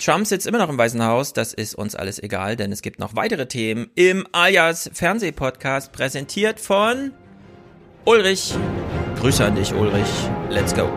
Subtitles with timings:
[0.00, 2.98] Trump sitzt immer noch im Weißen Haus, das ist uns alles egal, denn es gibt
[2.98, 7.12] noch weitere Themen im Alias Fernsehpodcast, präsentiert von
[8.06, 8.54] Ulrich.
[9.20, 10.08] Grüße an dich, Ulrich.
[10.48, 10.88] Let's go.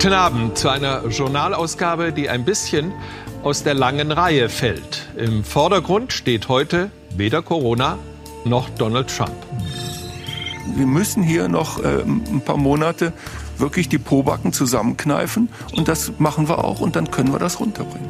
[0.00, 2.92] Guten Abend zu einer Journalausgabe, die ein bisschen
[3.42, 5.08] aus der langen Reihe fällt.
[5.16, 7.98] Im Vordergrund steht heute weder Corona
[8.44, 9.34] noch Donald Trump.
[10.76, 13.12] Wir müssen hier noch äh, ein paar Monate
[13.56, 18.07] wirklich die Pobacken zusammenkneifen und das machen wir auch und dann können wir das runterbringen.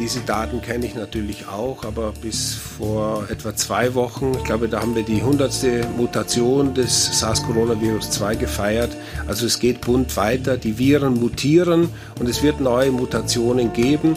[0.00, 4.80] Diese Daten kenne ich natürlich auch, aber bis vor etwa zwei Wochen, ich glaube, da
[4.80, 8.90] haben wir die hundertste Mutation des SARS-Coronavirus 2 gefeiert.
[9.28, 14.16] Also es geht bunt weiter, die Viren mutieren und es wird neue Mutationen geben.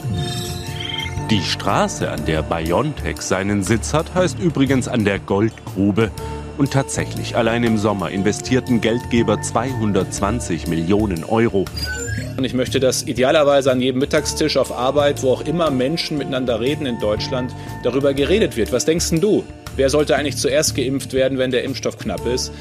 [1.30, 6.10] Die Straße, an der BioNTech seinen Sitz hat, heißt übrigens an der Goldgrube.
[6.56, 11.66] Und tatsächlich, allein im Sommer investierten Geldgeber 220 Millionen Euro.
[12.38, 16.60] Und ich möchte, dass idealerweise an jedem Mittagstisch auf Arbeit, wo auch immer Menschen miteinander
[16.60, 18.70] reden in Deutschland, darüber geredet wird.
[18.70, 19.42] Was denkst denn du?
[19.74, 22.52] Wer sollte eigentlich zuerst geimpft werden, wenn der Impfstoff knapp ist?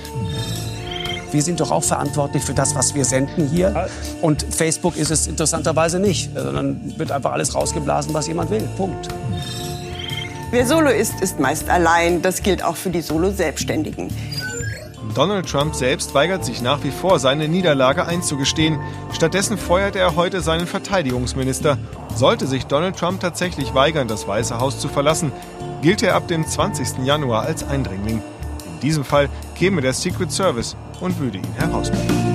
[1.31, 3.87] Wir sind doch auch verantwortlich für das, was wir senden hier.
[4.23, 6.31] Und Facebook ist es interessanterweise nicht.
[6.33, 8.67] Sondern wird einfach alles rausgeblasen, was jemand will.
[8.77, 9.09] Punkt.
[10.49, 12.23] Wer Solo ist, ist meist allein.
[12.23, 14.09] Das gilt auch für die Solo-Selbstständigen.
[15.13, 18.79] Donald Trump selbst weigert sich nach wie vor, seine Niederlage einzugestehen.
[19.11, 21.77] Stattdessen feuert er heute seinen Verteidigungsminister.
[22.15, 25.31] Sollte sich Donald Trump tatsächlich weigern, das Weiße Haus zu verlassen,
[25.81, 27.05] gilt er ab dem 20.
[27.05, 28.21] Januar als Eindringling.
[28.73, 32.26] In diesem Fall käme der Secret Service und würde ihn herausbringen.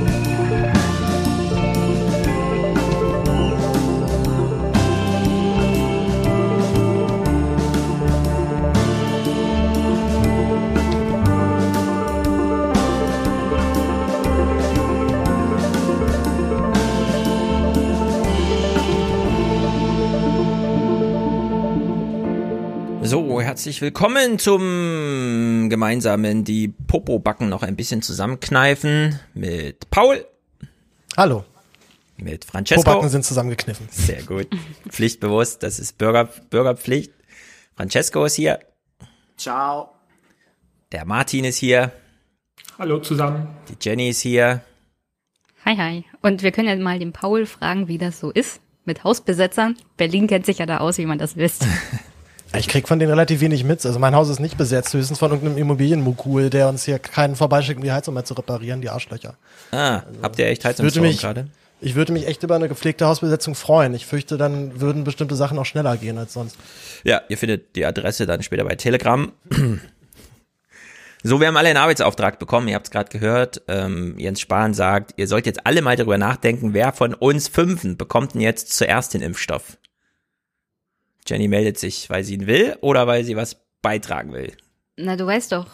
[23.72, 30.27] Herzlich willkommen zum gemeinsamen die Popo-Backen noch ein bisschen zusammenkneifen mit Paul.
[31.16, 31.46] Hallo.
[32.18, 32.83] Mit Francesco.
[32.83, 33.88] Pobacken sind zusammengekniffen.
[33.90, 34.48] Sehr gut.
[34.90, 37.14] Pflichtbewusst, das ist Bürger, Bürgerpflicht.
[37.74, 38.58] Francesco ist hier.
[39.38, 39.94] Ciao.
[40.92, 41.92] Der Martin ist hier.
[42.78, 43.48] Hallo zusammen.
[43.70, 44.60] Die Jenny ist hier.
[45.64, 46.04] Hi, hi.
[46.20, 49.78] Und wir können ja mal den Paul fragen, wie das so ist mit Hausbesetzern.
[49.96, 51.66] Berlin kennt sich ja da aus, wie man das wisst.
[52.57, 53.85] Ich krieg von denen relativ wenig mit.
[53.85, 57.79] Also mein Haus ist nicht besetzt, höchstens von irgendeinem Immobilienmogul, der uns hier keinen vorbeischickt,
[57.79, 59.36] um die Heizung mehr zu reparieren, die Arschlöcher.
[59.70, 61.46] Ah, also, habt ihr echt Heizungsstrom gerade?
[61.80, 63.92] Ich würde mich echt über eine gepflegte Hausbesetzung freuen.
[63.95, 66.57] Ich fürchte, dann würden bestimmte Sachen auch schneller gehen als sonst.
[67.02, 69.33] Ja, ihr findet die Adresse dann später bei Telegram.
[71.24, 73.63] So, wir haben alle einen Arbeitsauftrag bekommen, ihr habt es gerade gehört.
[73.69, 77.96] Ähm, Jens Spahn sagt, ihr sollt jetzt alle mal darüber nachdenken, wer von uns Fünfen
[77.96, 79.79] bekommt denn jetzt zuerst den Impfstoff?
[81.27, 84.52] Jenny meldet sich, weil sie ihn will oder weil sie was beitragen will?
[84.96, 85.66] Na, du weißt doch,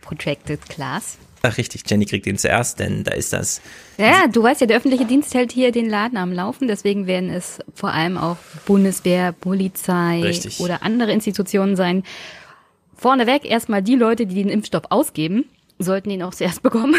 [0.00, 1.18] Projected Class.
[1.42, 3.60] Ach richtig, Jenny kriegt ihn zuerst, denn da ist das.
[3.98, 7.30] Ja, du weißt ja, der öffentliche Dienst hält hier den Laden am Laufen, deswegen werden
[7.30, 10.60] es vor allem auch Bundeswehr, Polizei richtig.
[10.60, 12.02] oder andere Institutionen sein.
[12.94, 15.44] Vorneweg erstmal die Leute, die den Impfstoff ausgeben,
[15.78, 16.96] sollten ihn auch zuerst bekommen.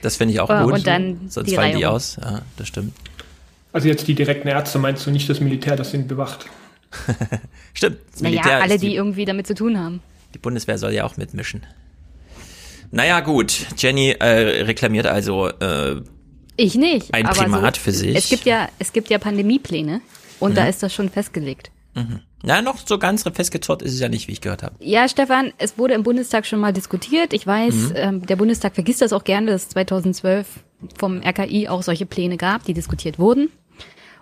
[0.00, 0.72] Das finde ich auch gut.
[0.72, 2.18] Und dann Sonst die fallen die aus.
[2.22, 2.94] Ja, das stimmt.
[3.72, 6.46] Also jetzt die direkten Ärzte meinst du nicht das Militär, das sind bewacht?
[7.74, 7.98] Stimmt.
[8.20, 10.02] naja, alle, die, die irgendwie damit zu tun haben.
[10.34, 11.62] Die Bundeswehr soll ja auch mitmischen.
[12.90, 13.66] Naja, gut.
[13.78, 16.02] Jenny äh, reklamiert also äh,
[16.56, 18.14] ich nicht, ein Primat so, für sich.
[18.14, 20.02] Es gibt ja, es gibt ja Pandemiepläne
[20.38, 20.56] und mhm.
[20.56, 21.70] da ist das schon festgelegt.
[21.94, 22.20] Mhm.
[22.42, 24.74] Na, noch so ganz festgezurrt ist es ja nicht, wie ich gehört habe.
[24.80, 27.32] Ja, Stefan, es wurde im Bundestag schon mal diskutiert.
[27.32, 27.92] Ich weiß, mhm.
[27.94, 30.46] ähm, der Bundestag vergisst das auch gerne, dass 2012
[30.98, 33.50] vom RKI auch solche Pläne gab, die diskutiert wurden.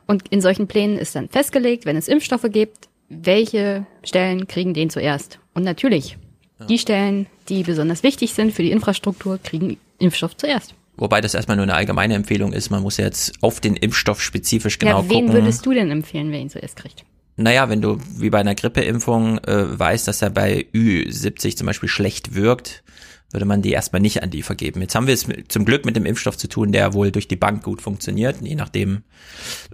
[0.06, 4.90] Und in solchen Plänen ist dann festgelegt, wenn es Impfstoffe gibt, welche Stellen kriegen den
[4.90, 5.38] zuerst.
[5.54, 6.16] Und natürlich,
[6.58, 6.66] ja.
[6.66, 10.74] die Stellen, die besonders wichtig sind für die Infrastruktur, kriegen Impfstoff zuerst.
[10.96, 12.70] Wobei das erstmal nur eine allgemeine Empfehlung ist.
[12.70, 15.10] Man muss jetzt auf den Impfstoff spezifisch genau gucken.
[15.10, 15.42] Ja, wen gucken.
[15.42, 17.04] würdest du denn empfehlen, wer ihn zuerst kriegt?
[17.36, 21.88] Naja, wenn du wie bei einer Grippeimpfung äh, weißt, dass er bei Ü70 zum Beispiel
[21.88, 22.82] schlecht wirkt,
[23.30, 24.80] würde man die erstmal nicht an die vergeben.
[24.80, 27.36] Jetzt haben wir es zum Glück mit dem Impfstoff zu tun, der wohl durch die
[27.36, 29.02] Bank gut funktioniert, je nachdem,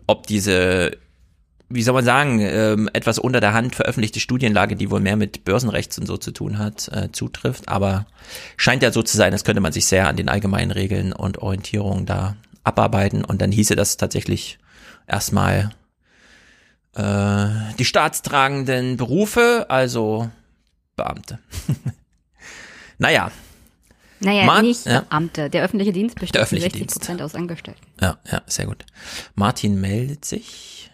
[0.07, 0.99] ob diese
[1.69, 5.45] wie soll man sagen, ähm, etwas unter der Hand veröffentlichte Studienlage, die wohl mehr mit
[5.45, 7.69] Börsenrechts und so zu tun hat, äh, zutrifft.
[7.69, 8.07] Aber
[8.57, 11.39] scheint ja so zu sein, als könnte man sich sehr an den allgemeinen Regeln und
[11.39, 13.25] Orientierungen da abarbeiten.
[13.25, 14.59] Und dann hieße das tatsächlich
[15.09, 15.71] erstmal
[16.95, 17.49] äh,
[17.79, 20.31] die staatstragenden Berufe, also
[20.95, 21.41] Beamte.
[22.99, 23.33] naja.
[24.21, 25.01] Naja, Ma- nicht ja.
[25.01, 25.51] Beamte.
[25.51, 27.81] Der öffentliche Dienst besteht öffentliche 60 Prozent aus Angestellten.
[28.01, 28.85] Ja, ja, sehr gut.
[29.35, 30.91] Martin meldet sich.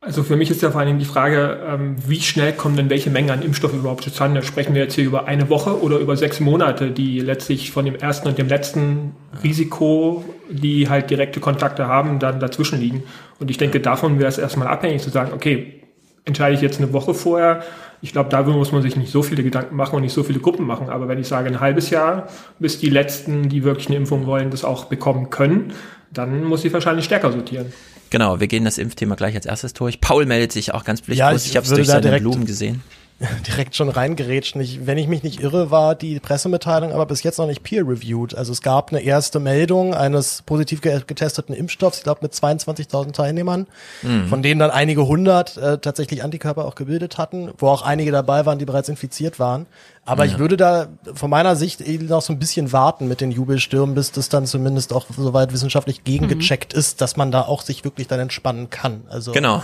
[0.00, 2.90] Also für mich ist ja vor allen Dingen die Frage, ähm, wie schnell kommen denn
[2.90, 4.42] welche Mengen an Impfstoff überhaupt zustande?
[4.42, 7.94] Sprechen wir jetzt hier über eine Woche oder über sechs Monate, die letztlich von dem
[7.96, 13.04] ersten und dem letzten Risiko, die halt direkte Kontakte haben, dann dazwischen liegen.
[13.40, 15.80] Und ich denke, davon wäre es erstmal abhängig zu sagen, okay,
[16.26, 17.62] entscheide ich jetzt eine Woche vorher.
[18.02, 20.38] Ich glaube, da muss man sich nicht so viele Gedanken machen und nicht so viele
[20.40, 20.88] Gruppen machen.
[20.88, 24.50] Aber wenn ich sage ein halbes Jahr, bis die letzten, die wirklich eine Impfung wollen,
[24.50, 25.72] das auch bekommen können,
[26.12, 27.72] dann muss ich wahrscheinlich stärker sortieren.
[28.10, 30.00] Genau, wir gehen das Impfthema gleich als erstes durch.
[30.00, 31.30] Paul meldet sich auch ganz pflichtlos.
[31.30, 32.82] Ja, ich ich habe es durch seine direkt- Blumen gesehen.
[33.46, 34.60] direkt schon reingerätschen.
[34.60, 38.34] Ich, wenn ich mich nicht irre, war die Pressemitteilung aber bis jetzt noch nicht peer-reviewed.
[38.34, 43.12] Also es gab eine erste Meldung eines positiv ge- getesteten Impfstoffs, ich glaube mit 22.000
[43.12, 43.66] Teilnehmern,
[44.02, 44.26] Mhm.
[44.26, 48.44] von denen dann einige hundert äh, tatsächlich Antikörper auch gebildet hatten, wo auch einige dabei
[48.46, 49.66] waren, die bereits infiziert waren.
[50.06, 50.32] Aber Ja.
[50.32, 53.94] ich würde da von meiner Sicht eh noch so ein bisschen warten mit den Jubelstürmen,
[53.94, 58.06] bis das dann zumindest auch soweit wissenschaftlich gegengecheckt ist, dass man da auch sich wirklich
[58.06, 59.04] dann entspannen kann.
[59.08, 59.62] Also Genau.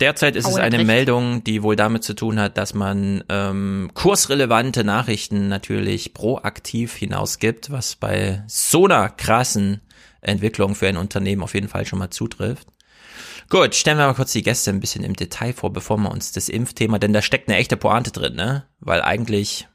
[0.00, 0.86] Derzeit ist es eine recht.
[0.86, 7.70] Meldung, die wohl damit zu tun hat, dass man ähm, kursrelevante Nachrichten natürlich proaktiv hinausgibt,
[7.70, 9.82] was bei so einer krassen
[10.20, 12.66] Entwicklung für ein Unternehmen auf jeden Fall schon mal zutrifft.
[13.50, 16.32] Gut, stellen wir mal kurz die Gäste ein bisschen im Detail vor, bevor wir uns
[16.32, 18.64] das Impfthema, denn da steckt eine echte Pointe drin, ne?
[18.80, 19.68] Weil eigentlich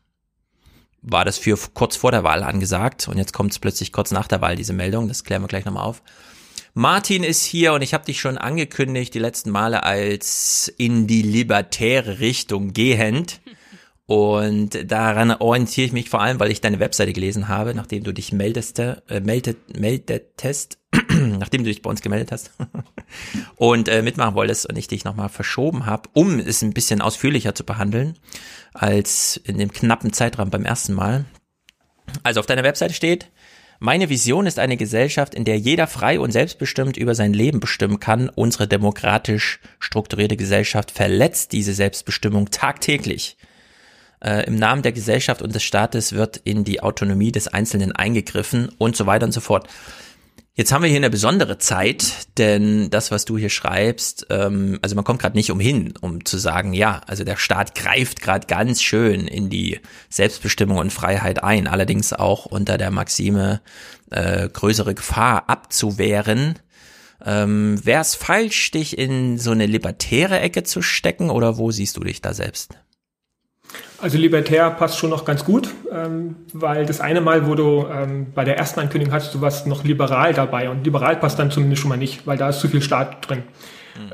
[1.02, 4.28] war das für kurz vor der Wahl angesagt und jetzt kommt es plötzlich kurz nach
[4.28, 6.02] der Wahl, diese Meldung, das klären wir gleich nochmal auf.
[6.74, 11.24] Martin ist hier und ich habe dich schon angekündigt die letzten Male als in die
[11.24, 13.42] libertäre Richtung gehend.
[14.06, 18.12] Und daran orientiere ich mich vor allem, weil ich deine Webseite gelesen habe, nachdem du
[18.12, 20.79] dich meldest, äh, meldet, meldetest,
[21.40, 22.52] nachdem du dich bei uns gemeldet hast
[23.56, 27.56] und äh, mitmachen wolltest und ich dich nochmal verschoben habe, um es ein bisschen ausführlicher
[27.56, 28.18] zu behandeln
[28.74, 31.26] als in dem knappen Zeitraum beim ersten Mal.
[32.24, 33.30] Also auf deiner Webseite steht,
[33.82, 38.02] meine Vision ist eine Gesellschaft, in der jeder frei und selbstbestimmt über sein Leben bestimmen
[38.02, 38.28] kann.
[38.28, 43.38] Unsere demokratisch strukturierte Gesellschaft verletzt diese Selbstbestimmung tagtäglich.
[44.22, 48.70] Äh, Im Namen der Gesellschaft und des Staates wird in die Autonomie des Einzelnen eingegriffen
[48.78, 49.70] und so weiter und so fort.
[50.60, 54.94] Jetzt haben wir hier eine besondere Zeit, denn das, was du hier schreibst, ähm, also
[54.94, 58.82] man kommt gerade nicht umhin, um zu sagen, ja, also der Staat greift gerade ganz
[58.82, 59.80] schön in die
[60.10, 63.62] Selbstbestimmung und Freiheit ein, allerdings auch unter der Maxime,
[64.10, 66.60] äh, größere Gefahr abzuwehren.
[67.26, 71.96] Ähm, Wäre es falsch, dich in so eine libertäre Ecke zu stecken oder wo siehst
[71.96, 72.78] du dich da selbst?
[74.02, 78.28] Also libertär passt schon noch ganz gut, ähm, weil das eine Mal, wo du ähm,
[78.34, 81.82] bei der ersten Ankündigung hattest, du warst noch liberal dabei und liberal passt dann zumindest
[81.82, 83.44] schon mal nicht, weil da ist zu viel Staat drin.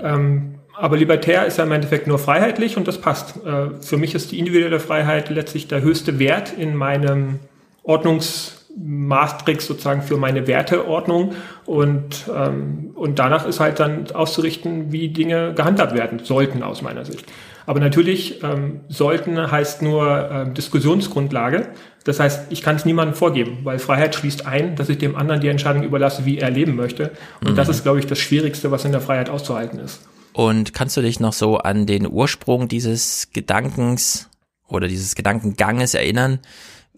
[0.03, 3.37] Ähm, aber libertär ist ja im Endeffekt nur freiheitlich und das passt.
[3.45, 7.39] Äh, für mich ist die individuelle Freiheit letztlich der höchste Wert in meinem
[7.83, 11.33] Ordnungsmatrix sozusagen für meine Werteordnung
[11.65, 17.05] und, ähm, und danach ist halt dann auszurichten, wie Dinge gehandhabt werden sollten aus meiner
[17.05, 17.25] Sicht.
[17.65, 21.67] Aber natürlich, ähm, sollten heißt nur ähm, Diskussionsgrundlage.
[22.03, 25.41] Das heißt, ich kann es niemandem vorgeben, weil Freiheit schließt ein, dass ich dem anderen
[25.41, 27.11] die Entscheidung überlasse, wie er leben möchte.
[27.41, 27.55] Und Mhm.
[27.55, 30.01] das ist, glaube ich, das Schwierigste, was in der Freiheit auszuhalten ist.
[30.33, 34.29] Und kannst du dich noch so an den Ursprung dieses Gedankens
[34.67, 36.39] oder dieses Gedankenganges erinnern?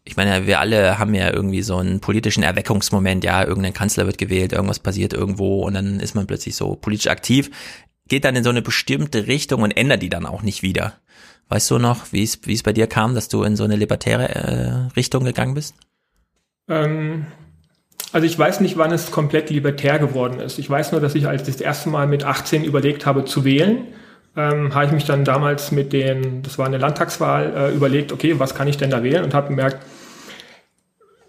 [0.04, 4.18] Ich meine, wir alle haben ja irgendwie so einen politischen Erweckungsmoment, ja, irgendein Kanzler wird
[4.18, 7.52] gewählt, irgendwas passiert irgendwo und dann ist man plötzlich so politisch aktiv,
[8.08, 10.94] geht dann in so eine bestimmte Richtung und ändert die dann auch nicht wieder.
[11.50, 13.76] Weißt du noch, wie es wie es bei dir kam, dass du in so eine
[13.76, 15.76] libertäre äh, Richtung gegangen bist?
[16.68, 17.28] Ähm,
[18.12, 20.60] also ich weiß nicht, wann es komplett libertär geworden ist.
[20.60, 23.88] Ich weiß nur, dass ich als das erste Mal mit 18 überlegt habe zu wählen,
[24.36, 28.40] ähm, habe ich mich dann damals mit den, das war eine Landtagswahl, äh, überlegt, okay,
[28.40, 29.86] was kann ich denn da wählen und habe gemerkt,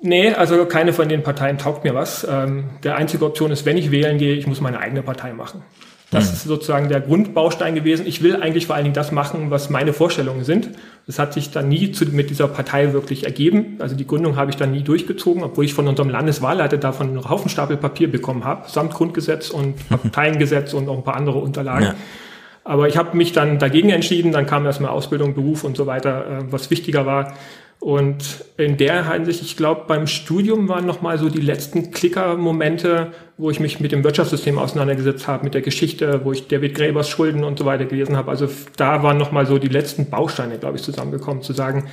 [0.02, 2.26] nee, also keine von den Parteien taugt mir was.
[2.28, 5.62] Ähm, der einzige Option ist, wenn ich wählen gehe, ich muss meine eigene Partei machen.
[6.10, 6.32] Das Hm.
[6.32, 8.06] ist sozusagen der Grundbaustein gewesen.
[8.06, 10.70] Ich will eigentlich vor allen Dingen das machen, was meine Vorstellungen sind.
[11.06, 13.76] Das hat sich dann nie zu, mit dieser Partei wirklich ergeben.
[13.78, 17.28] Also die Gründung habe ich dann nie durchgezogen, obwohl ich von unserem Landeswahlleiter davon einen
[17.28, 21.84] Haufen Stapel Papier bekommen habe, samt Grundgesetz und Parteiengesetz und noch ein paar andere Unterlagen.
[21.84, 21.94] Ja.
[22.64, 24.32] Aber ich habe mich dann dagegen entschieden.
[24.32, 27.34] Dann kam erstmal Ausbildung, Beruf und so weiter, äh, was wichtiger war.
[27.80, 33.50] Und in der Hinsicht, ich glaube, beim Studium waren nochmal so die letzten Klicker-Momente, wo
[33.50, 37.44] ich mich mit dem Wirtschaftssystem auseinandergesetzt habe, mit der Geschichte, wo ich David Gräbers Schulden
[37.44, 38.30] und so weiter gelesen habe.
[38.30, 41.88] Also da waren nochmal so die letzten Bausteine, glaube ich, zusammengekommen, zu sagen,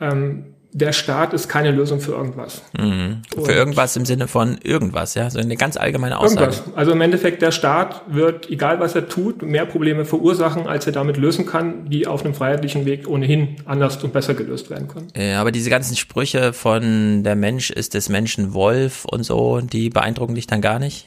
[0.00, 2.62] ähm, der Staat ist keine Lösung für irgendwas.
[2.78, 3.22] Mhm.
[3.44, 6.52] Für irgendwas im Sinne von irgendwas, ja, so eine ganz allgemeine Aussage.
[6.52, 6.76] Irgendwas.
[6.76, 10.92] Also im Endeffekt, der Staat wird, egal was er tut, mehr Probleme verursachen, als er
[10.92, 15.08] damit lösen kann, die auf einem freiheitlichen Weg ohnehin anders und besser gelöst werden können.
[15.16, 19.90] Ja, aber diese ganzen Sprüche von der Mensch ist des Menschen Wolf und so, die
[19.90, 21.06] beeindrucken dich dann gar nicht?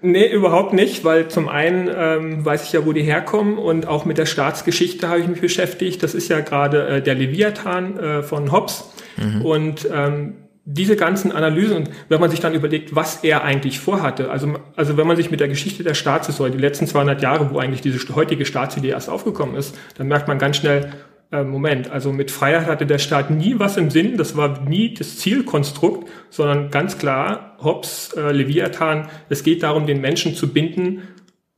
[0.00, 4.04] Nee, überhaupt nicht, weil zum einen ähm, weiß ich ja, wo die herkommen und auch
[4.04, 6.02] mit der Staatsgeschichte habe ich mich beschäftigt.
[6.02, 8.90] Das ist ja gerade äh, der Leviathan äh, von Hobbes.
[9.16, 9.42] Mhm.
[9.42, 14.54] Und ähm, diese ganzen Analysen, wenn man sich dann überlegt, was er eigentlich vorhatte, also,
[14.76, 17.80] also wenn man sich mit der Geschichte der Staatshistorie, die letzten 200 Jahre, wo eigentlich
[17.80, 20.92] diese heutige Staatsidee erst aufgekommen ist, dann merkt man ganz schnell,
[21.32, 24.94] äh, Moment, also mit Freiheit hatte der Staat nie was im Sinn, das war nie
[24.94, 31.02] das Zielkonstrukt, sondern ganz klar, Hobbes, äh, Leviathan, es geht darum, den Menschen zu binden,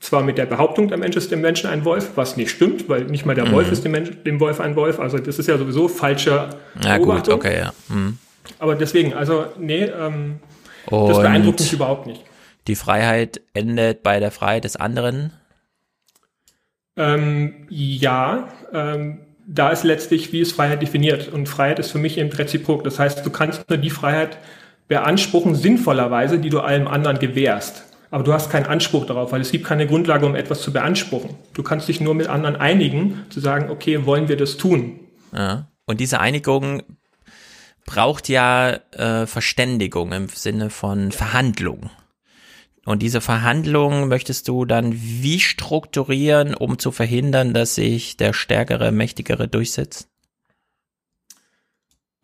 [0.00, 3.04] zwar mit der Behauptung, der Mensch ist dem Menschen ein Wolf, was nicht stimmt, weil
[3.04, 3.52] nicht mal der mhm.
[3.52, 6.48] Wolf ist dem, Mensch, dem Wolf ein Wolf, also das ist ja sowieso falsche
[6.82, 7.72] ja, Gut, okay, ja.
[7.88, 8.18] Mhm.
[8.58, 10.40] Aber deswegen, also nee, ähm,
[10.90, 12.24] das beeindruckt mich überhaupt nicht.
[12.66, 15.32] Die Freiheit endet bei der Freiheit des anderen?
[16.96, 21.28] Ähm, ja, ähm, da ist letztlich, wie ist Freiheit definiert.
[21.28, 22.84] Und Freiheit ist für mich eben reziprok.
[22.84, 24.38] Das heißt, du kannst nur die Freiheit
[24.90, 27.84] beanspruchen, sinnvollerweise, die du allem anderen gewährst.
[28.10, 31.36] Aber du hast keinen Anspruch darauf, weil es gibt keine Grundlage, um etwas zu beanspruchen.
[31.54, 34.98] Du kannst dich nur mit anderen einigen, zu sagen, okay, wollen wir das tun?
[35.32, 35.68] Ja.
[35.86, 36.82] Und diese Einigung
[37.86, 41.90] braucht ja äh, Verständigung im Sinne von Verhandlung.
[42.84, 48.90] Und diese Verhandlungen möchtest du dann wie strukturieren, um zu verhindern, dass sich der Stärkere,
[48.90, 50.08] Mächtigere durchsetzt?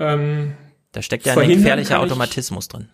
[0.00, 0.54] Ähm,
[0.96, 2.88] da steckt ja ein gefährlicher Automatismus drin.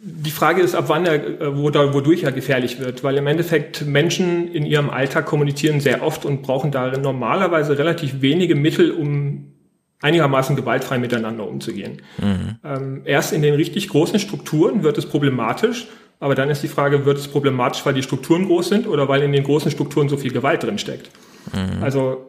[0.00, 4.52] Die Frage ist, ab wann er, äh, wodurch er gefährlich wird, weil im Endeffekt Menschen
[4.52, 9.54] in ihrem Alltag kommunizieren sehr oft und brauchen darin normalerweise relativ wenige Mittel, um
[10.00, 12.02] einigermaßen gewaltfrei miteinander umzugehen.
[12.18, 12.56] Mhm.
[12.62, 15.88] Ähm, erst in den richtig großen Strukturen wird es problematisch,
[16.20, 19.22] aber dann ist die Frage, wird es problematisch, weil die Strukturen groß sind oder weil
[19.22, 21.10] in den großen Strukturen so viel Gewalt drin steckt?
[21.52, 21.82] Mhm.
[21.82, 22.27] Also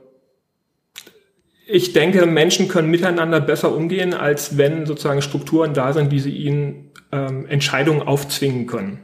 [1.71, 6.35] ich denke, Menschen können miteinander besser umgehen, als wenn sozusagen Strukturen da sind, die sie
[6.35, 8.99] ihnen ähm, Entscheidungen aufzwingen können.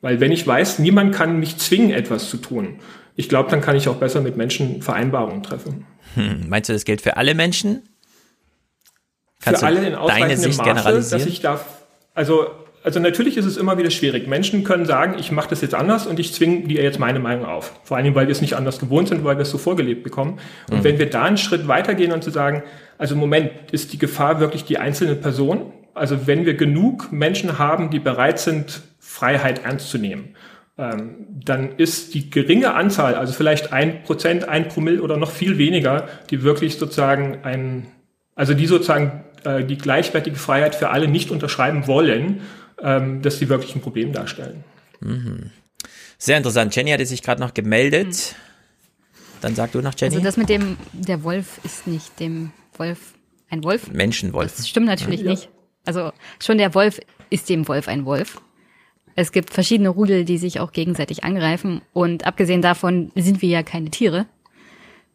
[0.00, 2.78] Weil wenn ich weiß, niemand kann mich zwingen, etwas zu tun,
[3.16, 5.86] ich glaube, dann kann ich auch besser mit Menschen Vereinbarungen treffen.
[6.14, 7.88] Hm, meinst du, das gilt für alle Menschen?
[9.40, 11.82] Kannst für alle in ausreichendem Maße, dass ich darf,
[12.14, 12.46] also
[12.86, 14.28] also natürlich ist es immer wieder schwierig.
[14.28, 17.44] Menschen können sagen, ich mache das jetzt anders und ich zwinge dir jetzt meine Meinung
[17.44, 17.80] auf.
[17.82, 20.38] Vor allem, weil wir es nicht anders gewohnt sind, weil wir es so vorgelebt bekommen.
[20.70, 20.84] Und mhm.
[20.84, 22.62] wenn wir da einen Schritt weitergehen und zu sagen,
[22.96, 25.72] also im Moment ist die Gefahr wirklich die einzelne Person.
[25.94, 30.36] Also wenn wir genug Menschen haben, die bereit sind, Freiheit ernst zu nehmen,
[30.78, 35.58] ähm, dann ist die geringe Anzahl, also vielleicht ein Prozent, ein Promille oder noch viel
[35.58, 37.88] weniger, die wirklich sozusagen ein,
[38.36, 42.42] also die sozusagen äh, die gleichwertige Freiheit für alle nicht unterschreiben wollen
[42.80, 44.64] ähm, dass sie wirklich ein Problem darstellen.
[45.00, 45.50] Mhm.
[46.18, 46.74] Sehr interessant.
[46.74, 48.08] Jenny hatte sich gerade noch gemeldet.
[48.08, 48.46] Mhm.
[49.40, 50.14] Dann sag du noch, Jenny.
[50.14, 53.14] Also das mit dem, der Wolf ist nicht dem Wolf
[53.48, 53.90] ein Wolf.
[53.92, 54.56] Menschenwolf.
[54.56, 55.30] Das stimmt natürlich ja.
[55.30, 55.48] nicht.
[55.84, 58.40] Also schon der Wolf ist dem Wolf ein Wolf.
[59.14, 61.80] Es gibt verschiedene Rudel, die sich auch gegenseitig angreifen.
[61.92, 64.26] Und abgesehen davon sind wir ja keine Tiere.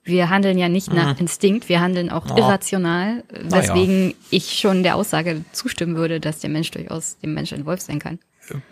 [0.03, 1.22] Wir handeln ja nicht nach mhm.
[1.22, 2.38] Instinkt, wir handeln auch oh.
[2.38, 4.15] irrational, weswegen ja.
[4.31, 8.00] ich schon der Aussage zustimmen würde, dass der Mensch durchaus dem Menschen ein Wolf sein
[8.00, 8.20] kann.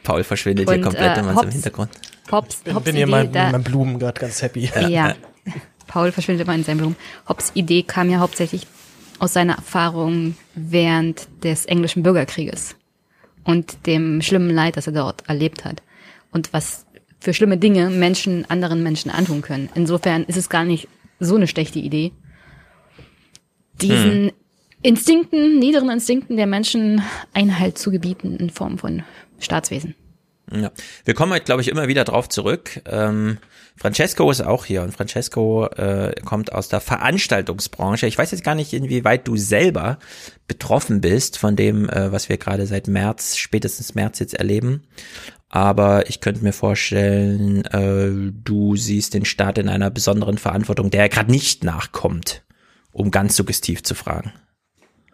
[0.03, 1.91] Paul verschwindet Und, hier komplett äh, immer im Hintergrund.
[2.31, 4.71] Hobbs, ich Hobbs bin hier mein, da, meinem Blumen gerade ganz happy.
[4.75, 5.15] Ja, ja.
[5.87, 6.95] Paul verschwindet immer in seinen Blumen.
[7.27, 8.67] Hobbs Idee kam ja hauptsächlich
[9.19, 12.75] aus seiner Erfahrung während des englischen Bürgerkrieges
[13.43, 15.81] und dem schlimmen Leid, das er dort erlebt hat.
[16.31, 16.85] Und was
[17.19, 19.69] für schlimme Dinge Menschen anderen Menschen antun können.
[19.75, 20.87] Insofern ist es gar nicht
[21.19, 22.11] so eine schlechte Idee.
[23.81, 24.31] Diesen hm.
[24.81, 27.01] Instinkten, niederen Instinkten der Menschen
[27.33, 29.03] Einhalt zu gebieten in Form von
[29.39, 29.95] Staatswesen.
[30.51, 30.71] Ja.
[31.05, 32.81] Wir kommen heute, glaube ich, immer wieder drauf zurück.
[32.85, 33.37] Ähm,
[33.75, 38.07] Francesco ist auch hier und Francesco äh, kommt aus der Veranstaltungsbranche.
[38.07, 39.99] Ich weiß jetzt gar nicht, inwieweit du selber
[40.47, 44.83] betroffen bist von dem, äh, was wir gerade seit März, spätestens März jetzt erleben.
[45.49, 51.01] Aber ich könnte mir vorstellen, äh, du siehst den Staat in einer besonderen Verantwortung, der
[51.01, 52.43] er gerade nicht nachkommt,
[52.91, 54.31] um ganz suggestiv zu fragen.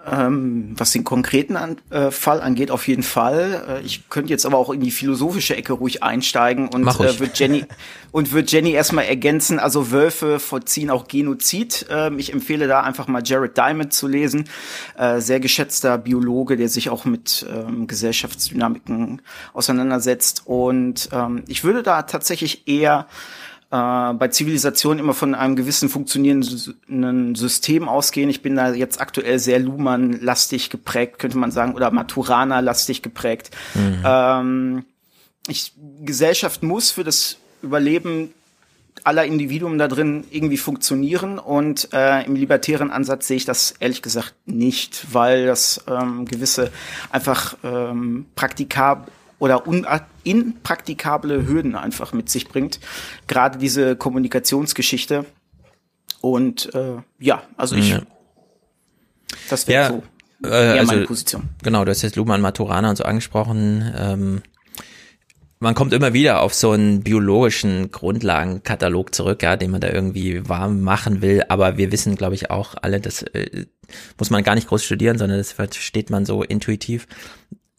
[0.05, 3.65] Ähm, was den konkreten an, äh, Fall angeht, auf jeden Fall.
[3.67, 7.39] Äh, ich könnte jetzt aber auch in die philosophische Ecke ruhig einsteigen und äh, wird
[7.39, 7.65] Jenny
[8.11, 9.57] und wird Jenny erstmal ergänzen.
[9.57, 11.87] Also Wölfe vollziehen auch Genozid.
[11.89, 14.47] Ähm, ich empfehle da einfach mal Jared Diamond zu lesen.
[14.97, 19.21] Äh, sehr geschätzter Biologe, der sich auch mit ähm, Gesellschaftsdynamiken
[19.53, 20.43] auseinandersetzt.
[20.45, 23.07] Und ähm, ich würde da tatsächlich eher
[23.71, 28.29] äh, bei Zivilisation immer von einem gewissen funktionierenden System ausgehen.
[28.29, 33.51] Ich bin da jetzt aktuell sehr Luhmann-lastig geprägt, könnte man sagen, oder Maturana-lastig geprägt.
[33.73, 34.03] Mhm.
[34.05, 34.85] Ähm,
[35.47, 38.33] ich, Gesellschaft muss für das Überleben
[39.03, 44.01] aller Individuen da drin irgendwie funktionieren und äh, im libertären Ansatz sehe ich das ehrlich
[44.01, 46.71] gesagt nicht, weil das ähm, gewisse
[47.11, 49.63] einfach ähm, praktikab oder
[50.23, 52.79] impraktikable Hürden einfach mit sich bringt.
[53.27, 55.25] Gerade diese Kommunikationsgeschichte.
[56.21, 58.01] Und äh, ja, also ich, ja.
[59.49, 60.03] das wäre ja, so
[60.49, 61.49] äh, also, meine Position.
[61.63, 63.93] Genau, du hast jetzt Luhmann Maturana und so angesprochen.
[63.97, 64.41] Ähm,
[65.59, 70.47] man kommt immer wieder auf so einen biologischen Grundlagenkatalog zurück, ja, den man da irgendwie
[70.47, 71.43] warm machen will.
[71.47, 73.65] Aber wir wissen, glaube ich, auch alle, das äh,
[74.17, 77.07] muss man gar nicht groß studieren, sondern das versteht man so intuitiv,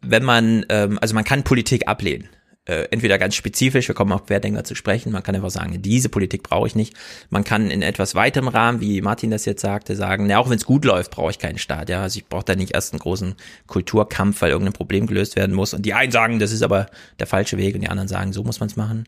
[0.06, 2.28] wenn man, ähm, also man kann Politik ablehnen.
[2.68, 6.08] Äh, entweder ganz spezifisch, wir kommen auf Querdenker zu sprechen, man kann einfach sagen, diese
[6.08, 6.94] Politik brauche ich nicht.
[7.30, 10.56] Man kann in etwas weiterem Rahmen, wie Martin das jetzt sagte, sagen, na, auch wenn
[10.56, 11.88] es gut läuft, brauche ich keinen Staat.
[11.88, 13.36] Ja, also ich brauche da nicht erst einen großen
[13.68, 15.74] Kulturkampf, weil irgendein Problem gelöst werden muss.
[15.74, 16.86] Und die einen sagen, das ist aber
[17.20, 19.06] der falsche Weg und die anderen sagen, so muss man es machen.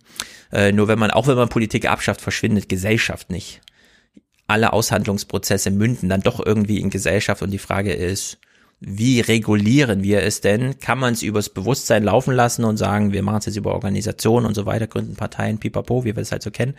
[0.52, 3.60] Äh, nur wenn man, auch wenn man Politik abschafft, verschwindet Gesellschaft nicht.
[4.46, 8.38] Alle Aushandlungsprozesse münden dann doch irgendwie in Gesellschaft und die Frage ist,
[8.80, 10.78] wie regulieren wir es denn?
[10.78, 14.46] Kann man es übers Bewusstsein laufen lassen und sagen, wir machen es jetzt über Organisationen
[14.46, 16.74] und so weiter, gründen Parteien, pipapo, wie wir es halt so kennen?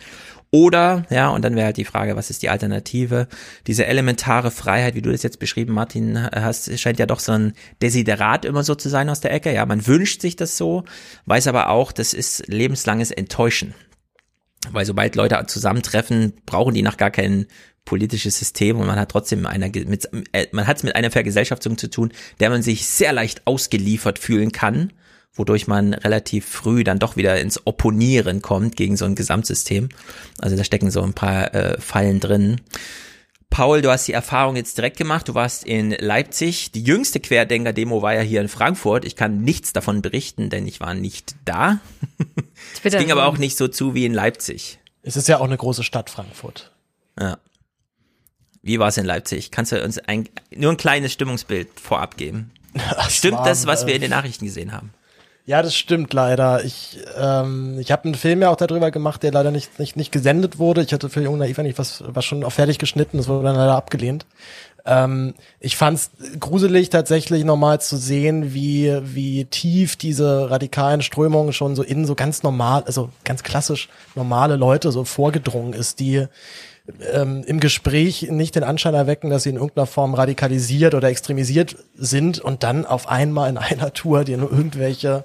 [0.50, 3.28] Oder, ja, und dann wäre halt die Frage, was ist die Alternative?
[3.66, 7.52] Diese elementare Freiheit, wie du das jetzt beschrieben, Martin, hast, scheint ja doch so ein
[7.82, 9.52] Desiderat immer so zu sein aus der Ecke.
[9.52, 10.84] Ja, man wünscht sich das so,
[11.26, 13.74] weiß aber auch, das ist lebenslanges Enttäuschen.
[14.70, 17.46] Weil sobald Leute zusammentreffen, brauchen die nach gar keinen
[17.84, 21.78] politisches System und man hat trotzdem einer, mit, äh, man hat es mit einer Vergesellschaftung
[21.78, 24.92] zu tun, der man sich sehr leicht ausgeliefert fühlen kann,
[25.32, 29.88] wodurch man relativ früh dann doch wieder ins Opponieren kommt gegen so ein Gesamtsystem.
[30.38, 32.60] Also da stecken so ein paar äh, Fallen drin.
[33.50, 35.28] Paul, du hast die Erfahrung jetzt direkt gemacht.
[35.28, 36.70] Du warst in Leipzig.
[36.70, 39.04] Die jüngste Querdenker-Demo war ja hier in Frankfurt.
[39.04, 41.80] Ich kann nichts davon berichten, denn ich war nicht da.
[42.84, 44.78] Es ging aber auch nicht so zu wie in Leipzig.
[45.02, 46.70] Es ist ja auch eine große Stadt, Frankfurt.
[47.18, 47.38] Ja.
[48.62, 49.50] Wie war es in Leipzig?
[49.50, 52.52] Kannst du uns ein, nur ein kleines Stimmungsbild vorab geben?
[52.94, 54.92] Das stimmt war, das, was wir in den Nachrichten gesehen haben?
[55.50, 56.64] Ja, das stimmt leider.
[56.64, 60.12] Ich, ähm, ich habe einen Film ja auch darüber gemacht, der leider nicht, nicht, nicht
[60.12, 60.80] gesendet wurde.
[60.80, 63.56] Ich hatte für Jung Naiv nicht was, was schon auch fertig geschnitten, das wurde dann
[63.56, 64.26] leider abgelehnt.
[64.86, 71.52] Ähm, ich fand es gruselig tatsächlich nochmal zu sehen, wie, wie tief diese radikalen Strömungen
[71.52, 76.28] schon so in so ganz normal, also ganz klassisch normale Leute so vorgedrungen ist, die
[77.12, 81.76] ähm, im Gespräch nicht den Anschein erwecken, dass sie in irgendeiner Form radikalisiert oder extremisiert
[81.94, 85.24] sind und dann auf einmal in einer Tour die irgendwelche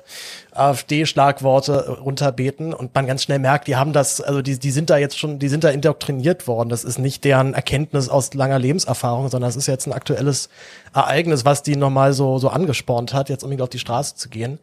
[0.56, 4.98] AfD-Schlagworte runterbeten und man ganz schnell merkt, die haben das, also die, die sind da
[4.98, 6.70] jetzt schon, die sind da indoktriniert worden.
[6.70, 10.50] Das ist nicht deren Erkenntnis aus langer Lebenserfahrung, sondern das ist jetzt ein aktuelles
[10.94, 14.60] Ereignis, was die nochmal so, so angespornt hat, jetzt unbedingt auf die Straße zu gehen.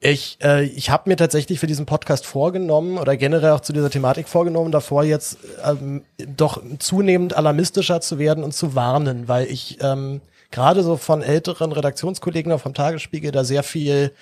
[0.00, 3.90] Ich, äh, ich habe mir tatsächlich für diesen Podcast vorgenommen oder generell auch zu dieser
[3.90, 6.02] Thematik vorgenommen, davor jetzt ähm,
[6.36, 10.20] doch zunehmend alarmistischer zu werden und zu warnen, weil ich ähm,
[10.54, 14.12] gerade so von älteren Redaktionskollegen auch vom Tagesspiegel da sehr viel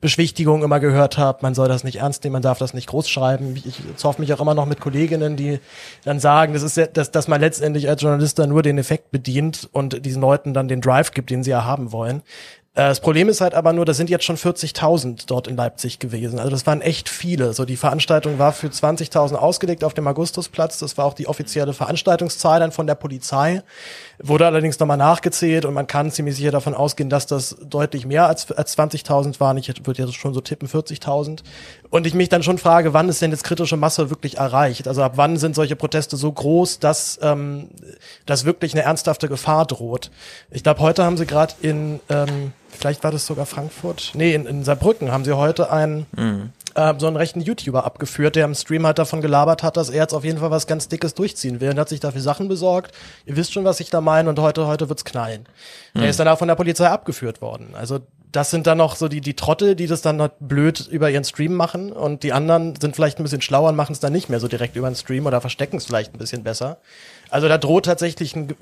[0.00, 3.08] Beschwichtigung immer gehört habe, man soll das nicht ernst nehmen, man darf das nicht groß
[3.08, 3.54] schreiben.
[3.62, 5.60] Ich zoff mich auch immer noch mit Kolleginnen, die
[6.04, 9.10] dann sagen, das ist ja, dass, dass man letztendlich als Journalist dann nur den Effekt
[9.10, 12.22] bedient und diesen Leuten dann den Drive gibt, den sie ja haben wollen.
[12.74, 15.98] Äh, das Problem ist halt aber nur, das sind jetzt schon 40.000 dort in Leipzig
[15.98, 16.38] gewesen.
[16.38, 17.52] Also das waren echt viele.
[17.52, 20.78] So die Veranstaltung war für 20.000 ausgelegt auf dem Augustusplatz.
[20.78, 23.62] Das war auch die offizielle Veranstaltungszahl dann von der Polizei.
[24.22, 28.26] Wurde allerdings nochmal nachgezählt und man kann ziemlich sicher davon ausgehen, dass das deutlich mehr
[28.26, 29.56] als, als 20.000 waren.
[29.56, 31.40] Ich würde jetzt schon so tippen 40.000.
[31.90, 34.86] Und ich mich dann schon frage, wann ist denn jetzt kritische Masse wirklich erreicht?
[34.88, 37.68] Also ab wann sind solche Proteste so groß, dass, ähm,
[38.26, 40.10] dass wirklich eine ernsthafte Gefahr droht?
[40.50, 44.46] Ich glaube, heute haben sie gerade in ähm, vielleicht war das sogar Frankfurt, nee, in,
[44.46, 46.50] in Saarbrücken haben sie heute einen, mhm.
[46.74, 50.02] Äh, so einen rechten YouTuber abgeführt, der im Stream halt davon gelabert hat, dass er
[50.02, 52.92] jetzt auf jeden Fall was ganz Dickes durchziehen will und hat sich dafür Sachen besorgt.
[53.26, 55.46] Ihr wisst schon, was ich da meine und heute, heute wird's knallen.
[55.94, 56.02] Mhm.
[56.02, 57.74] Er ist dann auch von der Polizei abgeführt worden.
[57.74, 58.00] Also
[58.32, 61.24] das sind dann noch so die, die Trottel, die das dann halt blöd über ihren
[61.24, 64.30] Stream machen und die anderen sind vielleicht ein bisschen schlauer und machen es dann nicht
[64.30, 66.78] mehr so direkt über den Stream oder verstecken es vielleicht ein bisschen besser.
[67.28, 68.54] Also da droht tatsächlich ein,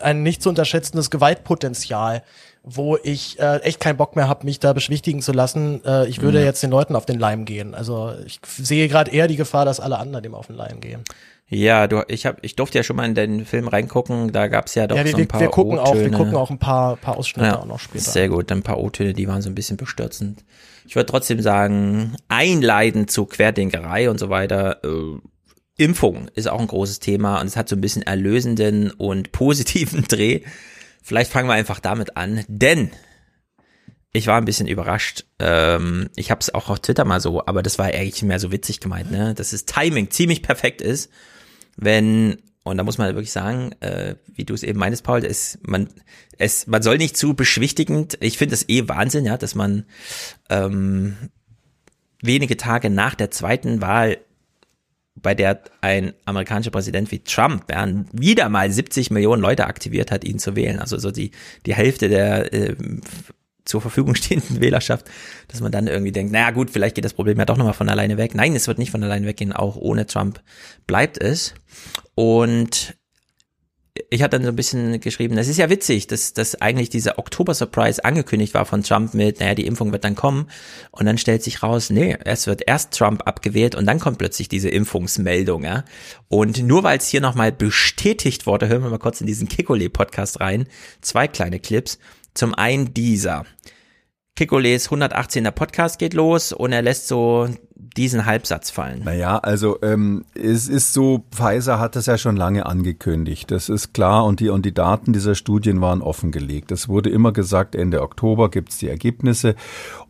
[0.00, 2.22] ein nicht zu unterschätzendes Gewaltpotenzial,
[2.62, 5.84] wo ich äh, echt keinen Bock mehr habe, mich da beschwichtigen zu lassen.
[5.84, 6.44] Äh, ich würde mhm.
[6.44, 7.74] jetzt den Leuten auf den Leim gehen.
[7.74, 11.04] Also ich sehe gerade eher die Gefahr, dass alle anderen dem auf den Leim gehen.
[11.50, 14.32] Ja, du, ich hab, ich durfte ja schon mal in den Film reingucken.
[14.32, 16.50] Da gab's ja doch ja, wir, so ein paar wir gucken auch, wir gucken auch
[16.50, 18.04] ein paar, paar Ausschnitte ja, auch noch später.
[18.04, 20.44] Sehr gut, ein paar O-Töne, die waren so ein bisschen bestürzend.
[20.86, 24.84] Ich würde trotzdem sagen, einleiten zu Querdenkerei und so weiter.
[24.84, 25.18] Äh,
[25.78, 30.04] Impfung ist auch ein großes Thema und es hat so ein bisschen erlösenden und positiven
[30.08, 30.42] Dreh.
[31.08, 32.90] Vielleicht fangen wir einfach damit an, denn
[34.12, 35.24] ich war ein bisschen überrascht.
[35.38, 38.52] Ähm, ich habe es auch auf Twitter mal so, aber das war eigentlich mehr so
[38.52, 39.32] witzig gemeint, ne?
[39.32, 41.10] Dass das Timing ziemlich perfekt ist,
[41.78, 45.58] wenn und da muss man wirklich sagen, äh, wie du es eben meinst, Paul, ist
[45.66, 45.88] man
[46.36, 48.18] es man soll nicht zu beschwichtigend.
[48.20, 49.86] Ich finde es eh Wahnsinn, ja, dass man
[50.50, 51.16] ähm,
[52.20, 54.18] wenige Tage nach der zweiten Wahl
[55.22, 60.24] bei der ein amerikanischer Präsident wie Trump ja, wieder mal 70 Millionen Leute aktiviert hat,
[60.24, 60.78] ihn zu wählen.
[60.78, 61.30] Also so die,
[61.66, 62.76] die Hälfte der äh,
[63.64, 65.06] zur Verfügung stehenden Wählerschaft,
[65.48, 67.88] dass man dann irgendwie denkt, naja gut, vielleicht geht das Problem ja doch nochmal von
[67.88, 68.34] alleine weg.
[68.34, 70.40] Nein, es wird nicht von alleine weggehen, auch ohne Trump
[70.86, 71.54] bleibt es.
[72.14, 72.97] Und
[74.10, 77.18] ich hatte dann so ein bisschen geschrieben, das ist ja witzig, dass, dass eigentlich dieser
[77.18, 80.48] Oktober-Surprise angekündigt war von Trump mit, naja, die Impfung wird dann kommen.
[80.90, 84.48] Und dann stellt sich raus, nee, es wird erst Trump abgewählt und dann kommt plötzlich
[84.48, 85.64] diese Impfungsmeldung.
[85.64, 85.84] Ja?
[86.28, 90.40] Und nur weil es hier nochmal bestätigt wurde, hören wir mal kurz in diesen Kikole-Podcast
[90.40, 90.66] rein,
[91.00, 91.98] zwei kleine Clips.
[92.34, 93.44] Zum einen dieser.
[94.38, 99.02] Kikoles 118er Podcast geht los und er lässt so diesen Halbsatz fallen.
[99.02, 103.50] Naja, also ähm, es ist so, Pfizer hat das ja schon lange angekündigt.
[103.50, 106.70] Das ist klar und die, und die Daten dieser Studien waren offengelegt.
[106.70, 109.56] Es wurde immer gesagt, Ende Oktober gibt's die Ergebnisse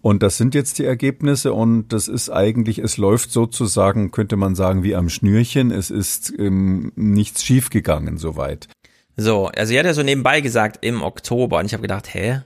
[0.02, 4.54] und das sind jetzt die Ergebnisse und das ist eigentlich, es läuft sozusagen, könnte man
[4.54, 5.70] sagen, wie am Schnürchen.
[5.70, 8.68] Es ist ähm, nichts schiefgegangen soweit.
[9.16, 12.42] So, also er hat ja so nebenbei gesagt im Oktober und ich habe gedacht, hä,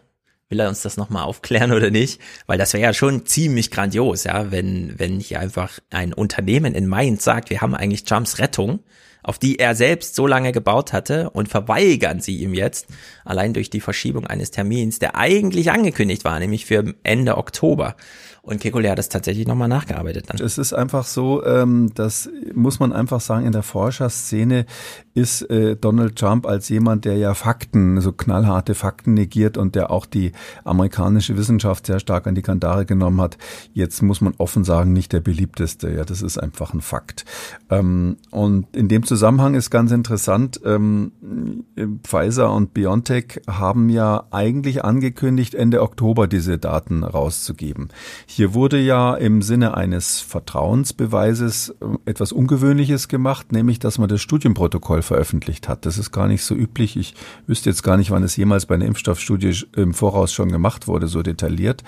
[0.53, 2.21] will er uns das nochmal aufklären oder nicht?
[2.47, 6.87] Weil das wäre ja schon ziemlich grandios, ja, wenn, wenn hier einfach ein Unternehmen in
[6.87, 8.81] Mainz sagt, wir haben eigentlich Trumps Rettung,
[9.23, 12.87] auf die er selbst so lange gebaut hatte und verweigern sie ihm jetzt,
[13.25, 17.97] allein durch die Verschiebung eines Termins, der eigentlich angekündigt war, nämlich für Ende Oktober.
[18.45, 20.45] Und Kekulé hat das tatsächlich nochmal nachgearbeitet dann.
[20.45, 24.67] Es ist einfach so, ähm, das muss man einfach sagen, in der Forscherszene
[25.15, 29.93] ist äh, Donald Trump als jemand, der ja Fakten, so knallharte Fakten negiert und der
[29.93, 30.33] auch die
[30.65, 33.39] amerikanische Wissenschaft sehr stark an die Kandare genommen hat,
[33.75, 35.93] jetzt muss man offen sagen, nicht der beliebteste.
[35.93, 37.25] Ja, das ist einfach ein Fakt.
[37.71, 41.13] Ähm, und in dem Zusammenhang ist ganz interessant, ähm,
[42.03, 47.91] Pfizer und BioNTech haben ja eigentlich angekündigt, Ende Oktober diese Daten rauszugeben.
[48.35, 51.75] Hier wurde ja im Sinne eines Vertrauensbeweises äh,
[52.07, 55.85] etwas Ungewöhnliches gemacht, nämlich dass man das Studienprotokoll veröffentlicht hat.
[55.85, 56.97] Das ist gar nicht so üblich.
[56.97, 57.15] Ich
[57.47, 61.09] wüsste jetzt gar nicht, wann es jemals bei einer Impfstoffstudie im Voraus schon gemacht wurde,
[61.09, 61.85] so detailliert.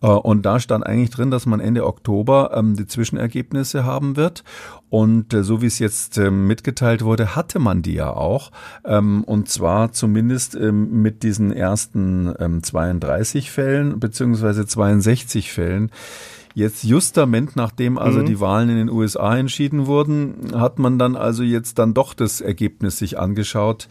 [0.00, 4.44] Äh, und da stand eigentlich drin, dass man Ende Oktober ähm, die Zwischenergebnisse haben wird.
[4.92, 8.52] Und äh, so wie es jetzt ähm, mitgeteilt wurde, hatte man die ja auch.
[8.84, 15.90] Ähm, und zwar zumindest mit diesen ersten 32 Fällen beziehungsweise 62 Fällen.
[16.52, 18.26] Jetzt justament, nachdem also mhm.
[18.26, 22.42] die Wahlen in den USA entschieden wurden, hat man dann also jetzt dann doch das
[22.42, 23.88] Ergebnis sich angeschaut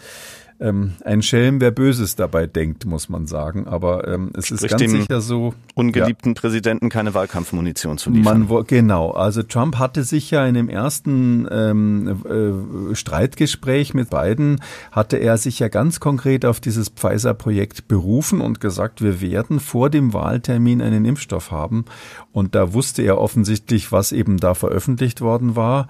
[0.61, 3.67] ähm, ein Schelm, wer Böses dabei denkt, muss man sagen.
[3.67, 5.55] Aber ähm, es Sprich ist ganz sicher so.
[5.73, 8.47] Ungeliebten ja, Präsidenten keine Wahlkampfmunition zu liefern.
[8.47, 9.11] Man, genau.
[9.11, 15.37] Also Trump hatte sich ja in dem ersten ähm, äh, Streitgespräch mit Biden, hatte er
[15.37, 20.81] sich ja ganz konkret auf dieses Pfizer-Projekt berufen und gesagt, wir werden vor dem Wahltermin
[20.81, 21.85] einen Impfstoff haben.
[22.31, 25.87] Und da wusste er offensichtlich, was eben da veröffentlicht worden war.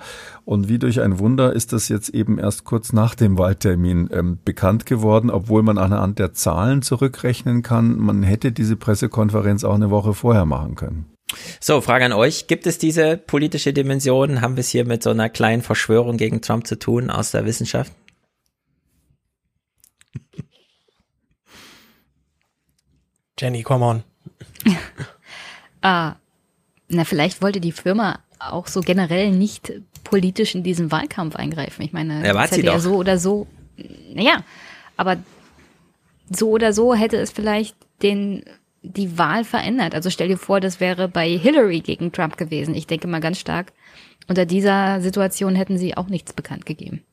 [0.51, 4.37] Und wie durch ein Wunder ist das jetzt eben erst kurz nach dem Wahltermin ähm,
[4.43, 7.97] bekannt geworden, obwohl man anhand der Zahlen zurückrechnen kann.
[7.97, 11.05] Man hätte diese Pressekonferenz auch eine Woche vorher machen können.
[11.61, 12.47] So, Frage an euch.
[12.47, 14.41] Gibt es diese politische Dimension?
[14.41, 17.45] Haben wir es hier mit so einer kleinen Verschwörung gegen Trump zu tun aus der
[17.45, 17.93] Wissenschaft?
[23.39, 24.03] Jenny, come on.
[25.81, 26.15] ah,
[26.89, 29.71] na, vielleicht wollte die Firma auch so generell nicht
[30.11, 31.81] politisch in diesen Wahlkampf eingreifen.
[31.81, 33.47] Ich meine, ja, das hätte ja so oder so,
[34.13, 34.43] naja,
[34.97, 35.17] aber
[36.29, 38.43] so oder so hätte es vielleicht den
[38.83, 39.95] die Wahl verändert.
[39.95, 42.73] Also stell dir vor, das wäre bei Hillary gegen Trump gewesen.
[42.75, 43.73] Ich denke mal ganz stark,
[44.27, 47.03] unter dieser Situation hätten sie auch nichts bekannt gegeben.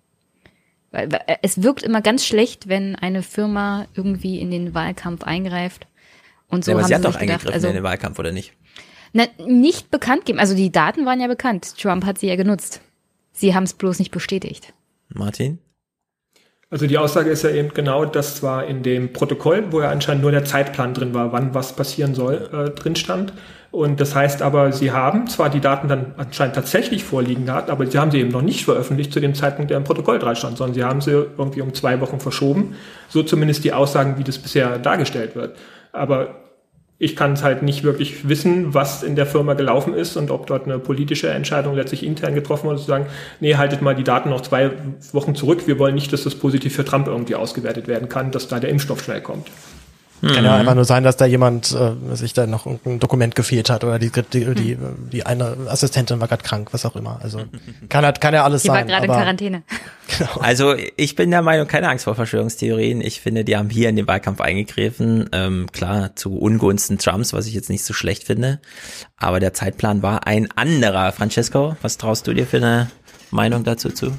[0.90, 1.10] Weil
[1.42, 5.86] es wirkt immer ganz schlecht, wenn eine Firma irgendwie in den Wahlkampf eingreift.
[6.48, 8.54] Und so ja, aber haben sie hat doch eingegriffen also, in den Wahlkampf, oder nicht?
[9.12, 10.38] Na, nicht bekannt geben.
[10.38, 11.76] Also die Daten waren ja bekannt.
[11.76, 12.80] Trump hat sie ja genutzt.
[13.38, 14.74] Sie haben es bloß nicht bestätigt.
[15.08, 15.58] Martin?
[16.70, 20.22] Also die Aussage ist ja eben genau, dass zwar in dem Protokoll, wo ja anscheinend
[20.22, 23.32] nur der Zeitplan drin war, wann was passieren soll, äh, drin stand.
[23.70, 27.86] Und das heißt aber, sie haben zwar die Daten dann anscheinend tatsächlich vorliegen gehabt, aber
[27.86, 30.58] sie haben sie eben noch nicht veröffentlicht zu dem Zeitpunkt, der im Protokoll dran stand,
[30.58, 32.74] sondern sie haben sie irgendwie um zwei Wochen verschoben.
[33.08, 35.56] So zumindest die Aussagen, wie das bisher dargestellt wird.
[35.92, 36.47] Aber
[37.00, 40.48] ich kann es halt nicht wirklich wissen, was in der Firma gelaufen ist und ob
[40.48, 43.06] dort eine politische Entscheidung letztlich intern getroffen wurde, zu sagen,
[43.38, 44.72] nee, haltet mal die Daten noch zwei
[45.12, 45.66] Wochen zurück.
[45.66, 48.70] Wir wollen nicht, dass das positiv für Trump irgendwie ausgewertet werden kann, dass da der
[48.70, 49.46] Impfstoff schnell kommt.
[50.20, 50.28] Mhm.
[50.28, 53.70] Kann ja einfach nur sein, dass da jemand äh, sich da noch ein Dokument gefehlt
[53.70, 54.78] hat oder die, die, die,
[55.12, 57.20] die eine Assistentin war gerade krank, was auch immer.
[57.22, 57.42] Also
[57.88, 58.86] kann, halt, kann ja alles die sein.
[58.86, 59.62] Die war gerade in Quarantäne.
[60.16, 60.40] Genau.
[60.40, 63.02] Also ich bin der Meinung, keine Angst vor Verschwörungstheorien.
[63.02, 65.28] Ich finde, die haben hier in den Wahlkampf eingegriffen.
[65.32, 68.58] Ähm, klar, zu Ungunsten Trumps, was ich jetzt nicht so schlecht finde.
[69.18, 71.12] Aber der Zeitplan war ein anderer.
[71.12, 72.90] Francesco, was traust du dir für eine
[73.30, 74.12] Meinung dazu zu?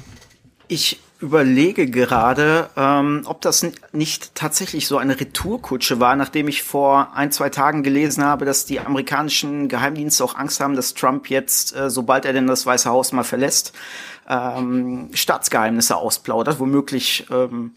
[0.68, 7.14] Ich überlege gerade, ähm, ob das nicht tatsächlich so eine Retourkutsche war, nachdem ich vor
[7.14, 11.76] ein, zwei Tagen gelesen habe, dass die amerikanischen Geheimdienste auch Angst haben, dass Trump jetzt,
[11.76, 13.74] äh, sobald er denn das Weiße Haus mal verlässt,
[14.28, 17.74] ähm, Staatsgeheimnisse ausplaudert, womöglich ähm,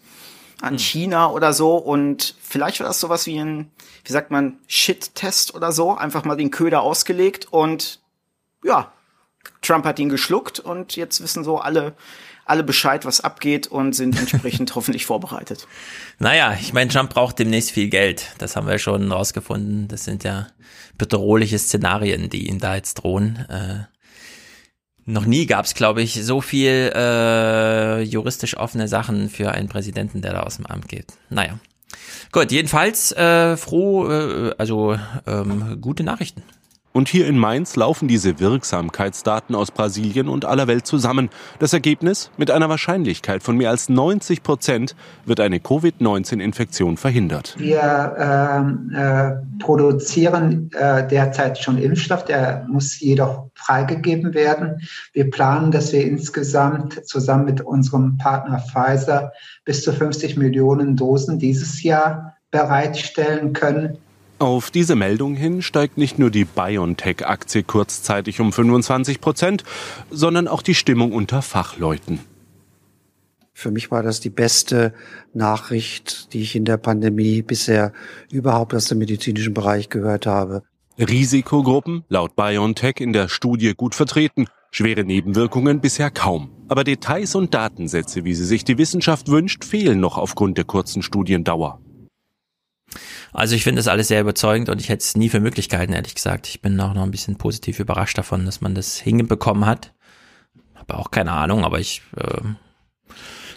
[0.62, 0.80] an hm.
[0.80, 1.76] China oder so.
[1.76, 3.72] Und vielleicht war das sowas wie ein,
[4.06, 8.00] wie sagt man, Shit-Test oder so, einfach mal den Köder ausgelegt und
[8.64, 8.94] ja,
[9.62, 11.94] Trump hat ihn geschluckt und jetzt wissen so alle,
[12.46, 15.68] alle Bescheid, was abgeht und sind entsprechend hoffentlich vorbereitet.
[16.20, 18.34] Naja, ich meine, Trump braucht demnächst viel Geld.
[18.38, 19.88] Das haben wir schon rausgefunden.
[19.88, 20.48] Das sind ja
[20.98, 23.46] bedrohliche Szenarien, die ihn da jetzt drohen.
[23.50, 23.86] Äh,
[25.06, 30.22] noch nie gab es, glaube ich, so viel äh, juristisch offene Sachen für einen Präsidenten,
[30.22, 31.14] der da aus dem Amt geht.
[31.30, 31.60] Naja.
[32.32, 36.44] Gut, jedenfalls äh, froh, äh, also ähm, gute Nachrichten.
[36.94, 41.30] Und hier in Mainz laufen diese Wirksamkeitsdaten aus Brasilien und aller Welt zusammen.
[41.58, 42.30] Das Ergebnis?
[42.38, 47.56] Mit einer Wahrscheinlichkeit von mehr als 90 Prozent wird eine Covid-19-Infektion verhindert.
[47.58, 54.80] Wir äh, äh, produzieren äh, derzeit schon Impfstoff, der muss jedoch freigegeben werden.
[55.14, 59.32] Wir planen, dass wir insgesamt zusammen mit unserem Partner Pfizer
[59.66, 63.98] bis zu 50 Millionen Dosen dieses Jahr bereitstellen können.
[64.44, 69.64] Auf diese Meldung hin steigt nicht nur die BioNTech-Aktie kurzzeitig um 25 Prozent,
[70.12, 72.20] sondern auch die Stimmung unter Fachleuten.
[73.54, 74.94] Für mich war das die beste
[75.34, 77.94] Nachricht, die ich in der Pandemie bisher
[78.34, 80.64] überhaupt aus dem medizinischen Bereich gehört habe.
[81.00, 86.50] Risikogruppen laut BioNTech in der Studie gut vertreten, schwere Nebenwirkungen bisher kaum.
[86.68, 91.02] Aber Details und Datensätze, wie sie sich die Wissenschaft wünscht, fehlen noch aufgrund der kurzen
[91.02, 91.80] Studiendauer.
[93.34, 96.16] Also ich finde das alles sehr überzeugend und ich hätte es nie für Möglichkeiten, ehrlich
[96.16, 96.48] gesagt.
[96.48, 99.94] Ich bin auch noch ein bisschen positiv überrascht davon, dass man das hinbekommen hat.
[100.76, 102.42] Habe auch keine Ahnung, aber ich äh,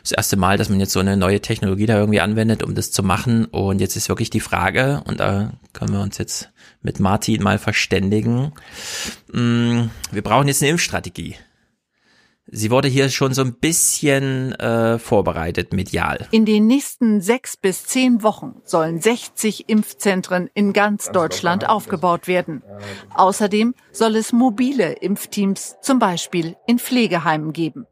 [0.06, 2.92] das erste Mal, dass man jetzt so eine neue Technologie da irgendwie anwendet, um das
[2.92, 3.46] zu machen.
[3.46, 7.58] Und jetzt ist wirklich die Frage, und da können wir uns jetzt mit Martin mal
[7.58, 8.52] verständigen.
[9.32, 11.34] Mm, wir brauchen jetzt eine Impfstrategie.
[12.48, 16.28] Sie wurde hier schon so ein bisschen äh, vorbereitet medial.
[16.30, 22.62] In den nächsten sechs bis zehn Wochen sollen 60 Impfzentren in ganz Deutschland aufgebaut werden.
[23.14, 27.87] Außerdem soll es mobile Impfteams zum Beispiel in Pflegeheimen geben.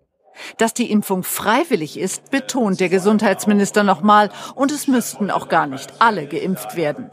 [0.59, 6.01] Dass die Impfung freiwillig ist, betont der Gesundheitsminister nochmal, und es müssten auch gar nicht
[6.01, 7.11] alle geimpft werden.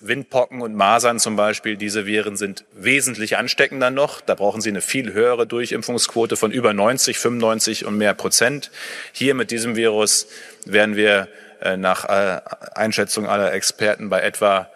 [0.00, 4.20] Windpocken und Masern zum Beispiel, diese Viren sind wesentlich ansteckender noch.
[4.20, 8.70] Da brauchen Sie eine viel höhere Durchimpfungsquote von über 90, 95 und mehr Prozent.
[9.12, 10.28] Hier mit diesem Virus
[10.64, 11.28] werden wir
[11.60, 12.40] äh, nach äh,
[12.74, 14.70] Einschätzung aller Experten bei etwa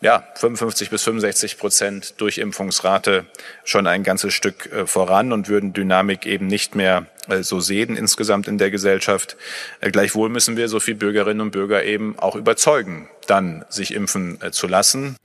[0.00, 3.26] ja, 55 bis 65 Prozent Durchimpfungsrate
[3.64, 7.96] schon ein ganzes Stück äh, voran und würden Dynamik eben nicht mehr äh, so sehen
[7.96, 9.36] insgesamt in der Gesellschaft.
[9.80, 14.38] Äh, gleichwohl müssen wir so viele Bürgerinnen und Bürger eben auch überzeugen, dann sich impfen
[14.50, 15.16] zu lassen.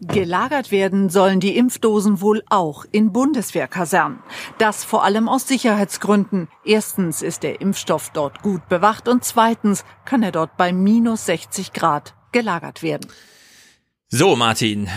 [0.00, 4.20] Gelagert werden sollen die Impfdosen wohl auch in Bundeswehrkasernen.
[4.58, 6.46] Das vor allem aus Sicherheitsgründen.
[6.64, 11.72] Erstens ist der Impfstoff dort gut bewacht und zweitens kann er dort bei minus 60
[11.72, 13.08] Grad gelagert werden.
[14.10, 14.88] So, Martin.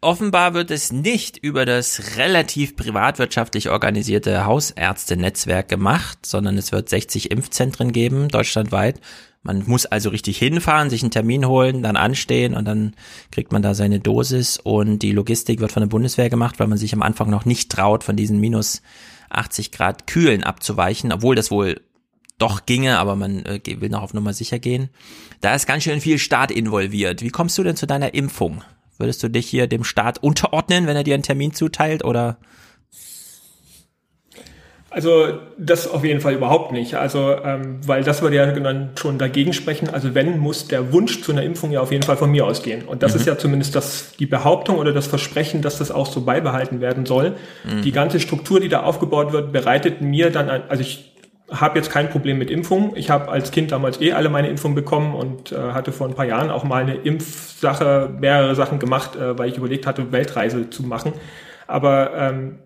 [0.00, 7.30] Offenbar wird es nicht über das relativ privatwirtschaftlich organisierte Hausärztenetzwerk gemacht, sondern es wird 60
[7.30, 9.00] Impfzentren geben, deutschlandweit.
[9.44, 12.94] Man muss also richtig hinfahren, sich einen Termin holen, dann anstehen und dann
[13.30, 16.76] kriegt man da seine Dosis und die Logistik wird von der Bundeswehr gemacht, weil man
[16.76, 18.82] sich am Anfang noch nicht traut, von diesen minus
[19.28, 21.80] 80 Grad Kühlen abzuweichen, obwohl das wohl
[22.40, 24.88] doch ginge, aber man äh, will noch auf Nummer sicher gehen.
[25.40, 27.22] Da ist ganz schön viel Staat involviert.
[27.22, 28.62] Wie kommst du denn zu deiner Impfung?
[28.98, 32.38] Würdest du dich hier dem Staat unterordnen, wenn er dir einen Termin zuteilt oder?
[34.92, 36.96] Also das auf jeden Fall überhaupt nicht.
[36.96, 39.88] Also ähm, weil das würde ja dann schon dagegen sprechen.
[39.88, 42.82] Also wenn muss der Wunsch zu einer Impfung ja auf jeden Fall von mir ausgehen.
[42.86, 43.20] Und das mhm.
[43.20, 47.06] ist ja zumindest das die Behauptung oder das Versprechen, dass das auch so beibehalten werden
[47.06, 47.36] soll.
[47.64, 47.82] Mhm.
[47.82, 51.09] Die ganze Struktur, die da aufgebaut wird, bereitet mir dann ein, also ich
[51.50, 52.96] habe jetzt kein Problem mit Impfungen.
[52.96, 56.14] Ich habe als Kind damals eh alle meine Impfungen bekommen und äh, hatte vor ein
[56.14, 60.70] paar Jahren auch mal eine Impfsache, mehrere Sachen gemacht, äh, weil ich überlegt hatte, Weltreise
[60.70, 61.12] zu machen.
[61.66, 62.58] Aber ähm,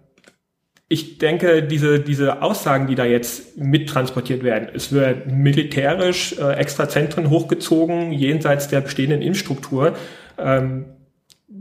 [0.89, 6.89] ich denke, diese, diese Aussagen, die da jetzt mittransportiert werden, es wird militärisch äh, extra
[6.89, 9.95] Zentren hochgezogen, jenseits der bestehenden Infrastruktur.
[10.39, 10.85] Ähm,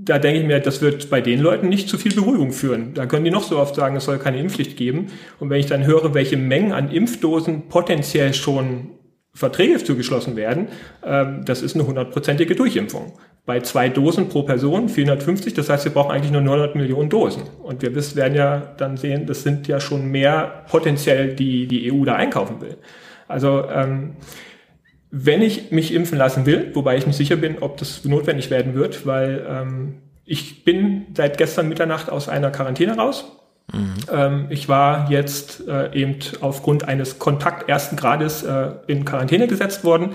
[0.05, 2.93] da denke ich mir, das wird bei den Leuten nicht zu viel Beruhigung führen.
[2.93, 5.07] Da können die noch so oft sagen, es soll keine Impfpflicht geben.
[5.39, 8.91] Und wenn ich dann höre, welche Mengen an Impfdosen potenziell schon
[9.33, 10.67] Verträge zugeschlossen werden,
[11.03, 13.13] ähm, das ist eine hundertprozentige Durchimpfung
[13.45, 15.53] bei zwei Dosen pro Person 450.
[15.53, 17.43] Das heißt, wir brauchen eigentlich nur 900 Millionen Dosen.
[17.61, 22.05] Und wir werden ja dann sehen, das sind ja schon mehr potenziell, die die EU
[22.05, 22.77] da einkaufen will.
[23.27, 24.15] Also ähm,
[25.15, 28.73] wenn ich mich impfen lassen will, wobei ich nicht sicher bin, ob das notwendig werden
[28.73, 33.25] wird, weil ähm, ich bin seit gestern Mitternacht aus einer Quarantäne raus.
[33.71, 33.93] Mhm.
[34.11, 39.83] Ähm, ich war jetzt äh, eben aufgrund eines Kontakt ersten Grades äh, in Quarantäne gesetzt
[39.83, 40.13] worden.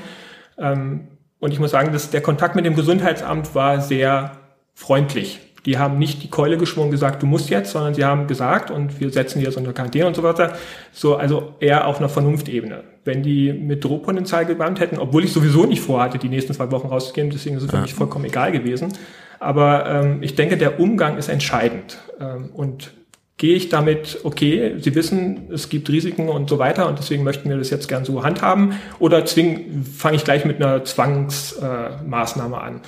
[0.59, 1.07] Ähm,
[1.39, 4.33] und ich muss sagen, dass der Kontakt mit dem Gesundheitsamt war sehr
[4.75, 5.39] freundlich.
[5.67, 9.01] Die haben nicht die Keule geschwungen gesagt, du musst jetzt, sondern sie haben gesagt, und
[9.01, 10.55] wir setzen dir so eine Quarantäne und so weiter.
[10.93, 12.85] So, also eher auf einer Vernunftebene.
[13.05, 16.89] Wenn die mit Drohpotenzial gebannt hätten, obwohl ich sowieso nicht vorhatte, die nächsten zwei Wochen
[16.89, 18.93] rauszugehen, deswegen ist es für mich vollkommen egal gewesen.
[19.41, 21.99] Aber ähm, ich denke, der Umgang ist entscheidend.
[22.21, 22.93] Ähm, und
[23.39, 27.49] gehe ich damit, okay, Sie wissen, es gibt Risiken und so weiter und deswegen möchten
[27.49, 32.81] wir das jetzt gern so handhaben oder fange ich gleich mit einer Zwangsmaßnahme äh, an.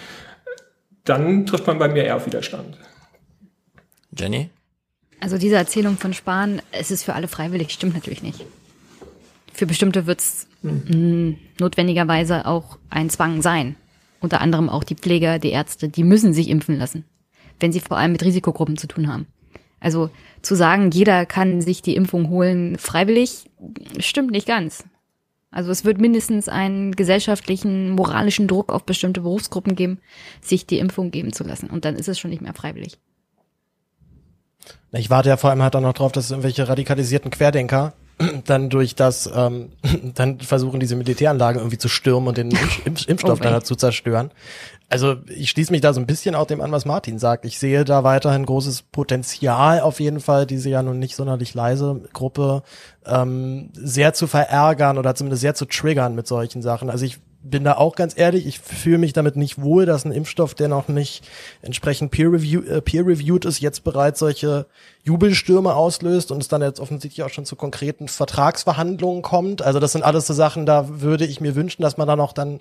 [1.11, 2.79] Dann trifft man bei mir eher auf Widerstand.
[4.16, 4.49] Jenny?
[5.18, 8.44] Also diese Erzählung von Spahn, es ist für alle freiwillig, stimmt natürlich nicht.
[9.53, 11.37] Für bestimmte wird es hm.
[11.59, 13.75] notwendigerweise auch ein Zwang sein.
[14.20, 17.05] Unter anderem auch die Pfleger, die Ärzte, die müssen sich impfen lassen,
[17.59, 19.27] wenn sie vor allem mit Risikogruppen zu tun haben.
[19.81, 20.11] Also
[20.42, 23.51] zu sagen, jeder kann sich die Impfung holen freiwillig,
[23.99, 24.85] stimmt nicht ganz.
[25.51, 29.99] Also es wird mindestens einen gesellschaftlichen, moralischen Druck auf bestimmte Berufsgruppen geben,
[30.41, 31.69] sich die Impfung geben zu lassen.
[31.69, 32.99] Und dann ist es schon nicht mehr freiwillig.
[34.93, 37.95] Ich warte ja vor allem halt auch noch drauf, dass irgendwelche radikalisierten Querdenker
[38.45, 39.73] dann durch das, ähm,
[40.15, 44.31] dann versuchen, diese Militäranlage irgendwie zu stürmen und den Impf Impfstoff oh, dann zu zerstören.
[44.90, 47.44] Also ich schließe mich da so ein bisschen auch dem an, was Martin sagt.
[47.44, 52.03] Ich sehe da weiterhin großes Potenzial auf jeden Fall, diese ja nun nicht sonderlich leise
[52.12, 52.64] Gruppe
[53.07, 56.90] ähm, sehr zu verärgern oder zumindest sehr zu triggern mit solchen Sachen.
[56.90, 60.12] Also ich bin da auch ganz ehrlich, ich fühle mich damit nicht wohl, dass ein
[60.12, 61.26] Impfstoff, der noch nicht
[61.62, 64.66] entsprechend peer-reviewed äh, peer -reviewed ist, jetzt bereits solche
[65.05, 69.62] Jubelstürme auslöst und es dann jetzt offensichtlich auch schon zu konkreten Vertragsverhandlungen kommt.
[69.62, 72.33] Also das sind alles so Sachen, da würde ich mir wünschen, dass man dann auch
[72.33, 72.61] dann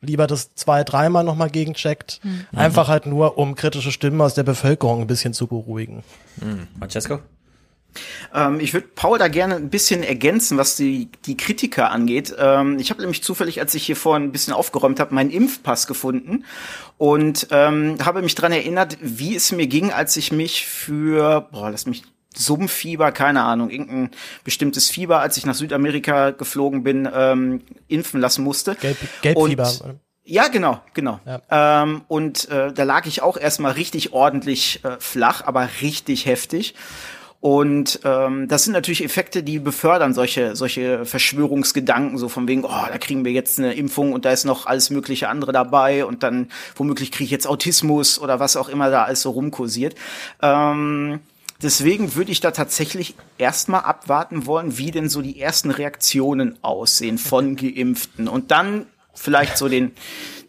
[0.00, 2.20] lieber das zwei, dreimal nochmal gegencheckt.
[2.22, 2.46] Mhm.
[2.52, 6.04] Einfach halt nur, um kritische Stimmen aus der Bevölkerung ein bisschen zu beruhigen.
[6.36, 6.68] Mhm.
[6.78, 7.20] Francesco?
[8.34, 12.34] Ähm, ich würde Paul da gerne ein bisschen ergänzen, was die, die Kritiker angeht.
[12.38, 15.86] Ähm, ich habe nämlich zufällig, als ich hier vorhin ein bisschen aufgeräumt habe, meinen Impfpass
[15.86, 16.44] gefunden
[16.96, 21.70] und ähm, habe mich dran erinnert, wie es mir ging, als ich mich für, boah,
[21.70, 22.02] lass mich
[22.34, 24.10] Summfieber, keine Ahnung, irgendein
[24.44, 28.74] bestimmtes Fieber, als ich nach Südamerika geflogen bin, ähm, impfen lassen musste.
[28.76, 29.68] Gelb, Gelbfieber.
[29.84, 31.20] Und, ja, genau, genau.
[31.24, 31.82] Ja.
[31.82, 36.74] Ähm, und äh, da lag ich auch erstmal richtig ordentlich äh, flach, aber richtig heftig.
[37.40, 42.68] Und ähm, das sind natürlich Effekte, die befördern solche, solche Verschwörungsgedanken, so von wegen, oh,
[42.68, 46.24] da kriegen wir jetzt eine Impfung und da ist noch alles mögliche andere dabei und
[46.24, 49.94] dann womöglich kriege ich jetzt Autismus oder was auch immer da alles so rumkursiert.
[50.42, 51.20] Ähm,
[51.60, 57.18] Deswegen würde ich da tatsächlich erstmal abwarten wollen, wie denn so die ersten Reaktionen aussehen
[57.18, 59.92] von Geimpften und dann vielleicht so den,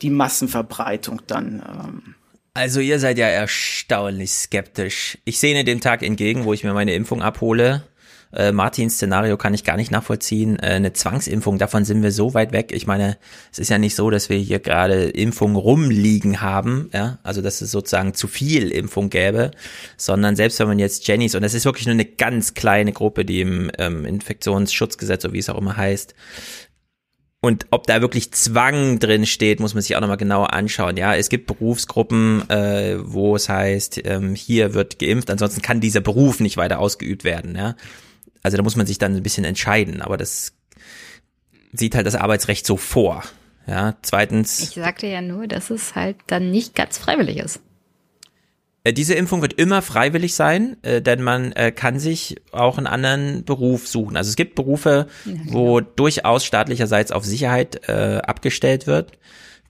[0.04, 1.64] die Massenverbreitung dann.
[1.68, 2.16] Ähm.
[2.54, 5.18] Also ihr seid ja erstaunlich skeptisch.
[5.24, 7.84] Ich sehne den Tag entgegen, wo ich mir meine Impfung abhole
[8.32, 10.58] äh, Martins Szenario kann ich gar nicht nachvollziehen.
[10.60, 12.72] Äh, eine Zwangsimpfung, davon sind wir so weit weg.
[12.72, 13.18] Ich meine,
[13.52, 17.62] es ist ja nicht so, dass wir hier gerade Impfungen rumliegen haben, ja, also dass
[17.62, 19.52] es sozusagen zu viel Impfung gäbe,
[19.98, 23.26] sondern selbst wenn man jetzt Jennys, und das ist wirklich nur eine ganz kleine Gruppe,
[23.26, 26.14] die im ähm, Infektionsschutzgesetz, so wie es auch immer heißt,
[27.42, 30.98] und ob da wirklich Zwang drin steht, muss man sich auch nochmal genauer anschauen.
[30.98, 36.02] Ja, es gibt Berufsgruppen, äh, wo es heißt, ähm, hier wird geimpft, ansonsten kann dieser
[36.02, 37.56] Beruf nicht weiter ausgeübt werden.
[37.56, 37.76] Ja,
[38.44, 40.54] also da muss man sich dann ein bisschen entscheiden, aber das
[41.72, 43.24] sieht halt das Arbeitsrecht so vor.
[43.68, 44.60] Ja, zweitens.
[44.60, 47.62] Ich sagte ja nur, dass es halt dann nicht ganz freiwillig ist.
[48.84, 52.88] Äh, diese Impfung wird immer freiwillig sein, äh, denn man äh, kann sich auch einen
[52.88, 54.18] anderen Beruf suchen.
[54.18, 55.08] Also es gibt Berufe,
[55.46, 59.12] wo durchaus staatlicherseits auf Sicherheit äh, abgestellt wird.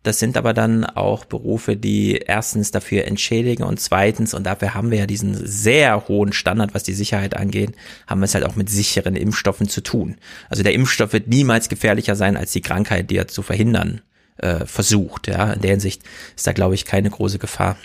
[0.03, 4.91] Das sind aber dann auch Berufe, die erstens dafür entschädigen und zweitens, und dafür haben
[4.91, 7.73] wir ja diesen sehr hohen Standard, was die Sicherheit angeht,
[8.07, 10.15] haben wir es halt auch mit sicheren Impfstoffen zu tun.
[10.49, 13.99] Also der Impfstoff wird niemals gefährlicher sein als die Krankheit, die er zu verhindern
[14.37, 15.27] äh, versucht.
[15.27, 16.01] Ja, in der Hinsicht
[16.35, 17.75] ist da, glaube ich, keine große Gefahr.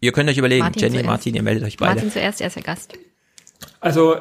[0.00, 1.06] Ihr könnt euch überlegen, Martin Jenny, zuerst.
[1.06, 1.94] Martin, ihr meldet euch beide.
[1.94, 2.94] Martin zuerst, er ist der Gast.
[3.80, 4.16] Also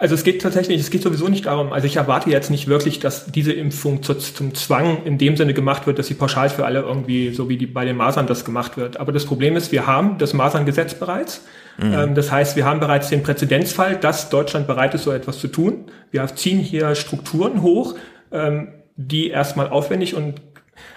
[0.00, 3.00] also es geht tatsächlich, es geht sowieso nicht darum, also ich erwarte jetzt nicht wirklich,
[3.00, 6.64] dass diese Impfung zu, zum Zwang in dem Sinne gemacht wird, dass sie pauschal für
[6.64, 8.96] alle irgendwie, so wie die, bei den Masern das gemacht wird.
[8.96, 11.44] Aber das Problem ist, wir haben das Maserngesetz bereits.
[11.76, 11.92] Mhm.
[11.92, 15.48] Ähm, das heißt, wir haben bereits den Präzedenzfall, dass Deutschland bereit ist, so etwas zu
[15.48, 15.84] tun.
[16.10, 17.94] Wir ziehen hier Strukturen hoch,
[18.32, 20.49] ähm, die erstmal aufwendig und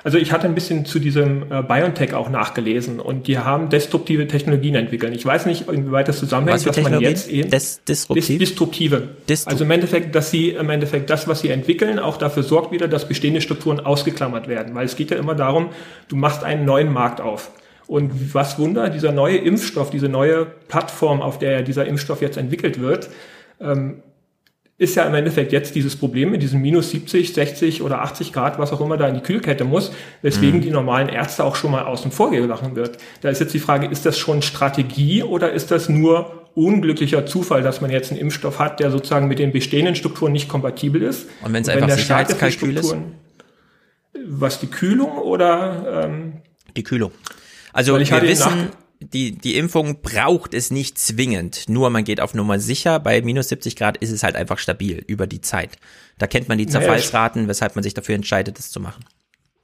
[0.03, 4.27] also ich hatte ein bisschen zu diesem äh, BioNTech auch nachgelesen und die haben destruktive
[4.27, 5.15] Technologien entwickelt.
[5.15, 8.37] Ich weiß nicht, inwieweit das zusammenhängt, dass man jetzt eben Des, disruptiv?
[8.37, 9.09] Dis, disruptive.
[9.29, 12.71] Distru also im Endeffekt, dass sie im Endeffekt das, was sie entwickeln, auch dafür sorgt
[12.71, 14.75] wieder, dass bestehende Strukturen ausgeklammert werden.
[14.75, 15.69] Weil es geht ja immer darum,
[16.09, 17.51] du machst einen neuen Markt auf.
[17.87, 22.81] Und was Wunder, dieser neue Impfstoff, diese neue Plattform, auf der dieser Impfstoff jetzt entwickelt
[22.81, 23.09] wird,
[23.61, 24.01] ähm,
[24.83, 28.59] ist ja im Endeffekt jetzt dieses Problem mit diesen minus 70, 60 oder 80 Grad,
[28.59, 30.63] was auch immer da in die Kühlkette muss, weswegen mhm.
[30.63, 32.97] die normalen Ärzte auch schon mal außen vor gelassen wird.
[33.21, 37.63] Da ist jetzt die Frage, ist das schon Strategie oder ist das nur unglücklicher Zufall,
[37.63, 41.27] dass man jetzt einen Impfstoff hat, der sozusagen mit den bestehenden Strukturen nicht kompatibel ist?
[41.41, 42.95] Und wenn es einfach Sicherheitskalkül ist?
[44.27, 46.05] Was die Kühlung oder?
[46.05, 46.33] Ähm,
[46.75, 47.11] die Kühlung.
[47.71, 48.69] Also wir wissen,
[49.03, 51.69] die, die Impfung braucht es nicht zwingend.
[51.69, 52.99] Nur man geht auf Nummer sicher.
[52.99, 55.77] Bei minus 70 Grad ist es halt einfach stabil über die Zeit.
[56.17, 59.03] Da kennt man die Zerfallsraten, weshalb man sich dafür entscheidet, das zu machen.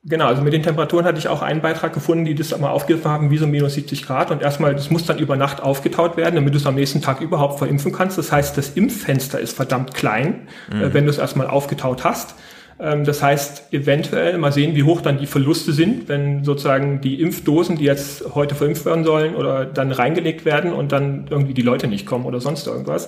[0.06, 3.12] Genau, also mit den Temperaturen hatte ich auch einen Beitrag gefunden, die das mal aufgegriffen
[3.12, 4.32] haben, wie so minus 70 Grad.
[4.32, 7.20] Und erstmal, das muss dann über Nacht aufgetaut werden, damit du es am nächsten Tag
[7.20, 8.18] überhaupt verimpfen kannst.
[8.18, 10.82] Das heißt, das Impffenster ist verdammt klein, mhm.
[10.82, 12.36] äh, wenn du es erstmal aufgetaut hast.
[12.80, 17.22] Ähm, das heißt, eventuell mal sehen, wie hoch dann die Verluste sind, wenn sozusagen die
[17.22, 21.62] Impfdosen, die jetzt heute verimpft werden sollen, oder dann reingelegt werden und dann irgendwie die
[21.62, 23.08] Leute nicht kommen oder sonst irgendwas.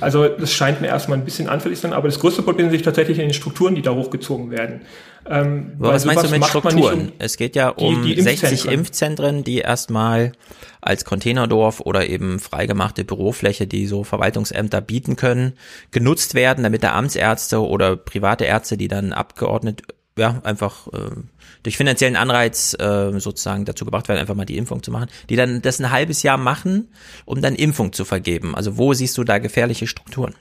[0.00, 2.82] Also das scheint mir erstmal ein bisschen anfällig zu sein, aber das größte Problem sich
[2.82, 4.82] tatsächlich in den Strukturen, die da hochgezogen werden.
[5.28, 7.00] Ähm, was meinst du mit Strukturen?
[7.00, 10.32] Um es geht ja um die, die 60 Impfzentren, die erstmal
[10.80, 15.54] als Containerdorf oder eben freigemachte Bürofläche, die so Verwaltungsämter bieten können,
[15.90, 19.82] genutzt werden, damit da Amtsärzte oder private Ärzte, die dann abgeordnet,
[20.18, 21.10] ja, einfach äh,
[21.62, 25.36] durch finanziellen Anreiz äh, sozusagen dazu gebracht werden, einfach mal die Impfung zu machen, die
[25.36, 26.88] dann das ein halbes Jahr machen,
[27.24, 28.54] um dann Impfung zu vergeben.
[28.54, 30.34] Also wo siehst du da gefährliche Strukturen?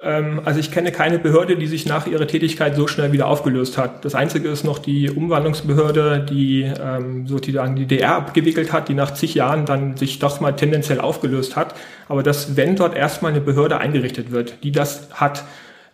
[0.00, 3.78] Ähm, also ich kenne keine Behörde, die sich nach ihrer Tätigkeit so schnell wieder aufgelöst
[3.78, 4.04] hat.
[4.04, 9.12] Das Einzige ist noch die Umwandlungsbehörde, die ähm, sozusagen die DR abgewickelt hat, die nach
[9.14, 11.74] zig Jahren dann sich doch mal tendenziell aufgelöst hat.
[12.08, 15.44] Aber dass, wenn dort erstmal eine Behörde eingerichtet wird, die das hat,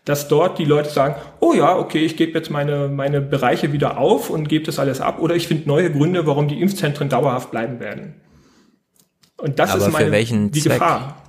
[0.04, 3.98] dass dort die Leute sagen, oh ja, okay, ich gebe jetzt meine, meine Bereiche wieder
[3.98, 7.50] auf und gebe das alles ab oder ich finde neue Gründe, warum die Impfzentren dauerhaft
[7.50, 8.20] bleiben werden.
[9.38, 10.74] Und das Aber ist meine, für welchen die Zweck?
[10.74, 11.23] Gefahr.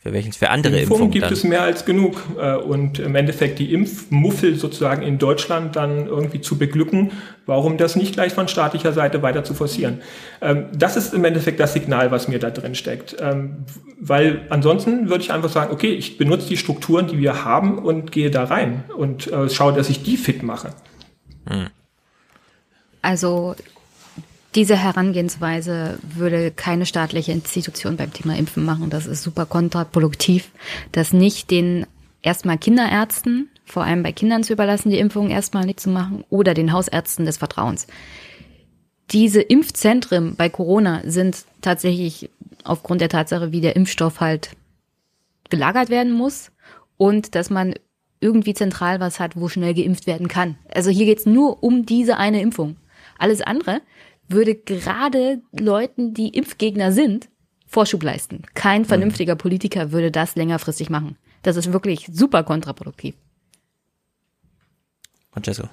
[0.00, 1.06] Für welchen, für andere Impfungen?
[1.06, 1.32] Impfungen gibt dann?
[1.32, 2.22] es mehr als genug.
[2.38, 7.10] Äh, und im Endeffekt die Impfmuffel sozusagen in Deutschland dann irgendwie zu beglücken,
[7.46, 10.00] warum das nicht gleich von staatlicher Seite weiter zu forcieren.
[10.40, 13.16] Ähm, das ist im Endeffekt das Signal, was mir da drin steckt.
[13.20, 13.64] Ähm,
[14.00, 18.12] weil ansonsten würde ich einfach sagen, okay, ich benutze die Strukturen, die wir haben und
[18.12, 20.70] gehe da rein und äh, schaue, dass ich die fit mache.
[21.48, 21.66] Hm.
[23.02, 23.56] Also
[24.58, 28.90] diese Herangehensweise würde keine staatliche Institution beim Thema Impfen machen.
[28.90, 30.50] Das ist super kontraproduktiv,
[30.90, 31.86] das nicht den
[32.22, 36.54] erstmal Kinderärzten, vor allem bei Kindern zu überlassen, die Impfung erstmal nicht zu machen, oder
[36.54, 37.86] den Hausärzten des Vertrauens.
[39.12, 42.28] Diese Impfzentren bei Corona sind tatsächlich
[42.64, 44.56] aufgrund der Tatsache, wie der Impfstoff halt
[45.50, 46.50] gelagert werden muss
[46.96, 47.74] und dass man
[48.18, 50.56] irgendwie zentral was hat, wo schnell geimpft werden kann.
[50.74, 52.74] Also hier geht's nur um diese eine Impfung.
[53.18, 53.82] Alles andere
[54.28, 57.28] würde gerade Leuten, die Impfgegner sind,
[57.66, 58.42] Vorschub leisten.
[58.54, 61.16] Kein vernünftiger Politiker würde das längerfristig machen.
[61.42, 63.14] Das ist wirklich super kontraproduktiv.
[65.32, 65.68] Francesco.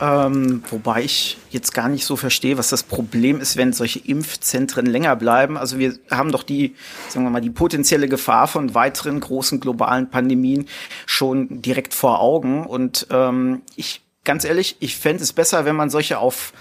[0.00, 4.86] Ähm, wobei ich jetzt gar nicht so verstehe, was das Problem ist, wenn solche Impfzentren
[4.86, 5.56] länger bleiben.
[5.56, 6.74] Also wir haben doch die,
[7.08, 10.66] sagen wir mal, die potenzielle Gefahr von weiteren großen globalen Pandemien
[11.06, 12.66] schon direkt vor Augen.
[12.66, 16.52] Und ähm, ich, ganz ehrlich, ich fände es besser, wenn man solche auf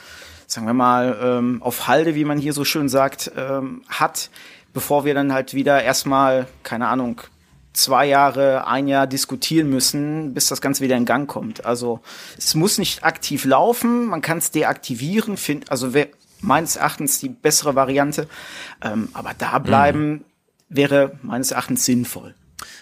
[0.54, 4.30] sagen wir mal, ähm, auf Halde, wie man hier so schön sagt, ähm, hat,
[4.74, 7.22] bevor wir dann halt wieder erstmal, keine Ahnung,
[7.74, 11.66] zwei Jahre, ein Jahr diskutieren müssen, bis das Ganze wieder in Gang kommt.
[11.66, 12.02] Also
[12.38, 16.08] es muss nicht aktiv laufen, man kann es deaktivieren, find, also wer,
[16.40, 18.28] meines Erachtens die bessere Variante.
[18.84, 20.24] Ähm, aber da bleiben mhm.
[20.70, 22.36] wäre meines Erachtens sinnvoll.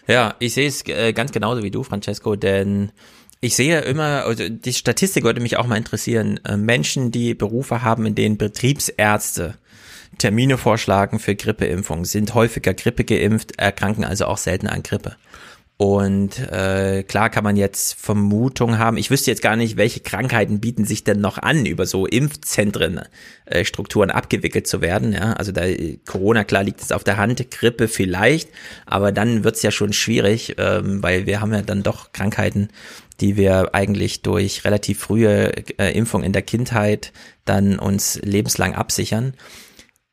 [0.07, 2.91] Ja, ich sehe es äh, ganz genauso wie du, Francesco, denn
[3.41, 7.81] ich sehe immer, also die Statistik würde mich auch mal interessieren, äh, Menschen, die Berufe
[7.81, 9.55] haben, in denen Betriebsärzte
[10.19, 15.15] Termine vorschlagen für Grippeimpfungen, sind häufiger Grippe geimpft, erkranken also auch seltener an Grippe.
[15.77, 18.97] Und äh, klar kann man jetzt Vermutungen haben.
[18.97, 23.01] Ich wüsste jetzt gar nicht, welche Krankheiten bieten sich denn noch an, über so Impfzentren
[23.45, 25.11] äh, Strukturen abgewickelt zu werden.
[25.11, 25.63] Ja, also da
[26.05, 28.49] Corona klar liegt es auf der Hand, Grippe vielleicht,
[28.85, 32.69] aber dann wird's ja schon schwierig, ähm, weil wir haben ja dann doch Krankheiten,
[33.21, 37.13] die wir eigentlich durch relativ frühe äh, Impfung in der Kindheit
[37.45, 39.35] dann uns lebenslang absichern.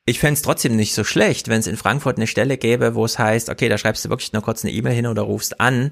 [0.04, 3.04] Ich fände es trotzdem nicht so schlecht, wenn es in Frankfurt eine Stelle gäbe, wo
[3.04, 5.90] es heißt, okay, da schreibst du wirklich nur kurz eine E-Mail hin oder rufst an,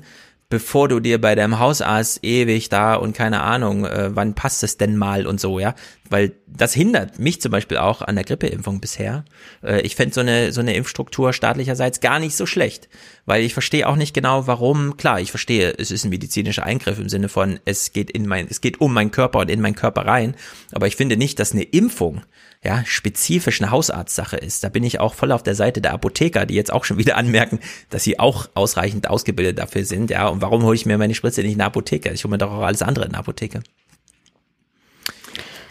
[0.49, 4.77] bevor du dir bei deinem Hausarzt ewig da und keine Ahnung, äh, wann passt es
[4.77, 5.75] denn mal und so, ja.
[6.09, 9.25] Weil das hindert mich zum Beispiel auch an der Grippeimpfung bisher.
[9.65, 12.89] Äh, ich fände so eine, so eine Impfstruktur staatlicherseits gar nicht so schlecht.
[13.25, 17.01] Weil ich verstehe auch nicht genau, warum, klar, ich verstehe, es ist ein medizinischer Eingriff
[17.01, 19.75] im Sinne von, es geht in mein, es geht um meinen Körper und in meinen
[19.75, 20.37] Körper rein.
[20.71, 22.23] Aber ich finde nicht, dass eine Impfung
[22.67, 24.65] ja, spezifisch eine Hausarztsache ist.
[24.65, 27.17] Da bin ich auch voll auf der Seite der Apotheker, die jetzt auch schon wieder
[27.17, 27.61] anmerken,
[27.91, 30.11] dass sie auch ausreichend ausgebildet dafür sind.
[30.11, 32.11] Ja, und warum hole ich mir meine Spritze nicht in der Apotheke?
[32.11, 33.63] Ich hole mir doch auch alles andere in der Apotheke.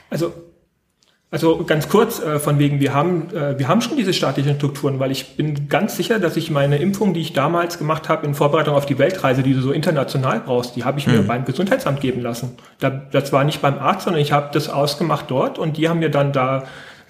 [0.10, 0.34] Also
[1.36, 5.01] also ganz kurz äh, von wegen, wir haben, äh, wir haben schon diese staatlichen Strukturen,
[5.01, 8.33] weil ich bin ganz sicher, dass ich meine Impfung, die ich damals gemacht habe in
[8.33, 11.27] Vorbereitung auf die Weltreise, die du so international brauchst, die habe ich mir mhm.
[11.27, 12.55] beim Gesundheitsamt geben lassen.
[12.79, 15.99] Da, das war nicht beim Arzt, sondern ich habe das ausgemacht dort und die haben
[15.99, 16.63] mir dann da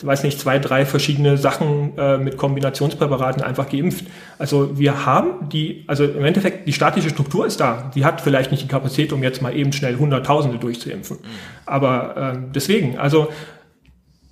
[0.03, 4.05] weiß nicht, zwei, drei verschiedene Sachen äh, mit Kombinationspräparaten einfach geimpft.
[4.37, 7.91] Also wir haben die, also im Endeffekt, die staatliche Struktur ist da.
[7.95, 11.17] Die hat vielleicht nicht die Kapazität, um jetzt mal eben schnell Hunderttausende durchzuimpfen.
[11.17, 11.27] Mhm.
[11.65, 13.29] Aber ähm, deswegen, also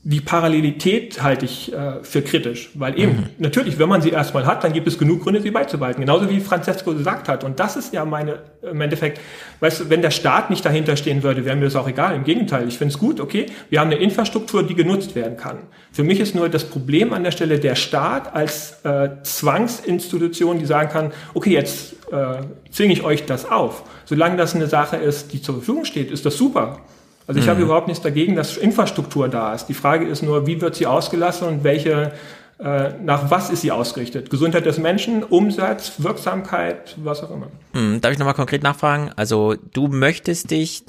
[0.06, 3.26] die Parallelität halte ich äh, für kritisch, weil eben mhm.
[3.38, 6.02] natürlich, wenn man sie erstmal hat, dann gibt es genug Gründe, sie beizubehalten.
[6.02, 7.46] Genauso wie Francesco gesagt hat.
[7.46, 8.40] Und das ist ja meine,
[8.70, 9.22] im Endeffekt,
[9.62, 12.16] weißt du, wenn der Staat nicht dahinter stehen würde, wäre mir das auch egal.
[12.16, 15.60] Im Gegenteil, ich finde es gut, okay, wir haben eine Infrastruktur, die genutzt werden kann.
[15.94, 20.66] Für mich ist nur das Problem an der Stelle der Staat als äh, Zwangsinstitution, die
[20.66, 22.42] sagen kann, okay, jetzt äh,
[22.72, 23.84] zwinge ich euch das auf.
[24.04, 26.82] Solange das eine Sache ist, die zur Verfügung steht, ist das super.
[27.28, 27.52] Also ich mhm.
[27.52, 29.68] habe überhaupt nichts dagegen, dass Infrastruktur da ist.
[29.68, 32.12] Die Frage ist nur, wie wird sie ausgelassen und welche,
[32.60, 34.30] äh, nach was ist sie ausgerichtet?
[34.30, 37.48] Gesundheit des Menschen, Umsatz, Wirksamkeit, was auch immer.
[37.74, 38.02] Mhm.
[38.02, 39.12] Darf ich nochmal konkret nachfragen?
[39.16, 40.84] Also du möchtest dich,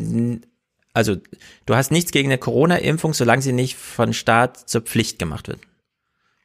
[0.93, 1.17] also
[1.67, 5.61] du hast nichts gegen eine Corona-Impfung, solange sie nicht von Staat zur Pflicht gemacht wird.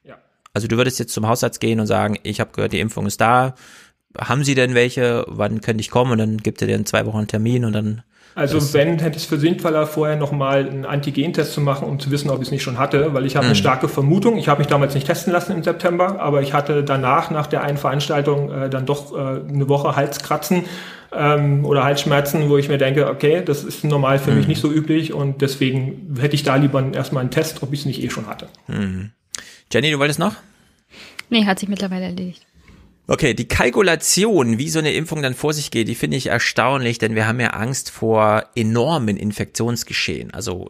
[0.04, 0.18] Ja.
[0.54, 3.20] Also du würdest jetzt zum Hausarzt gehen und sagen, ich habe gehört, die Impfung ist
[3.20, 3.54] da.
[4.16, 5.24] Haben Sie denn welche?
[5.28, 6.12] Wann könnte ich kommen?
[6.12, 8.02] Und dann gibt er dir in zwei Wochen einen Termin und dann
[8.34, 12.10] also das wenn, hätte es für sinnvoller, vorher nochmal einen Antigentest zu machen, um zu
[12.10, 13.50] wissen, ob ich es nicht schon hatte, weil ich habe mhm.
[13.50, 14.38] eine starke Vermutung.
[14.38, 17.62] Ich habe mich damals nicht testen lassen im September, aber ich hatte danach, nach der
[17.62, 20.64] einen Veranstaltung, äh, dann doch äh, eine Woche Halskratzen
[21.12, 24.38] ähm, oder Halsschmerzen, wo ich mir denke, okay, das ist normal für mhm.
[24.38, 27.80] mich nicht so üblich und deswegen hätte ich da lieber erstmal einen Test, ob ich
[27.80, 28.48] es nicht eh schon hatte.
[28.68, 29.10] Mhm.
[29.72, 30.34] Jenny, du wolltest noch?
[31.30, 32.44] Nee, hat sich mittlerweile erledigt.
[33.10, 36.98] Okay, die Kalkulation, wie so eine Impfung dann vor sich geht, die finde ich erstaunlich,
[36.98, 40.68] denn wir haben ja Angst vor enormen Infektionsgeschehen, also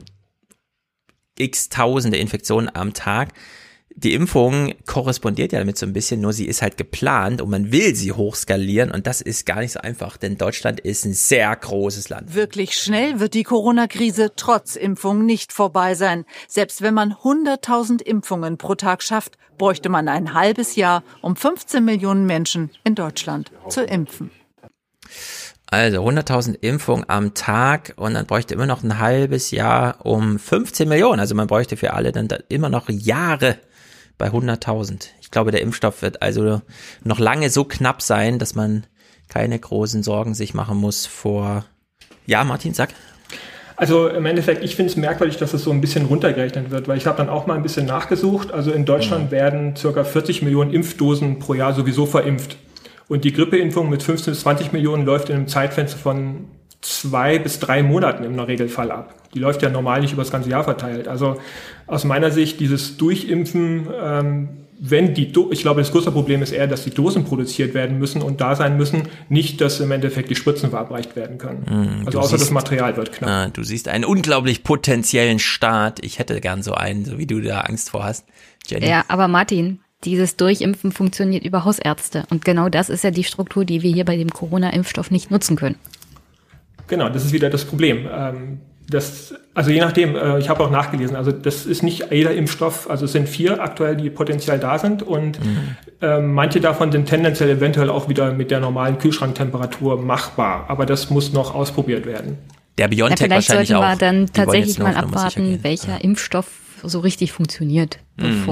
[1.36, 3.34] x tausende Infektionen am Tag
[3.94, 7.72] die Impfung korrespondiert ja damit so ein bisschen, nur sie ist halt geplant und man
[7.72, 11.54] will sie hochskalieren und das ist gar nicht so einfach, denn Deutschland ist ein sehr
[11.54, 12.34] großes Land.
[12.34, 16.24] Wirklich schnell wird die Corona-Krise trotz Impfung nicht vorbei sein.
[16.48, 21.84] Selbst wenn man 100.000 Impfungen pro Tag schafft, bräuchte man ein halbes Jahr, um 15
[21.84, 24.30] Millionen Menschen in Deutschland zu impfen.
[25.66, 30.88] Also 100.000 Impfungen am Tag und dann bräuchte immer noch ein halbes Jahr um 15
[30.88, 31.20] Millionen.
[31.20, 33.58] Also man bräuchte für alle dann immer noch Jahre
[34.20, 35.08] bei 100.000.
[35.20, 36.60] Ich glaube, der Impfstoff wird also
[37.02, 38.84] noch lange so knapp sein, dass man
[39.28, 41.64] keine großen Sorgen sich machen muss vor.
[42.26, 42.90] Ja, Martin, sag.
[43.76, 46.98] Also im Endeffekt, ich finde es merkwürdig, dass es so ein bisschen runtergerechnet wird, weil
[46.98, 48.52] ich habe dann auch mal ein bisschen nachgesucht.
[48.52, 49.30] Also in Deutschland mhm.
[49.30, 52.58] werden circa 40 Millionen Impfdosen pro Jahr sowieso verimpft.
[53.08, 56.44] Und die Grippeimpfung mit 15 bis 20 Millionen läuft in einem Zeitfenster von
[56.80, 59.14] zwei bis drei Monaten im Regelfall ab.
[59.34, 61.08] Die läuft ja normal nicht über das ganze Jahr verteilt.
[61.08, 61.36] Also
[61.86, 64.48] aus meiner Sicht dieses Durchimpfen, ähm,
[64.82, 67.98] wenn die, Do ich glaube, das größte Problem ist eher, dass die Dosen produziert werden
[67.98, 71.64] müssen und da sein müssen, nicht, dass im Endeffekt die Spritzen verabreicht werden können.
[71.68, 73.30] Mm, also außer siehst, das Material wird knapp.
[73.30, 76.02] Ah, du siehst einen unglaublich potenziellen Staat.
[76.02, 78.24] Ich hätte gern so einen, so wie du da Angst vor hast.
[78.66, 78.88] Jenny.
[78.88, 82.24] Ja, aber Martin, dieses Durchimpfen funktioniert über Hausärzte.
[82.30, 85.56] Und genau das ist ja die Struktur, die wir hier bei dem Corona-Impfstoff nicht nutzen
[85.56, 85.76] können.
[86.90, 88.06] Genau, das ist wieder das Problem.
[88.12, 88.60] Ähm,
[88.90, 92.90] Das, also je nachdem, äh, ich habe auch nachgelesen, also das ist nicht jeder Impfstoff,
[92.90, 95.76] also es sind vier aktuell, die potenziell da sind und mhm.
[96.00, 101.08] äh, manche davon sind tendenziell eventuell auch wieder mit der normalen Kühlschranktemperatur machbar, aber das
[101.08, 102.36] muss noch ausprobiert werden.
[102.78, 103.98] Der BioNTech ja, vielleicht wahrscheinlich sollten wir auch.
[103.98, 105.98] dann tatsächlich mal abwarten, welcher ja.
[105.98, 106.48] Impfstoff
[106.82, 108.42] so richtig funktioniert, mhm.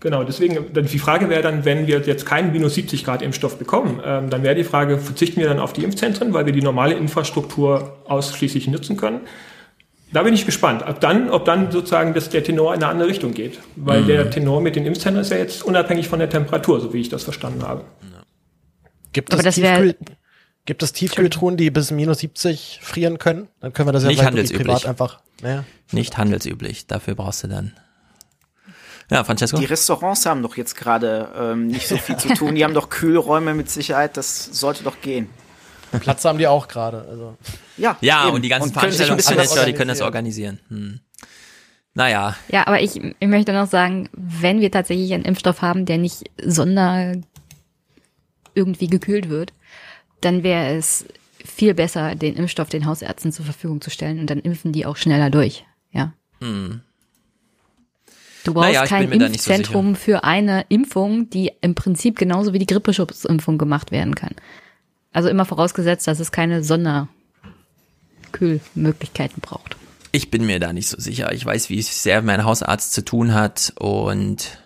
[0.00, 3.58] Genau, deswegen, dann die Frage wäre dann, wenn wir jetzt keinen minus 70 Grad Impfstoff
[3.58, 6.62] bekommen, ähm, dann wäre die Frage, verzichten wir dann auf die Impfzentren, weil wir die
[6.62, 9.20] normale Infrastruktur ausschließlich nutzen können?
[10.12, 13.08] Da bin ich gespannt, ob dann, ob dann sozusagen das, der Tenor in eine andere
[13.08, 13.58] Richtung geht.
[13.76, 14.06] Weil mhm.
[14.06, 17.08] der Tenor mit den Impfzentren ist ja jetzt unabhängig von der Temperatur, so wie ich
[17.08, 17.84] das verstanden habe.
[19.12, 19.96] Gibt es, Tiefkühl,
[20.64, 23.48] gibt es Tiefkühltruhen, die bis minus 70 frieren können?
[23.60, 24.66] Dann können wir das ja Nicht handelsüblich.
[24.66, 25.20] privat einfach.
[25.42, 25.64] Naja.
[25.92, 26.86] Nicht handelsüblich.
[26.86, 27.72] Dafür brauchst du dann
[29.10, 29.58] ja, Francesco?
[29.58, 32.54] Die Restaurants haben doch jetzt gerade ähm, nicht so viel zu tun.
[32.54, 34.16] Die haben doch Kühlräume mit Sicherheit.
[34.16, 35.28] Das sollte doch gehen.
[36.00, 37.06] Platz haben die auch gerade.
[37.08, 37.36] Also.
[37.76, 40.60] Ja, ja und die ganzen Veranstaltungsmanager, die können das organisieren.
[40.68, 41.00] Hm.
[41.94, 42.36] Naja.
[42.48, 46.30] Ja, aber ich, ich möchte noch sagen, wenn wir tatsächlich einen Impfstoff haben, der nicht
[46.44, 47.14] sonder
[48.54, 49.52] irgendwie gekühlt wird,
[50.20, 51.06] dann wäre es
[51.44, 54.96] viel besser, den Impfstoff den Hausärzten zur Verfügung zu stellen und dann impfen die auch
[54.96, 55.64] schneller durch.
[55.92, 56.12] Ja.
[56.40, 56.82] Hm.
[58.44, 62.66] Du brauchst naja, kein Impfzentrum so für eine Impfung, die im Prinzip genauso wie die
[62.66, 64.34] Grippeschutzimpfung gemacht werden kann.
[65.12, 69.76] Also immer vorausgesetzt, dass es keine Sonderkühlmöglichkeiten braucht.
[70.12, 71.32] Ich bin mir da nicht so sicher.
[71.32, 74.58] Ich weiß, wie es sehr mein Hausarzt zu tun hat und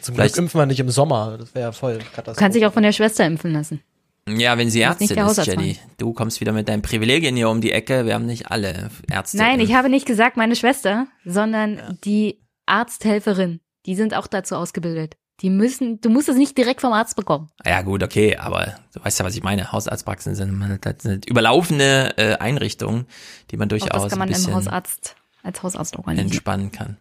[0.00, 1.36] zum Glück impfen wir nicht im Sommer.
[1.38, 2.34] Das wäre ja voll Katastrophe.
[2.34, 3.80] Du kannst dich auch von der Schwester impfen lassen.
[4.28, 5.78] Ja, wenn sie Ärztin ist, Jenny.
[5.98, 8.06] Du kommst wieder mit deinen Privilegien hier um die Ecke.
[8.06, 9.36] Wir haben nicht alle Ärzte.
[9.36, 11.90] Nein, ich habe nicht gesagt meine Schwester, sondern ja.
[12.04, 12.38] die
[12.72, 15.16] Arzthelferin, die sind auch dazu ausgebildet.
[15.42, 17.50] Die müssen, du musst es nicht direkt vom Arzt bekommen.
[17.66, 19.72] Ja gut, okay, aber du weißt ja, was ich meine.
[19.72, 23.06] Hausarztpraxen sind, sind überlaufende äh, Einrichtungen,
[23.50, 26.30] die man durchaus auch das kann man ein bisschen im Hausarzt, als Hausarzt organisieren.
[26.30, 26.96] entspannen kann.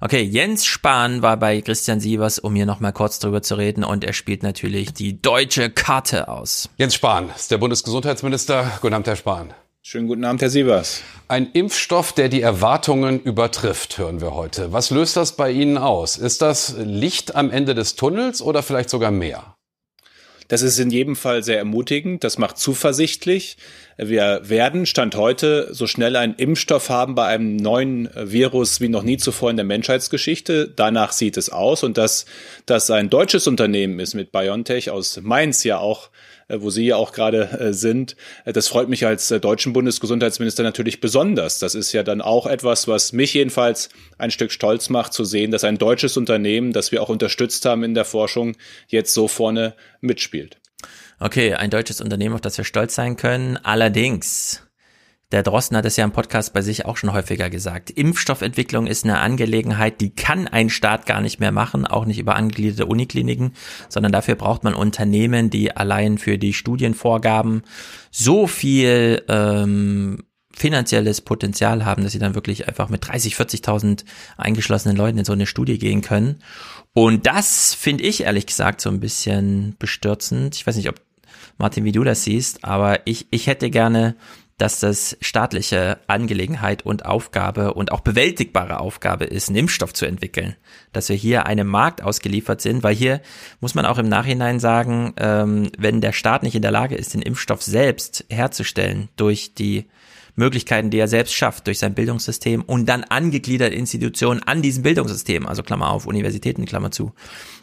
[0.00, 4.04] Okay, Jens Spahn war bei Christian Sievers, um hier nochmal kurz drüber zu reden und
[4.04, 6.70] er spielt natürlich die deutsche Karte aus.
[6.78, 8.70] Jens Spahn ist der Bundesgesundheitsminister.
[8.80, 9.52] Guten Abend, Herr Spahn.
[9.82, 11.02] Schönen guten Abend, Herr Sievers.
[11.26, 14.74] Ein Impfstoff, der die Erwartungen übertrifft, hören wir heute.
[14.74, 16.18] Was löst das bei Ihnen aus?
[16.18, 19.56] Ist das Licht am Ende des Tunnels oder vielleicht sogar mehr?
[20.48, 22.24] Das ist in jedem Fall sehr ermutigend.
[22.24, 23.56] Das macht zuversichtlich.
[23.96, 29.02] Wir werden, Stand heute, so schnell einen Impfstoff haben bei einem neuen Virus wie noch
[29.02, 30.68] nie zuvor in der Menschheitsgeschichte.
[30.68, 31.84] Danach sieht es aus.
[31.84, 32.26] Und dass
[32.66, 36.10] das ein deutsches Unternehmen ist mit BioNTech aus Mainz ja auch
[36.58, 38.16] wo Sie ja auch gerade äh, sind.
[38.44, 41.58] Äh, das freut mich als deutschen Bundesgesundheitsminister natürlich besonders.
[41.58, 43.88] Das ist ja dann auch etwas, was mich jedenfalls
[44.18, 47.84] ein Stück stolz macht, zu sehen, dass ein deutsches Unternehmen, das wir auch unterstützt haben
[47.84, 48.56] in der Forschung,
[48.88, 50.58] jetzt so vorne mitspielt.
[51.18, 53.58] Okay, ein deutsches Unternehmen, auf das wir stolz sein können.
[53.58, 54.62] Allerdings
[55.32, 57.90] der Drosten hat es ja im Podcast bei sich auch schon häufiger gesagt.
[57.90, 62.34] Impfstoffentwicklung ist eine Angelegenheit, die kann ein Staat gar nicht mehr machen, auch nicht über
[62.34, 63.52] angegliederte Unikliniken,
[63.88, 67.62] sondern dafür braucht man Unternehmen, die allein für die Studienvorgaben
[68.10, 74.04] so viel ähm, finanzielles Potenzial haben, dass sie dann wirklich einfach mit 30, 40.000
[74.36, 76.42] eingeschlossenen Leuten in so eine Studie gehen können.
[76.92, 80.56] Und das finde ich ehrlich gesagt so ein bisschen bestürzend.
[80.56, 81.00] Ich weiß nicht, ob
[81.56, 84.16] Martin, wie du das siehst, aber ich, ich hätte gerne
[84.60, 90.54] dass das staatliche Angelegenheit und Aufgabe und auch bewältigbare Aufgabe ist, einen Impfstoff zu entwickeln.
[90.92, 93.22] Dass wir hier einem Markt ausgeliefert sind, weil hier
[93.60, 97.14] muss man auch im Nachhinein sagen, ähm, wenn der Staat nicht in der Lage ist,
[97.14, 99.86] den Impfstoff selbst herzustellen durch die
[100.36, 105.46] Möglichkeiten, die er selbst schafft, durch sein Bildungssystem und dann angegliederte Institutionen an diesem Bildungssystem,
[105.46, 107.14] also Klammer auf, Universitäten, Klammer zu,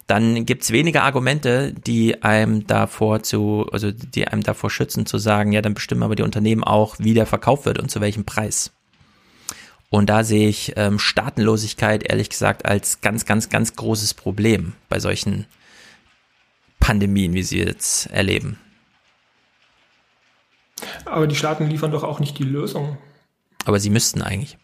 [0.08, 5.52] dann gibt's weniger Argumente, die einem davor zu, also die einem davor schützen, zu sagen,
[5.52, 8.72] ja, dann bestimmen aber die Unternehmen auch, wie der verkauft wird und zu welchem Preis.
[9.90, 15.00] Und da sehe ich ähm, Staatenlosigkeit ehrlich gesagt als ganz, ganz, ganz großes Problem bei
[15.00, 15.46] solchen
[16.80, 18.60] Pandemien, wie sie jetzt erleben.
[21.06, 22.98] Aber die Staaten liefern doch auch nicht die Lösung.
[23.66, 24.58] Aber sie müssten eigentlich.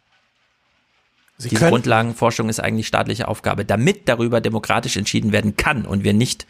[1.43, 6.13] Sie Diese Grundlagenforschung ist eigentlich staatliche Aufgabe, damit darüber demokratisch entschieden werden kann und wir
[6.13, 6.47] nicht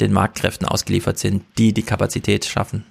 [0.00, 2.84] den Marktkräften ausgeliefert sind, die die Kapazität schaffen.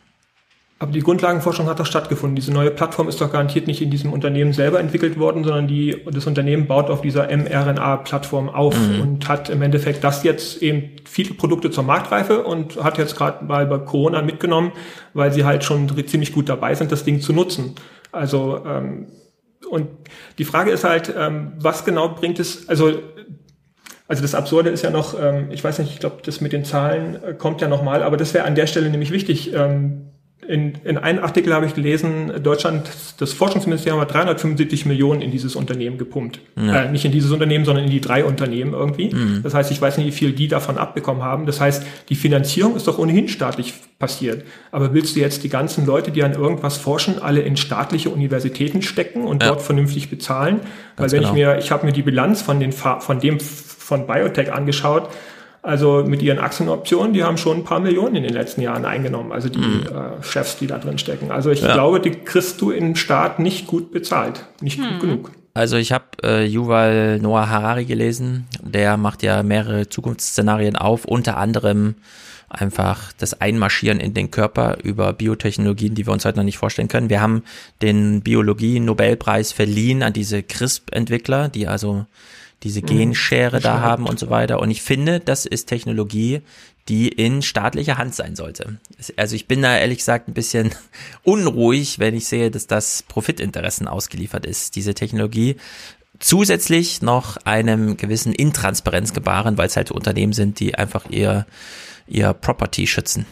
[0.78, 2.36] Aber die Grundlagenforschung hat doch stattgefunden.
[2.36, 6.04] Diese neue Plattform ist doch garantiert nicht in diesem Unternehmen selber entwickelt worden, sondern die,
[6.12, 9.02] das Unternehmen baut auf dieser mRNA-Plattform auf mhm.
[9.02, 13.46] und hat im Endeffekt das jetzt eben viele Produkte zur Marktreife und hat jetzt gerade
[13.46, 14.74] mal bei Corona mitgenommen,
[15.14, 17.76] weil sie halt schon ziemlich gut dabei sind, das Ding zu nutzen.
[18.12, 19.08] Also ähm,
[19.76, 19.90] und
[20.38, 22.94] die Frage ist halt, ähm, was genau bringt es, also,
[24.08, 26.64] also das Absurde ist ja noch, ähm, ich weiß nicht, ich glaube, das mit den
[26.64, 29.54] Zahlen äh, kommt ja nochmal, aber das wäre an der Stelle nämlich wichtig.
[29.54, 30.12] Ähm,
[30.48, 35.56] in, in einem Artikel habe ich gelesen, Deutschland, das Forschungsministerium hat 375 Millionen in dieses
[35.56, 36.40] Unternehmen gepumpt.
[36.56, 36.84] Ja.
[36.84, 39.14] Äh, nicht in dieses Unternehmen, sondern in die drei Unternehmen irgendwie.
[39.14, 39.42] Mhm.
[39.44, 41.46] Das heißt, ich weiß nicht, wie viel die davon abbekommen haben.
[41.46, 44.44] Das heißt, die Finanzierung ist doch ohnehin staatlich passiert.
[44.72, 48.82] Aber willst du jetzt die ganzen Leute, die an irgendwas forschen, alle in staatliche Universitäten
[48.82, 49.50] stecken und ja.
[49.50, 50.60] dort vernünftig bezahlen?
[50.98, 51.30] Weil wenn genau.
[51.30, 55.10] ich mir, ich habe mir die Bilanz von den von dem von Biotech angeschaut,
[55.66, 59.32] also mit ihren Aktienoptionen, die haben schon ein paar Millionen in den letzten Jahren eingenommen,
[59.32, 59.88] also die mhm.
[59.88, 61.32] äh, Chefs, die da drin stecken.
[61.32, 61.74] Also ich ja.
[61.74, 64.84] glaube, die kriegst du im Staat nicht gut bezahlt, nicht mhm.
[64.84, 65.32] gut genug.
[65.56, 71.38] Also ich habe äh, Yuval Noah Harari gelesen, der macht ja mehrere Zukunftsszenarien auf, unter
[71.38, 71.96] anderem
[72.50, 76.90] einfach das Einmarschieren in den Körper über Biotechnologien, die wir uns heute noch nicht vorstellen
[76.90, 77.10] können.
[77.10, 77.44] Wir haben
[77.82, 82.06] den Biologie-Nobelpreis verliehen an diese CRISP-Entwickler, die also
[82.66, 82.88] diese mhm.
[82.88, 83.64] Genschere mhm.
[83.64, 84.60] da haben und so weiter.
[84.60, 86.42] Und ich finde, das ist Technologie,
[86.90, 88.78] die in staatlicher Hand sein sollte.
[89.16, 90.72] Also ich bin da ehrlich gesagt ein bisschen
[91.24, 95.56] unruhig, wenn ich sehe, dass das Profitinteressen ausgeliefert ist, diese Technologie.
[96.20, 101.46] Zusätzlich noch einem gewissen Intransparenz gebaren, weil es halt Unternehmen sind, die einfach ihr,
[102.08, 103.26] ihr Property schützen.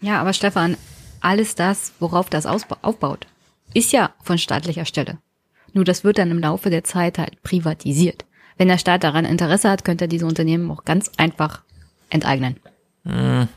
[0.00, 0.76] Ja, aber Stefan,
[1.20, 3.26] alles das, worauf das aufbaut,
[3.74, 5.18] ist ja von staatlicher Stelle.
[5.72, 8.24] Nur das wird dann im Laufe der Zeit halt privatisiert.
[8.56, 11.62] Wenn der Staat daran Interesse hat, könnte er diese Unternehmen auch ganz einfach
[12.10, 12.56] enteignen.
[13.04, 13.48] Hm.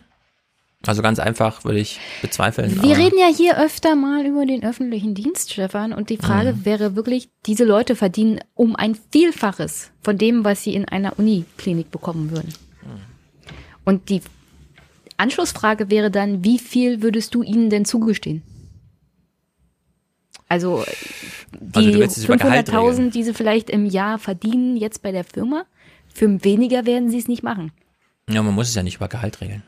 [0.85, 2.81] Also ganz einfach würde ich bezweifeln.
[2.81, 6.65] Wir reden ja hier öfter mal über den öffentlichen Dienst, Stefan, und die Frage mhm.
[6.65, 11.91] wäre wirklich, diese Leute verdienen um ein Vielfaches von dem, was sie in einer Uniklinik
[11.91, 12.51] bekommen würden.
[12.81, 12.99] Mhm.
[13.85, 14.21] Und die
[15.17, 18.41] Anschlussfrage wäre dann, wie viel würdest du ihnen denn zugestehen?
[20.51, 20.83] Also
[21.61, 25.63] die also 500.000, die sie vielleicht im Jahr verdienen, jetzt bei der Firma,
[26.13, 27.71] für weniger werden sie es nicht machen.
[28.29, 29.63] Ja, man muss es ja nicht über Gehalt regeln.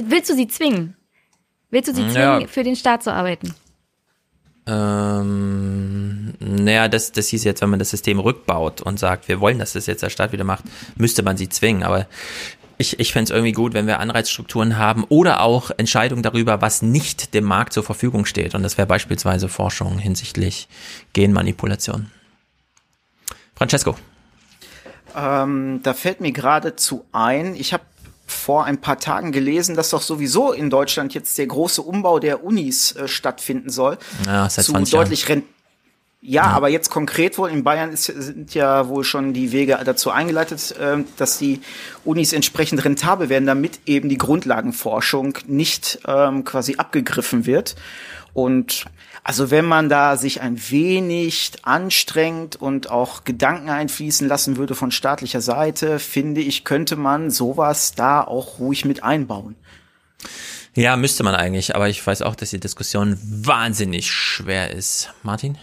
[0.00, 0.96] Willst du sie zwingen?
[1.70, 2.46] Willst du sie zwingen, ja.
[2.46, 3.52] für den Staat zu arbeiten?
[4.68, 9.58] Ähm, naja, das, das hieß jetzt, wenn man das System rückbaut und sagt, wir wollen,
[9.58, 10.62] dass das jetzt der Staat wieder macht,
[10.94, 11.82] müsste man sie zwingen.
[11.82, 12.06] Aber
[12.78, 16.80] ich, ich fände es irgendwie gut, wenn wir Anreizstrukturen haben oder auch Entscheidungen darüber, was
[16.80, 18.54] nicht dem Markt zur Verfügung steht.
[18.54, 20.68] Und das wäre beispielsweise Forschung hinsichtlich
[21.12, 22.10] Genmanipulation.
[23.56, 23.96] Francesco.
[25.16, 27.82] Ähm, da fällt mir geradezu ein, ich habe
[28.26, 32.44] vor ein paar Tagen gelesen, dass doch sowieso in Deutschland jetzt der große Umbau der
[32.44, 33.98] Unis äh, stattfinden soll.
[34.26, 35.42] Ja, seit zu deutlich Jahren.
[36.20, 39.78] Ja, ja, aber jetzt konkret wohl in Bayern ist, sind ja wohl schon die Wege
[39.84, 41.60] dazu eingeleitet, äh, dass die
[42.04, 47.76] Unis entsprechend rentabel werden, damit eben die Grundlagenforschung nicht ähm, quasi abgegriffen wird.
[48.32, 48.86] Und
[49.22, 54.90] also wenn man da sich ein wenig anstrengt und auch Gedanken einfließen lassen würde von
[54.90, 59.54] staatlicher Seite, finde ich, könnte man sowas da auch ruhig mit einbauen.
[60.74, 65.12] Ja, müsste man eigentlich, aber ich weiß auch, dass die Diskussion wahnsinnig schwer ist.
[65.22, 65.58] Martin?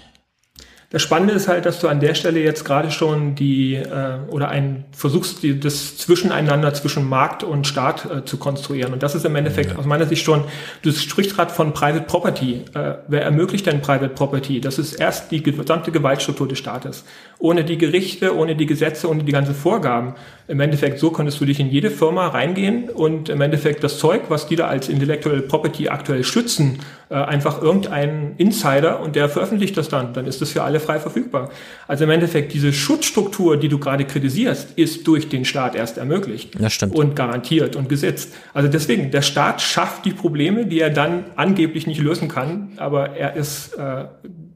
[0.91, 4.49] Das Spannende ist halt, dass du an der Stelle jetzt gerade schon die äh, oder
[4.49, 8.93] ein versuchst, die, das Zwischeneinander zwischen Markt und Staat äh, zu konstruieren.
[8.93, 9.77] Und das ist im Endeffekt ja.
[9.77, 10.43] aus meiner Sicht schon,
[10.83, 12.61] du sprichst gerade von Private Property.
[12.73, 14.61] Äh, wer ermöglicht denn Private Property?
[14.61, 17.03] Das ist erst die gesamte Gewaltstruktur des Staates.
[17.39, 20.13] Ohne die Gerichte, ohne die Gesetze, ohne die ganzen Vorgaben.
[20.47, 24.23] Im Endeffekt, so könntest du dich in jede Firma reingehen und im Endeffekt das Zeug,
[24.29, 26.79] was die da als Intellectual Property aktuell schützen,
[27.09, 30.13] äh, einfach irgendein Insider und der veröffentlicht das dann.
[30.13, 31.49] Dann ist das für alle frei verfügbar.
[31.87, 36.53] Also im Endeffekt, diese Schutzstruktur, die du gerade kritisierst, ist durch den Staat erst ermöglicht.
[36.59, 36.93] Das stimmt.
[36.93, 38.35] Und garantiert und gesetzt.
[38.53, 43.15] Also deswegen, der Staat schafft die Probleme, die er dann angeblich nicht lösen kann, aber
[43.15, 44.05] er ist äh,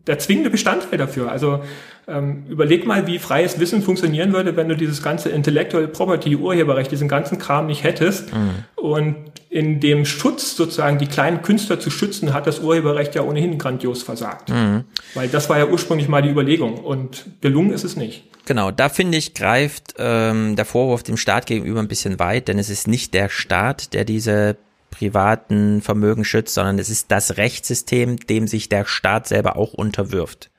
[0.06, 1.32] der zwingende Bestandteil dafür.
[1.32, 1.62] Also
[2.10, 6.92] ähm, überleg mal, wie freies Wissen funktionieren würde, wenn du dieses ganze Intellectual Property, Urheberrecht,
[6.92, 8.34] diesen ganzen Kram nicht hättest.
[8.34, 8.64] Mhm.
[8.76, 9.16] Und
[9.50, 14.04] in dem Schutz sozusagen die kleinen Künstler zu schützen, hat das Urheberrecht ja ohnehin grandios
[14.04, 14.50] versagt.
[14.50, 14.84] Mhm.
[15.14, 18.24] Weil das war ja ursprünglich mal die Überlegung und gelungen ist es nicht.
[18.46, 22.58] Genau, da finde ich, greift ähm, der Vorwurf dem Staat gegenüber ein bisschen weit, denn
[22.58, 24.58] es ist nicht der Staat, der diese
[24.92, 30.50] privaten Vermögen schützt, sondern es ist das Rechtssystem, dem sich der Staat selber auch unterwirft.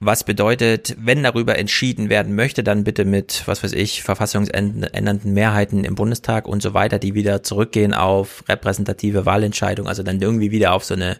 [0.00, 5.82] Was bedeutet, wenn darüber entschieden werden möchte, dann bitte mit, was weiß ich, verfassungsändernden Mehrheiten
[5.82, 10.72] im Bundestag und so weiter, die wieder zurückgehen auf repräsentative Wahlentscheidung, also dann irgendwie wieder
[10.72, 11.18] auf so eine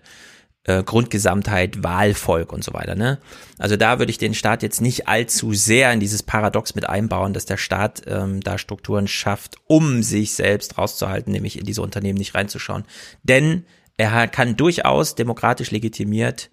[0.63, 2.95] äh, Grundgesamtheit, Wahlvolk und so weiter.
[2.95, 3.19] Ne?
[3.59, 7.33] Also da würde ich den Staat jetzt nicht allzu sehr in dieses Paradox mit einbauen,
[7.33, 12.19] dass der Staat ähm, da Strukturen schafft, um sich selbst rauszuhalten, nämlich in diese Unternehmen
[12.19, 12.85] nicht reinzuschauen.
[13.25, 13.65] Denn
[13.97, 16.51] er kann durchaus demokratisch legitimiert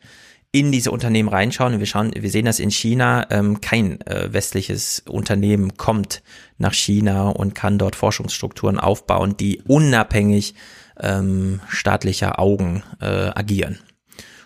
[0.55, 1.79] in diese Unternehmen reinschauen.
[1.79, 3.27] Wir schauen, wir sehen das in China.
[3.29, 6.23] Ähm, kein äh, westliches Unternehmen kommt
[6.57, 10.55] nach China und kann dort Forschungsstrukturen aufbauen, die unabhängig
[10.97, 13.79] ähm, staatlicher Augen äh, agieren.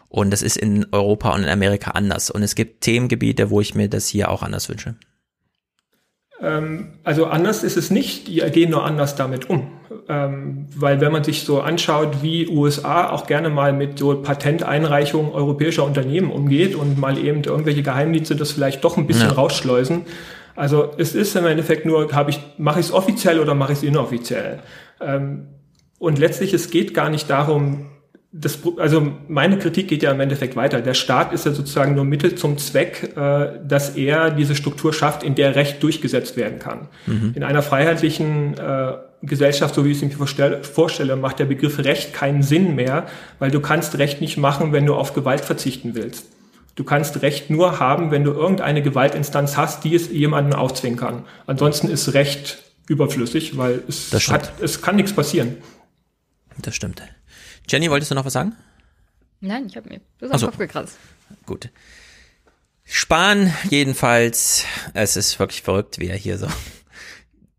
[0.07, 2.32] Und das ist in Europa und in Amerika anders.
[2.32, 4.95] Und es gibt Themengebiete, wo ich mir das hier auch anders wünsche.
[6.41, 9.67] Ähm, also anders ist es nicht, die gehen nur anders damit um.
[10.07, 15.31] Ähm, weil wenn man sich so anschaut, wie USA auch gerne mal mit so Patenteinreichungen
[15.31, 19.33] europäischer Unternehmen umgeht und mal eben irgendwelche Geheimdienste das vielleicht doch ein bisschen ja.
[19.33, 20.03] rausschleusen.
[20.55, 23.79] Also es ist im Endeffekt nur, habe ich, mache ich es offiziell oder mache ich
[23.79, 24.59] es inoffiziell?
[24.99, 25.47] Ähm,
[25.99, 27.87] und letztlich, es geht gar nicht darum,
[28.32, 30.82] das, also meine Kritik geht ja im Endeffekt weiter.
[30.82, 35.23] Der Staat ist ja sozusagen nur Mittel zum Zweck, äh, dass er diese Struktur schafft,
[35.23, 36.89] in der Recht durchgesetzt werden kann.
[37.07, 37.34] Mhm.
[37.36, 42.13] In einer freiheitlichen äh, Gesellschaft, so wie ich es mir vorstelle, macht der Begriff Recht
[42.13, 43.07] keinen Sinn mehr,
[43.39, 46.27] weil du kannst Recht nicht machen, wenn du auf Gewalt verzichten willst.
[46.75, 51.25] Du kannst Recht nur haben, wenn du irgendeine Gewaltinstanz hast, die es jemandem aufzwingen kann.
[51.47, 55.57] Ansonsten ist Recht überflüssig, weil es, hat, es kann nichts passieren.
[56.61, 57.01] Das stimmt.
[57.70, 58.55] Jenny, wolltest du noch was sagen?
[59.41, 60.45] Nein, ich habe mir das auf so.
[60.47, 60.97] Kopf gekratzt.
[61.45, 61.70] Gut.
[62.84, 64.65] Spahn jedenfalls,
[64.95, 66.47] es ist wirklich verrückt, wie er hier so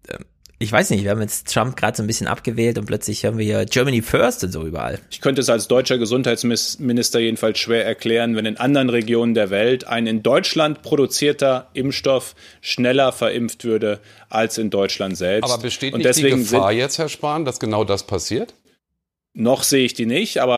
[0.08, 0.24] ähm,
[0.58, 3.38] ich weiß nicht, wir haben jetzt Trump gerade so ein bisschen abgewählt und plötzlich haben
[3.38, 4.98] wir hier Germany First und so überall.
[5.11, 9.86] Ich könnte es als deutscher Gesundheitsminister jedenfalls schwer erklären, wenn in anderen Regionen der Welt
[9.86, 15.50] ein in Deutschland produzierter Impfstoff schneller verimpft würde als in Deutschland selbst.
[15.50, 18.52] Aber besteht nicht die Gefahr jetzt, Herr Spahn, dass genau das passiert?
[19.34, 20.56] Noch sehe ich die nicht, aber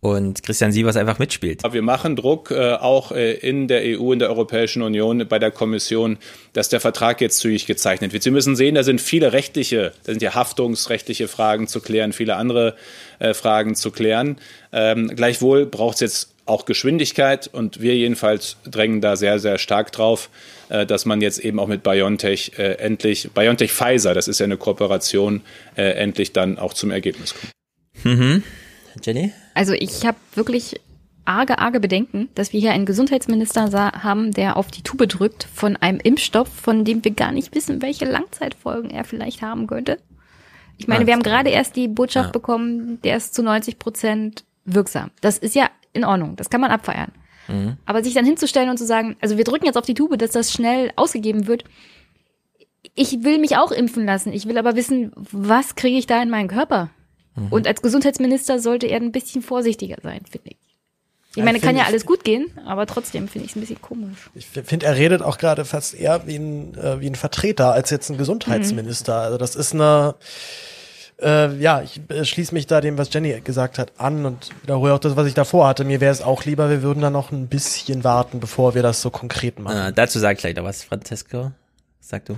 [0.00, 1.62] und Christian Sievers einfach mitspielt.
[1.68, 5.50] Wir machen Druck äh, auch äh, in der EU, in der Europäischen Union, bei der
[5.50, 6.18] Kommission,
[6.52, 8.22] dass der Vertrag jetzt zügig gezeichnet wird.
[8.22, 12.36] Sie müssen sehen, da sind viele rechtliche, da sind ja haftungsrechtliche Fragen zu klären, viele
[12.36, 12.76] andere
[13.18, 14.36] äh, Fragen zu klären.
[14.72, 19.90] Ähm, gleichwohl braucht es jetzt auch Geschwindigkeit und wir jedenfalls drängen da sehr, sehr stark
[19.92, 20.30] drauf,
[20.68, 24.44] äh, dass man jetzt eben auch mit BioNTech äh, endlich, BioNTech Pfizer, das ist ja
[24.44, 25.40] eine Kooperation,
[25.74, 27.55] äh, endlich dann auch zum Ergebnis kommt.
[28.04, 28.42] Mhm.
[29.02, 29.32] Jenny?
[29.54, 30.80] Also ich habe wirklich
[31.24, 33.70] arge, arge Bedenken, dass wir hier einen Gesundheitsminister
[34.02, 37.82] haben, der auf die Tube drückt von einem Impfstoff, von dem wir gar nicht wissen,
[37.82, 39.98] welche Langzeitfolgen er vielleicht haben könnte.
[40.78, 42.32] Ich meine, wir haben gerade erst die Botschaft ja.
[42.32, 45.10] bekommen, der ist zu 90 Prozent wirksam.
[45.20, 47.12] Das ist ja in Ordnung, das kann man abfeiern.
[47.48, 47.76] Mhm.
[47.86, 50.32] Aber sich dann hinzustellen und zu sagen, also wir drücken jetzt auf die Tube, dass
[50.32, 51.64] das schnell ausgegeben wird.
[52.94, 54.32] Ich will mich auch impfen lassen.
[54.32, 56.90] Ich will aber wissen, was kriege ich da in meinen Körper?
[57.36, 57.48] Mhm.
[57.50, 60.56] Und als Gesundheitsminister sollte er ein bisschen vorsichtiger sein, finde ich.
[61.36, 64.30] Ich meine, kann ja alles gut gehen, aber trotzdem finde ich es ein bisschen komisch.
[64.34, 67.90] Ich finde, er redet auch gerade fast eher wie ein, äh, wie ein Vertreter als
[67.90, 69.12] jetzt ein Gesundheitsminister.
[69.12, 69.20] Mhm.
[69.20, 70.14] Also das ist eine,
[71.20, 74.94] äh, ja, ich äh, schließe mich da dem, was Jenny gesagt hat, an und wiederhole
[74.94, 75.84] auch das, was ich davor hatte.
[75.84, 79.02] Mir wäre es auch lieber, wir würden da noch ein bisschen warten, bevor wir das
[79.02, 79.88] so konkret machen.
[79.88, 81.52] Äh, dazu sage ich gleich noch was, Francesco.
[82.00, 82.36] Sag du.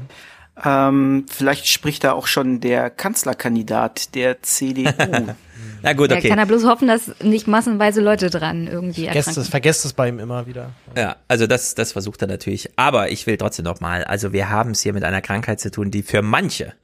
[0.64, 4.90] Ähm, vielleicht spricht da auch schon der Kanzlerkandidat der CDU.
[5.82, 6.22] Na gut, okay.
[6.24, 9.92] Er kann ja bloß hoffen, dass nicht massenweise Leute dran irgendwie vergesst es, vergesst es
[9.92, 10.70] bei ihm immer wieder.
[10.96, 12.70] Ja, also das, das versucht er natürlich.
[12.76, 15.70] Aber ich will trotzdem noch mal, also wir haben es hier mit einer Krankheit zu
[15.70, 16.74] tun, die für manche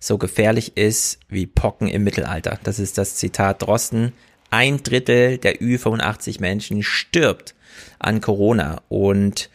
[0.00, 2.58] so gefährlich ist wie Pocken im Mittelalter.
[2.64, 4.12] Das ist das Zitat Drosten.
[4.50, 7.54] Ein Drittel der Ü85 Menschen stirbt
[7.98, 9.50] an Corona und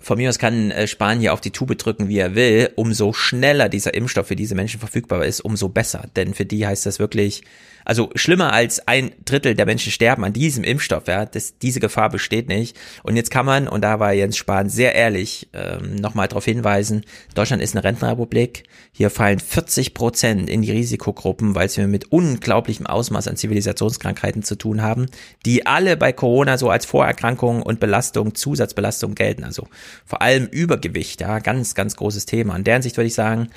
[0.00, 2.70] von mir aus kann äh, Spanien auf die Tube drücken, wie er will.
[2.76, 6.08] Umso schneller dieser Impfstoff für diese Menschen verfügbar ist, umso besser.
[6.16, 7.42] Denn für die heißt das wirklich
[7.88, 12.10] also schlimmer als ein Drittel der Menschen sterben an diesem Impfstoff, ja, das, diese Gefahr
[12.10, 12.76] besteht nicht.
[13.02, 17.06] Und jetzt kann man, und da war Jens Spahn sehr ehrlich, ähm, nochmal darauf hinweisen,
[17.34, 22.86] Deutschland ist eine Rentenrepublik, hier fallen 40 Prozent in die Risikogruppen, weil wir mit unglaublichem
[22.86, 25.06] Ausmaß an Zivilisationskrankheiten zu tun haben,
[25.46, 29.66] die alle bei Corona so als Vorerkrankung und Belastung, Zusatzbelastung gelten, also
[30.04, 32.54] vor allem Übergewicht, ja, ganz, ganz großes Thema.
[32.54, 33.48] An deren Sicht würde ich sagen,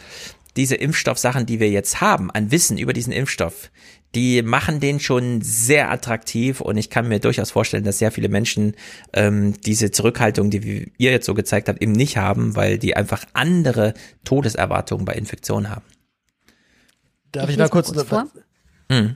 [0.58, 3.72] diese Impfstoffsachen, die wir jetzt haben, an Wissen über diesen Impfstoff,
[4.16, 8.28] die machen den schon sehr attraktiv und ich kann mir durchaus vorstellen, dass sehr viele
[8.28, 8.76] Menschen
[9.14, 13.24] ähm, diese Zurückhaltung, die ihr jetzt so gezeigt habt, eben nicht haben, weil die einfach
[13.34, 13.94] andere
[14.26, 15.86] Todeserwartungen bei Infektionen haben.
[17.32, 18.28] Darf ich, ich da kurz, kurz vor?
[18.92, 19.16] Hm.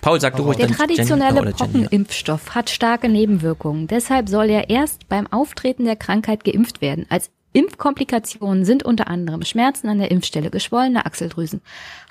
[0.00, 0.58] Paul, sag du ruhig.
[0.58, 3.86] Der traditionelle Pockenimpfstoff hat starke Nebenwirkungen.
[3.86, 7.06] Deshalb soll er erst beim Auftreten der Krankheit geimpft werden.
[7.08, 11.60] Als Impfkomplikationen sind unter anderem Schmerzen an der Impfstelle, geschwollene Achseldrüsen,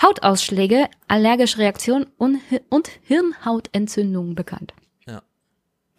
[0.01, 4.73] Hautausschläge, allergische Reaktionen und, und Hirnhautentzündungen bekannt.
[5.05, 5.21] Ja.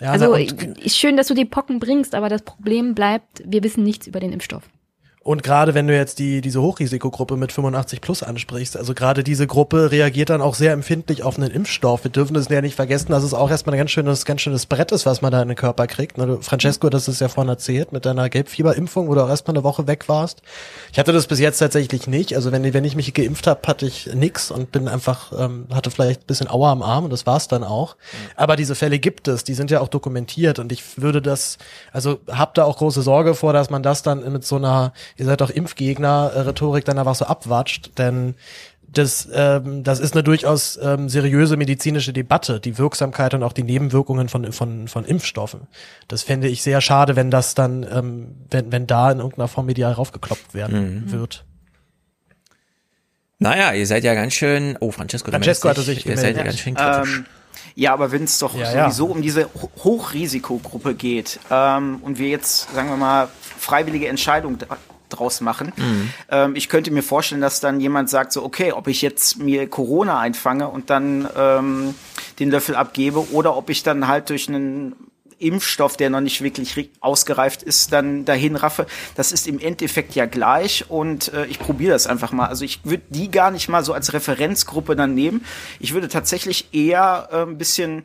[0.01, 0.37] ja also
[0.87, 4.33] schön, dass du die Pocken bringst, aber das Problem bleibt, wir wissen nichts über den
[4.33, 4.69] Impfstoff.
[5.29, 9.47] Und gerade wenn du jetzt die, diese Hochrisikogruppe mit 85 plus ansprichst, also gerade diese
[9.47, 12.03] Gruppe reagiert dann auch sehr empfindlich auf einen Impfstoff.
[12.03, 14.65] Wir dürfen das ja nicht vergessen, dass es auch erstmal ein ganz schönes, ganz schönes
[14.65, 16.17] Brett ist, was man da in den Körper kriegt.
[16.17, 19.65] Ne, Francesco, das ist ja vorhin erzählt, mit deiner Gelbfieberimpfung, wo du auch erstmal eine
[19.65, 20.41] Woche weg warst.
[20.93, 22.35] Ich hatte das bis jetzt tatsächlich nicht.
[22.35, 25.91] Also wenn, wenn ich mich geimpft habe, hatte ich nix und bin einfach, ähm, hatte
[25.91, 27.97] vielleicht ein bisschen Aua am Arm und das war's dann auch.
[28.35, 31.59] Aber diese Fälle gibt es, die sind ja auch dokumentiert und ich würde das,
[31.93, 35.27] also hab da auch große Sorge vor, dass man das dann mit so einer, ihr
[35.27, 38.35] seid doch Impfgegner-Rhetorik dann einfach so abwatscht, denn
[38.91, 43.63] das, ähm, das ist eine durchaus ähm, seriöse medizinische Debatte, die Wirksamkeit und auch die
[43.63, 45.67] Nebenwirkungen von, von, von Impfstoffen.
[46.09, 49.67] Das fände ich sehr schade, wenn das dann, ähm, wenn, wenn da in irgendeiner Form
[49.67, 51.13] medial raufgekloppt werden mhm.
[51.13, 51.45] wird.
[53.39, 54.77] Naja, ihr seid ja ganz schön.
[54.81, 57.19] Oh, Francesco, Francesco hatte sich Ihr seid ja ganz schön kritisch.
[57.19, 57.27] Ähm,
[57.75, 59.13] ja, aber wenn es doch ja, sowieso ja.
[59.13, 59.49] um diese
[59.85, 64.59] Hochrisikogruppe geht ähm, und wir jetzt, sagen wir mal, freiwillige Entscheidungen
[65.09, 65.73] draus machen.
[65.77, 66.11] Mhm.
[66.31, 69.69] Ähm, ich könnte mir vorstellen, dass dann jemand sagt, so, okay, ob ich jetzt mir
[69.69, 71.95] Corona einfange und dann ähm,
[72.39, 74.95] den Löffel abgebe oder ob ich dann halt durch einen
[75.39, 78.87] Impfstoff, der noch nicht wirklich ausgereift ist, dann dahin raffe.
[79.15, 82.47] Das ist im Endeffekt ja gleich und äh, ich probiere das einfach mal.
[82.47, 85.45] Also ich würde die gar nicht mal so als Referenzgruppe dann nehmen.
[85.79, 88.03] Ich würde tatsächlich eher äh, ein bisschen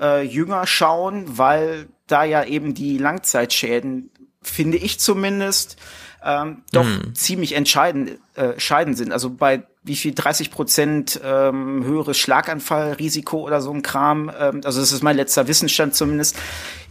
[0.00, 4.10] äh, jünger schauen, weil da ja eben die Langzeitschäden,
[4.42, 5.76] finde ich zumindest,
[6.24, 7.14] ähm, doch mm.
[7.14, 9.12] ziemlich entscheidend, äh, entscheidend sind.
[9.12, 14.30] Also bei wie viel 30 Prozent ähm, höheres Schlaganfallrisiko oder so ein Kram.
[14.38, 16.36] Ähm, also das ist mein letzter Wissensstand zumindest.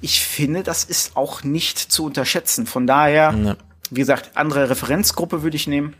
[0.01, 2.67] Ich finde, das ist auch nicht zu unterschätzen.
[2.67, 3.55] Von daher, ja.
[3.89, 5.95] wie gesagt, andere Referenzgruppe würde ich nehmen.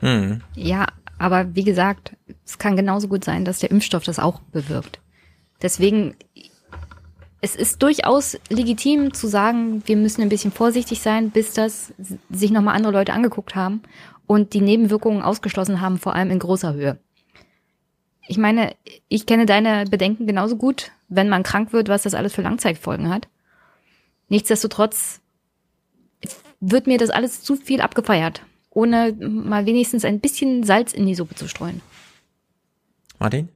[0.00, 0.42] Hm.
[0.54, 0.86] Ja,
[1.18, 2.12] aber wie gesagt,
[2.44, 5.00] es kann genauso gut sein, dass der Impfstoff das auch bewirkt.
[5.62, 6.14] Deswegen,
[7.40, 11.92] es ist durchaus legitim zu sagen, wir müssen ein bisschen vorsichtig sein, bis das
[12.30, 13.82] sich nochmal andere Leute angeguckt haben
[14.26, 16.98] und die Nebenwirkungen ausgeschlossen haben, vor allem in großer Höhe.
[18.26, 18.74] Ich meine,
[19.08, 23.08] ich kenne deine Bedenken genauso gut, wenn man krank wird, was das alles für Langzeitfolgen
[23.08, 23.28] hat.
[24.28, 25.20] Nichtsdestotrotz
[26.60, 31.14] wird mir das alles zu viel abgefeiert, ohne mal wenigstens ein bisschen Salz in die
[31.14, 31.80] Suppe zu streuen.
[33.18, 33.48] Martin?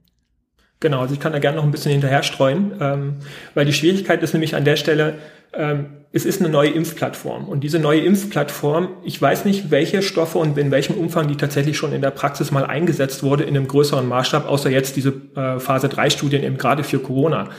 [0.83, 3.15] Genau, also ich kann da gerne noch ein bisschen hinterher streuen, ähm,
[3.55, 5.15] weil die Schwierigkeit ist nämlich an der Stelle,
[5.53, 7.47] ähm, es ist eine neue Impfplattform.
[7.49, 11.77] Und diese neue Impfplattform, ich weiß nicht, welche Stoffe und in welchem Umfang die tatsächlich
[11.77, 15.61] schon in der Praxis mal eingesetzt wurde in einem größeren Maßstab, außer jetzt diese äh,
[15.61, 17.51] Phase 3 Studien eben gerade für Corona.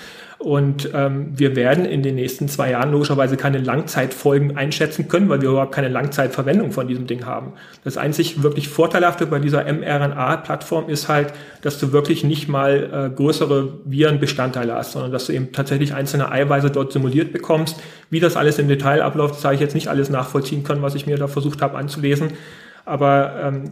[0.44, 5.42] Und ähm, wir werden in den nächsten zwei Jahren logischerweise keine Langzeitfolgen einschätzen können, weil
[5.42, 7.54] wir überhaupt keine Langzeitverwendung von diesem Ding haben.
[7.86, 11.32] Das einzig wirklich Vorteilhafte bei dieser mRNA-Plattform ist halt,
[11.62, 16.30] dass du wirklich nicht mal äh, größere Virenbestandteile hast, sondern dass du eben tatsächlich einzelne
[16.30, 17.80] Eiweiße dort simuliert bekommst.
[18.10, 20.94] Wie das alles im Detail abläuft, das habe ich jetzt nicht alles nachvollziehen können, was
[20.94, 22.34] ich mir da versucht habe anzulesen.
[22.84, 23.72] Aber ähm,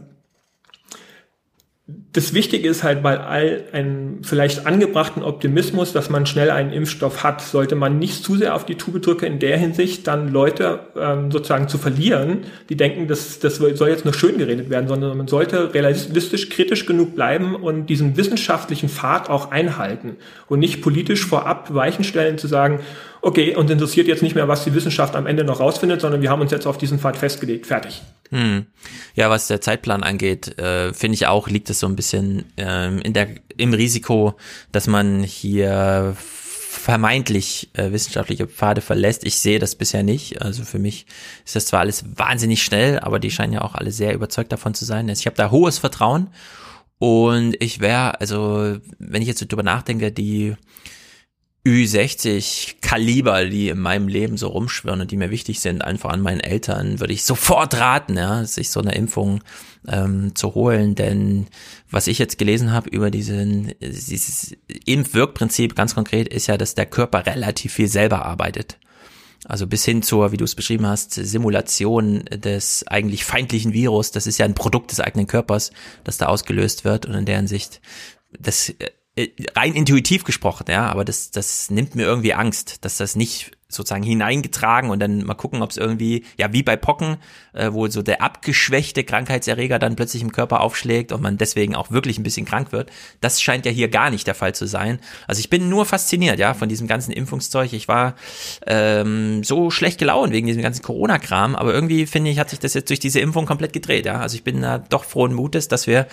[2.14, 7.24] das Wichtige ist halt bei all einem vielleicht angebrachten Optimismus, dass man schnell einen Impfstoff
[7.24, 10.80] hat, sollte man nicht zu sehr auf die Tube drücken in der Hinsicht, dann Leute
[10.98, 12.40] ähm, sozusagen zu verlieren,
[12.70, 16.86] die denken, das, das soll jetzt nur schön geredet werden, sondern man sollte realistisch kritisch
[16.86, 20.18] genug bleiben und diesen wissenschaftlichen Pfad auch einhalten
[20.48, 22.82] und nicht politisch vorab Weichen stellen zu sagen,
[23.22, 26.30] okay, uns interessiert jetzt nicht mehr, was die Wissenschaft am Ende noch rausfindet, sondern wir
[26.30, 27.68] haben uns jetzt auf diesen Pfad festgelegt.
[27.68, 28.02] Fertig.
[28.32, 28.66] Hm.
[29.14, 33.00] Ja, was der Zeitplan angeht, äh, finde ich auch, liegt es so ein bisschen ähm,
[33.00, 33.28] in der,
[33.58, 34.36] im Risiko,
[34.72, 39.26] dass man hier vermeintlich äh, wissenschaftliche Pfade verlässt.
[39.26, 40.42] Ich sehe das bisher nicht.
[40.42, 41.06] Also für mich
[41.46, 44.74] ist das zwar alles wahnsinnig schnell, aber die scheinen ja auch alle sehr überzeugt davon
[44.74, 45.10] zu sein.
[45.10, 46.30] Also ich habe da hohes Vertrauen
[46.98, 50.56] und ich wäre, also wenn ich jetzt so drüber nachdenke, die
[51.66, 56.22] Ü60 Kaliber, die in meinem Leben so rumschwirren und die mir wichtig sind, einfach an
[56.22, 59.44] meinen Eltern, würde ich sofort raten, ja, sich so eine Impfung
[59.88, 60.96] ähm, zu holen.
[60.96, 61.48] Denn
[61.92, 64.56] was ich jetzt gelesen habe über diesen, dieses
[64.86, 68.80] Impfwirkprinzip ganz konkret ist ja, dass der Körper relativ viel selber arbeitet.
[69.46, 74.28] Also bis hin zur, wie du es beschrieben hast, Simulation des eigentlich feindlichen Virus, das
[74.28, 75.72] ist ja ein Produkt des eigenen Körpers,
[76.04, 77.06] das da ausgelöst wird.
[77.06, 77.82] Und in der Hinsicht,
[78.40, 78.92] das äh,
[79.56, 84.04] rein intuitiv gesprochen, ja, aber das, das nimmt mir irgendwie Angst, dass das nicht sozusagen
[84.04, 87.18] hineingetragen und dann mal gucken, ob es irgendwie, ja, wie bei Pocken,
[87.54, 91.92] äh, wo so der abgeschwächte Krankheitserreger dann plötzlich im Körper aufschlägt und man deswegen auch
[91.92, 92.92] wirklich ein bisschen krank wird.
[93.22, 95.00] Das scheint ja hier gar nicht der Fall zu sein.
[95.28, 97.74] Also ich bin nur fasziniert, ja, von diesem ganzen Impfungszeug.
[97.74, 98.16] Ich war
[98.68, 102.74] ähm, so schlecht gelaunt wegen diesem ganzen Corona-Kram, aber irgendwie finde ich, hat sich das
[102.74, 104.20] jetzt durch diese Impfung komplett gedreht, ja.
[104.20, 106.08] Also ich bin da doch frohen Mutes, dass wir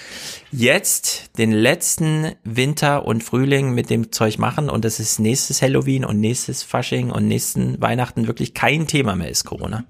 [0.53, 6.05] jetzt den letzten Winter und Frühling mit dem Zeug machen und das ist nächstes Halloween
[6.05, 9.85] und nächstes Fasching und nächstes nächsten Weihnachten wirklich kein Thema mehr ist, Corona.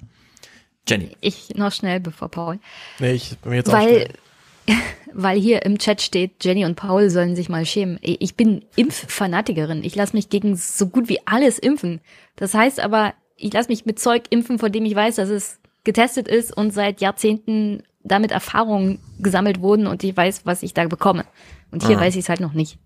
[0.86, 1.10] Jenny.
[1.20, 2.58] Ich noch schnell, bevor Paul.
[2.98, 4.08] Nee, ich bin jetzt Weil,
[5.12, 7.98] weil hier im Chat steht, Jenny und Paul sollen sich mal schämen.
[8.00, 9.84] Ich bin Impffanatikerin.
[9.84, 12.00] Ich lasse mich gegen so gut wie alles impfen.
[12.36, 15.60] Das heißt aber, ich lasse mich mit Zeug impfen, von dem ich weiß, dass es
[15.84, 20.86] getestet ist und seit Jahrzehnten damit Erfahrungen gesammelt wurden und ich weiß, was ich da
[20.86, 21.24] bekomme.
[21.70, 22.00] Und hier ah.
[22.00, 22.78] weiß ich es halt noch nicht.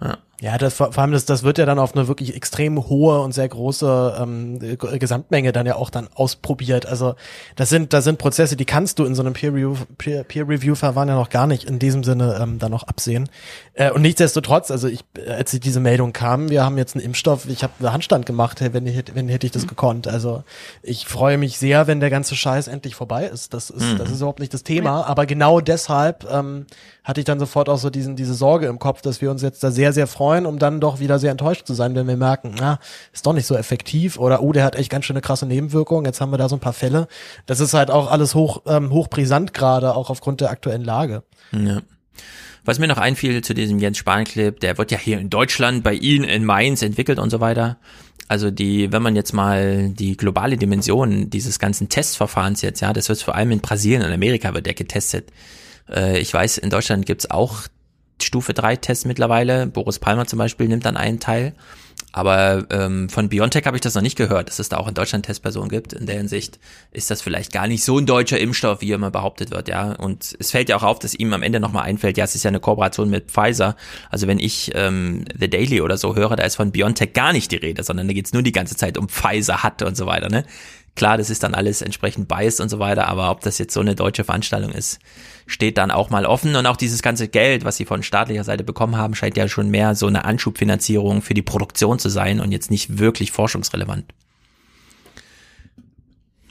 [0.00, 0.18] Ja.
[0.42, 3.30] Ja, das vor allem das, das wird ja dann auf eine wirklich extrem hohe und
[3.30, 4.58] sehr große ähm,
[4.98, 6.84] Gesamtmenge dann ja auch dann ausprobiert.
[6.84, 7.14] Also
[7.54, 10.48] das sind das sind Prozesse, die kannst du in so einem Peer Review Peer, Peer
[10.48, 13.28] Review Verfahren ja noch gar nicht in diesem Sinne ähm, dann noch absehen.
[13.74, 17.62] Äh, und nichtsdestotrotz, also ich als diese Meldung kam, wir haben jetzt einen Impfstoff, ich
[17.62, 18.84] habe einen Handstand gemacht, wenn
[19.14, 19.68] wenn hätte ich das mhm.
[19.68, 20.08] gekonnt.
[20.08, 20.42] Also
[20.82, 23.54] ich freue mich sehr, wenn der ganze Scheiß endlich vorbei ist.
[23.54, 23.98] Das ist mhm.
[23.98, 26.66] das ist überhaupt nicht das Thema, aber genau deshalb ähm,
[27.04, 29.62] hatte ich dann sofort auch so diesen diese Sorge im Kopf, dass wir uns jetzt
[29.62, 32.16] da sehr sehr freuen freuen, um dann doch wieder sehr enttäuscht zu sein, wenn wir
[32.16, 32.78] merken, na,
[33.12, 36.06] ist doch nicht so effektiv oder oh, der hat echt ganz schön eine krasse Nebenwirkung,
[36.06, 37.06] jetzt haben wir da so ein paar Fälle.
[37.44, 41.22] Das ist halt auch alles hoch, ähm, hochbrisant gerade, auch aufgrund der aktuellen Lage.
[41.52, 41.82] Ja.
[42.64, 45.92] Was mir noch einfiel zu diesem Jens Spahn-Clip, der wird ja hier in Deutschland bei
[45.92, 47.76] Ihnen in Mainz entwickelt und so weiter.
[48.28, 53.10] Also die, wenn man jetzt mal die globale Dimension dieses ganzen Testverfahrens jetzt, ja, das
[53.10, 55.30] wird vor allem in Brasilien und Amerika wird der getestet.
[55.90, 57.64] Äh, ich weiß, in Deutschland gibt's auch
[58.22, 59.66] Stufe 3 Tests mittlerweile.
[59.66, 61.54] Boris Palmer zum Beispiel nimmt dann einen Teil.
[62.12, 64.92] Aber ähm, von BioNTech habe ich das noch nicht gehört, dass es da auch in
[64.92, 65.94] Deutschland Testpersonen gibt.
[65.94, 66.58] In der Hinsicht
[66.90, 69.92] ist das vielleicht gar nicht so ein deutscher Impfstoff, wie immer behauptet wird, ja.
[69.92, 72.42] Und es fällt ja auch auf, dass ihm am Ende nochmal einfällt, ja, es ist
[72.42, 73.76] ja eine Kooperation mit Pfizer.
[74.10, 77.50] Also wenn ich ähm, The Daily oder so höre, da ist von BioNTech gar nicht
[77.50, 80.28] die Rede, sondern da geht's nur die ganze Zeit um Pfizer hat und so weiter,
[80.28, 80.44] ne?
[80.94, 83.80] Klar, das ist dann alles entsprechend biased und so weiter, aber ob das jetzt so
[83.80, 84.98] eine deutsche Veranstaltung ist,
[85.46, 86.54] steht dann auch mal offen.
[86.54, 89.70] Und auch dieses ganze Geld, was sie von staatlicher Seite bekommen haben, scheint ja schon
[89.70, 94.04] mehr so eine Anschubfinanzierung für die Produktion zu sein und jetzt nicht wirklich forschungsrelevant.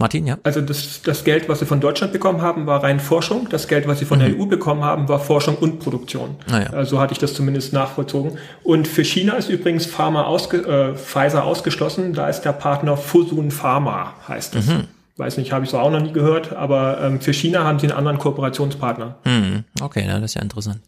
[0.01, 0.37] Martin, ja?
[0.43, 3.47] Also das, das Geld, was sie von Deutschland bekommen haben, war rein Forschung.
[3.49, 4.23] Das Geld, was sie von mhm.
[4.23, 6.35] der EU bekommen haben, war Forschung und Produktion.
[6.51, 6.69] Ah, ja.
[6.71, 8.37] Also hatte ich das zumindest nachvollzogen.
[8.63, 12.13] Und für China ist übrigens Pharma ausge, äh, Pfizer ausgeschlossen.
[12.13, 14.67] Da ist der Partner Fosun Pharma, heißt es.
[14.67, 14.87] Mhm.
[15.17, 17.87] Weiß nicht, habe ich so auch noch nie gehört, aber ähm, für China haben sie
[17.87, 19.17] einen anderen Kooperationspartner.
[19.25, 19.65] Mhm.
[19.79, 20.79] Okay, na, das ist ja interessant.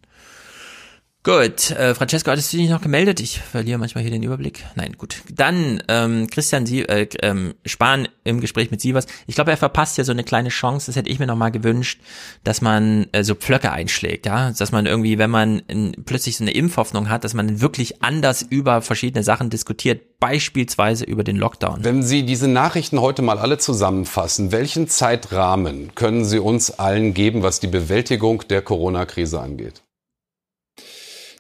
[1.25, 3.21] Gut, äh, Francesco, hattest du dich noch gemeldet?
[3.21, 4.65] Ich verliere manchmal hier den Überblick.
[4.75, 5.21] Nein, gut.
[5.33, 9.05] Dann ähm, Christian Sie äh, ähm, Spahn im Gespräch mit Sievers.
[9.25, 10.87] Ich glaube, er verpasst ja so eine kleine Chance.
[10.87, 12.01] Das hätte ich mir noch mal gewünscht,
[12.43, 16.43] dass man äh, so Pflöcke einschlägt, ja, dass man irgendwie, wenn man in, plötzlich so
[16.43, 21.85] eine Impfhoffnung hat, dass man wirklich anders über verschiedene Sachen diskutiert, beispielsweise über den Lockdown.
[21.85, 27.43] Wenn Sie diese Nachrichten heute mal alle zusammenfassen, welchen Zeitrahmen können Sie uns allen geben,
[27.43, 29.82] was die Bewältigung der Corona-Krise angeht?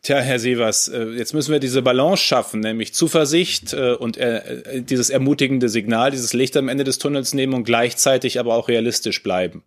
[0.03, 4.81] Tja, Herr Severs, äh, jetzt müssen wir diese Balance schaffen, nämlich Zuversicht äh, und äh,
[4.81, 9.23] dieses ermutigende Signal, dieses Licht am Ende des Tunnels nehmen und gleichzeitig aber auch realistisch
[9.23, 9.63] bleiben.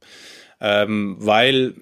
[0.61, 1.75] Ähm, weil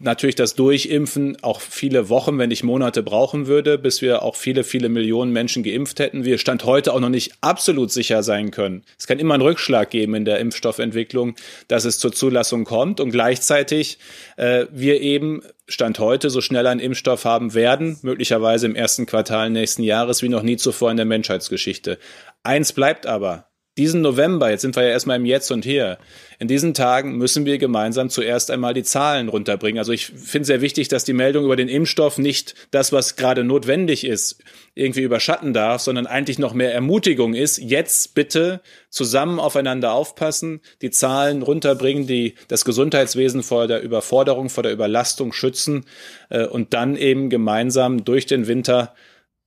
[0.00, 4.64] natürlich das Durchimpfen auch viele Wochen, wenn nicht Monate brauchen würde, bis wir auch viele,
[4.64, 6.24] viele Millionen Menschen geimpft hätten.
[6.24, 8.84] Wir Stand heute auch noch nicht absolut sicher sein können.
[8.98, 11.34] Es kann immer einen Rückschlag geben in der Impfstoffentwicklung,
[11.68, 13.98] dass es zur Zulassung kommt und gleichzeitig
[14.36, 19.50] äh, wir eben Stand heute so schnell einen Impfstoff haben werden, möglicherweise im ersten Quartal
[19.50, 21.98] nächsten Jahres wie noch nie zuvor in der Menschheitsgeschichte.
[22.42, 25.96] Eins bleibt aber, diesen November, jetzt sind wir ja erstmal im Jetzt und Hier,
[26.38, 29.78] in diesen Tagen müssen wir gemeinsam zuerst einmal die Zahlen runterbringen.
[29.78, 33.44] Also ich finde sehr wichtig, dass die Meldung über den Impfstoff nicht das, was gerade
[33.44, 34.42] notwendig ist,
[34.74, 37.56] irgendwie überschatten darf, sondern eigentlich noch mehr Ermutigung ist.
[37.58, 38.60] Jetzt bitte
[38.90, 45.32] zusammen aufeinander aufpassen, die Zahlen runterbringen, die das Gesundheitswesen vor der Überforderung, vor der Überlastung
[45.32, 45.86] schützen
[46.28, 48.94] äh, und dann eben gemeinsam durch den Winter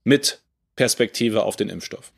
[0.03, 0.41] mit
[0.76, 2.11] Perspektive auf den Impfstoff.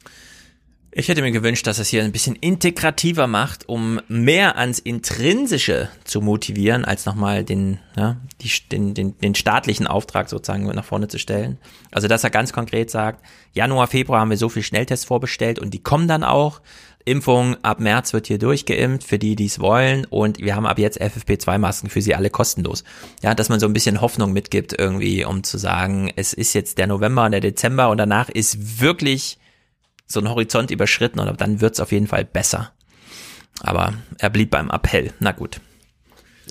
[1.00, 5.90] Ich hätte mir gewünscht, dass es hier ein bisschen integrativer macht, um mehr ans Intrinsische
[6.06, 11.08] zu motivieren, als nochmal den, ja, die, den, den, den staatlichen Auftrag sozusagen nach vorne
[11.08, 11.60] zu stellen.
[11.92, 13.24] Also, dass er ganz konkret sagt,
[13.54, 16.62] Januar, Februar haben wir so viel Schnelltests vorbestellt und die kommen dann auch.
[17.06, 20.80] Impfung ab März wird hier durchgeimpft für die, die es wollen und wir haben ab
[20.80, 22.84] jetzt FFP2-Masken für sie alle kostenlos.
[23.22, 26.80] Ja, dass man so ein bisschen Hoffnung mitgibt irgendwie, um zu sagen, es ist jetzt
[26.80, 29.38] der November und der Dezember und danach ist wirklich
[30.08, 32.72] so einen Horizont überschritten und dann wird's auf jeden Fall besser.
[33.62, 35.14] Aber er blieb beim Appell.
[35.20, 35.60] Na gut.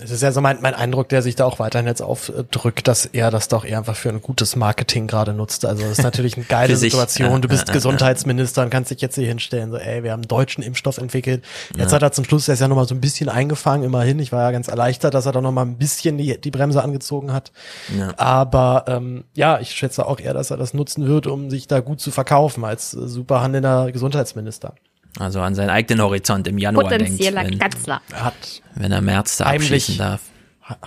[0.01, 3.05] Es ist ja so mein, mein Eindruck, der sich da auch weiterhin jetzt aufdrückt, dass
[3.05, 5.65] er das doch eher einfach für ein gutes Marketing gerade nutzt.
[5.65, 7.41] Also das ist natürlich eine geile Situation.
[7.41, 10.63] Du bist Gesundheitsminister und kannst dich jetzt hier hinstellen, so ey, wir haben einen deutschen
[10.63, 11.43] Impfstoff entwickelt.
[11.75, 11.95] Jetzt ja.
[11.95, 14.19] hat er zum Schluss, er ist ja nochmal so ein bisschen eingefangen, immerhin.
[14.19, 17.33] Ich war ja ganz erleichtert, dass er da nochmal ein bisschen die, die Bremse angezogen
[17.33, 17.51] hat.
[17.97, 18.13] Ja.
[18.17, 21.79] Aber ähm, ja, ich schätze auch eher, dass er das nutzen wird, um sich da
[21.79, 24.75] gut zu verkaufen als äh, super handelnder Gesundheitsminister.
[25.19, 27.59] Also an seinen eigenen Horizont im Januar Potenzieller denkt.
[27.59, 28.23] Potenzieller Kanzler.
[28.23, 30.21] Hat wenn er März da abschließen darf.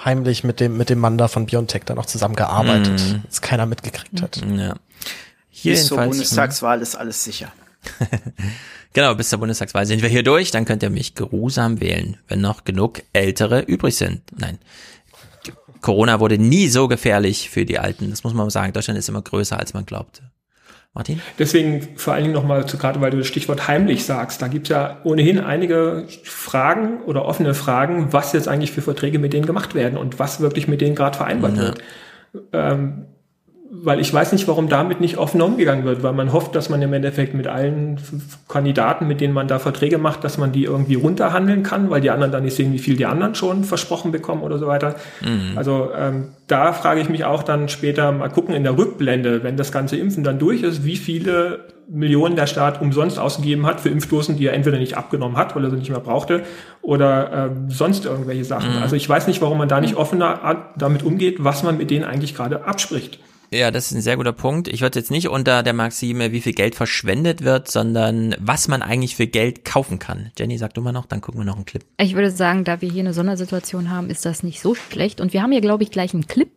[0.04, 3.26] Heimlich mit dem, mit dem Mann da von Biontech da noch zusammengearbeitet, mm.
[3.26, 4.36] dass keiner mitgekriegt hat.
[4.36, 4.74] Ja.
[5.48, 7.50] Hier bis zur Bundestagswahl ist alles sicher.
[8.92, 10.50] genau, bis zur Bundestagswahl sind wir hier durch.
[10.50, 14.20] Dann könnt ihr mich geruhsam wählen, wenn noch genug Ältere übrig sind.
[14.36, 14.58] Nein.
[15.80, 18.10] Corona wurde nie so gefährlich für die Alten.
[18.10, 18.74] Das muss man sagen.
[18.74, 20.29] Deutschland ist immer größer, als man glaubte.
[20.92, 21.20] Martin?
[21.38, 24.70] Deswegen vor allen Dingen nochmal, gerade weil du das Stichwort heimlich sagst, da gibt es
[24.70, 29.74] ja ohnehin einige Fragen oder offene Fragen, was jetzt eigentlich für Verträge mit denen gemacht
[29.74, 31.62] werden und was wirklich mit denen gerade vereinbart ja.
[31.62, 31.82] wird.
[32.52, 33.06] Ähm,
[33.72, 36.82] weil ich weiß nicht, warum damit nicht offen umgegangen wird, weil man hofft, dass man
[36.82, 38.00] im Endeffekt mit allen
[38.48, 42.10] Kandidaten, mit denen man da Verträge macht, dass man die irgendwie runterhandeln kann, weil die
[42.10, 44.96] anderen dann nicht sehen, wie viel die anderen schon versprochen bekommen oder so weiter.
[45.20, 45.56] Mhm.
[45.56, 49.56] Also ähm, da frage ich mich auch dann später mal gucken in der Rückblende, wenn
[49.56, 53.88] das ganze Impfen dann durch ist, wie viele Millionen der Staat umsonst ausgegeben hat für
[53.88, 56.42] Impfdosen, die er entweder nicht abgenommen hat, weil er sie nicht mehr brauchte,
[56.82, 58.76] oder ähm, sonst irgendwelche Sachen.
[58.76, 58.82] Mhm.
[58.82, 62.04] Also ich weiß nicht, warum man da nicht offener damit umgeht, was man mit denen
[62.04, 63.20] eigentlich gerade abspricht.
[63.52, 64.68] Ja, das ist ein sehr guter Punkt.
[64.68, 68.80] Ich würde jetzt nicht unter der Maxime, wie viel Geld verschwendet wird, sondern was man
[68.80, 70.30] eigentlich für Geld kaufen kann.
[70.38, 71.84] Jenny, sag du mal noch, dann gucken wir noch einen Clip.
[71.98, 75.20] Ich würde sagen, da wir hier eine Sondersituation haben, ist das nicht so schlecht.
[75.20, 76.50] Und wir haben hier, glaube ich, gleich einen Clip,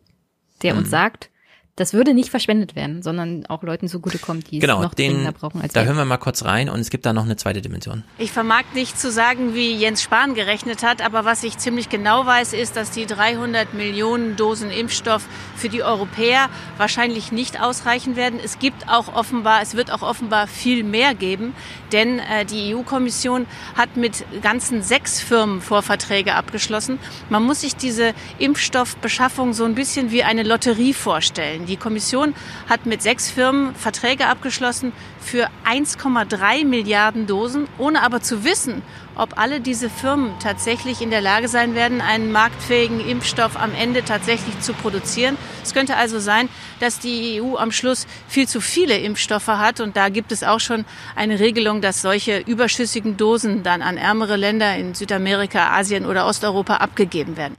[0.61, 0.82] der mhm.
[0.82, 1.32] uns sagt,
[1.76, 5.32] das würde nicht verschwendet werden, sondern auch Leuten zugutekommen, die genau, es noch den, dringender
[5.32, 5.88] brauchen als Da Geld.
[5.88, 8.04] hören wir mal kurz rein und es gibt da noch eine zweite Dimension.
[8.20, 12.28] Ich vermag nicht zu sagen, wie Jens Spahn gerechnet hat, aber was ich ziemlich genau
[12.28, 15.26] weiß, ist, dass die 300 Millionen Dosen Impfstoff
[15.56, 18.40] für die Europäer wahrscheinlich nicht ausreichen werden.
[18.44, 21.56] Es gibt auch offenbar, es wird auch offenbar viel mehr geben,
[21.91, 27.00] denn äh, die EU-Kommission hat mit ganzen sechs Firmen Vorverträge abgeschlossen.
[27.30, 31.62] Man muss sich diese Impfstoffbeschaffung so ein bisschen wie eine Lotterie vorstellen.
[31.65, 32.34] Die Kommission
[32.69, 38.81] hat mit sechs Firmen Verträge abgeschlossen für 1,3 Milliarden Dosen, ohne aber zu wissen,
[39.15, 44.03] ob alle diese Firmen tatsächlich in der Lage sein werden, einen marktfähigen Impfstoff am Ende
[44.03, 45.38] tatsächlich zu produzieren.
[45.64, 46.49] Es könnte also sein,
[46.80, 50.60] dass die EU am Schluss viel zu viele Impfstoffe hat und da gibt es auch
[50.60, 50.85] schon
[51.15, 56.77] eine Regelung, dass solche überschüssigen Dosen dann an ärmere Länder in Südamerika, Asien oder Osteuropa
[56.77, 57.56] abgegeben werden.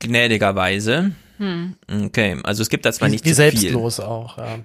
[0.00, 1.12] Gnädigerweise
[1.42, 1.74] hm.
[2.06, 4.04] Okay, also es gibt da zwar wie, nicht wie so selbstlos viel.
[4.04, 4.38] auch.
[4.38, 4.58] Ja.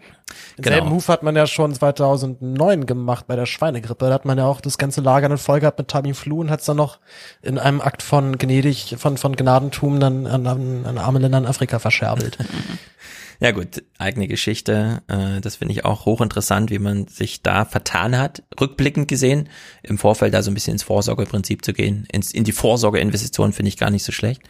[0.57, 0.85] Genau.
[0.85, 4.05] Move hat man ja schon 2009 gemacht bei der Schweinegrippe.
[4.05, 6.59] Da hat man ja auch das ganze Lager in Folge gehabt mit Tamiflu und hat
[6.59, 6.99] es dann noch
[7.41, 11.45] in einem Akt von gnädig, von, von Gnadentum dann an, an, an arme Länder in
[11.47, 12.37] Afrika verscherbelt.
[13.39, 15.03] Ja gut, eigene Geschichte.
[15.07, 19.49] Äh, das finde ich auch hochinteressant, wie man sich da vertan hat, rückblickend gesehen.
[19.83, 22.07] Im Vorfeld da so ein bisschen ins Vorsorgeprinzip zu gehen.
[22.11, 24.41] In die Vorsorgeinvestition finde ich gar nicht so schlecht.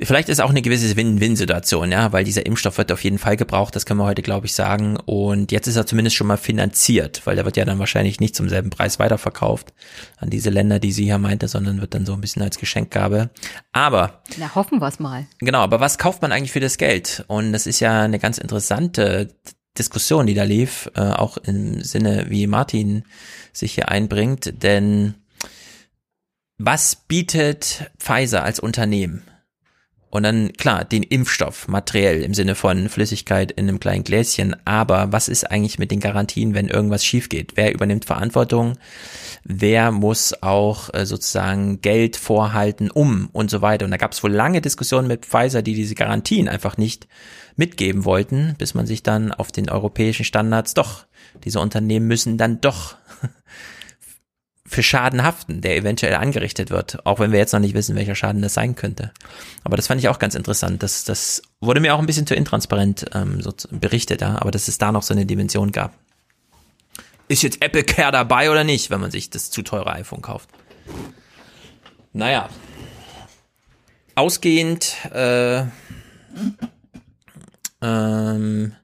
[0.00, 3.76] Vielleicht ist auch eine gewisse Win-Win-Situation, ja, weil dieser Impfstoff wird auf jeden Fall gebraucht,
[3.76, 4.96] das können wir heute, glaube ich, sagen.
[4.96, 8.34] Und jetzt ist er zumindest schon mal finanziert, weil der wird ja dann wahrscheinlich nicht
[8.34, 9.72] zum selben Preis weiterverkauft
[10.16, 13.30] an diese Länder, die sie hier meinte, sondern wird dann so ein bisschen als Geschenkgabe.
[13.70, 14.22] Aber.
[14.36, 15.26] Na, hoffen wir es mal.
[15.38, 17.24] Genau, aber was kauft man eigentlich für das Geld?
[17.28, 19.28] Und das ist ja eine ganz interessante
[19.78, 23.04] Diskussion, die da lief, äh, auch im Sinne, wie Martin
[23.52, 25.14] sich hier einbringt, denn
[26.58, 29.22] was bietet Pfizer als Unternehmen?
[30.14, 34.54] Und dann, klar, den Impfstoff materiell im Sinne von Flüssigkeit in einem kleinen Gläschen.
[34.64, 37.56] Aber was ist eigentlich mit den Garantien, wenn irgendwas schief geht?
[37.56, 38.74] Wer übernimmt Verantwortung?
[39.42, 43.86] Wer muss auch äh, sozusagen Geld vorhalten, um und so weiter?
[43.86, 47.08] Und da gab es wohl lange Diskussionen mit Pfizer, die diese Garantien einfach nicht
[47.56, 51.06] mitgeben wollten, bis man sich dann auf den europäischen Standards doch,
[51.42, 52.94] diese Unternehmen müssen dann doch
[54.66, 58.14] für Schaden haften, der eventuell angerichtet wird, auch wenn wir jetzt noch nicht wissen, welcher
[58.14, 59.12] Schaden das sein könnte.
[59.62, 60.82] Aber das fand ich auch ganz interessant.
[60.82, 64.68] Das, das wurde mir auch ein bisschen zu intransparent ähm, so berichtet, ja, aber dass
[64.68, 65.92] es da noch so eine Dimension gab.
[67.28, 70.48] Ist jetzt Apple Care dabei oder nicht, wenn man sich das zu teure iPhone kauft?
[72.12, 72.48] Naja.
[74.14, 75.64] Ausgehend, äh,
[77.82, 78.76] ähm,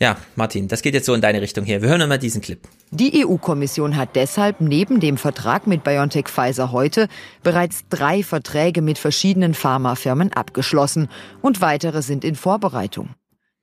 [0.00, 1.82] ja, Martin, das geht jetzt so in deine Richtung hier.
[1.82, 2.60] Wir hören mal diesen Clip.
[2.90, 7.08] Die EU-Kommission hat deshalb neben dem Vertrag mit BioNTech Pfizer heute
[7.42, 11.08] bereits drei Verträge mit verschiedenen Pharmafirmen abgeschlossen
[11.42, 13.10] und weitere sind in Vorbereitung.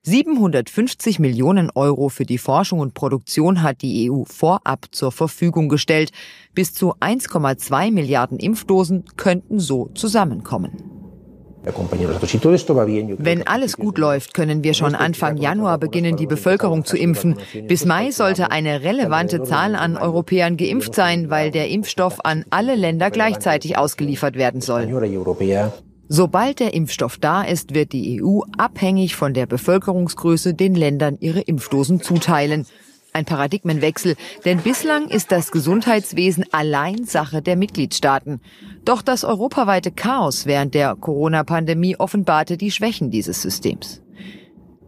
[0.03, 6.11] 750 Millionen Euro für die Forschung und Produktion hat die EU vorab zur Verfügung gestellt.
[6.53, 10.94] Bis zu 1,2 Milliarden Impfdosen könnten so zusammenkommen.
[13.17, 17.37] Wenn alles gut läuft, können wir schon Anfang Januar beginnen, die Bevölkerung zu impfen.
[17.67, 22.75] Bis Mai sollte eine relevante Zahl an Europäern geimpft sein, weil der Impfstoff an alle
[22.75, 24.87] Länder gleichzeitig ausgeliefert werden soll.
[26.07, 31.41] Sobald der Impfstoff da ist, wird die EU abhängig von der Bevölkerungsgröße den Ländern ihre
[31.41, 32.67] Impfdosen zuteilen.
[33.15, 34.15] Ein Paradigmenwechsel,
[34.45, 38.41] denn bislang ist das Gesundheitswesen allein Sache der Mitgliedstaaten.
[38.83, 44.01] Doch das europaweite Chaos während der Corona-Pandemie offenbarte die Schwächen dieses Systems.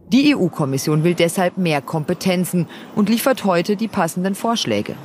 [0.10, 4.96] Die EU-Kommission will deshalb mehr Kompetenzen und liefert heute die passenden Vorschläge.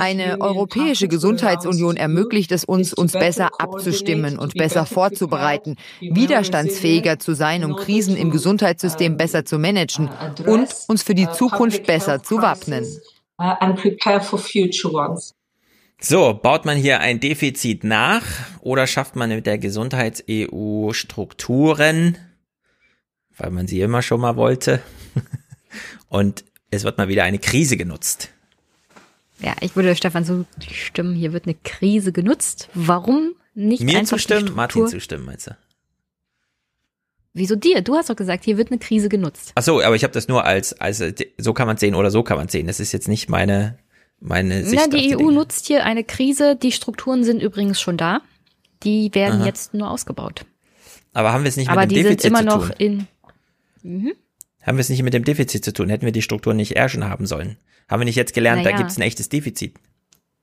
[0.00, 7.64] Eine europäische Gesundheitsunion ermöglicht es uns, uns besser abzustimmen und besser vorzubereiten, widerstandsfähiger zu sein,
[7.64, 10.10] um Krisen im Gesundheitssystem besser zu managen
[10.46, 12.84] und uns für die Zukunft besser zu wappnen.
[15.98, 18.24] So, baut man hier ein Defizit nach
[18.60, 22.18] oder schafft man mit der Gesundheits-EU Strukturen,
[23.36, 24.82] weil man sie immer schon mal wollte,
[26.08, 28.30] und es wird mal wieder eine Krise genutzt.
[29.40, 32.68] Ja, ich würde Stefan so stimmen, hier wird eine Krise genutzt.
[32.74, 35.56] Warum nicht Mir zustimmen, Martin zustimmen, meinst du?
[37.34, 37.82] Wieso dir?
[37.82, 39.52] Du hast doch gesagt, hier wird eine Krise genutzt.
[39.54, 41.02] Ach so, aber ich habe das nur als, als
[41.36, 42.66] so kann man sehen oder so kann man sehen.
[42.66, 43.78] Das ist jetzt nicht meine
[44.20, 44.82] meine Sicht.
[44.82, 45.32] Na, die EU Dinge.
[45.32, 46.56] nutzt hier eine Krise.
[46.56, 48.22] Die Strukturen sind übrigens schon da.
[48.82, 49.46] Die werden Aha.
[49.46, 50.46] jetzt nur ausgebaut.
[51.12, 52.36] Aber haben wir es nicht aber mit dem Defizit zu tun?
[52.36, 53.06] Aber die sind immer noch in.
[53.82, 54.12] Mhm.
[54.66, 55.88] Haben wir es nicht mit dem Defizit zu tun?
[55.88, 57.56] Hätten wir die Strukturen nicht eher schon haben sollen?
[57.88, 58.72] Haben wir nicht jetzt gelernt, naja.
[58.72, 59.76] da gibt es ein echtes Defizit?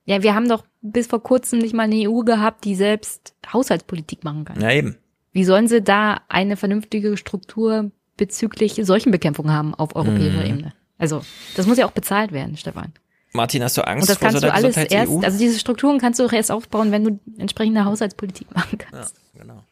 [0.06, 4.24] Ja, wir haben doch bis vor kurzem nicht mal eine EU gehabt, die selbst Haushaltspolitik
[4.24, 4.62] machen kann.
[4.62, 4.98] Ja, eben.
[5.34, 10.50] Wie sollen sie da eine vernünftige Struktur bezüglich Seuchenbekämpfung haben auf europäischer mhm.
[10.50, 10.74] Ebene?
[10.98, 11.22] Also,
[11.56, 12.94] das muss ja auch bezahlt werden, Stefan.
[13.34, 16.00] Martin, hast du Angst Und das vor kannst so du alles erst, also diese Strukturen
[16.00, 19.16] kannst du auch erst aufbauen, wenn du entsprechende Haushaltspolitik machen kannst.
[19.34, 19.64] Ja, genau.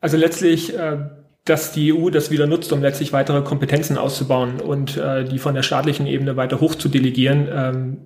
[0.00, 1.10] Also letztlich äh,
[1.50, 5.54] dass die EU das wieder nutzt, um letztlich weitere Kompetenzen auszubauen und äh, die von
[5.54, 7.48] der staatlichen Ebene weiter hoch zu delegieren.
[7.52, 7.96] Ähm,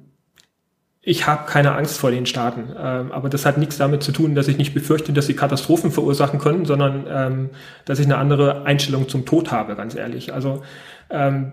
[1.02, 4.34] ich habe keine Angst vor den Staaten, ähm, aber das hat nichts damit zu tun,
[4.34, 7.50] dass ich nicht befürchte, dass sie Katastrophen verursachen können, sondern ähm,
[7.84, 10.32] dass ich eine andere Einstellung zum Tod habe, ganz ehrlich.
[10.32, 10.62] Also
[11.10, 11.52] ähm,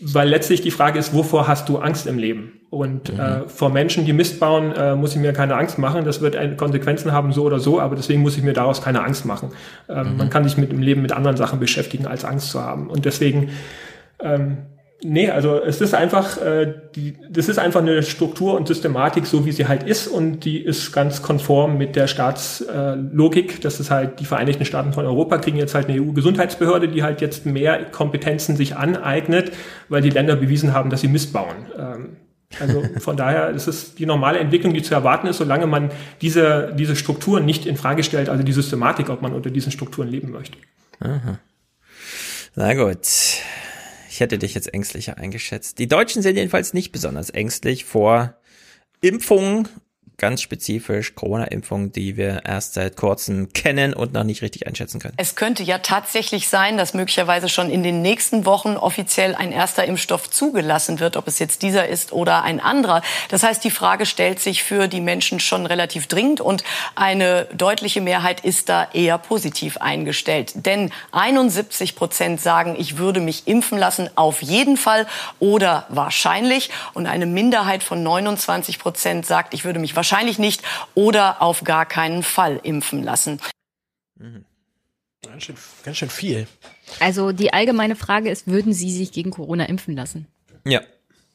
[0.00, 2.60] weil letztlich die Frage ist, wovor hast du Angst im Leben?
[2.68, 3.20] Und mhm.
[3.20, 6.04] äh, vor Menschen, die Mist bauen, äh, muss ich mir keine Angst machen.
[6.04, 9.24] Das wird Konsequenzen haben, so oder so, aber deswegen muss ich mir daraus keine Angst
[9.24, 9.50] machen.
[9.88, 10.16] Ähm, mhm.
[10.18, 12.90] Man kann sich mit dem Leben mit anderen Sachen beschäftigen, als Angst zu haben.
[12.90, 13.50] Und deswegen
[14.20, 14.58] ähm,
[15.02, 19.44] Nee, also es ist einfach, äh, die, das ist einfach eine Struktur und Systematik, so
[19.44, 23.58] wie sie halt ist und die ist ganz konform mit der Staatslogik.
[23.58, 27.02] Äh, das ist halt, die Vereinigten Staaten von Europa kriegen jetzt halt eine EU-Gesundheitsbehörde, die
[27.02, 29.52] halt jetzt mehr Kompetenzen sich aneignet,
[29.90, 31.66] weil die Länder bewiesen haben, dass sie missbauen.
[31.78, 32.16] Ähm,
[32.58, 35.90] also von daher ist es die normale Entwicklung, die zu erwarten ist, solange man
[36.22, 40.08] diese, diese Strukturen nicht in Frage stellt, also die Systematik, ob man unter diesen Strukturen
[40.08, 40.56] leben möchte.
[41.00, 41.38] Aha.
[42.54, 43.06] Na gut.
[44.16, 45.78] Ich hätte dich jetzt ängstlicher eingeschätzt.
[45.78, 48.34] Die Deutschen sind jedenfalls nicht besonders ängstlich vor
[49.02, 49.68] Impfungen
[50.18, 55.14] ganz spezifisch Corona-Impfung, die wir erst seit kurzem kennen und noch nicht richtig einschätzen können.
[55.18, 59.84] Es könnte ja tatsächlich sein, dass möglicherweise schon in den nächsten Wochen offiziell ein erster
[59.84, 63.02] Impfstoff zugelassen wird, ob es jetzt dieser ist oder ein anderer.
[63.28, 66.64] Das heißt, die Frage stellt sich für die Menschen schon relativ dringend und
[66.94, 70.52] eine deutliche Mehrheit ist da eher positiv eingestellt.
[70.54, 75.06] Denn 71 Prozent sagen, ich würde mich impfen lassen, auf jeden Fall
[75.40, 76.70] oder wahrscheinlich.
[76.94, 80.62] Und eine Minderheit von 29 Prozent sagt, ich würde mich wahrscheinlich wahrscheinlich nicht
[80.94, 83.40] oder auf gar keinen Fall impfen lassen.
[84.18, 84.44] Mhm.
[85.22, 86.46] Ganz schön, ganz schön viel.
[87.00, 90.26] Also die allgemeine Frage ist, würden Sie sich gegen Corona impfen lassen?
[90.64, 90.80] Ja.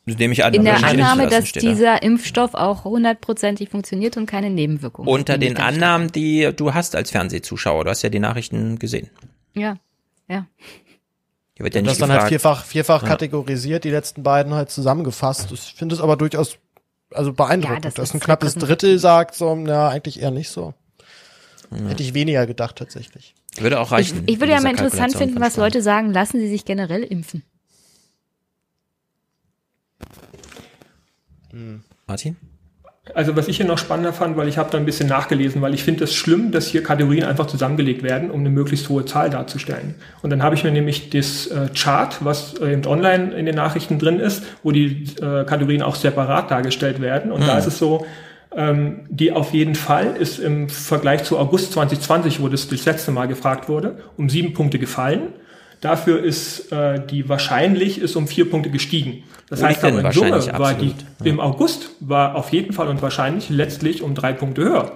[0.06, 0.54] Nehme ich an.
[0.54, 1.98] In der Annahme, dass dieser da.
[1.98, 5.14] Impfstoff auch hundertprozentig funktioniert und keine Nebenwirkungen hat.
[5.14, 7.84] Unter den Annahmen, die du hast als Fernsehzuschauer.
[7.84, 9.10] Du hast ja die Nachrichten gesehen.
[9.54, 9.78] Ja,
[10.28, 10.48] ja.
[11.56, 12.10] Hier wird ja nicht das gefragt.
[12.10, 13.10] dann halt vierfach, vierfach ja.
[13.10, 15.52] kategorisiert, die letzten beiden halt zusammengefasst.
[15.52, 16.58] Ich finde es aber durchaus
[17.14, 20.74] also beeindruckend, ja, das dass ein knappes Drittel sagt, so, ja, eigentlich eher nicht so.
[21.72, 21.90] Ja.
[21.90, 23.34] Hätte ich weniger gedacht tatsächlich.
[23.58, 24.24] Würde auch reichen.
[24.26, 27.44] Ich, ich würde ja mal interessant finden, was Leute sagen, lassen sie sich generell impfen.
[31.52, 31.84] Hm.
[32.08, 32.38] Martin?
[33.14, 35.74] Also was ich hier noch spannender fand, weil ich habe da ein bisschen nachgelesen, weil
[35.74, 39.30] ich finde es schlimm, dass hier Kategorien einfach zusammengelegt werden, um eine möglichst hohe Zahl
[39.30, 39.96] darzustellen.
[40.22, 43.56] Und dann habe ich mir nämlich das äh, Chart, was äh, eben online in den
[43.56, 47.32] Nachrichten drin ist, wo die äh, Kategorien auch separat dargestellt werden.
[47.32, 47.48] Und hm.
[47.48, 48.06] da ist es so,
[48.56, 53.12] ähm, die auf jeden Fall ist im Vergleich zu August 2020, wo das das letzte
[53.12, 55.34] Mal gefragt wurde, um sieben Punkte gefallen.
[55.82, 59.24] Dafür ist äh, die wahrscheinlich ist um vier Punkte gestiegen.
[59.50, 60.94] Das heißt aber in Summe war die ja.
[61.24, 64.92] im August war auf jeden Fall und wahrscheinlich letztlich um drei Punkte höher.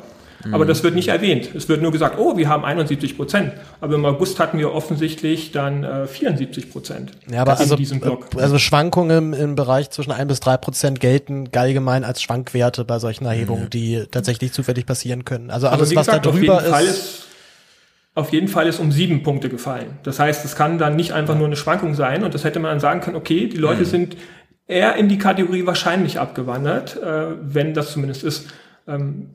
[0.51, 0.67] Aber mhm.
[0.67, 1.49] das wird nicht erwähnt.
[1.55, 3.53] Es wird nur gesagt, oh, wir haben 71 Prozent.
[3.81, 7.11] Aber im August hatten wir offensichtlich dann äh, 74 Prozent.
[7.31, 12.03] Ja, aber also, äh, also Schwankungen im Bereich zwischen ein bis drei Prozent gelten allgemein
[12.03, 13.69] als Schwankwerte bei solchen Erhebungen, mhm.
[13.71, 15.49] die tatsächlich zufällig passieren können.
[15.49, 17.25] Also alles, was gesagt, da drüber ist
[18.15, 19.99] auf jeden Fall ist um sieben Punkte gefallen.
[20.03, 22.71] Das heißt, es kann dann nicht einfach nur eine Schwankung sein und das hätte man
[22.71, 23.85] dann sagen können, okay, die Leute mhm.
[23.85, 24.17] sind
[24.67, 28.47] eher in die Kategorie wahrscheinlich abgewandert, äh, wenn das zumindest ist.
[28.87, 29.31] Ähm,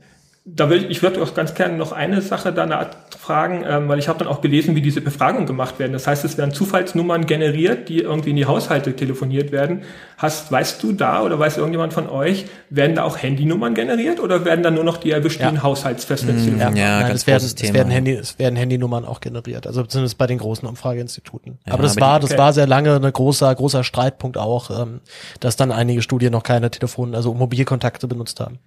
[0.57, 4.09] da will ich würde auch ganz gerne noch eine Sache danach fragen, ähm, weil ich
[4.09, 5.93] habe dann auch gelesen, wie diese Befragungen gemacht werden.
[5.93, 9.83] Das heißt, es werden Zufallsnummern generiert, die irgendwie in die Haushalte telefoniert werden.
[10.17, 14.45] Hast, weißt du da oder weiß irgendjemand von euch, werden da auch Handynummern generiert oder
[14.45, 15.63] werden da nur noch die erwischten ja.
[15.63, 16.71] Haushaltsfestnetztelefone?
[16.71, 16.77] Mhm.
[16.77, 17.69] Ja, ja Nein, ganz es werden, Thema.
[17.69, 21.59] Es werden, Handy, es werden Handynummern auch generiert, also zumindest bei den großen Umfrageinstituten.
[21.67, 22.35] Ja, aber das aber war, die, okay.
[22.35, 25.01] das war sehr lange ein großer, großer Streitpunkt auch, ähm,
[25.41, 28.59] dass dann einige Studien noch keine Telefon, also Mobilkontakte benutzt haben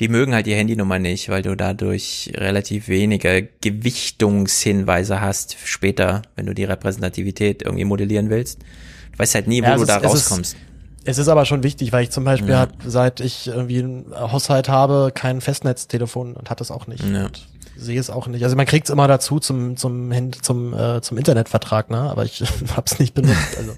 [0.00, 6.46] die mögen halt die Handynummer nicht, weil du dadurch relativ wenige Gewichtungshinweise hast später, wenn
[6.46, 8.60] du die Repräsentativität irgendwie modellieren willst.
[9.12, 10.56] Du weißt halt nie, wo ja, du ist, da rauskommst.
[11.04, 12.60] Es ist aber schon wichtig, weil ich zum Beispiel ja.
[12.60, 17.02] hat, seit ich irgendwie ein Haushalt habe, kein Festnetztelefon und hat das auch nicht.
[17.02, 17.26] Ja.
[17.26, 17.48] Und
[17.78, 18.42] sehe es auch nicht.
[18.44, 21.98] Also man kriegt es immer dazu zum zum zum äh, zum Internetvertrag, ne?
[21.98, 22.40] Aber ich
[22.72, 23.56] habe es nicht benutzt.
[23.56, 23.72] Also.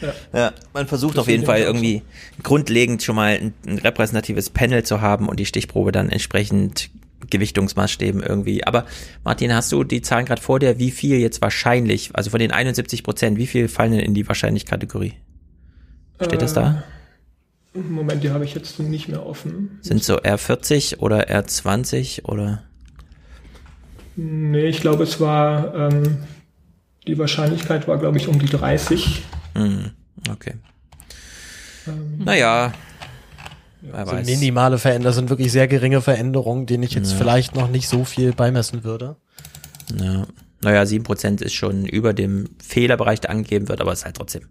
[0.00, 0.38] ja.
[0.38, 2.02] ja, man versucht auf jeden Fall irgendwie
[2.42, 6.90] grundlegend schon mal ein, ein repräsentatives Panel zu haben und die Stichprobe dann entsprechend
[7.28, 8.64] Gewichtungsmaßstäben irgendwie.
[8.64, 8.86] Aber
[9.24, 10.78] Martin, hast du die Zahlen gerade vor dir?
[10.78, 14.26] Wie viel jetzt wahrscheinlich, also von den 71 Prozent, wie viel fallen denn in die
[14.26, 15.14] Wahrscheinlich-Kategorie?
[16.16, 16.84] Steht äh, das da?
[17.74, 19.78] Äh, Moment, die habe ich jetzt nicht mehr offen.
[19.82, 22.64] Sind so R40 oder R20 oder?
[24.16, 26.18] Nee, ich glaube, es war, ähm,
[27.06, 29.22] die Wahrscheinlichkeit war, glaube ich, um die 30.
[29.54, 29.90] Mhm.
[30.30, 30.54] Okay.
[31.86, 32.72] Ähm, naja.
[33.82, 37.18] Ja, so minimale Veränderungen, sind wirklich sehr geringe Veränderungen, denen ich jetzt ja.
[37.18, 39.16] vielleicht noch nicht so viel beimessen würde.
[39.98, 40.26] Ja.
[40.62, 44.42] Naja, 7% ist schon über dem Fehlerbereich, der angegeben wird, aber es ist halt trotzdem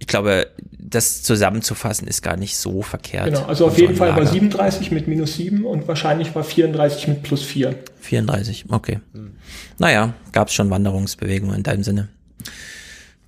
[0.00, 3.26] ich glaube, das zusammenzufassen ist gar nicht so verkehrt.
[3.26, 4.24] Genau, also auf jeden Fall Lager.
[4.24, 7.76] war 37 mit minus 7 und wahrscheinlich war 34 mit plus 4.
[8.00, 9.00] 34, okay.
[9.12, 9.34] Hm.
[9.78, 12.08] Naja, gab es schon Wanderungsbewegungen in deinem Sinne.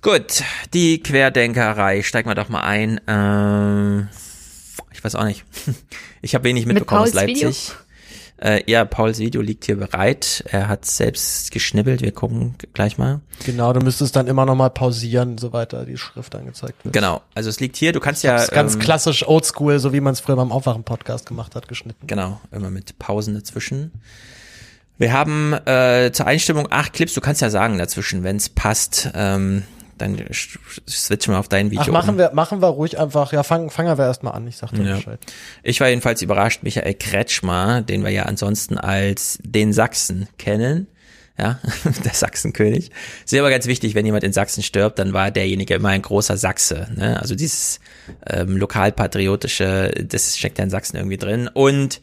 [0.01, 0.43] Gut,
[0.73, 2.97] die Querdenkerei, steigen wir doch mal ein.
[3.07, 4.01] Äh,
[4.91, 5.45] ich weiß auch nicht.
[6.25, 7.35] Ich habe wenig mitbekommen aus Leipzig.
[7.35, 7.51] Video?
[8.43, 10.43] Äh, ja, Pauls Video liegt hier bereit.
[10.49, 12.01] Er hat selbst geschnibbelt.
[12.01, 13.21] Wir gucken gleich mal.
[13.45, 16.93] Genau, du müsstest dann immer noch mal pausieren, soweit da die Schrift angezeigt wird.
[16.93, 17.93] Genau, also es liegt hier.
[17.93, 21.55] Du kannst ja ganz ähm, klassisch Oldschool, so wie man es früher beim Aufwachen-Podcast gemacht
[21.55, 22.05] hat, geschnitten.
[22.05, 23.93] Genau, immer mit Pausen dazwischen.
[24.97, 27.13] Wir haben äh, zur Einstimmung acht Clips.
[27.13, 29.09] Du kannst ja sagen dazwischen, wenn es passt.
[29.15, 29.63] Ähm,
[29.97, 31.83] dann switchen wir auf dein Video.
[31.83, 32.17] Ach, machen um.
[32.17, 34.95] wir, machen wir ruhig einfach, ja, fangen, fangen wir erstmal an, ich sag dir ja.
[34.95, 35.19] Bescheid.
[35.63, 40.87] Ich war jedenfalls überrascht, Michael Kretschmer, den wir ja ansonsten als den Sachsen kennen,
[41.37, 41.59] ja,
[42.03, 42.91] der Sachsenkönig.
[43.25, 46.37] ist aber ganz wichtig, wenn jemand in Sachsen stirbt, dann war derjenige immer ein großer
[46.37, 47.19] Sachse, ne?
[47.19, 47.79] also dieses
[48.27, 52.01] ähm, lokalpatriotische, das steckt ja in Sachsen irgendwie drin und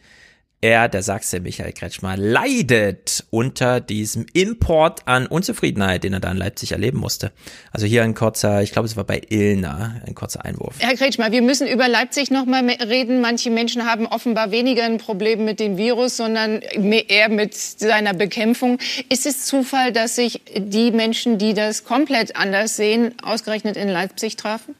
[0.60, 6.36] er, der Sachse Michael Kretschmer, leidet unter diesem Import an Unzufriedenheit, den er da in
[6.36, 7.32] Leipzig erleben musste.
[7.72, 10.76] Also hier ein kurzer, ich glaube, es war bei Ilna, ein kurzer Einwurf.
[10.78, 13.20] Herr Kretschmer, wir müssen über Leipzig noch mal reden.
[13.20, 18.78] Manche Menschen haben offenbar weniger ein Problem mit dem Virus, sondern eher mit seiner Bekämpfung.
[19.08, 24.36] Ist es Zufall, dass sich die Menschen, die das komplett anders sehen, ausgerechnet in Leipzig
[24.36, 24.74] trafen?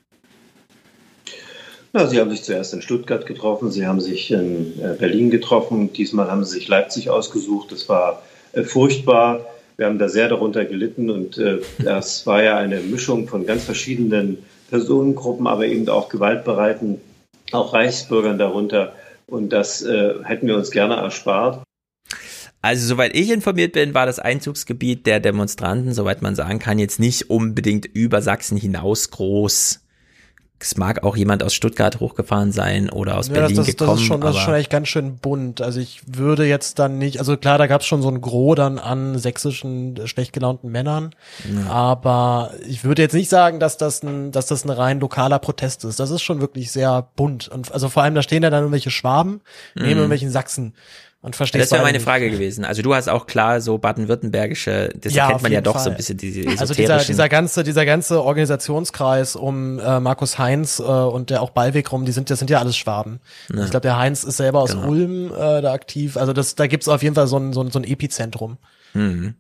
[1.93, 5.93] Na, Sie haben sich zuerst in Stuttgart getroffen, Sie haben sich in äh, Berlin getroffen,
[5.93, 7.73] diesmal haben Sie sich Leipzig ausgesucht.
[7.73, 8.23] Das war
[8.53, 9.45] äh, furchtbar.
[9.77, 13.65] Wir haben da sehr darunter gelitten und äh, das war ja eine Mischung von ganz
[13.65, 14.39] verschiedenen
[14.69, 17.01] Personengruppen, aber eben auch gewaltbereiten,
[17.51, 18.93] auch Reichsbürgern darunter.
[19.27, 21.63] Und das hätten wir uns gerne erspart.
[22.63, 26.99] Also soweit ich informiert bin, war das Einzugsgebiet der Demonstranten, soweit man sagen kann, jetzt
[26.99, 29.81] nicht unbedingt über Sachsen hinaus groß
[30.63, 33.91] es mag auch jemand aus Stuttgart hochgefahren sein oder aus ja, Berlin das, das, gekommen.
[33.93, 35.61] Das ist, schon, das ist schon echt ganz schön bunt.
[35.63, 38.57] Also ich würde jetzt dann nicht, also klar, da gab es schon so ein Gros
[38.57, 41.15] dann an sächsischen äh, schlecht gelaunten Männern,
[41.53, 41.71] ja.
[41.71, 45.85] aber ich würde jetzt nicht sagen, dass das ein, dass das ein rein lokaler Protest
[45.85, 45.99] ist.
[45.99, 48.91] Das ist schon wirklich sehr bunt und also vor allem da stehen ja dann irgendwelche
[48.91, 49.41] Schwaben
[49.75, 49.83] mhm.
[49.83, 50.75] neben irgendwelchen Sachsen
[51.23, 52.65] und verstehst Das wäre meine Frage gewesen.
[52.65, 55.85] Also du hast auch klar so baden-württembergische, das ja, kennt man ja doch Fall.
[55.85, 60.79] so ein bisschen diese Also dieser, dieser ganze, dieser ganze Organisationskreis um äh, Markus Heinz
[60.79, 63.21] äh, und der auch Ballweg rum, die sind, das sind ja alles Schwaben.
[63.55, 63.65] Ja.
[63.65, 64.89] Ich glaube, der Heinz ist selber aus genau.
[64.89, 66.17] Ulm äh, da aktiv.
[66.17, 68.57] Also das, da gibt's auf jeden Fall so ein, so ein, so ein Epizentrum.
[68.95, 69.35] Mhm.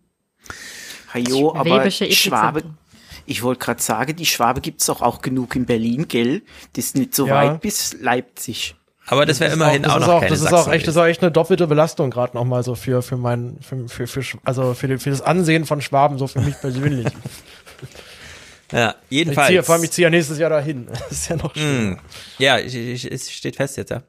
[1.15, 2.62] Hajo, aber Schwabe,
[3.24, 6.43] ich wollte gerade sagen, die Schwabe gibt's doch auch genug in Berlin, gell?
[6.74, 7.35] Das ist nicht so ja.
[7.35, 8.77] weit bis Leipzig.
[9.07, 11.01] Aber das wäre immerhin auch, auch noch auch, keine Das ist auch echt, das ist
[11.01, 14.39] auch echt eine doppelte Belastung gerade noch mal so für für mein für für, für
[14.45, 17.09] also für, für das Ansehen von Schwaben so für mich persönlich.
[18.73, 19.49] ja, jedenfalls.
[19.49, 20.87] Ich ziehe, vor allem ich ziehe ja nächstes Jahr dahin.
[20.93, 21.91] Das ist ja noch schön.
[21.91, 21.99] Mm.
[22.39, 24.03] Ja, ich, ich, es steht fest jetzt, ja.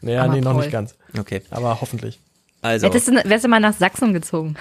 [0.00, 0.96] Naja, nee, noch nicht ganz.
[1.16, 1.42] Okay.
[1.50, 2.18] Aber hoffentlich.
[2.62, 2.86] Also.
[2.86, 4.56] Hättest du, wärst du mal nach Sachsen gezogen?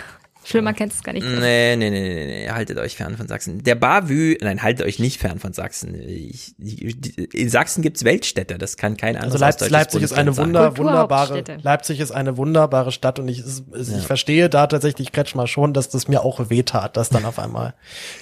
[0.52, 1.26] Schlimmer kennst du es gar nicht.
[1.26, 3.64] Nee, nee, nee, nee, nee, haltet euch fern von Sachsen.
[3.64, 5.96] Der Bavü, nein, haltet euch nicht fern von Sachsen.
[5.96, 10.38] Ich, in Sachsen gibt's Weltstädte, das kann kein also anderes Also Leipzig, Leipzig ist eine
[10.38, 14.00] wunder, wunderbare, Leipzig ist eine wunderbare Stadt und ich, ich ja.
[14.00, 17.74] verstehe da tatsächlich Kretschmer schon, dass das mir auch wehtat, dass dann auf einmal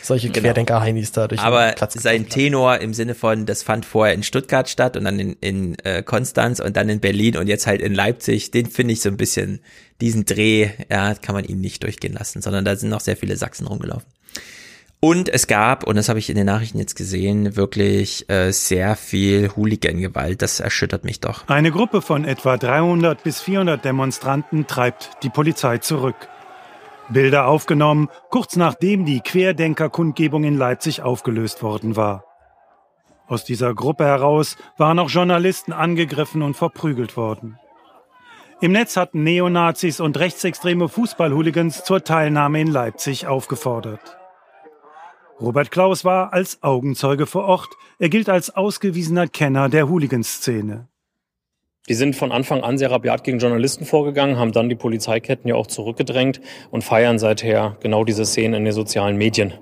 [0.01, 0.41] solche genau.
[0.41, 4.95] Querdenker-Heinis da durch Aber sein Tenor im Sinne von, das fand vorher in Stuttgart statt
[4.95, 8.51] und dann in, in äh, Konstanz und dann in Berlin und jetzt halt in Leipzig,
[8.51, 9.61] den finde ich so ein bisschen
[10.02, 13.36] diesen Dreh, ja, kann man ihn nicht durchgehen lassen, sondern da sind noch sehr viele
[13.36, 14.08] Sachsen rumgelaufen.
[15.02, 18.98] Und es gab, und das habe ich in den Nachrichten jetzt gesehen, wirklich äh, sehr
[18.98, 20.42] viel Hooligan-Gewalt.
[20.42, 21.48] Das erschüttert mich doch.
[21.48, 26.28] Eine Gruppe von etwa 300 bis 400 Demonstranten treibt die Polizei zurück.
[27.08, 32.26] Bilder aufgenommen, kurz nachdem die Querdenker-Kundgebung in Leipzig aufgelöst worden war.
[33.28, 37.58] Aus dieser Gruppe heraus waren auch Journalisten angegriffen und verprügelt worden.
[38.61, 44.18] Im Netz hatten Neonazis und rechtsextreme Fußballhooligans zur Teilnahme in Leipzig aufgefordert.
[45.40, 47.69] Robert Klaus war als Augenzeuge vor Ort.
[47.99, 50.90] Er gilt als ausgewiesener Kenner der Hooliganszene.
[51.88, 55.56] Die sind von Anfang an sehr rabiat gegen Journalisten vorgegangen, haben dann die Polizeiketten ja
[55.56, 59.53] auch zurückgedrängt und feiern seither genau diese Szenen in den sozialen Medien.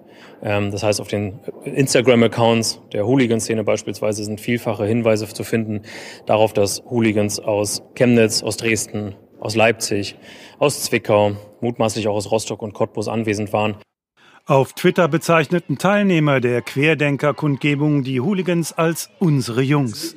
[0.41, 5.81] Ähm, das heißt, auf den Instagram-Accounts der Hooligan-Szene beispielsweise sind vielfache Hinweise zu finden
[6.25, 10.15] darauf, dass Hooligans aus Chemnitz, aus Dresden, aus Leipzig,
[10.59, 13.77] aus Zwickau, mutmaßlich auch aus Rostock und Cottbus anwesend waren.
[14.45, 20.15] Auf Twitter bezeichneten Teilnehmer der Querdenker-Kundgebung die Hooligans als unsere Jungs.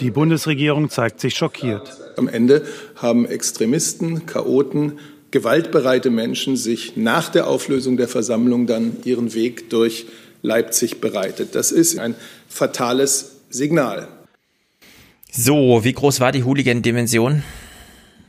[0.00, 1.96] Die Bundesregierung zeigt sich schockiert.
[2.16, 4.98] Am Ende haben Extremisten, Chaoten,
[5.36, 10.06] gewaltbereite Menschen sich nach der Auflösung der Versammlung dann ihren Weg durch
[10.40, 11.54] Leipzig bereitet.
[11.54, 12.14] Das ist ein
[12.48, 14.08] fatales Signal.
[15.30, 17.42] So, wie groß war die Hooligan-Dimension?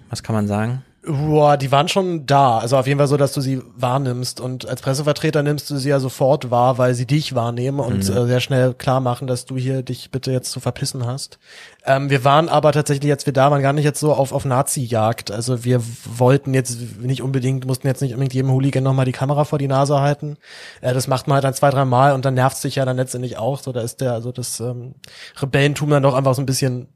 [0.09, 0.83] Was kann man sagen?
[1.05, 2.57] Boah, die waren schon da.
[2.57, 4.41] Also auf jeden Fall so, dass du sie wahrnimmst.
[4.41, 8.17] Und als Pressevertreter nimmst du sie ja sofort wahr, weil sie dich wahrnehmen und mhm.
[8.17, 11.39] äh, sehr schnell klar machen, dass du hier dich bitte jetzt zu verpissen hast.
[11.87, 14.43] Ähm, wir waren aber tatsächlich, als wir da waren, gar nicht jetzt so auf, auf
[14.43, 15.31] Nazi-Jagd.
[15.31, 19.45] Also wir wollten jetzt nicht unbedingt, mussten jetzt nicht unbedingt jedem Hooligan nochmal die Kamera
[19.45, 20.35] vor die Nase halten.
[20.81, 22.97] Äh, das macht man halt dann zwei, drei Mal und dann nervt sich ja dann
[22.97, 23.59] letztendlich auch.
[23.59, 24.95] So, da ist der, also das ähm,
[25.41, 26.89] Rebellentum dann doch einfach so ein bisschen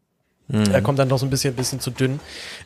[0.48, 0.66] Mhm.
[0.72, 2.20] Er kommt dann doch so ein bisschen, bisschen zu dünn.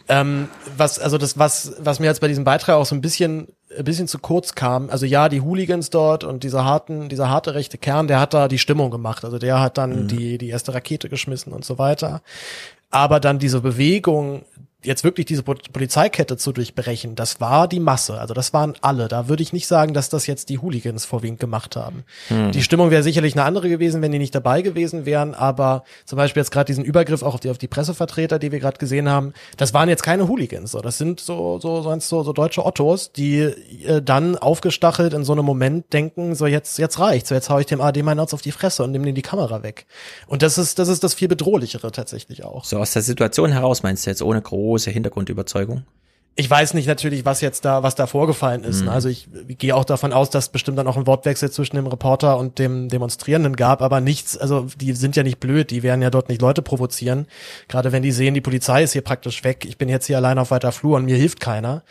[0.08, 3.48] Ähm, was, also das, was, was mir jetzt bei diesem Beitrag auch so ein bisschen,
[3.78, 4.90] ein bisschen zu kurz kam.
[4.90, 8.48] Also ja, die Hooligans dort und dieser harten, dieser harte rechte Kern, der hat da
[8.48, 9.24] die Stimmung gemacht.
[9.24, 10.08] Also der hat dann mhm.
[10.08, 12.22] die, die erste Rakete geschmissen und so weiter.
[12.90, 14.46] Aber dann diese Bewegung,
[14.86, 18.20] jetzt wirklich diese Polizeikette zu durchbrechen, das war die Masse.
[18.20, 19.08] Also das waren alle.
[19.08, 22.04] Da würde ich nicht sagen, dass das jetzt die Hooligans vorwiegend gemacht haben.
[22.28, 22.52] Hm.
[22.52, 25.34] Die Stimmung wäre sicherlich eine andere gewesen, wenn die nicht dabei gewesen wären.
[25.34, 28.60] Aber zum Beispiel jetzt gerade diesen Übergriff auch auf die, auf die Pressevertreter, die wir
[28.60, 30.72] gerade gesehen haben, das waren jetzt keine Hooligans.
[30.72, 30.82] So.
[30.82, 35.46] Das sind so, so, so, so deutsche Ottos, die äh, dann aufgestachelt in so einem
[35.46, 37.30] Moment denken, so jetzt, jetzt reicht's.
[37.30, 39.22] So jetzt hau ich dem AD meinen Arzt auf die Fresse und nehme den die
[39.22, 39.86] Kamera weg.
[40.28, 42.66] Und das ist, das ist das viel bedrohlichere tatsächlich auch.
[42.66, 45.84] So aus der Situation heraus meinst du jetzt ohne groß große Hintergrundüberzeugung?
[46.38, 48.82] Ich weiß nicht natürlich, was jetzt da, was da vorgefallen ist.
[48.82, 48.90] Mhm.
[48.90, 51.88] Also ich, ich gehe auch davon aus, dass bestimmt dann auch ein Wortwechsel zwischen dem
[51.88, 56.02] Reporter und dem Demonstrierenden gab, aber nichts, also die sind ja nicht blöd, die werden
[56.02, 57.28] ja dort nicht Leute provozieren.
[57.70, 60.38] Gerade wenn die sehen, die Polizei ist hier praktisch weg, ich bin jetzt hier allein
[60.38, 61.84] auf weiter Flur und mir hilft keiner.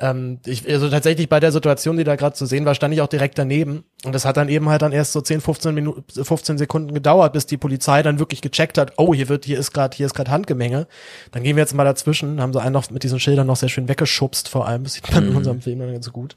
[0.00, 3.00] Ähm, ich, also tatsächlich bei der Situation, die da gerade zu sehen war, stand ich
[3.00, 3.84] auch direkt daneben.
[4.04, 7.32] Und das hat dann eben halt dann erst so 10, 15 Minuten, 15 Sekunden gedauert,
[7.32, 10.14] bis die Polizei dann wirklich gecheckt hat, oh, hier wird, hier ist gerade, hier ist
[10.14, 10.88] gerade Handgemenge.
[11.30, 13.68] Dann gehen wir jetzt mal dazwischen, haben sie einen noch mit diesen Schildern noch sehr
[13.68, 15.30] schön weggeschubst, vor allem, das sieht man mhm.
[15.30, 16.36] in unserem Film dann ganz gut.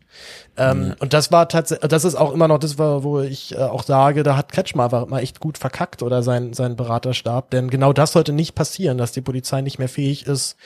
[0.57, 0.95] Ähm, ja.
[0.99, 3.83] Und das war tatsächlich, das ist auch immer noch das, war, wo ich äh, auch
[3.83, 7.93] sage, da hat Kretschmer war mal echt gut verkackt oder sein, sein Beraterstab, denn genau
[7.93, 10.57] das sollte nicht passieren, dass die Polizei nicht mehr fähig ist,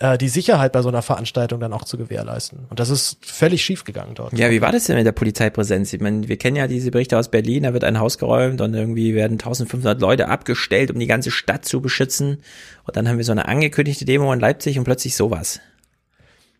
[0.00, 2.66] äh, die Sicherheit bei so einer Veranstaltung dann auch zu gewährleisten.
[2.70, 4.32] Und das ist völlig schief gegangen dort.
[4.32, 5.92] Ja, wie war das denn mit der Polizeipräsenz?
[5.92, 8.74] Ich meine, wir kennen ja diese Berichte aus Berlin, da wird ein Haus geräumt und
[8.74, 12.38] irgendwie werden 1500 Leute abgestellt, um die ganze Stadt zu beschützen.
[12.84, 15.60] Und dann haben wir so eine angekündigte Demo in Leipzig und plötzlich sowas.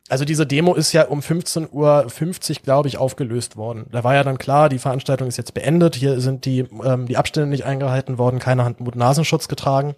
[0.08, 3.86] Also diese Demo ist ja um 15.50 Uhr, glaube ich, aufgelöst worden.
[3.92, 5.96] Da war ja dann klar, die Veranstaltung ist jetzt beendet.
[5.96, 9.94] Hier sind die, ähm, die Abstände nicht eingehalten worden, keiner hat Mund-Nasenschutz getragen.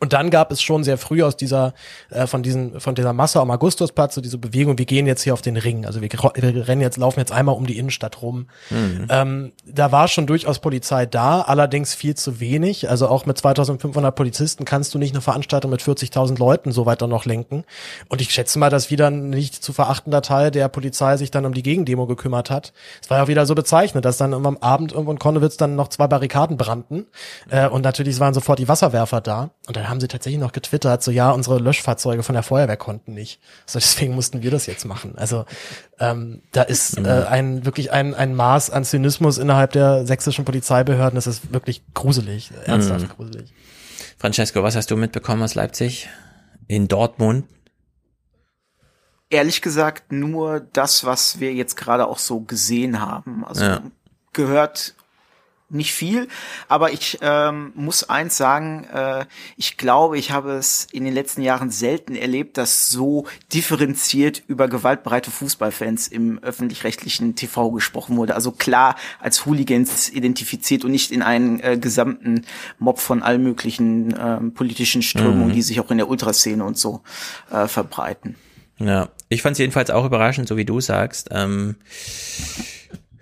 [0.00, 1.74] Und dann gab es schon sehr früh aus dieser,
[2.10, 5.32] äh, von diesen, von dieser Masse am Augustusplatz so diese Bewegung, wir gehen jetzt hier
[5.32, 5.86] auf den Ring.
[5.86, 8.48] Also wir, wir rennen jetzt, laufen jetzt einmal um die Innenstadt rum.
[8.70, 9.06] Mhm.
[9.08, 12.88] Ähm, da war schon durchaus Polizei da, allerdings viel zu wenig.
[12.88, 17.06] Also auch mit 2500 Polizisten kannst du nicht eine Veranstaltung mit 40.000 Leuten so weiter
[17.06, 17.64] noch lenken.
[18.08, 21.44] Und ich schätze mal, dass wieder ein nicht zu verachtender Teil der Polizei sich dann
[21.44, 22.72] um die Gegendemo gekümmert hat.
[23.02, 25.76] Es war ja auch wieder so bezeichnet, dass dann am Abend irgendwo in Konnewitz dann
[25.76, 27.06] noch zwei Barrikaden brannten.
[27.48, 29.50] Äh, und natürlich waren sofort die Wasserwerfer da.
[29.66, 33.14] Und dann haben sie tatsächlich noch getwittert, so ja, unsere Löschfahrzeuge von der Feuerwehr konnten
[33.14, 33.40] nicht.
[33.66, 35.16] So deswegen mussten wir das jetzt machen.
[35.16, 35.44] Also
[36.00, 41.14] ähm, da ist äh, ein wirklich ein, ein Maß an Zynismus innerhalb der sächsischen Polizeibehörden,
[41.14, 43.08] das ist wirklich gruselig, ernsthaft mhm.
[43.08, 43.54] gruselig.
[44.18, 46.08] Francesco, was hast du mitbekommen aus Leipzig?
[46.66, 47.46] In Dortmund?
[49.30, 53.44] Ehrlich gesagt nur das, was wir jetzt gerade auch so gesehen haben.
[53.44, 53.82] Also ja.
[54.32, 54.94] gehört
[55.70, 56.28] nicht viel,
[56.68, 59.26] aber ich ähm, muss eins sagen, äh,
[59.56, 64.68] ich glaube, ich habe es in den letzten Jahren selten erlebt, dass so differenziert über
[64.68, 68.34] gewaltbereite Fußballfans im öffentlich-rechtlichen TV gesprochen wurde.
[68.34, 72.46] Also klar als Hooligans identifiziert und nicht in einen äh, gesamten
[72.78, 75.52] Mob von allen möglichen äh, politischen Strömungen, mhm.
[75.52, 77.02] die sich auch in der Ultraszene und so
[77.50, 78.36] äh, verbreiten.
[78.78, 81.28] Ja, ich fand es jedenfalls auch überraschend, so wie du sagst.
[81.32, 81.76] Ähm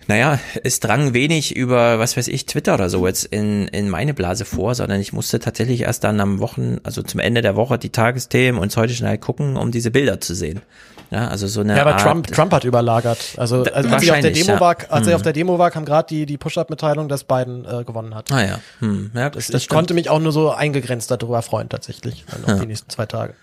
[0.08, 4.14] naja, es drang wenig über, was weiß ich, Twitter oder so jetzt in, in meine
[4.14, 7.78] Blase vor, sondern ich musste tatsächlich erst dann am Wochen, also zum Ende der Woche
[7.78, 10.62] die Tagesthemen und heute schnell gucken, um diese Bilder zu sehen.
[11.10, 13.18] Ja, also so eine Ja, aber Art, Trump, Trump hat überlagert.
[13.36, 14.60] Also, also als ich auf der Demo ja.
[14.60, 15.08] war, als hm.
[15.08, 18.32] ich auf der Demo war, kam gerade die, die Push-Up-Mitteilung, dass Biden äh, gewonnen hat.
[18.32, 18.60] Ah ja.
[18.80, 19.12] Hm.
[19.14, 22.24] ja das, das ich konnte mich auch nur so eingegrenzt darüber freuen, tatsächlich.
[22.32, 22.58] Also ja.
[22.58, 23.34] die nächsten zwei Tage.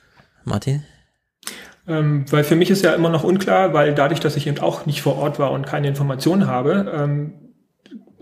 [0.44, 0.84] Martin?
[1.88, 4.86] Ähm, weil für mich ist ja immer noch unklar, weil dadurch, dass ich eben auch
[4.86, 7.34] nicht vor Ort war und keine Informationen habe, ähm,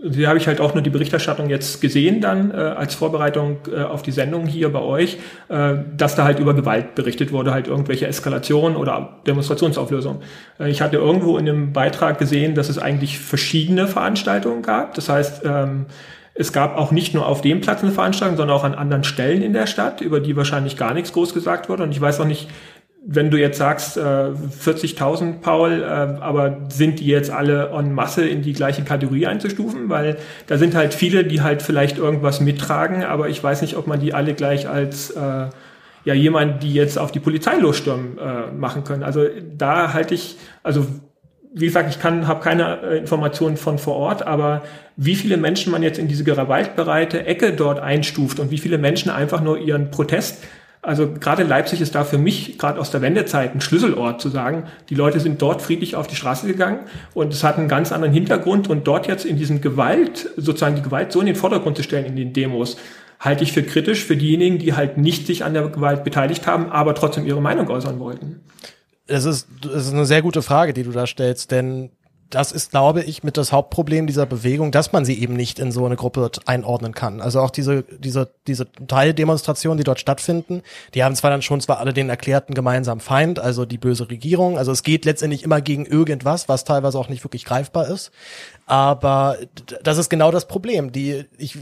[0.04, 3.82] die habe ich halt auch nur die Berichterstattung jetzt gesehen dann äh, als Vorbereitung äh,
[3.82, 5.18] auf die Sendung hier bei euch,
[5.48, 10.22] äh, dass da halt über Gewalt berichtet wurde, halt irgendwelche Eskalationen oder Demonstrationsauflösungen.
[10.58, 14.94] Äh, ich hatte irgendwo in dem Beitrag gesehen, dass es eigentlich verschiedene Veranstaltungen gab.
[14.94, 15.86] Das heißt, ähm,
[16.34, 19.42] es gab auch nicht nur auf dem Platz eine Veranstaltung, sondern auch an anderen Stellen
[19.42, 21.82] in der Stadt, über die wahrscheinlich gar nichts groß gesagt wurde.
[21.82, 22.48] Und ich weiß auch nicht,
[23.04, 28.26] wenn du jetzt sagst, äh, 40.000, Paul, äh, aber sind die jetzt alle en masse
[28.26, 29.88] in die gleiche Kategorie einzustufen?
[29.88, 33.86] Weil da sind halt viele, die halt vielleicht irgendwas mittragen, aber ich weiß nicht, ob
[33.86, 35.48] man die alle gleich als äh,
[36.04, 39.02] ja jemand, die jetzt auf die Polizei losstürmen, äh, machen können.
[39.02, 39.26] Also
[39.56, 40.86] da halte ich, also
[41.54, 44.62] wie gesagt, ich kann, habe keine äh, Informationen von vor Ort, aber
[44.96, 49.10] wie viele Menschen man jetzt in diese gewaltbereite Ecke dort einstuft und wie viele Menschen
[49.10, 50.44] einfach nur ihren Protest
[50.82, 54.64] also gerade Leipzig ist da für mich, gerade aus der Wendezeit, ein Schlüsselort zu sagen,
[54.90, 56.80] die Leute sind dort friedlich auf die Straße gegangen
[57.14, 60.82] und es hat einen ganz anderen Hintergrund und dort jetzt in diesem Gewalt, sozusagen die
[60.82, 62.76] Gewalt so in den Vordergrund zu stellen in den Demos,
[63.20, 66.70] halte ich für kritisch für diejenigen, die halt nicht sich an der Gewalt beteiligt haben,
[66.72, 68.40] aber trotzdem ihre Meinung äußern wollten.
[69.06, 71.90] Es ist, es ist eine sehr gute Frage, die du da stellst, denn
[72.32, 75.70] das ist, glaube ich, mit das Hauptproblem dieser Bewegung, dass man sie eben nicht in
[75.70, 77.20] so eine Gruppe einordnen kann.
[77.20, 80.62] Also auch diese, diese, diese Teildemonstrationen, die dort stattfinden,
[80.94, 84.56] die haben zwar dann schon zwar alle den erklärten gemeinsamen Feind, also die böse Regierung.
[84.56, 88.10] Also es geht letztendlich immer gegen irgendwas, was teilweise auch nicht wirklich greifbar ist.
[88.66, 89.38] Aber
[89.82, 90.92] das ist genau das Problem.
[90.92, 91.58] Die, ich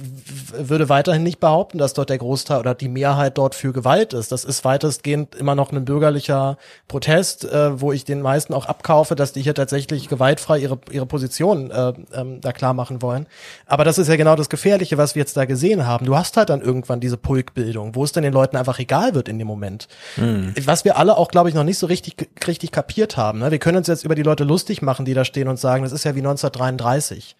[0.53, 4.33] würde weiterhin nicht behaupten, dass dort der Großteil oder die Mehrheit dort für Gewalt ist.
[4.33, 6.59] Das ist weitestgehend immer noch ein bürgerlicher
[6.89, 11.07] Protest, äh, wo ich den meisten auch abkaufe, dass die hier tatsächlich gewaltfrei ihre, ihre
[11.07, 13.27] Position äh, ähm, da klar machen wollen.
[13.67, 16.05] Aber das ist ja genau das Gefährliche, was wir jetzt da gesehen haben.
[16.05, 19.29] Du hast halt dann irgendwann diese Pulkbildung, wo es dann den Leuten einfach egal wird
[19.29, 19.89] in dem Moment.
[20.17, 20.55] Mhm.
[20.65, 23.39] Was wir alle auch, glaube ich, noch nicht so richtig, richtig kapiert haben.
[23.39, 23.51] Ne?
[23.51, 25.93] Wir können uns jetzt über die Leute lustig machen, die da stehen und sagen, das
[25.93, 27.37] ist ja wie 1933 30.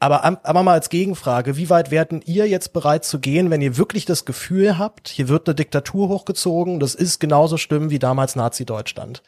[0.00, 3.78] Aber, aber mal als Gegenfrage, wie weit werden ihr jetzt bereit zu gehen, wenn ihr
[3.78, 8.36] wirklich das Gefühl habt, hier wird eine Diktatur hochgezogen, das ist genauso schlimm wie damals
[8.36, 9.22] Nazi-Deutschland?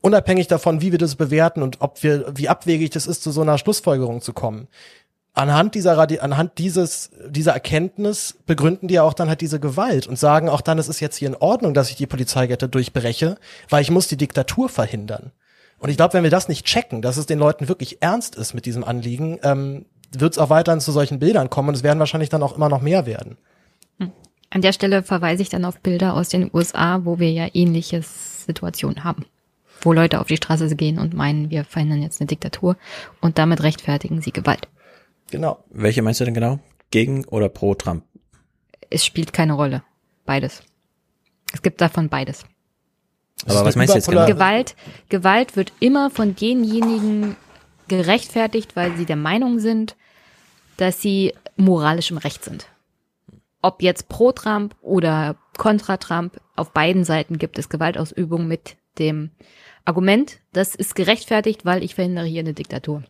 [0.00, 3.42] Unabhängig davon, wie wir das bewerten und ob wir, wie abwegig das ist, zu so
[3.42, 4.66] einer Schlussfolgerung zu kommen.
[5.34, 10.18] Anhand dieser, anhand dieses, dieser Erkenntnis begründen die ja auch dann halt diese Gewalt und
[10.18, 13.36] sagen auch dann, es ist jetzt hier in Ordnung, dass ich die Polizeikette durchbreche,
[13.68, 15.30] weil ich muss die Diktatur verhindern.
[15.82, 18.54] Und ich glaube, wenn wir das nicht checken, dass es den Leuten wirklich ernst ist
[18.54, 21.98] mit diesem Anliegen, ähm, wird es auch weiterhin zu solchen Bildern kommen und es werden
[21.98, 23.36] wahrscheinlich dann auch immer noch mehr werden.
[23.98, 24.12] Hm.
[24.48, 28.00] An der Stelle verweise ich dann auf Bilder aus den USA, wo wir ja ähnliche
[28.00, 29.26] Situationen haben.
[29.80, 32.76] Wo Leute auf die Straße gehen und meinen, wir verhindern jetzt eine Diktatur
[33.20, 34.68] und damit rechtfertigen sie Gewalt.
[35.32, 35.64] Genau.
[35.70, 36.60] Welche meinst du denn genau?
[36.92, 38.04] Gegen oder pro Trump?
[38.88, 39.82] Es spielt keine Rolle.
[40.26, 40.62] Beides.
[41.52, 42.44] Es gibt davon beides.
[43.46, 44.26] Aber was meinst du jetzt genau?
[44.26, 44.74] Gewalt,
[45.08, 47.36] Gewalt wird immer von denjenigen
[47.88, 49.96] gerechtfertigt, weil sie der Meinung sind,
[50.76, 52.66] dass sie moralisch im Recht sind.
[53.60, 59.30] Ob jetzt pro Trump oder kontra Trump, auf beiden Seiten gibt es Gewaltausübung mit dem
[59.84, 63.02] Argument, das ist gerechtfertigt, weil ich verhindere hier eine Diktatur.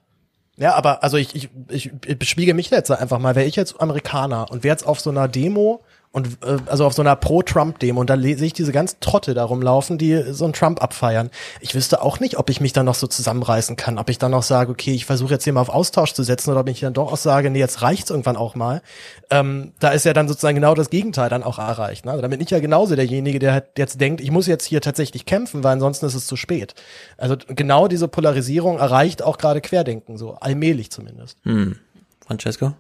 [0.57, 3.81] Ja, aber also ich, ich, ich, ich bespiege mich jetzt einfach mal, wäre ich jetzt
[3.81, 5.83] Amerikaner und wäre jetzt auf so einer Demo
[6.13, 9.45] Und äh, also auf so einer Pro-Trump-Demo und da sehe ich diese ganz Trotte da
[9.45, 11.31] rumlaufen, die so einen Trump abfeiern.
[11.61, 14.31] Ich wüsste auch nicht, ob ich mich dann noch so zusammenreißen kann, ob ich dann
[14.31, 16.81] noch sage, okay, ich versuche jetzt hier mal auf Austausch zu setzen oder ob ich
[16.81, 18.83] dann doch auch sage, nee, jetzt reicht's irgendwann auch mal.
[19.31, 22.05] Ähm, da ist ja dann sozusagen genau das Gegenteil dann auch erreicht.
[22.05, 22.11] Ne?
[22.11, 24.83] Also damit bin ich ja genauso derjenige, der halt jetzt denkt, ich muss jetzt hier
[24.83, 26.75] tatsächlich kämpfen, weil ansonsten ist es zu spät.
[27.17, 31.39] Also genau diese Polarisierung erreicht auch gerade Querdenken, so allmählich zumindest.
[31.45, 31.77] Hm.
[32.27, 32.75] Francesco?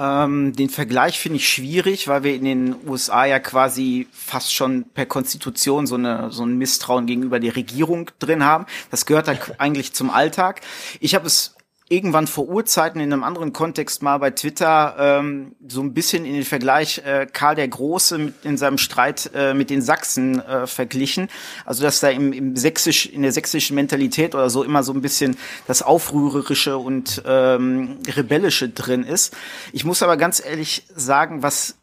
[0.00, 4.84] Ähm, den Vergleich finde ich schwierig, weil wir in den USA ja quasi fast schon
[4.94, 8.64] per Konstitution so, eine, so ein Misstrauen gegenüber der Regierung drin haben.
[8.90, 10.62] Das gehört da eigentlich zum Alltag.
[11.00, 11.54] Ich habe es
[11.90, 16.34] irgendwann vor Urzeiten in einem anderen Kontext mal bei Twitter ähm, so ein bisschen in
[16.34, 20.68] den Vergleich äh, Karl der Große mit, in seinem Streit äh, mit den Sachsen äh,
[20.68, 21.28] verglichen.
[21.66, 25.02] Also dass da im, im sächsisch in der sächsischen Mentalität oder so immer so ein
[25.02, 25.36] bisschen
[25.66, 29.36] das aufrührerische und ähm, rebellische drin ist.
[29.72, 31.74] Ich muss aber ganz ehrlich sagen, was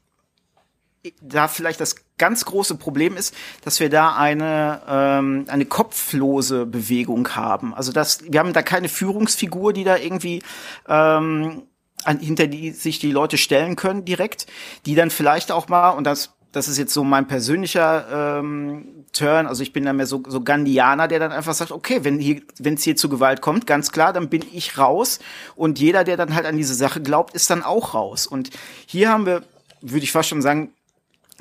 [1.22, 7.36] da vielleicht das ganz große Problem ist, dass wir da eine ähm, eine kopflose Bewegung
[7.36, 7.74] haben.
[7.74, 10.41] Also dass wir haben da keine Führungsfigur, die da irgendwie
[10.88, 11.64] ähm,
[12.03, 14.48] an, hinter die sich die Leute stellen können direkt,
[14.86, 19.48] die dann vielleicht auch mal und das das ist jetzt so mein persönlicher ähm, Turn.
[19.48, 22.41] Also ich bin da mehr so, so Gandhianer, der dann einfach sagt, okay, wenn hier,
[22.57, 25.19] wenn es hier zu Gewalt kommt, ganz klar, dann bin ich raus.
[25.56, 28.26] Und jeder, der dann halt an diese Sache glaubt, ist dann auch raus.
[28.28, 28.49] Und
[28.86, 29.44] hier haben wir,
[29.82, 30.72] würde ich fast schon sagen,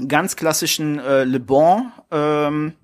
[0.08, 1.92] ganz klassischen äh, Le Bon.
[2.10, 2.74] Ähm,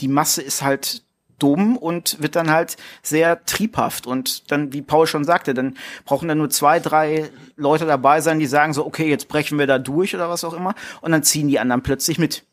[0.00, 1.02] die Masse ist halt
[1.38, 4.06] dumm und wird dann halt sehr triebhaft.
[4.06, 8.38] Und dann, wie Paul schon sagte, dann brauchen da nur zwei, drei Leute dabei sein,
[8.38, 10.74] die sagen so, okay, jetzt brechen wir da durch oder was auch immer.
[11.00, 12.44] Und dann ziehen die anderen plötzlich mit.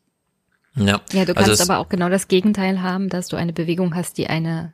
[0.74, 3.94] Ja, ja du kannst also aber auch genau das Gegenteil haben, dass du eine Bewegung
[3.94, 4.72] hast, die eine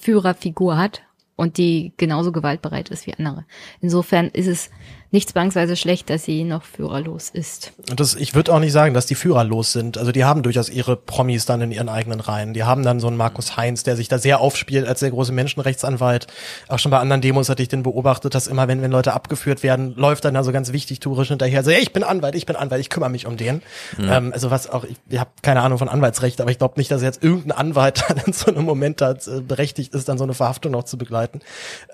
[0.00, 1.02] Führerfigur hat
[1.36, 3.44] und die genauso gewaltbereit ist wie andere.
[3.80, 4.70] Insofern ist es
[5.16, 7.72] nicht zwangsweise schlecht, dass sie noch führerlos ist.
[7.96, 9.96] Das, ich würde auch nicht sagen, dass die führerlos sind.
[9.96, 12.52] Also die haben durchaus ihre Promis dann in ihren eigenen Reihen.
[12.52, 15.32] Die haben dann so einen Markus Heinz, der sich da sehr aufspielt als der große
[15.32, 16.26] Menschenrechtsanwalt.
[16.68, 19.62] Auch schon bei anderen Demos hatte ich den beobachtet, dass immer, wenn, wenn Leute abgeführt
[19.62, 21.64] werden, läuft dann da so ganz wichtig tourisch hinterher.
[21.64, 23.62] So, hey, ich bin Anwalt, ich bin Anwalt, ich kümmere mich um den.
[23.96, 24.18] Ja.
[24.18, 26.90] Ähm, also was auch, ich, ich habe keine Ahnung von Anwaltsrecht, aber ich glaube nicht,
[26.90, 30.24] dass jetzt irgendein Anwalt dann in so einem Moment da äh, berechtigt ist, dann so
[30.24, 31.40] eine Verhaftung noch zu begleiten.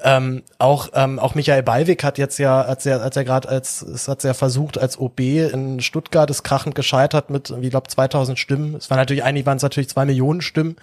[0.03, 3.83] Ähm, auch, ähm, auch Michael Ballweg hat jetzt ja, als er, als er gerade als,
[3.83, 8.39] es hat ja versucht, als OB in Stuttgart ist krachend gescheitert mit, wie glaube 2000
[8.39, 8.75] Stimmen.
[8.75, 10.77] Es waren natürlich, eigentlich waren es natürlich zwei Millionen Stimmen,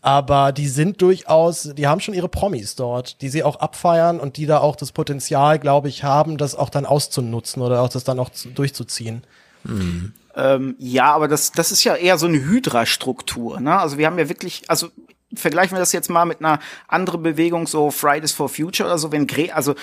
[0.00, 4.38] aber die sind durchaus, die haben schon ihre Promis dort, die sie auch abfeiern und
[4.38, 8.04] die da auch das Potenzial, glaube ich, haben, das auch dann auszunutzen oder auch das
[8.04, 9.22] dann auch zu, durchzuziehen.
[9.64, 10.14] Mhm.
[10.36, 13.60] Ähm, ja, aber das, das ist ja eher so eine Hydra-Struktur.
[13.60, 13.78] Ne?
[13.78, 14.88] Also wir haben ja wirklich, also
[15.34, 19.12] vergleichen wir das jetzt mal mit einer anderen Bewegung, so Fridays for Future oder so,
[19.12, 19.74] wenn Gre also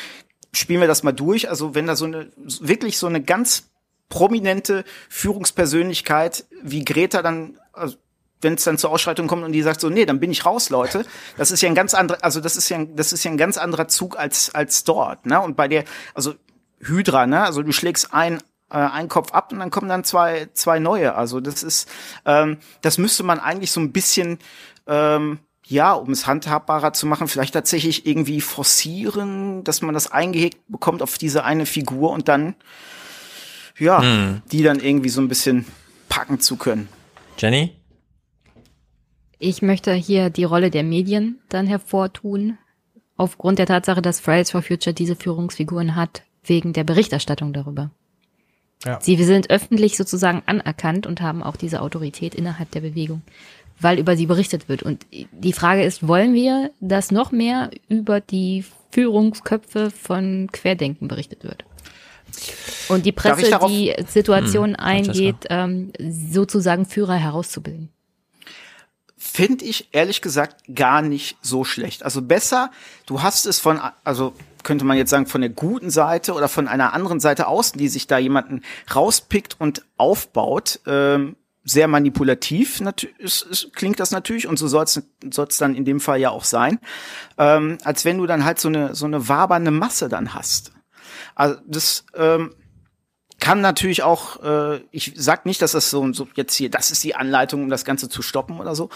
[0.54, 1.50] spielen wir das mal durch.
[1.50, 3.70] Also wenn da so eine, wirklich so eine ganz
[4.10, 7.96] prominente Führungspersönlichkeit wie Greta dann, also
[8.42, 10.70] wenn es dann zur Ausschreitung kommt und die sagt so, nee, dann bin ich raus,
[10.70, 11.06] Leute.
[11.38, 13.58] Das ist ja ein ganz anderer, also das ist ja, das ist ja ein ganz
[13.58, 15.40] anderer Zug als als dort, ne?
[15.42, 16.34] Und bei der, also
[16.80, 17.44] Hydra, ne?
[17.44, 18.40] Also du schlägst ein
[18.72, 21.16] äh, einen Kopf ab und dann kommen dann zwei zwei neue.
[21.16, 21.90] Also das ist,
[22.26, 24.40] ähm, das müsste man eigentlich so ein bisschen
[24.88, 25.40] ähm,
[25.72, 31.02] ja, um es handhabbarer zu machen, vielleicht tatsächlich irgendwie forcieren, dass man das eingehegt bekommt
[31.02, 32.56] auf diese eine Figur und dann,
[33.80, 34.42] ja, hm.
[34.52, 35.66] die dann irgendwie so ein bisschen
[36.10, 36.90] packen zu können.
[37.38, 37.76] Jenny?
[39.40, 42.58] Ich möchte hier die Rolle der Medien dann hervortun,
[43.18, 47.92] aufgrund der Tatsache, dass Fridays for Future diese Führungsfiguren hat, wegen der Berichterstattung darüber.
[48.84, 49.00] Ja.
[49.00, 53.22] Sie sind öffentlich sozusagen anerkannt und haben auch diese Autorität innerhalb der Bewegung
[53.82, 54.84] weil über sie berichtet wird.
[54.84, 61.44] Und die Frage ist, wollen wir, dass noch mehr über die Führungsköpfe von Querdenken berichtet
[61.44, 61.66] wird?
[62.88, 67.90] Und die Presse die Situation hm, eingeht, ähm, sozusagen Führer herauszubilden.
[69.18, 72.04] Finde ich ehrlich gesagt gar nicht so schlecht.
[72.04, 72.72] Also besser,
[73.06, 74.34] du hast es von, also
[74.64, 77.88] könnte man jetzt sagen, von der guten Seite oder von einer anderen Seite außen, die
[77.88, 78.62] sich da jemanden
[78.94, 82.82] rauspickt und aufbaut, ähm, sehr manipulativ
[83.20, 86.44] ist, ist, klingt das natürlich und so soll es dann in dem Fall ja auch
[86.44, 86.80] sein,
[87.38, 90.72] ähm, als wenn du dann halt so eine so eine wabernde Masse dann hast.
[91.36, 92.56] Also das ähm,
[93.40, 97.04] kann natürlich auch, äh, ich sag nicht, dass das so, so jetzt hier, das ist
[97.04, 98.90] die Anleitung, um das Ganze zu stoppen oder so,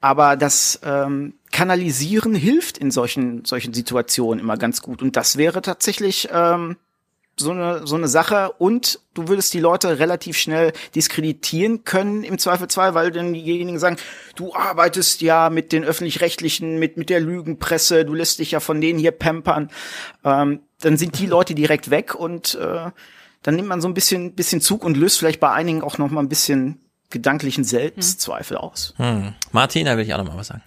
[0.00, 5.60] aber das ähm, Kanalisieren hilft in solchen solchen Situationen immer ganz gut und das wäre
[5.60, 6.76] tatsächlich ähm,
[7.36, 12.38] so eine, so eine Sache und du würdest die Leute relativ schnell diskreditieren können im
[12.38, 13.96] Zweifelsfall, weil dann diejenigen sagen,
[14.36, 18.80] du arbeitest ja mit den öffentlich-rechtlichen, mit, mit der Lügenpresse, du lässt dich ja von
[18.80, 19.70] denen hier pampern.
[20.24, 22.90] Ähm, dann sind die Leute direkt weg und äh,
[23.42, 26.10] dann nimmt man so ein bisschen, bisschen Zug und löst vielleicht bei einigen auch noch
[26.10, 26.80] mal ein bisschen
[27.10, 28.94] gedanklichen Selbstzweifel aus.
[28.96, 29.34] Hm.
[29.52, 30.62] Martin, da will ich auch noch mal was sagen.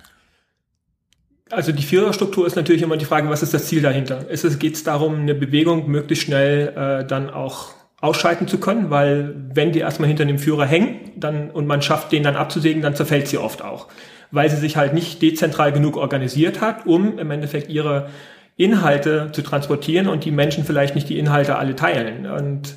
[1.52, 4.28] Also die Führerstruktur ist natürlich immer die Frage, was ist das Ziel dahinter?
[4.30, 8.90] Ist es, geht es darum, eine Bewegung möglichst schnell äh, dann auch ausschalten zu können,
[8.90, 12.82] weil wenn die erstmal hinter dem Führer hängen dann, und man schafft, den dann abzusägen,
[12.82, 13.88] dann zerfällt sie oft auch,
[14.32, 18.10] weil sie sich halt nicht dezentral genug organisiert hat, um im Endeffekt ihre
[18.58, 22.26] Inhalte zu transportieren und die Menschen vielleicht nicht die Inhalte alle teilen.
[22.26, 22.76] Und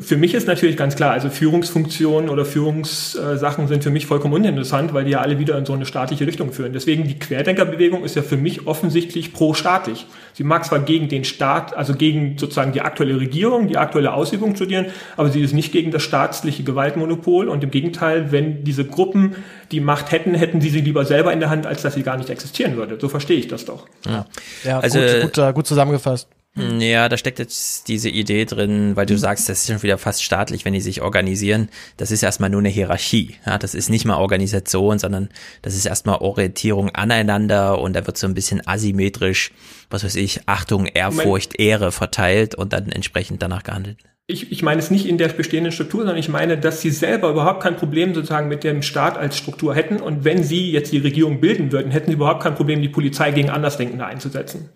[0.00, 4.92] für mich ist natürlich ganz klar, also Führungsfunktionen oder Führungssachen sind für mich vollkommen uninteressant,
[4.92, 6.72] weil die ja alle wieder in so eine staatliche Richtung führen.
[6.72, 10.06] Deswegen die Querdenkerbewegung ist ja für mich offensichtlich pro-staatlich.
[10.32, 14.56] Sie mag zwar gegen den Staat, also gegen sozusagen die aktuelle Regierung, die aktuelle Ausübung
[14.56, 19.36] studieren, aber sie ist nicht gegen das staatliche Gewaltmonopol und im Gegenteil, wenn diese Gruppen
[19.70, 22.16] die Macht hätten, hätten sie sie lieber selber in der Hand, als dass sie gar
[22.16, 22.98] nicht existieren würde.
[23.00, 23.86] So verstehe ich das doch.
[24.06, 24.26] Ja,
[24.64, 26.28] ja also, gut, gut, gut zusammengefasst.
[26.56, 26.80] Hm.
[26.80, 30.22] Ja, da steckt jetzt diese Idee drin, weil du sagst, das ist schon wieder fast
[30.22, 31.68] staatlich, wenn die sich organisieren.
[31.96, 33.34] Das ist erstmal nur eine Hierarchie.
[33.44, 35.30] Ja, das ist nicht mal Organisation, sondern
[35.62, 39.50] das ist erstmal Orientierung aneinander und da wird so ein bisschen asymmetrisch,
[39.90, 43.98] was weiß ich, Achtung, Ehrfurcht, Ehre verteilt und dann entsprechend danach gehandelt.
[44.26, 47.30] Ich, ich meine es nicht in der bestehenden Struktur, sondern ich meine, dass sie selber
[47.30, 50.98] überhaupt kein Problem sozusagen mit dem Staat als Struktur hätten und wenn sie jetzt die
[50.98, 54.70] Regierung bilden würden, hätten sie überhaupt kein Problem, die Polizei gegen Andersdenkende einzusetzen.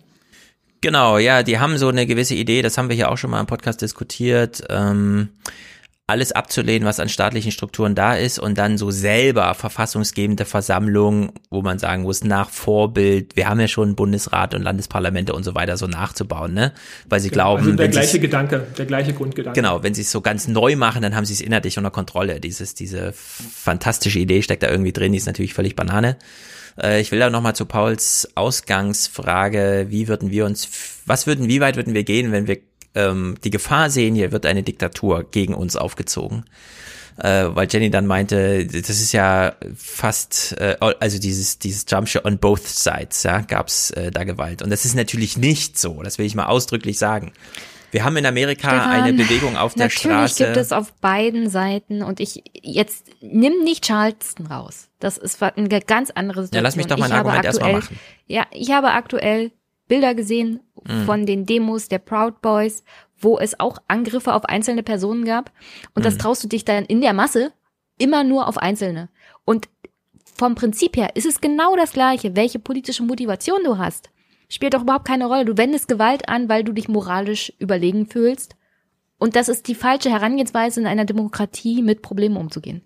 [0.81, 3.39] Genau, ja, die haben so eine gewisse Idee, das haben wir hier auch schon mal
[3.39, 5.29] im Podcast diskutiert, ähm,
[6.09, 11.61] alles abzulehnen, was an staatlichen Strukturen da ist und dann so selber verfassungsgebende Versammlungen, wo
[11.61, 15.77] man sagen muss, nach Vorbild, wir haben ja schon Bundesrat und Landesparlamente und so weiter
[15.77, 16.73] so nachzubauen, ne?
[17.07, 19.59] Weil sie genau, glauben, also der gleiche Gedanke, der gleiche Grundgedanke.
[19.61, 22.39] Genau, wenn sie es so ganz neu machen, dann haben sie es inhaltlich unter Kontrolle.
[22.39, 26.17] Dieses, diese fantastische Idee steckt da irgendwie drin, die ist natürlich völlig Banane.
[26.81, 30.69] Äh, ich will da nochmal zu Pauls Ausgangsfrage, wie würden wir uns,
[31.05, 32.57] was würden, wie weit würden wir gehen, wenn wir
[32.95, 36.45] ähm, die Gefahr sehen, hier wird eine Diktatur gegen uns aufgezogen?
[37.17, 42.37] Äh, weil Jenny dann meinte, das ist ja fast, äh, also dieses, dieses Jumpshot on
[42.37, 44.61] both sides, ja, gab's äh, da Gewalt.
[44.61, 47.33] Und das ist natürlich nicht so, das will ich mal ausdrücklich sagen.
[47.91, 50.11] Wir haben in Amerika Stefan, eine Bewegung auf der natürlich Straße.
[50.11, 54.89] Natürlich gibt es auf beiden Seiten und ich jetzt nimm nicht Charleston raus.
[54.99, 56.57] Das ist eine ganz andere Situation.
[56.57, 57.99] Ja, lass mich doch mein Argument erstmal machen.
[58.27, 59.51] Ja, ich habe aktuell
[59.87, 61.05] Bilder gesehen mhm.
[61.05, 62.83] von den Demos der Proud Boys,
[63.17, 65.51] wo es auch Angriffe auf einzelne Personen gab
[65.95, 66.03] und mhm.
[66.03, 67.51] das traust du dich dann in der Masse
[67.97, 69.09] immer nur auf einzelne.
[69.45, 69.67] Und
[70.37, 74.09] vom Prinzip her ist es genau das gleiche, welche politische Motivation du hast
[74.49, 75.45] spielt doch überhaupt keine Rolle.
[75.45, 78.55] Du wendest Gewalt an, weil du dich moralisch überlegen fühlst.
[79.17, 82.81] Und das ist die falsche Herangehensweise in einer Demokratie, mit Problemen umzugehen.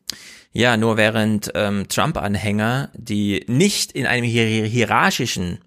[0.52, 5.60] Ja, nur während ähm, Trump-Anhänger, die nicht in einem hier hierarchischen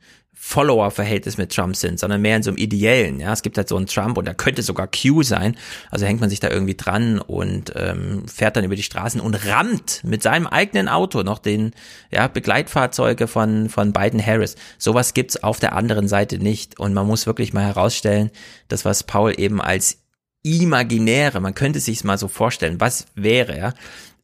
[0.49, 3.19] Follower-Verhältnis mit Trump sind, sondern mehr in so einem ideellen.
[3.19, 5.57] Ja, es gibt halt so einen Trump und da könnte sogar Q sein.
[5.91, 9.35] Also hängt man sich da irgendwie dran und ähm, fährt dann über die Straßen und
[9.45, 11.73] rammt mit seinem eigenen Auto noch den
[12.13, 14.55] ja, Begleitfahrzeuge von von Biden Harris.
[14.79, 18.31] Sowas gibt's auf der anderen Seite nicht und man muss wirklich mal herausstellen,
[18.69, 19.99] das was Paul eben als
[20.45, 23.73] imaginäre, man könnte sich's mal so vorstellen, was wäre, ja,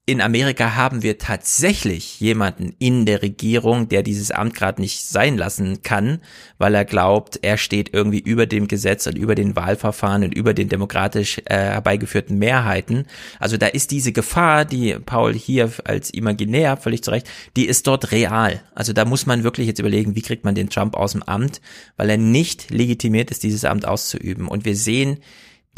[0.04, 5.36] in Amerika haben wir tatsächlich jemanden in der Regierung, der dieses Amt gerade nicht sein
[5.36, 6.18] lassen kann,
[6.58, 10.54] weil er glaubt, er steht irgendwie über dem Gesetz und über den Wahlverfahren und über
[10.54, 13.06] den demokratisch äh, herbeigeführten Mehrheiten.
[13.38, 18.10] Also da ist diese Gefahr, die Paul hier als imaginär, völlig zurecht, die ist dort
[18.10, 18.60] real.
[18.74, 21.60] Also da muss man wirklich jetzt überlegen, wie kriegt man den Trump aus dem Amt,
[21.96, 24.48] weil er nicht legitimiert ist, dieses Amt auszuüben.
[24.48, 25.18] Und wir sehen,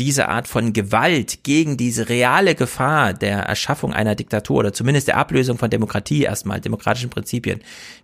[0.00, 5.16] diese Art von Gewalt gegen diese reale Gefahr der Erschaffung einer Diktatur oder zumindest der
[5.16, 7.60] Ablösung von Demokratie erstmal, demokratischen Prinzipien,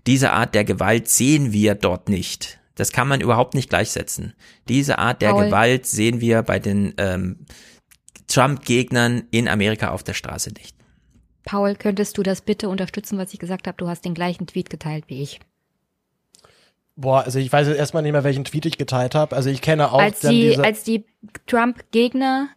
[0.07, 2.61] diese Art der Gewalt sehen wir dort nicht.
[2.77, 4.35] Das kann man überhaupt nicht gleichsetzen.
[4.69, 5.47] Diese Art der Paul.
[5.47, 7.45] Gewalt sehen wir bei den ähm,
[8.29, 10.77] Trump-Gegnern in Amerika auf der Straße nicht.
[11.45, 13.77] Paul, könntest du das bitte unterstützen, was ich gesagt habe?
[13.77, 15.41] Du hast den gleichen Tweet geteilt wie ich.
[17.01, 19.35] Boah, also ich weiß jetzt erstmal nicht mehr, welchen Tweet ich geteilt habe.
[19.35, 21.06] Also ich kenne auch als die, als die
[21.47, 22.48] Trump-Gegner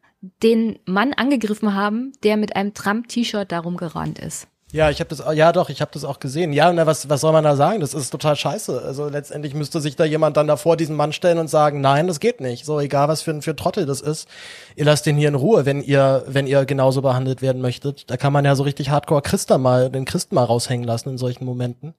[0.41, 4.47] den Mann angegriffen haben, der mit einem Trump-T-Shirt darum gerannt ist.
[4.73, 6.51] Ja, ich habe das, ja doch, ich habe das auch gesehen.
[6.51, 7.79] Ja, na, was, was soll man da sagen?
[7.79, 8.81] Das ist total scheiße.
[8.81, 12.19] Also letztendlich müsste sich da jemand dann davor diesen Mann stellen und sagen, nein, das
[12.19, 12.65] geht nicht.
[12.65, 14.27] So, egal was für, für ein Trottel das ist.
[14.75, 18.09] Ihr lasst den hier in Ruhe, wenn ihr, wenn ihr genauso behandelt werden möchtet.
[18.09, 21.17] Da kann man ja so richtig hardcore Christa mal, den Christen mal raushängen lassen in
[21.19, 21.93] solchen Momenten.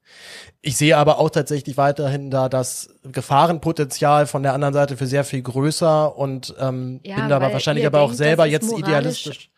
[0.60, 5.22] Ich sehe aber auch tatsächlich weiterhin da das Gefahrenpotenzial von der anderen Seite für sehr
[5.22, 9.53] viel größer und ähm, ja, bin da aber wahrscheinlich aber auch selber jetzt idealistisch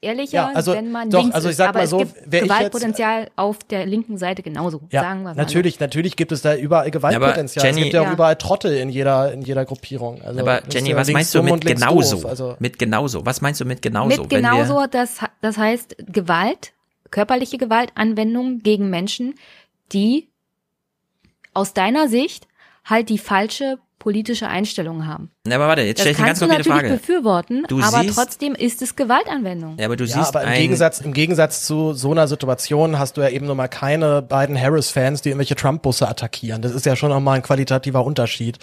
[0.00, 1.56] ehrlicher, Ja, also wenn man doch, links also ich ist.
[1.58, 5.02] sag Aber mal es so, gibt wär ich Gewaltpotenzial auf der linken Seite genauso, Ja,
[5.02, 5.34] sagen wir mal.
[5.34, 7.64] natürlich, natürlich gibt es da überall Gewaltpotenzial.
[7.66, 8.12] Jenny- es gibt ja auch Ja.
[8.12, 10.22] überall Trottel in jeder, in jeder Gruppierung.
[10.22, 12.26] Also, Aber ist Jenny, ja was meinst du mit genauso?
[12.28, 13.26] Also, Mit genauso.
[13.26, 14.08] Was meinst du mit genauso?
[14.08, 16.72] Mit Wenn wir- genauso, das, das heißt Gewalt,
[17.10, 19.34] körperliche Gewaltanwendung gegen Menschen,
[19.92, 20.28] die
[21.54, 22.46] aus deiner Sicht
[22.84, 25.30] halt die falsche politische Einstellung haben.
[25.44, 27.00] Na, aber warte, jetzt Das stelle ich eine kannst ganz du konkrete natürlich Frage.
[27.00, 29.76] befürworten, Du aber siehst- trotzdem ist es Gewaltanwendung.
[29.78, 32.98] Ja, aber du ja, siehst aber im ein, Gegensatz, im Gegensatz zu so einer Situation
[32.98, 36.62] hast du ja eben nur mal keine beiden Harris-Fans, die irgendwelche Trump-Busse attackieren.
[36.62, 38.58] Das ist ja schon nochmal ein qualitativer Unterschied.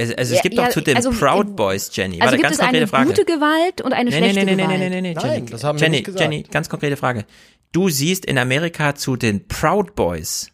[0.00, 2.20] Also, also es Ja, gibt ja, doch zu den also, Proud Boys, Jenny.
[2.20, 3.06] Also Warte, gibt ganz es eine konkrete Frage.
[3.10, 4.78] gute Gewalt und eine nee, nee, schlechte nee, nee, Gewalt.
[4.80, 6.20] nee, nee, nee, nee, Nein, Jenny, das haben wir Jenny, nicht gesagt.
[6.22, 7.24] Jenny, ganz konkrete Frage.
[7.70, 10.50] Du siehst in Amerika zu den Proud Boys,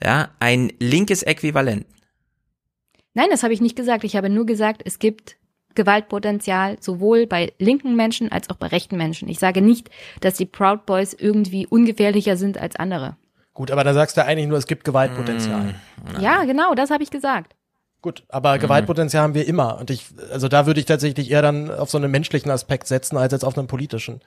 [0.00, 1.84] ja, ein linkes Äquivalent.
[3.14, 4.04] Nein, das habe ich nicht gesagt.
[4.04, 5.36] Ich habe nur gesagt, es gibt
[5.74, 9.28] Gewaltpotenzial sowohl bei linken Menschen als auch bei rechten Menschen.
[9.28, 13.16] Ich sage nicht, dass die Proud Boys irgendwie ungefährlicher sind als andere.
[13.54, 15.74] Gut, aber dann sagst du eigentlich nur, es gibt Gewaltpotenzial.
[16.20, 17.54] Ja, genau, das habe ich gesagt.
[18.02, 18.60] Gut, aber Mhm.
[18.60, 19.78] Gewaltpotenzial haben wir immer.
[19.78, 23.16] Und ich, also da würde ich tatsächlich eher dann auf so einen menschlichen Aspekt setzen,
[23.16, 24.20] als jetzt auf einen politischen.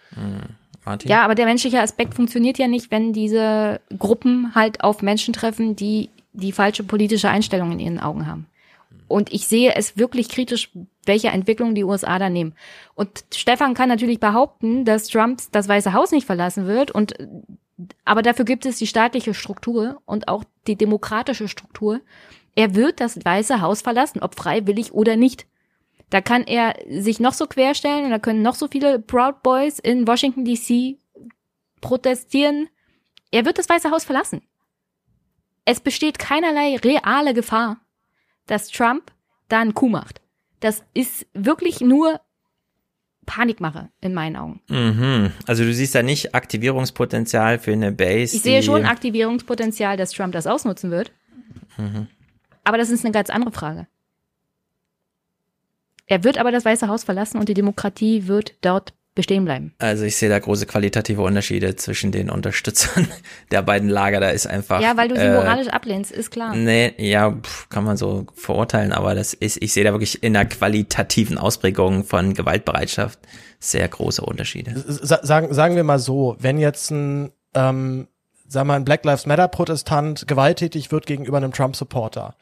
[0.85, 1.09] Martin?
[1.09, 5.75] Ja, aber der menschliche Aspekt funktioniert ja nicht, wenn diese Gruppen halt auf Menschen treffen,
[5.75, 8.47] die die falsche politische Einstellung in ihren Augen haben.
[9.07, 10.71] Und ich sehe es wirklich kritisch,
[11.05, 12.55] welche Entwicklung die USA da nehmen.
[12.95, 17.13] Und Stefan kann natürlich behaupten, dass Trump das Weiße Haus nicht verlassen wird und
[18.05, 22.01] aber dafür gibt es die staatliche Struktur und auch die demokratische Struktur.
[22.55, 25.47] Er wird das Weiße Haus verlassen, ob freiwillig oder nicht.
[26.09, 29.79] Da kann er sich noch so querstellen und da können noch so viele Proud Boys
[29.79, 30.97] in Washington DC
[31.81, 32.69] protestieren.
[33.31, 34.43] Er wird das Weiße Haus verlassen.
[35.65, 37.77] Es besteht keinerlei reale Gefahr,
[38.47, 39.11] dass Trump
[39.47, 40.21] da einen Coup macht.
[40.59, 42.21] Das ist wirklich nur
[43.25, 44.61] Panikmache in meinen Augen.
[44.67, 45.31] Mhm.
[45.47, 48.35] Also du siehst da nicht Aktivierungspotenzial für eine Base.
[48.35, 51.11] Ich sehe schon Aktivierungspotenzial, dass Trump das ausnutzen wird.
[51.77, 52.07] Mhm.
[52.63, 53.87] Aber das ist eine ganz andere Frage.
[56.05, 59.73] Er wird aber das Weiße Haus verlassen und die Demokratie wird dort bestehen bleiben.
[59.77, 63.07] Also ich sehe da große qualitative Unterschiede zwischen den Unterstützern
[63.51, 64.19] der beiden Lager.
[64.19, 64.81] Da ist einfach.
[64.81, 66.55] ja, weil du sie äh, moralisch ablehnst, ist klar.
[66.55, 70.33] Nee, ja, pf, kann man so verurteilen, aber das ist, ich sehe da wirklich in
[70.33, 73.19] der qualitativen Ausprägung von Gewaltbereitschaft
[73.59, 74.73] sehr große Unterschiede.
[74.75, 78.07] Sa sagen, sagen wir mal so, wenn jetzt ein, ähm,
[78.47, 82.35] sagen wir mal, ein Black Lives Matter Protestant gewalttätig wird gegenüber einem Trump Supporter,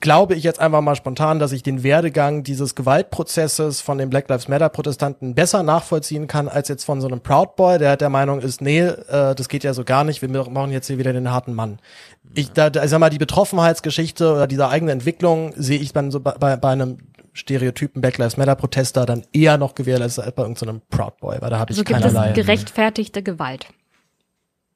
[0.00, 4.28] glaube ich jetzt einfach mal spontan, dass ich den Werdegang dieses Gewaltprozesses von den Black
[4.28, 8.08] Lives Matter Protestanten besser nachvollziehen kann als jetzt von so einem Proud Boy, der der
[8.08, 11.12] Meinung ist, nee, äh, das geht ja so gar nicht, wir machen jetzt hier wieder
[11.12, 11.78] den harten Mann.
[12.34, 16.10] Ich, da, da, ich sag mal, die Betroffenheitsgeschichte oder diese eigene Entwicklung sehe ich dann
[16.10, 16.98] so bei, bei, bei einem
[17.34, 21.50] Stereotypen Black Lives Matter Protester dann eher noch gewährleistet als bei irgendeinem Proud Boy, weil
[21.50, 22.30] da habe ich Also gibt keinerlei.
[22.30, 23.66] es gerechtfertigte Gewalt.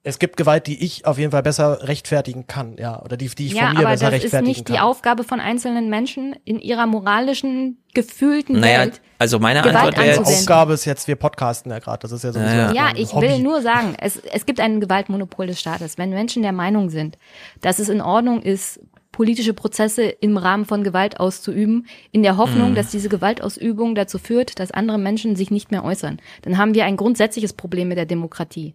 [0.02, 3.48] Es gibt Gewalt, die ich auf jeden Fall besser rechtfertigen kann, ja, oder die, die
[3.48, 4.74] ich ja, von mir aber besser das ist rechtfertigen nicht kann.
[4.76, 9.02] die Aufgabe von einzelnen Menschen in ihrer moralischen, gefühlten Naja, Welt.
[9.18, 10.20] also meine Gewalt Antwort wäre.
[10.24, 13.12] Aufgabe ist jetzt, wir podcasten ja gerade, das ist ja sowieso Ja, Ja, ein ich
[13.12, 13.28] Hobby.
[13.28, 15.98] will nur sagen, es, es gibt ein Gewaltmonopol des Staates.
[15.98, 17.18] Wenn Menschen der Meinung sind,
[17.60, 18.80] dass es in Ordnung ist,
[19.12, 22.74] politische Prozesse im Rahmen von Gewalt auszuüben, in der Hoffnung, Mhm.
[22.76, 26.86] dass diese Gewaltausübung dazu führt, dass andere Menschen sich nicht mehr äußern, dann haben wir
[26.86, 28.74] ein grundsätzliches Problem mit der Demokratie.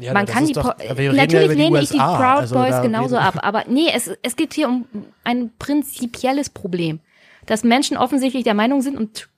[0.00, 3.38] Ja, Man kann die doch- natürlich lehne ich die USA, Proud also Boys genauso ab,
[3.42, 4.86] aber nee, es, es geht hier um
[5.22, 7.00] ein prinzipielles Problem,
[7.46, 9.28] dass Menschen offensichtlich der Meinung sind und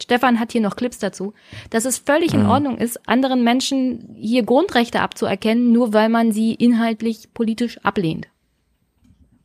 [0.00, 1.34] Stefan hat hier noch Clips dazu,
[1.70, 2.48] dass es völlig in Mhm.
[2.50, 8.26] Ordnung ist, anderen Menschen hier Grundrechte abzuerkennen, nur weil man sie inhaltlich politisch ablehnt.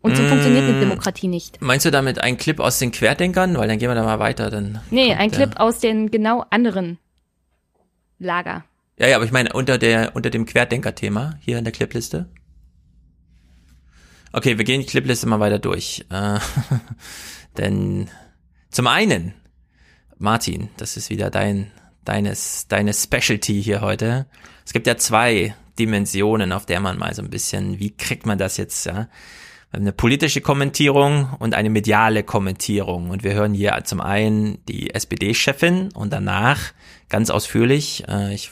[0.01, 0.27] Und so Mm.
[0.29, 1.61] funktioniert eine Demokratie nicht.
[1.61, 3.57] meinst du damit einen Clip aus den Querdenkern?
[3.57, 4.49] Weil dann gehen wir da mal weiter.
[4.49, 6.97] Dann Nee, ein Clip aus den genau anderen
[8.17, 8.63] Lager.
[8.99, 12.30] Ja, ja, aber ich meine unter der unter dem Querdenker-Thema hier in der Clipliste.
[14.34, 16.05] Okay, wir gehen die Clipliste mal weiter durch.
[16.11, 16.39] Äh,
[17.57, 18.09] denn
[18.69, 19.34] zum einen,
[20.17, 21.71] Martin, das ist wieder dein
[22.03, 24.27] deines deine Specialty hier heute.
[24.65, 28.38] Es gibt ja zwei Dimensionen, auf der man mal so ein bisschen, wie kriegt man
[28.38, 29.07] das jetzt, ja?
[29.71, 33.11] Eine politische Kommentierung und eine mediale Kommentierung.
[33.11, 36.73] Und wir hören hier zum einen die SPD-Chefin und danach
[37.07, 38.51] ganz ausführlich, äh, ich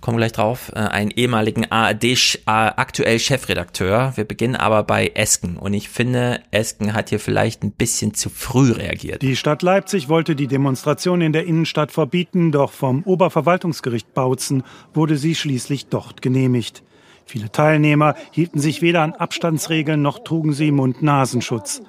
[0.00, 2.04] komme gleich drauf, äh, einen ehemaligen ARD
[2.46, 4.12] aktuell Chefredakteur.
[4.16, 8.28] Wir beginnen aber bei Esken und ich finde, Esken hat hier vielleicht ein bisschen zu
[8.28, 9.22] früh reagiert.
[9.22, 14.62] Die Stadt Leipzig wollte die Demonstration in der Innenstadt verbieten, doch vom Oberverwaltungsgericht Bautzen
[14.92, 16.82] wurde sie schließlich dort genehmigt.
[17.26, 21.80] Viele Teilnehmer hielten sich weder an Abstandsregeln noch trugen sie Mund-Nasenschutz.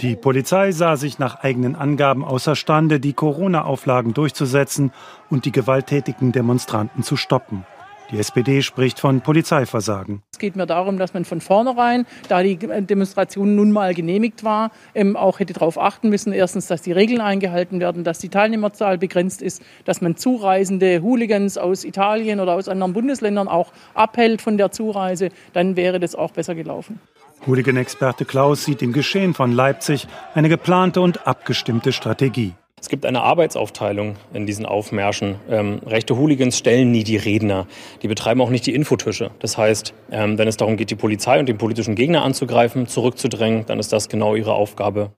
[0.00, 4.92] Die Polizei sah sich nach eigenen Angaben außerstande, die Corona-Auflagen durchzusetzen
[5.30, 7.64] und die gewalttätigen Demonstranten zu stoppen.
[8.10, 10.22] Die SPD spricht von Polizeiversagen.
[10.32, 14.70] Es geht mir darum, dass man von vornherein, da die Demonstration nun mal genehmigt war,
[14.94, 18.98] ähm, auch hätte darauf achten müssen, erstens, dass die Regeln eingehalten werden, dass die Teilnehmerzahl
[18.98, 24.58] begrenzt ist, dass man zureisende Hooligans aus Italien oder aus anderen Bundesländern auch abhält von
[24.58, 25.30] der Zureise.
[25.54, 27.00] Dann wäre das auch besser gelaufen.
[27.46, 32.54] Hooligan-Experte Klaus sieht im Geschehen von Leipzig eine geplante und abgestimmte Strategie.
[32.80, 35.36] Es gibt eine Arbeitsaufteilung in diesen Aufmärschen.
[35.48, 37.66] Ähm, rechte Hooligans stellen nie die Redner.
[38.02, 39.30] Die betreiben auch nicht die Infotische.
[39.38, 43.66] Das heißt, ähm, wenn es darum geht, die Polizei und den politischen Gegner anzugreifen, zurückzudrängen,
[43.66, 45.12] dann ist das genau ihre Aufgabe.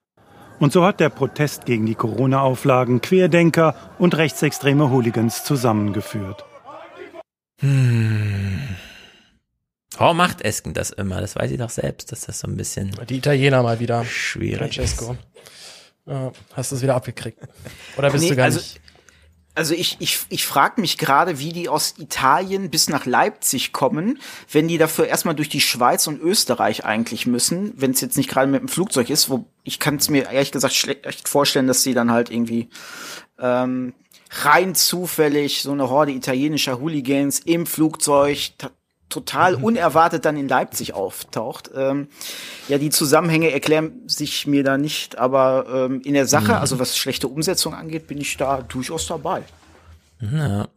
[0.61, 6.45] Und so hat der Protest gegen die Corona-Auflagen Querdenker und rechtsextreme Hooligans zusammengeführt.
[7.61, 8.61] Hm.
[9.99, 11.21] Warum macht Esken das immer?
[11.21, 12.93] Das weiß ich doch selbst, dass das so ein bisschen.
[13.09, 14.05] Die Italiener mal wieder.
[14.05, 14.77] Schwierig.
[14.77, 15.17] Francesco.
[16.07, 17.39] Ja, hast du es wieder abgekriegt?
[17.97, 18.81] Oder bist nee, du gar also, nicht?
[19.57, 24.19] Also ich, ich, ich frage mich gerade, wie die aus Italien bis nach Leipzig kommen,
[24.51, 28.29] wenn die dafür erstmal durch die Schweiz und Österreich eigentlich müssen, wenn es jetzt nicht
[28.29, 31.85] gerade mit dem Flugzeug ist, wo ich kann es mir ehrlich gesagt schlecht vorstellen, dass
[31.85, 32.69] sie dann halt irgendwie
[33.39, 33.95] ähm,
[34.31, 38.51] rein zufällig so eine Horde italienischer Hooligans im Flugzeug
[39.15, 39.65] total Mhm.
[39.69, 41.71] unerwartet dann in Leipzig auftaucht.
[41.75, 42.09] Ähm,
[42.69, 46.59] ja, die Zusammenhänge erklären sich mir da nicht, aber ähm, in der Sache, Mhm.
[46.59, 49.43] also was schlechte Umsetzung angeht, bin ich da durchaus dabei.
[50.21, 50.69] Ja.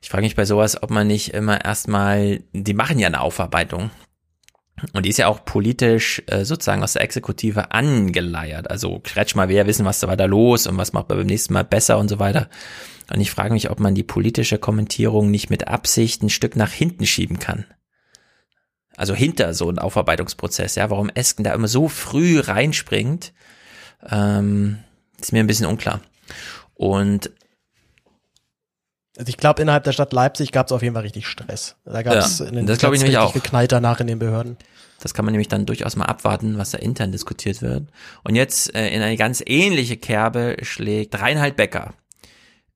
[0.00, 3.90] Ich frage mich bei sowas, ob man nicht immer erstmal, die machen ja eine Aufarbeitung.
[4.92, 8.70] Und die ist ja auch politisch äh, sozusagen aus der Exekutive angeleiert.
[8.70, 11.52] Also Kretschmer will ja wissen, was da da los und was macht man beim nächsten
[11.54, 12.48] Mal besser und so weiter.
[13.12, 16.70] Und ich frage mich, ob man die politische Kommentierung nicht mit Absicht ein Stück nach
[16.72, 17.64] hinten schieben kann.
[18.96, 23.32] Also hinter so einen Aufarbeitungsprozess, ja, warum Esken da immer so früh reinspringt,
[24.08, 24.78] ähm,
[25.20, 26.00] ist mir ein bisschen unklar.
[26.74, 27.30] Und
[29.16, 31.76] Also ich glaube, innerhalb der Stadt Leipzig gab es auf jeden Fall richtig Stress.
[31.84, 33.32] Da gab es Ja, in den das glaube ich richtig auch.
[33.32, 34.56] geknallt danach in den Behörden.
[35.00, 37.88] Das kann man nämlich dann durchaus mal abwarten, was da intern diskutiert wird.
[38.22, 41.94] Und jetzt äh, in eine ganz ähnliche Kerbe schlägt Reinhard Becker.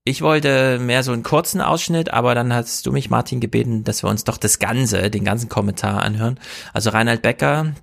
[0.04, 4.02] Ich wollte mehr so einen kurzen Ausschnitt, aber dann hast du mich, Martin, gebeten, dass
[4.02, 6.40] wir uns doch das Ganze, den ganzen Kommentar anhören.
[6.72, 7.74] Also Reinhard Becker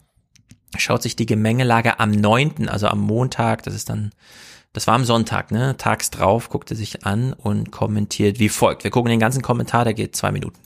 [0.76, 4.12] schaut sich die Gemengelage am 9., also am Montag, das ist dann,
[4.74, 8.84] das war am Sonntag, ne, tags drauf, guckt er sich an und kommentiert wie folgt.
[8.84, 10.60] Wir gucken den ganzen Kommentar, der geht zwei Minuten.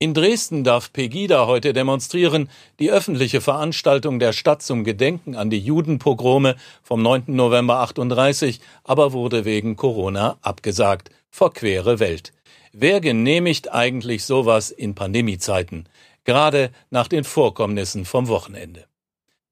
[0.00, 2.50] In Dresden darf Pegida heute demonstrieren,
[2.80, 7.24] die öffentliche Veranstaltung der Stadt zum Gedenken an die Judenpogrome vom 9.
[7.28, 11.10] November 38, aber wurde wegen Corona abgesagt.
[11.30, 12.32] Verquere Welt.
[12.72, 15.88] Wer genehmigt eigentlich sowas in Pandemiezeiten?
[16.24, 18.86] Gerade nach den Vorkommnissen vom Wochenende.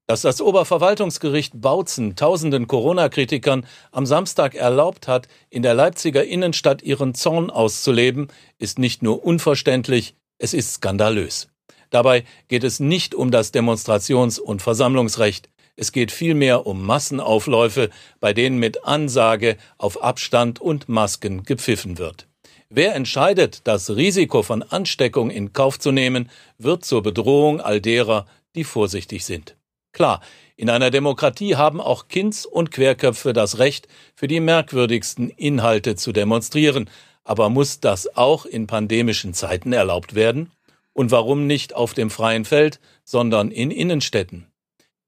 [0.08, 7.14] Dass das Oberverwaltungsgericht Bautzen tausenden Corona-Kritikern am Samstag erlaubt hat, in der Leipziger Innenstadt ihren
[7.14, 8.26] Zorn auszuleben,
[8.58, 11.48] ist nicht nur unverständlich, es ist skandalös.
[11.90, 15.48] Dabei geht es nicht um das Demonstrations- und Versammlungsrecht.
[15.76, 22.26] Es geht vielmehr um Massenaufläufe, bei denen mit Ansage auf Abstand und Masken gepfiffen wird.
[22.68, 26.28] Wer entscheidet, das Risiko von Ansteckung in Kauf zu nehmen,
[26.58, 29.56] wird zur Bedrohung all derer, die vorsichtig sind.
[29.92, 30.22] Klar,
[30.56, 33.86] in einer Demokratie haben auch Kinds und Querköpfe das Recht,
[34.16, 36.90] für die merkwürdigsten Inhalte zu demonstrieren.
[37.24, 40.50] Aber muss das auch in pandemischen Zeiten erlaubt werden?
[40.92, 44.46] Und warum nicht auf dem freien Feld, sondern in Innenstädten?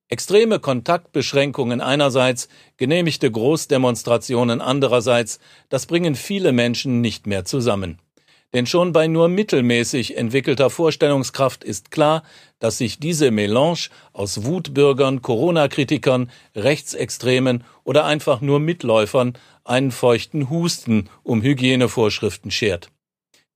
[0.08, 7.98] Extreme Kontaktbeschränkungen einerseits, genehmigte Großdemonstrationen andererseits, das bringen viele Menschen nicht mehr zusammen.
[8.52, 12.22] Denn schon bei nur mittelmäßig entwickelter Vorstellungskraft ist klar,
[12.60, 19.32] dass sich diese Melange aus Wutbürgern, Corona-Kritikern, Rechtsextremen oder einfach nur Mitläufern
[19.64, 22.90] einen feuchten Husten um Hygienevorschriften schert.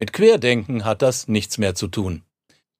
[0.01, 2.22] Mit Querdenken hat das nichts mehr zu tun.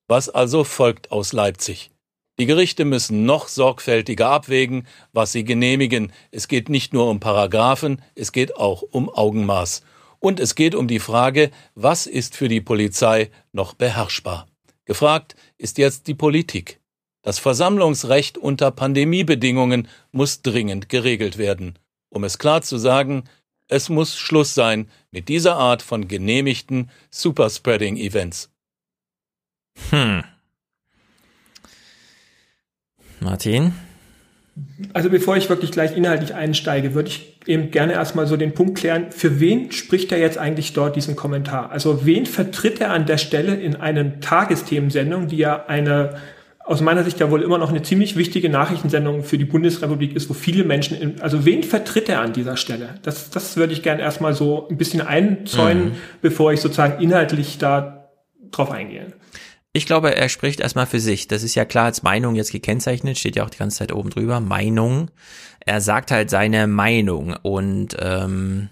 [0.07, 1.91] Was also folgt aus Leipzig?
[2.39, 6.13] Die Gerichte müssen noch sorgfältiger abwägen, was sie genehmigen.
[6.31, 9.83] Es geht nicht nur um Paragraphen, es geht auch um Augenmaß.
[10.21, 14.47] Und es geht um die Frage, was ist für die Polizei noch beherrschbar.
[14.85, 16.81] Gefragt ist jetzt die Politik.
[17.23, 21.79] Das Versammlungsrecht unter Pandemiebedingungen muss dringend geregelt werden.
[22.11, 23.25] Um es klar zu sagen,
[23.69, 28.51] es muss Schluss sein mit dieser Art von genehmigten Superspreading-Events.
[29.91, 30.25] Hm.
[33.21, 33.73] Martin?
[34.93, 38.79] Also bevor ich wirklich gleich inhaltlich einsteige, würde ich eben gerne erstmal so den Punkt
[38.79, 41.71] klären, für wen spricht er jetzt eigentlich dort diesen Kommentar?
[41.71, 46.21] Also wen vertritt er an der Stelle in einer Tagesthemensendung, die ja eine
[46.69, 50.29] aus meiner Sicht ja wohl immer noch eine ziemlich wichtige Nachrichtensendung für die Bundesrepublik ist,
[50.29, 52.97] wo viele Menschen, in, also wen vertritt er an dieser Stelle?
[53.03, 55.97] Das, das würde ich gerne erstmal so ein bisschen einzäunen, mhm.
[56.21, 58.11] bevor ich sozusagen inhaltlich da
[58.51, 59.15] drauf eingehe.
[59.73, 61.27] Ich glaube, er spricht erstmal für sich.
[61.27, 64.11] Das ist ja klar als Meinung jetzt gekennzeichnet, steht ja auch die ganze Zeit oben
[64.11, 64.41] drüber.
[64.41, 65.11] Meinung.
[65.61, 68.69] Er sagt halt seine Meinung und ähm,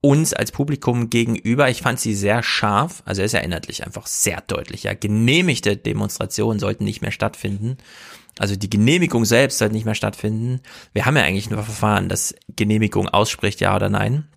[0.00, 1.68] uns als Publikum gegenüber.
[1.68, 3.02] Ich fand sie sehr scharf.
[3.06, 4.84] Also es erinnert sich einfach sehr deutlich.
[4.84, 7.78] Ja, genehmigte Demonstrationen sollten nicht mehr stattfinden.
[8.38, 10.60] Also die Genehmigung selbst sollte nicht mehr stattfinden.
[10.92, 14.28] Wir haben ja eigentlich nur Verfahren, das Genehmigung ausspricht, ja oder nein.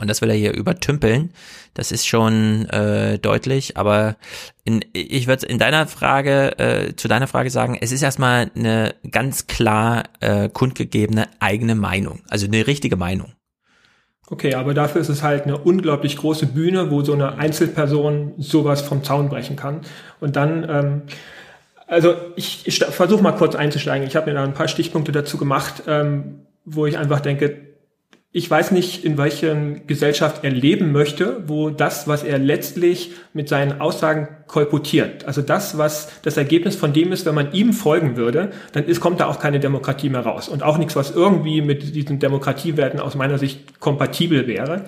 [0.00, 1.32] Und das will er hier übertümpeln.
[1.74, 3.76] Das ist schon äh, deutlich.
[3.76, 4.16] Aber
[4.64, 8.94] in, ich würde in deiner Frage, äh, zu deiner Frage sagen, es ist erstmal eine
[9.10, 12.20] ganz klar äh, kundgegebene eigene Meinung.
[12.28, 13.32] Also eine richtige Meinung.
[14.30, 18.82] Okay, aber dafür ist es halt eine unglaublich große Bühne, wo so eine Einzelperson sowas
[18.82, 19.80] vom Zaun brechen kann.
[20.20, 21.02] Und dann, ähm,
[21.86, 24.06] also ich, ich versuche mal kurz einzusteigen.
[24.06, 27.56] Ich habe mir da ein paar Stichpunkte dazu gemacht, ähm, wo ich einfach denke,
[28.30, 29.54] ich weiß nicht, in welcher
[29.86, 35.78] Gesellschaft er leben möchte, wo das, was er letztlich mit seinen Aussagen kolportiert, also das,
[35.78, 39.26] was das Ergebnis von dem ist, wenn man ihm folgen würde, dann ist, kommt da
[39.26, 40.48] auch keine Demokratie mehr raus.
[40.48, 44.84] Und auch nichts, was irgendwie mit diesen Demokratiewerten aus meiner Sicht kompatibel wäre.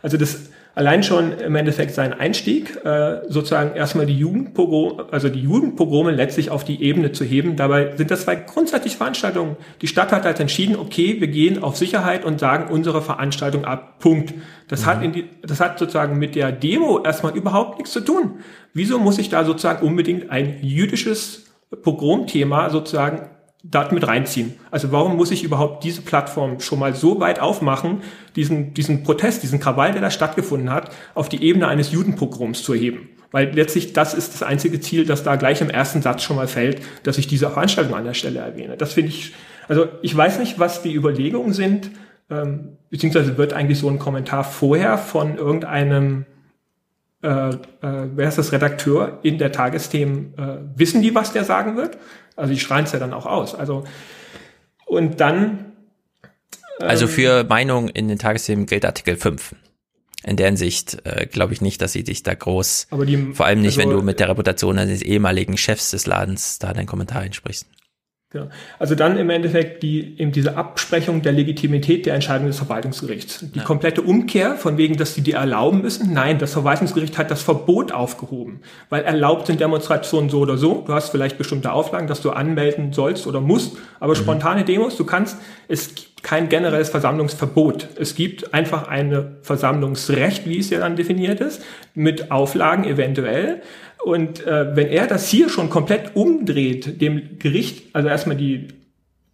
[0.00, 5.40] Also das allein schon im Endeffekt sein Einstieg, äh, sozusagen erstmal die Jugendpogrome, also die
[5.40, 7.56] Jugendpogrome letztlich auf die Ebene zu heben.
[7.56, 9.56] Dabei sind das zwei grundsätzliche Veranstaltungen.
[9.82, 13.98] Die Stadt hat halt entschieden, okay, wir gehen auf Sicherheit und sagen unsere Veranstaltung ab.
[14.00, 14.34] Punkt.
[14.68, 14.86] Das mhm.
[14.86, 18.40] hat in die, das hat sozusagen mit der Demo erstmal überhaupt nichts zu tun.
[18.72, 21.46] Wieso muss ich da sozusagen unbedingt ein jüdisches
[21.82, 23.30] Pogromthema sozusagen
[23.64, 24.54] dort mit reinziehen.
[24.70, 28.02] Also warum muss ich überhaupt diese Plattform schon mal so weit aufmachen,
[28.36, 32.74] diesen, diesen Protest, diesen Krawall, der da stattgefunden hat, auf die Ebene eines Judenpogroms zu
[32.74, 33.08] erheben?
[33.30, 36.46] Weil letztlich das ist das einzige Ziel, das da gleich im ersten Satz schon mal
[36.46, 38.76] fällt, dass ich diese Veranstaltung an der Stelle erwähne.
[38.76, 39.32] Das finde ich,
[39.66, 41.90] also ich weiß nicht, was die Überlegungen sind,
[42.30, 46.26] ähm, beziehungsweise wird eigentlich so ein Kommentar vorher von irgendeinem
[47.24, 51.74] äh, äh, wer ist das Redakteur in der Tagesthemen, äh, wissen die, was der sagen
[51.74, 51.96] wird?
[52.36, 53.54] Also die schreien es ja dann auch aus.
[53.54, 53.84] Also
[54.86, 55.72] und dann.
[56.80, 59.54] Ähm, also für Meinung in den Tagesthemen gilt Artikel 5.
[60.24, 63.44] In deren Sicht äh, glaube ich nicht, dass sie dich da groß, aber die, vor
[63.44, 66.86] allem nicht, also, wenn du mit der Reputation eines ehemaligen Chefs des Ladens da deinen
[66.86, 67.66] Kommentar einsprichst.
[68.34, 68.48] Genau.
[68.80, 73.44] Also dann im Endeffekt die, eben diese Absprechung der Legitimität der Entscheidung des Verwaltungsgerichts.
[73.54, 73.64] Die ja.
[73.64, 76.12] komplette Umkehr von wegen, dass sie die erlauben müssen.
[76.12, 80.82] Nein, das Verwaltungsgericht hat das Verbot aufgehoben, weil erlaubt sind Demonstrationen so oder so.
[80.84, 84.18] Du hast vielleicht bestimmte Auflagen, dass du anmelden sollst oder musst, aber mhm.
[84.18, 85.38] spontane Demos, du kannst,
[85.68, 87.88] es gibt kein generelles Versammlungsverbot.
[88.00, 91.62] Es gibt einfach eine Versammlungsrecht, wie es ja dann definiert ist,
[91.94, 93.62] mit Auflagen eventuell.
[94.04, 98.68] Und äh, wenn er das hier schon komplett umdreht, dem Gericht, also erstmal die,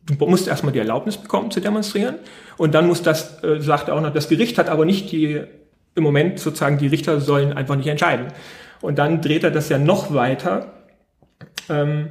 [0.06, 2.14] du musst erstmal die Erlaubnis bekommen zu demonstrieren
[2.56, 5.40] und dann muss das, äh, sagt er auch noch, das Gericht hat aber nicht die,
[5.96, 8.28] im Moment sozusagen, die Richter sollen einfach nicht entscheiden.
[8.80, 10.72] Und dann dreht er das ja noch weiter.
[11.68, 12.10] Ähm,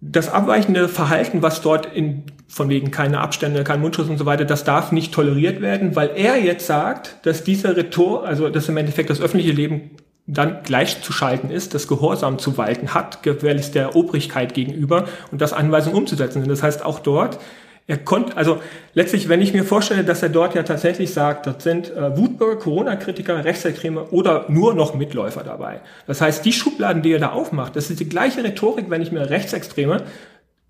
[0.00, 4.44] das abweichende Verhalten, was dort in, von wegen keine Abstände, kein Mundschutz und so weiter,
[4.44, 8.76] das darf nicht toleriert werden, weil er jetzt sagt, dass dieser Rhetor, also dass im
[8.76, 9.92] Endeffekt das öffentliche Leben
[10.26, 15.96] dann gleichzuschalten ist, das Gehorsam zu walten hat, gefährlichst der Obrigkeit gegenüber und das Anweisungen
[15.96, 16.50] umzusetzen sind.
[16.50, 17.38] Das heißt, auch dort,
[17.86, 18.60] er konnte, also
[18.94, 22.56] letztlich, wenn ich mir vorstelle, dass er dort ja tatsächlich sagt, das sind äh, Wutbürger,
[22.56, 25.80] Corona-Kritiker, Rechtsextreme oder nur noch Mitläufer dabei.
[26.06, 29.12] Das heißt, die Schubladen, die er da aufmacht, das ist die gleiche Rhetorik, wenn ich
[29.12, 30.02] mir Rechtsextreme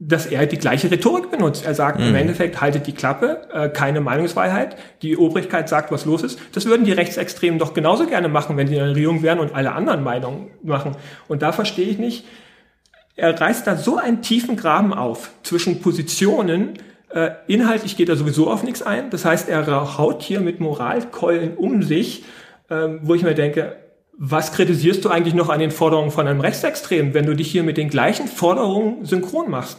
[0.01, 1.65] dass er die gleiche Rhetorik benutzt.
[1.65, 2.09] Er sagt mhm.
[2.09, 6.39] im Endeffekt, haltet die Klappe, äh, keine Meinungsfreiheit, die Obrigkeit sagt, was los ist.
[6.53, 9.55] Das würden die Rechtsextremen doch genauso gerne machen, wenn sie in der Regierung wären und
[9.55, 10.97] alle anderen Meinungen machen.
[11.29, 12.25] Und da verstehe ich nicht,
[13.17, 16.75] er reißt da so einen tiefen Graben auf zwischen Positionen,
[17.15, 19.11] äh, inhaltlich geht er sowieso auf nichts ein.
[19.11, 22.25] Das heißt, er haut hier mit Moralkeulen um sich,
[22.69, 23.77] äh, wo ich mir denke,
[24.19, 27.63] was kritisierst du eigentlich noch an den Forderungen von einem Rechtsextremen, wenn du dich hier
[27.63, 29.79] mit den gleichen Forderungen synchron machst?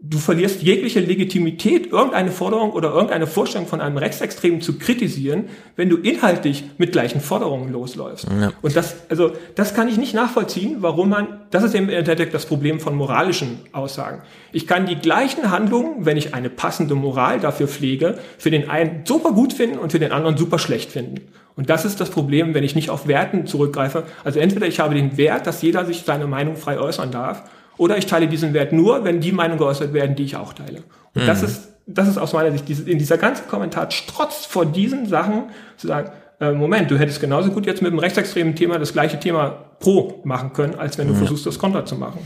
[0.00, 5.88] Du verlierst jegliche Legitimität, irgendeine Forderung oder irgendeine Vorstellung von einem Rechtsextremen zu kritisieren, wenn
[5.88, 8.28] du inhaltlich mit gleichen Forderungen losläufst.
[8.40, 8.52] Ja.
[8.62, 12.46] Und das, also, das kann ich nicht nachvollziehen, warum man, das ist im Endeffekt das
[12.46, 14.22] Problem von moralischen Aussagen.
[14.52, 19.04] Ich kann die gleichen Handlungen, wenn ich eine passende Moral dafür pflege, für den einen
[19.04, 21.22] super gut finden und für den anderen super schlecht finden.
[21.58, 24.04] Und das ist das Problem, wenn ich nicht auf Werten zurückgreife.
[24.22, 27.42] Also entweder ich habe den Wert, dass jeder sich seine Meinung frei äußern darf,
[27.76, 30.84] oder ich teile diesen Wert nur, wenn die Meinungen geäußert werden, die ich auch teile.
[31.14, 31.26] Und mhm.
[31.26, 35.50] das ist, das ist aus meiner Sicht, in dieser ganzen Kommentar strotzt vor diesen Sachen
[35.76, 39.18] zu sagen, äh, Moment, du hättest genauso gut jetzt mit dem rechtsextremen Thema das gleiche
[39.18, 39.48] Thema
[39.80, 41.18] pro machen können, als wenn du ja.
[41.18, 42.20] versuchst, das kontra zu machen.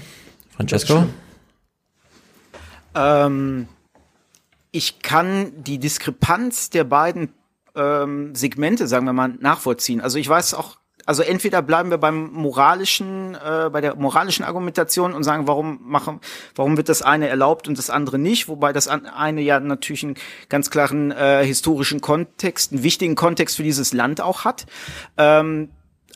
[0.51, 1.05] Francesco?
[2.95, 3.67] Ähm,
[4.73, 7.31] ich kann die Diskrepanz der beiden
[7.75, 10.01] ähm, Segmente, sagen wir mal, nachvollziehen.
[10.01, 15.15] Also ich weiß auch, also entweder bleiben wir beim moralischen, äh, bei der moralischen Argumentation
[15.15, 16.21] und sagen, warum machen,
[16.55, 20.15] warum wird das eine erlaubt und das andere nicht, wobei das eine ja natürlich einen
[20.49, 24.67] ganz klaren äh, historischen Kontext, einen wichtigen Kontext für dieses Land auch hat.
[25.17, 25.71] Ähm,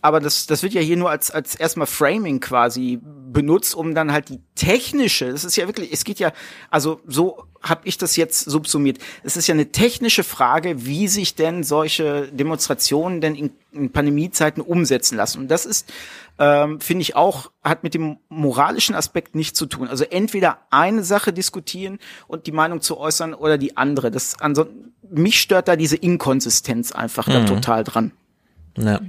[0.07, 4.13] aber das, das wird ja hier nur als, als erstmal Framing quasi benutzt, um dann
[4.13, 6.33] halt die technische, das ist ja wirklich, es geht ja,
[6.71, 8.99] also so habe ich das jetzt subsumiert.
[9.25, 14.63] Es ist ja eine technische Frage, wie sich denn solche Demonstrationen denn in, in Pandemiezeiten
[14.63, 15.41] umsetzen lassen.
[15.41, 15.93] Und das ist,
[16.39, 19.89] ähm, finde ich auch, hat mit dem moralischen Aspekt nichts zu tun.
[19.89, 24.13] Also entweder eine Sache diskutieren und die Meinung zu äußern oder die andere.
[24.13, 27.33] Das, ansonsten, mich stört da diese Inkonsistenz einfach mhm.
[27.33, 28.13] da total dran.
[28.79, 29.01] Ja.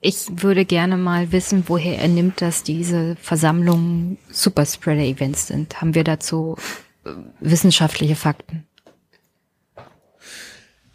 [0.00, 5.80] Ich würde gerne mal wissen, woher er nimmt, dass diese Versammlungen Superspreader-Events sind.
[5.80, 6.56] Haben wir dazu
[7.04, 7.10] äh,
[7.40, 8.64] wissenschaftliche Fakten?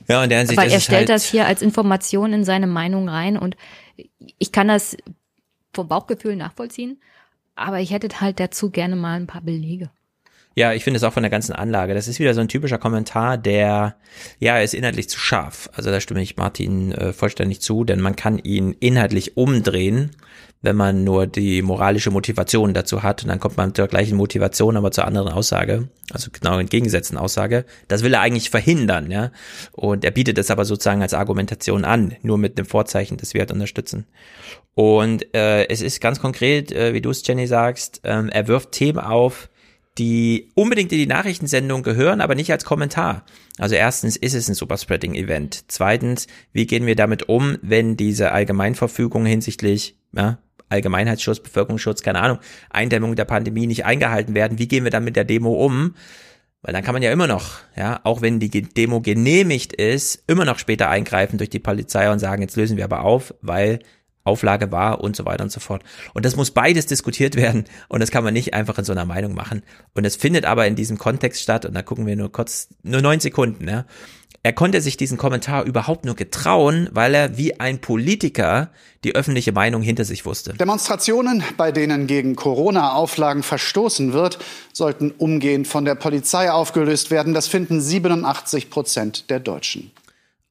[0.07, 3.09] Ja, und der Hinsicht Weil er stellt halt das hier als Information in seine Meinung
[3.09, 3.55] rein und
[4.37, 4.97] ich kann das
[5.73, 7.01] vom Bauchgefühl nachvollziehen,
[7.55, 9.89] aber ich hätte halt dazu gerne mal ein paar Belege.
[10.55, 11.93] Ja, ich finde es auch von der ganzen Anlage.
[11.95, 13.95] Das ist wieder so ein typischer Kommentar, der,
[14.39, 15.69] ja, ist inhaltlich zu scharf.
[15.73, 20.11] Also da stimme ich Martin äh, vollständig zu, denn man kann ihn inhaltlich umdrehen,
[20.61, 23.23] wenn man nur die moralische Motivation dazu hat.
[23.23, 27.65] Und dann kommt man zur gleichen Motivation, aber zur anderen Aussage, also genau entgegengesetzten Aussage.
[27.87, 29.31] Das will er eigentlich verhindern, ja.
[29.71, 33.41] Und er bietet es aber sozusagen als Argumentation an, nur mit dem Vorzeichen, das wir
[33.41, 34.05] halt unterstützen.
[34.75, 38.71] Und äh, es ist ganz konkret, äh, wie du es, Jenny, sagst, ähm, er wirft
[38.71, 39.49] Themen auf,
[39.97, 43.25] die unbedingt in die Nachrichtensendung gehören, aber nicht als Kommentar.
[43.59, 45.65] Also erstens ist es ein Superspreading-Event.
[45.67, 50.39] Zweitens, wie gehen wir damit um, wenn diese Allgemeinverfügung hinsichtlich ja,
[50.69, 52.39] Allgemeinheitsschutz, Bevölkerungsschutz, keine Ahnung,
[52.71, 54.57] Eindämmung der Pandemie nicht eingehalten werden?
[54.57, 55.95] Wie gehen wir dann mit der Demo um?
[56.63, 60.45] Weil dann kann man ja immer noch, ja, auch wenn die Demo genehmigt ist, immer
[60.45, 63.79] noch später eingreifen durch die Polizei und sagen, jetzt lösen wir aber auf, weil
[64.23, 65.83] Auflage war und so weiter und so fort.
[66.13, 69.05] Und das muss beides diskutiert werden und das kann man nicht einfach in so einer
[69.05, 69.63] Meinung machen.
[69.93, 73.01] Und es findet aber in diesem Kontext statt und da gucken wir nur kurz, nur
[73.01, 73.85] neun Sekunden, ja.
[74.45, 78.71] Er konnte sich diesen Kommentar überhaupt nur getrauen, weil er wie ein Politiker
[79.05, 80.53] die öffentliche Meinung hinter sich wusste.
[80.53, 84.39] Demonstrationen, bei denen gegen Corona-Auflagen verstoßen wird,
[84.73, 87.33] sollten umgehend von der Polizei aufgelöst werden.
[87.33, 89.91] Das finden 87 Prozent der Deutschen.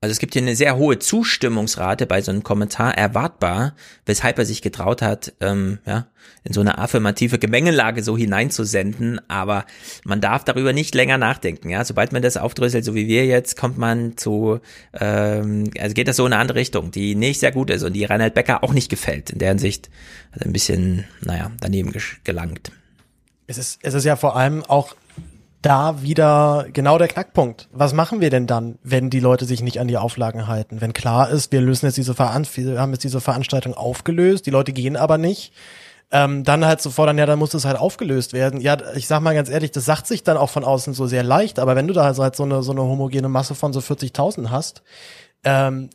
[0.02, 4.44] Also es gibt hier eine sehr hohe Zustimmungsrate bei so einem Kommentar erwartbar, weshalb er
[4.44, 6.08] sich getraut hat, ähm, ja,
[6.42, 9.20] in so eine affirmative Gemengelage so hineinzusenden.
[9.30, 9.64] Aber
[10.04, 11.68] man darf darüber nicht länger nachdenken.
[11.70, 14.58] Ja, sobald man das aufdröselt, so wie wir jetzt, kommt man zu,
[14.92, 17.92] ähm, also geht das so in eine andere Richtung, die nicht sehr gut ist und
[17.92, 19.30] die Reinhard Becker auch nicht gefällt.
[19.30, 19.88] In deren Sicht
[20.32, 21.92] also ein bisschen, naja, daneben
[22.24, 22.72] gelangt.
[23.46, 24.96] Es ist, es ist ja vor allem auch
[25.62, 27.68] da wieder genau der Knackpunkt.
[27.72, 30.80] Was machen wir denn dann, wenn die Leute sich nicht an die Auflagen halten?
[30.80, 34.50] Wenn klar ist, wir lösen jetzt diese Veran wir haben jetzt diese Veranstaltung aufgelöst, die
[34.50, 35.52] Leute gehen aber nicht.
[36.10, 38.60] Ähm, dann halt zu fordern, ja, dann muss es halt aufgelöst werden.
[38.60, 41.22] Ja, ich sag mal ganz ehrlich, das sagt sich dann auch von außen so sehr
[41.22, 44.50] leicht, aber wenn du da halt so eine, so eine homogene Masse von so 40.000
[44.50, 44.82] hast,
[45.44, 45.88] ähm,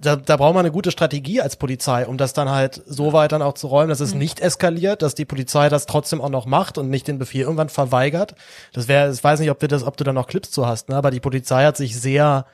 [0.00, 3.32] da, da braucht man eine gute Strategie als Polizei, um das dann halt so weit
[3.32, 4.20] dann auch zu räumen, dass es mhm.
[4.20, 7.68] nicht eskaliert, dass die Polizei das trotzdem auch noch macht und nicht den Befehl irgendwann
[7.68, 8.34] verweigert.
[8.72, 10.88] Das wäre, ich weiß nicht, ob du das, ob du da noch Clips zu hast,
[10.88, 10.96] ne?
[10.96, 12.46] aber die Polizei hat sich sehr,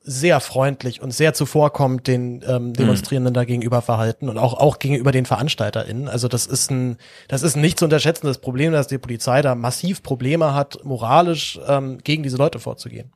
[0.00, 2.72] sehr freundlich und sehr zuvorkommend den ähm, mhm.
[2.74, 3.34] Demonstrierenden mhm.
[3.34, 6.08] da gegenüber verhalten und auch auch gegenüber den VeranstalterInnen.
[6.08, 6.96] Also das ist ein
[7.26, 11.58] das ist ein nicht zu unterschätzendes Problem, dass die Polizei da massiv Probleme hat, moralisch
[11.66, 13.12] ähm, gegen diese Leute vorzugehen.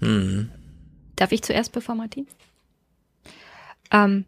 [0.00, 0.50] Mhm.
[1.14, 2.26] Darf ich zuerst, bevor Martin?
[3.90, 4.24] Ähm,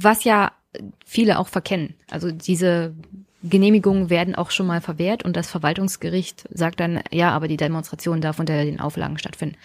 [0.00, 0.52] was ja
[1.04, 1.94] viele auch verkennen.
[2.10, 2.94] Also diese
[3.42, 8.20] Genehmigungen werden auch schon mal verwehrt und das Verwaltungsgericht sagt dann, ja, aber die Demonstration
[8.20, 9.56] darf unter den Auflagen stattfinden.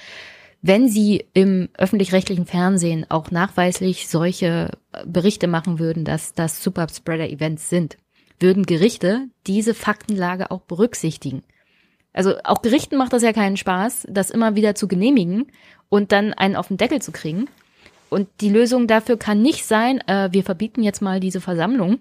[0.61, 4.71] Wenn sie im öffentlich-rechtlichen Fernsehen auch nachweislich solche
[5.05, 7.97] Berichte machen würden, dass das Superspreader-Events sind,
[8.41, 11.43] würden Gerichte diese Faktenlage auch berücksichtigen.
[12.11, 15.47] Also auch Gerichten macht das ja keinen Spaß, das immer wieder zu genehmigen
[15.87, 17.47] und dann einen auf den Deckel zu kriegen.
[18.09, 21.99] Und die Lösung dafür kann nicht sein, äh, wir verbieten jetzt mal diese Versammlung,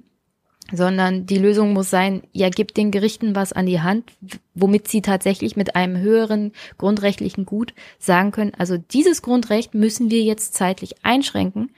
[0.73, 4.13] sondern die Lösung muss sein, ja, gibt den Gerichten was an die Hand,
[4.55, 10.23] womit sie tatsächlich mit einem höheren grundrechtlichen Gut sagen können, also dieses Grundrecht müssen wir
[10.23, 11.71] jetzt zeitlich einschränken,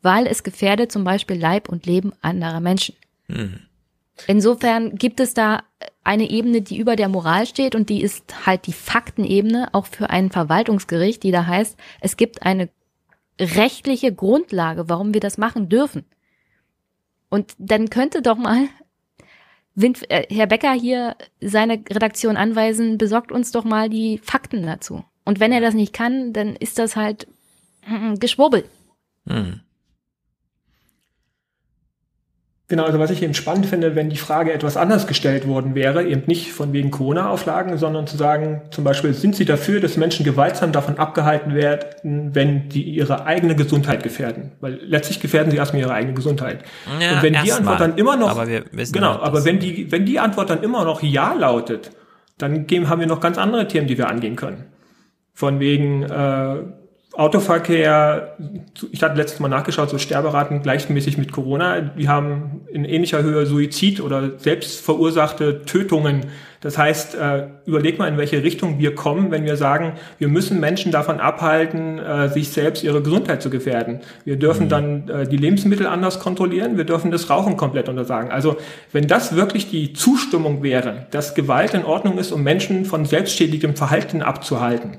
[0.00, 2.94] weil es gefährdet zum Beispiel Leib und Leben anderer Menschen.
[3.26, 3.60] Mhm.
[4.26, 5.62] Insofern gibt es da
[6.02, 10.10] eine Ebene, die über der Moral steht und die ist halt die Faktenebene, auch für
[10.10, 12.68] ein Verwaltungsgericht, die da heißt, es gibt eine
[13.38, 16.04] rechtliche Grundlage, warum wir das machen dürfen.
[17.28, 18.68] Und dann könnte doch mal
[19.74, 25.04] Wind, äh, Herr Becker hier seine Redaktion anweisen, besorgt uns doch mal die Fakten dazu.
[25.24, 27.28] Und wenn er das nicht kann, dann ist das halt
[27.86, 28.64] mm, Geschwurbel.
[29.26, 29.60] Hm.
[32.70, 36.04] Genau, also was ich eben spannend finde, wenn die Frage etwas anders gestellt worden wäre,
[36.04, 40.22] eben nicht von wegen Corona-Auflagen, sondern zu sagen, zum Beispiel, sind Sie dafür, dass Menschen
[40.22, 44.52] gewaltsam davon abgehalten werden, wenn die ihre eigene Gesundheit gefährden?
[44.60, 46.62] Weil letztlich gefährden sie erstmal ihre eigene Gesundheit.
[47.00, 47.88] Ja, Und wenn die Antwort mal.
[47.88, 51.02] dann immer noch, aber genau, halt, aber wenn die, wenn die Antwort dann immer noch
[51.02, 51.90] Ja lautet,
[52.36, 54.66] dann haben wir noch ganz andere Themen, die wir angehen können.
[55.32, 56.56] Von wegen, äh,
[57.18, 58.36] Autoverkehr,
[58.92, 61.90] ich hatte letztes Mal nachgeschaut, so Sterberaten gleichmäßig mit Corona.
[61.96, 66.26] Wir haben in ähnlicher Höhe Suizid oder selbst verursachte Tötungen.
[66.60, 70.60] Das heißt, äh, überleg mal, in welche Richtung wir kommen, wenn wir sagen, wir müssen
[70.60, 73.98] Menschen davon abhalten, äh, sich selbst ihre Gesundheit zu gefährden.
[74.24, 74.68] Wir dürfen mhm.
[74.68, 78.30] dann äh, die Lebensmittel anders kontrollieren, wir dürfen das Rauchen komplett untersagen.
[78.30, 78.58] Also
[78.92, 83.74] wenn das wirklich die Zustimmung wäre, dass Gewalt in Ordnung ist, um Menschen von selbstschädigem
[83.74, 84.98] Verhalten abzuhalten,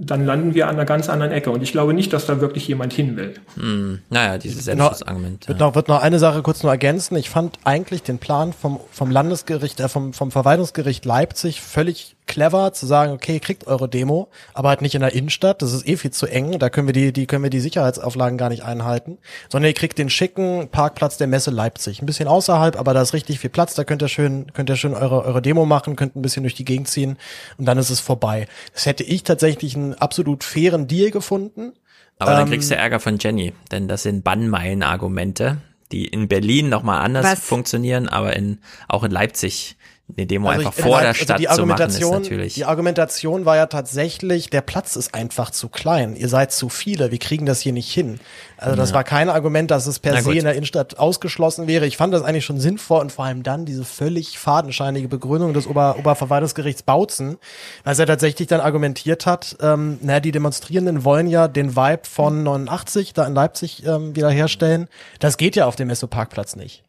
[0.00, 1.50] dann landen wir an einer ganz anderen Ecke.
[1.50, 3.34] Und ich glaube nicht, dass da wirklich jemand hin will.
[3.54, 5.44] Hm, naja, dieses Selbstschutzargument.
[5.44, 5.48] Ja.
[5.48, 7.16] Wird, noch, wird noch eine Sache kurz nur ergänzen.
[7.16, 12.72] Ich fand eigentlich den Plan vom, vom Landesgericht, äh, vom, vom Verwaltungsgericht Leipzig völlig clever
[12.72, 15.96] zu sagen, okay, kriegt eure Demo, aber halt nicht in der Innenstadt, das ist eh
[15.96, 19.18] viel zu eng, da können wir die, die können wir die Sicherheitsauflagen gar nicht einhalten,
[19.48, 23.14] sondern ihr kriegt den schicken Parkplatz der Messe Leipzig, ein bisschen außerhalb, aber da ist
[23.14, 26.14] richtig viel Platz, da könnt ihr schön, könnt ihr schön eure, eure Demo machen, könnt
[26.14, 27.16] ein bisschen durch die Gegend ziehen
[27.56, 28.46] und dann ist es vorbei.
[28.74, 31.72] Das hätte ich tatsächlich einen absolut fairen Deal gefunden.
[32.18, 35.58] Aber dann ähm, kriegst du Ärger von Jenny, denn das sind Bannmeilen-Argumente,
[35.92, 37.40] die in Berlin nochmal anders Was?
[37.40, 39.77] funktionieren, aber in, auch in Leipzig
[40.16, 42.54] eine Demo also einfach ich, vor der also Stadt zu machen, ist natürlich.
[42.54, 46.16] Die Argumentation war ja tatsächlich, der Platz ist einfach zu klein.
[46.16, 48.18] Ihr seid zu viele, wir kriegen das hier nicht hin.
[48.56, 48.96] Also das ja.
[48.96, 51.86] war kein Argument, dass es per se in der Innenstadt ausgeschlossen wäre.
[51.86, 55.66] Ich fand das eigentlich schon sinnvoll und vor allem dann diese völlig fadenscheinige Begründung des
[55.66, 57.36] Ober Oberverwaltungsgerichts Bautzen,
[57.84, 62.42] weil er tatsächlich dann argumentiert hat, ähm, naja, die Demonstrierenden wollen ja den Vibe von
[62.42, 64.88] 89 da in Leipzig ähm, wiederherstellen.
[65.20, 66.82] Das geht ja auf dem Messo-Parkplatz nicht.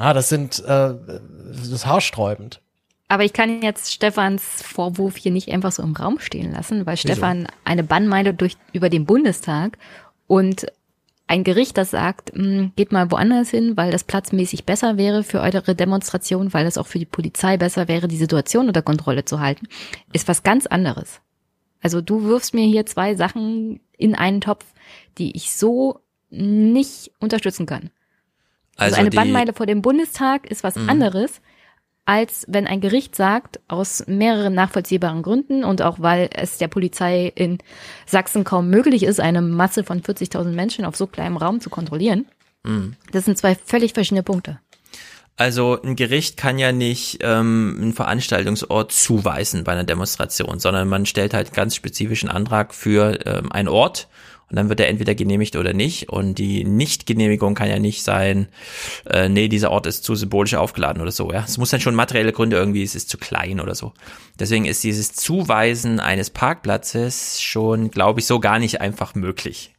[0.00, 2.62] Ah, das sind, äh, das ist haarsträubend.
[3.08, 6.94] Aber ich kann jetzt Stefans Vorwurf hier nicht einfach so im Raum stehen lassen, weil
[6.94, 7.08] Wieso?
[7.08, 9.76] Stefan eine Bannmeile durch, über den Bundestag
[10.26, 10.64] und
[11.26, 15.22] ein Gericht, das sagt, mh, hm, geht mal woanders hin, weil das platzmäßig besser wäre
[15.22, 19.26] für eure Demonstration, weil das auch für die Polizei besser wäre, die Situation unter Kontrolle
[19.26, 19.68] zu halten,
[20.14, 21.20] ist was ganz anderes.
[21.82, 24.64] Also du wirfst mir hier zwei Sachen in einen Topf,
[25.18, 26.00] die ich so
[26.30, 27.90] nicht unterstützen kann.
[28.80, 30.88] Also, also eine Bannmeile vor dem Bundestag ist was mhm.
[30.88, 31.40] anderes,
[32.06, 37.30] als wenn ein Gericht sagt, aus mehreren nachvollziehbaren Gründen und auch weil es der Polizei
[37.34, 37.58] in
[38.06, 42.26] Sachsen kaum möglich ist, eine Masse von 40.000 Menschen auf so kleinem Raum zu kontrollieren.
[42.64, 42.96] Mhm.
[43.12, 44.58] Das sind zwei völlig verschiedene Punkte.
[45.36, 51.06] Also ein Gericht kann ja nicht ähm, einen Veranstaltungsort zuweisen bei einer Demonstration, sondern man
[51.06, 54.08] stellt halt ganz spezifischen Antrag für ähm, einen Ort
[54.50, 56.08] und dann wird er entweder genehmigt oder nicht.
[56.08, 58.48] Und die Nichtgenehmigung kann ja nicht sein,
[59.08, 61.32] äh, nee, dieser Ort ist zu symbolisch aufgeladen oder so.
[61.32, 63.92] Ja, es muss dann schon materielle Gründe irgendwie, es ist zu klein oder so.
[64.38, 69.72] Deswegen ist dieses Zuweisen eines Parkplatzes schon, glaube ich, so gar nicht einfach möglich.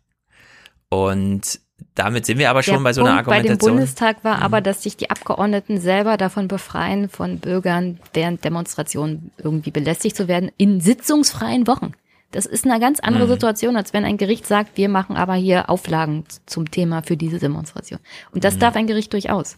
[0.90, 1.60] Und
[1.96, 3.58] damit sind wir aber schon Der bei so einer Punkt Argumentation.
[3.58, 4.44] Bei dem Bundestag war mhm.
[4.44, 10.30] aber, dass sich die Abgeordneten selber davon befreien, von Bürgern während Demonstrationen irgendwie belästigt zu
[10.30, 11.94] werden, in sitzungsfreien Wochen.
[12.32, 13.32] Das ist eine ganz andere mhm.
[13.32, 17.40] Situation, als wenn ein Gericht sagt, wir machen aber hier Auflagen zum Thema für diese
[17.40, 18.00] Demonstration.
[18.32, 18.60] Und das mhm.
[18.60, 19.58] darf ein Gericht durchaus.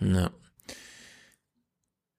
[0.00, 0.30] Ja.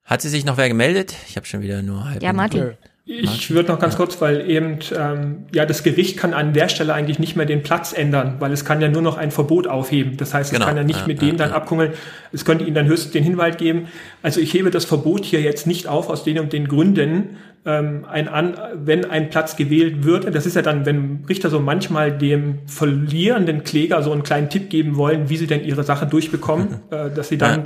[0.04, 1.16] Hat sie sich noch wer gemeldet?
[1.28, 2.22] Ich habe schon wieder nur halb.
[2.22, 2.74] Ja, Martin.
[3.08, 6.92] Ich würde noch ganz kurz, weil eben ähm, ja das Gericht kann an der Stelle
[6.96, 10.18] eigentlich nicht mehr den Platz ändern, weil es kann ja nur noch ein Verbot aufheben.
[10.18, 10.66] Das heißt, es genau.
[10.66, 11.56] kann ja nicht ja, mit ja, dem dann ja.
[11.56, 11.94] abkungeln.
[12.32, 13.90] Es könnte ihnen dann höchstens den Hinweis geben.
[14.24, 17.38] Also ich hebe das Verbot hier jetzt nicht auf aus den und den Gründen.
[17.66, 21.60] Ähm, ein an, wenn ein Platz gewählt wird, das ist ja dann, wenn Richter so
[21.60, 26.06] manchmal dem verlierenden Kläger so einen kleinen Tipp geben wollen, wie sie denn ihre Sache
[26.06, 27.66] durchbekommen, äh, dass sie dann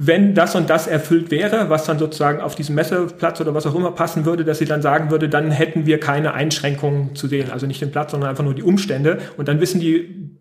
[0.00, 3.74] wenn das und das erfüllt wäre, was dann sozusagen auf diesem Messeplatz oder was auch
[3.74, 7.50] immer passen würde, dass sie dann sagen würde, dann hätten wir keine Einschränkungen zu sehen.
[7.50, 9.18] Also nicht den Platz, sondern einfach nur die Umstände.
[9.36, 10.38] Und dann wissen die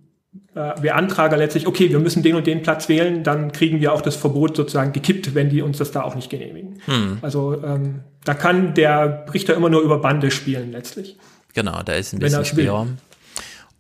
[0.54, 4.02] äh, Beantrager letztlich, okay, wir müssen den und den Platz wählen, dann kriegen wir auch
[4.02, 6.80] das Verbot sozusagen gekippt, wenn die uns das da auch nicht genehmigen.
[6.86, 7.18] Hm.
[7.24, 11.16] Also ähm, da kann der Richter immer nur über Bande spielen letztlich.
[11.54, 12.98] Genau, da ist ein bisschen Spielraum.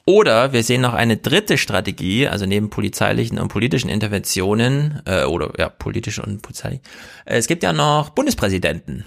[0.05, 5.51] Oder wir sehen noch eine dritte Strategie, also neben polizeilichen und politischen Interventionen, äh, oder
[5.57, 6.81] ja, politische und polizeiliche.
[7.25, 9.03] Äh, es gibt ja noch Bundespräsidenten.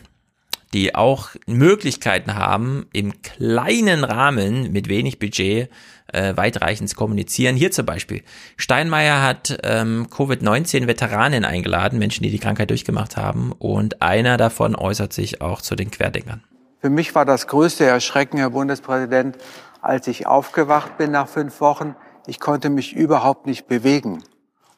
[0.72, 5.68] die auch Möglichkeiten haben, im kleinen Rahmen mit wenig Budget
[6.12, 7.56] äh, weitreichend zu kommunizieren.
[7.56, 8.22] Hier zum Beispiel.
[8.56, 13.52] Steinmeier hat ähm, Covid-19-Veteranen eingeladen, Menschen, die die Krankheit durchgemacht haben.
[13.52, 16.42] Und einer davon äußert sich auch zu den Querdenkern.
[16.80, 19.36] Für mich war das größte Erschrecken, Herr Bundespräsident,
[19.82, 21.94] als ich aufgewacht bin nach fünf Wochen.
[22.26, 24.22] Ich konnte mich überhaupt nicht bewegen.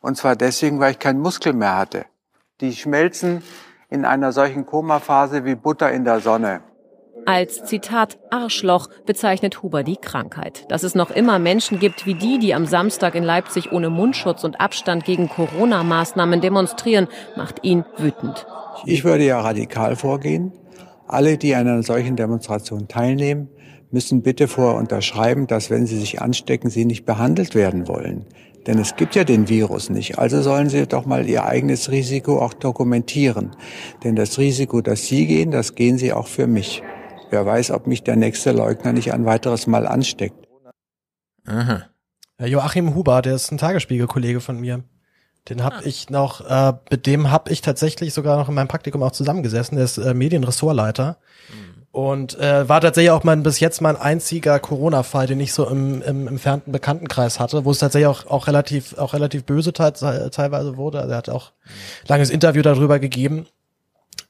[0.01, 2.07] Und zwar deswegen, weil ich keinen Muskel mehr hatte.
[2.61, 3.43] Die schmelzen
[3.89, 6.63] in einer solchen Komaphase wie Butter in der Sonne.
[7.25, 10.65] Als Zitat Arschloch bezeichnet Huber die Krankheit.
[10.69, 14.43] Dass es noch immer Menschen gibt wie die, die am Samstag in Leipzig ohne Mundschutz
[14.43, 18.47] und Abstand gegen Corona-Maßnahmen demonstrieren, macht ihn wütend.
[18.87, 20.53] Ich würde ja radikal vorgehen.
[21.07, 23.49] Alle, die an einer solchen Demonstration teilnehmen,
[23.91, 28.27] müssen bitte vorher unterschreiben, dass wenn sie sich anstecken, sie nicht behandelt werden wollen.
[28.67, 30.19] Denn es gibt ja den Virus nicht.
[30.19, 33.51] Also sollen sie doch mal ihr eigenes Risiko auch dokumentieren.
[34.03, 36.83] Denn das Risiko, dass sie gehen, das gehen sie auch für mich.
[37.33, 40.47] Wer weiß, ob mich der nächste Leugner nicht ein weiteres Mal ansteckt.
[41.47, 41.85] Aha.
[42.39, 44.85] Joachim Huber, der ist ein Tagesspiegelkollege von mir.
[45.49, 45.81] Den hab ah.
[45.83, 49.77] ich noch, äh, mit dem hab ich tatsächlich sogar noch in meinem Praktikum auch zusammengesessen.
[49.77, 51.17] Der ist äh, Medienressortleiter.
[51.49, 51.83] Mhm.
[51.91, 56.03] Und äh, war tatsächlich auch mein bis jetzt mein einziger Corona-Fall, den ich so im,
[56.03, 59.91] im entfernten Bekanntenkreis hatte, wo es tatsächlich auch, auch relativ auch relativ böse te
[60.31, 61.01] teilweise wurde.
[61.01, 61.71] Also er hat auch mhm.
[62.09, 63.47] langes Interview darüber gegeben.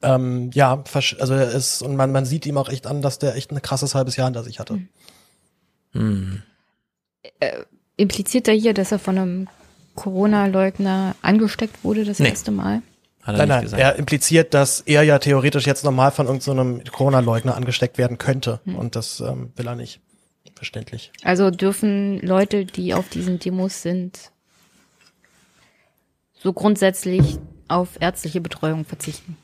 [0.02, 3.36] Ähm, ja, also er ist, und man, man sieht ihm auch echt an, dass der
[3.36, 4.80] echt ein krasses halbes Jahr hinter sich hatte.
[5.92, 6.42] Hm.
[7.40, 7.62] Äh,
[7.96, 9.48] impliziert er hier, dass er von einem
[9.94, 12.28] Corona-Leugner angesteckt wurde das nee.
[12.28, 12.82] erste Mal?
[13.22, 13.80] Hat er nein, nein, gesagt.
[13.80, 18.60] er impliziert, dass er ja theoretisch jetzt nochmal von irgendeinem so Corona-Leugner angesteckt werden könnte.
[18.64, 18.74] Hm.
[18.76, 20.00] Und das ähm, will er nicht.
[20.56, 21.10] Verständlich.
[21.24, 24.30] Also dürfen Leute, die auf diesen Demos sind,
[26.34, 27.38] so grundsätzlich
[27.68, 29.36] auf ärztliche Betreuung verzichten?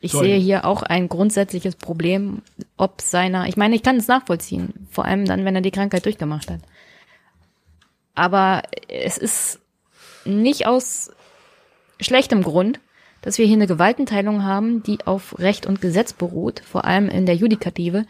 [0.00, 0.26] Ich Sollen.
[0.26, 2.42] sehe hier auch ein grundsätzliches Problem,
[2.76, 6.04] ob seiner, ich meine, ich kann es nachvollziehen, vor allem dann, wenn er die Krankheit
[6.04, 6.60] durchgemacht hat.
[8.14, 9.60] Aber es ist
[10.24, 11.10] nicht aus
[12.00, 12.80] schlechtem Grund,
[13.22, 17.26] dass wir hier eine Gewaltenteilung haben, die auf Recht und Gesetz beruht, vor allem in
[17.26, 18.04] der Judikative,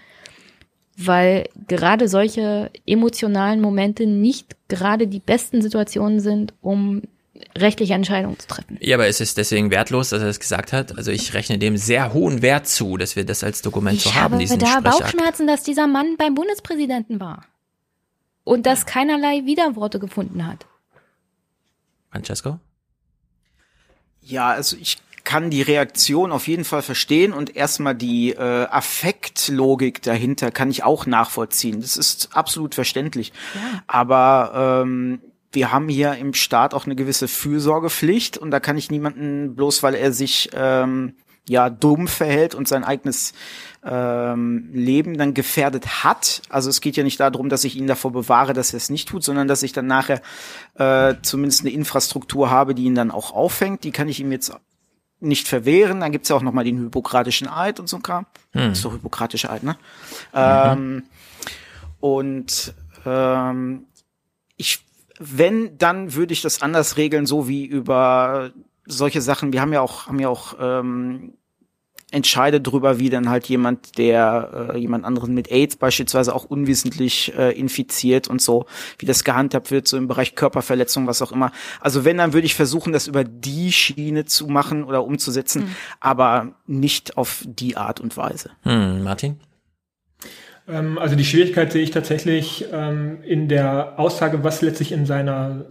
[0.97, 7.02] weil gerade solche emotionalen Momente nicht gerade die besten Situationen sind, um
[7.56, 8.78] rechtliche Entscheidungen zu treffen.
[8.81, 10.97] Ja, aber ist es deswegen wertlos, dass er das gesagt hat?
[10.97, 14.15] Also ich rechne dem sehr hohen Wert zu, dass wir das als Dokument ich so
[14.15, 14.40] haben.
[14.40, 17.44] Ich habe da Bauchschmerzen, dass dieser Mann beim Bundespräsidenten war
[18.44, 20.66] und dass keinerlei Widerworte gefunden hat.
[22.10, 22.59] Francesco?
[24.23, 30.01] Ja, also ich kann die Reaktion auf jeden Fall verstehen und erstmal die äh, Affektlogik
[30.01, 31.82] dahinter kann ich auch nachvollziehen.
[31.82, 33.35] Das ist absolut verständlich.
[33.55, 33.82] Ja.
[33.86, 35.20] Aber ähm,
[35.52, 39.82] wir haben hier im Staat auch eine gewisse Fürsorgepflicht und da kann ich niemanden bloß,
[39.82, 41.14] weil er sich ähm,
[41.48, 43.32] ja dumm verhält und sein eigenes
[43.84, 46.42] ähm, Leben dann gefährdet hat.
[46.50, 49.08] Also es geht ja nicht darum, dass ich ihn davor bewahre, dass er es nicht
[49.08, 50.20] tut, sondern dass ich dann nachher
[50.74, 53.84] äh, zumindest eine Infrastruktur habe, die ihn dann auch auffängt.
[53.84, 54.52] Die kann ich ihm jetzt
[55.20, 56.00] nicht verwehren.
[56.00, 58.26] Dann gibt's ja auch nochmal den hypokratischen Eid und so ein Kram.
[58.52, 58.72] Hm.
[58.72, 59.76] ist doch hypokratische Eid, ne?
[60.32, 60.36] Mhm.
[60.36, 61.02] Ähm,
[62.00, 63.86] und ähm,
[64.56, 64.84] ich
[65.18, 68.52] wenn, dann würde ich das anders regeln, so wie über
[68.86, 69.52] solche Sachen.
[69.52, 71.34] Wir haben ja auch, haben ja auch ähm,
[72.10, 77.34] entscheidet drüber, wie dann halt jemand, der äh, jemand anderen mit AIDS beispielsweise auch unwissentlich
[77.36, 78.64] äh, infiziert und so,
[78.98, 81.52] wie das gehandhabt wird, so im Bereich Körperverletzung, was auch immer.
[81.80, 85.76] Also wenn, dann würde ich versuchen, das über die Schiene zu machen oder umzusetzen, mhm.
[86.00, 88.50] aber nicht auf die Art und Weise.
[88.62, 89.38] Hm, Martin?
[90.68, 95.66] Ähm, also die Schwierigkeit sehe ich tatsächlich ähm, in der Aussage, was letztlich in seiner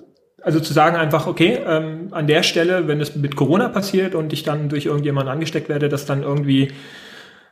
[0.47, 4.31] also zu sagen einfach, okay, ähm, an der Stelle, wenn es mit Corona passiert und
[4.31, 6.71] ich dann durch irgendjemanden angesteckt werde, dass dann irgendwie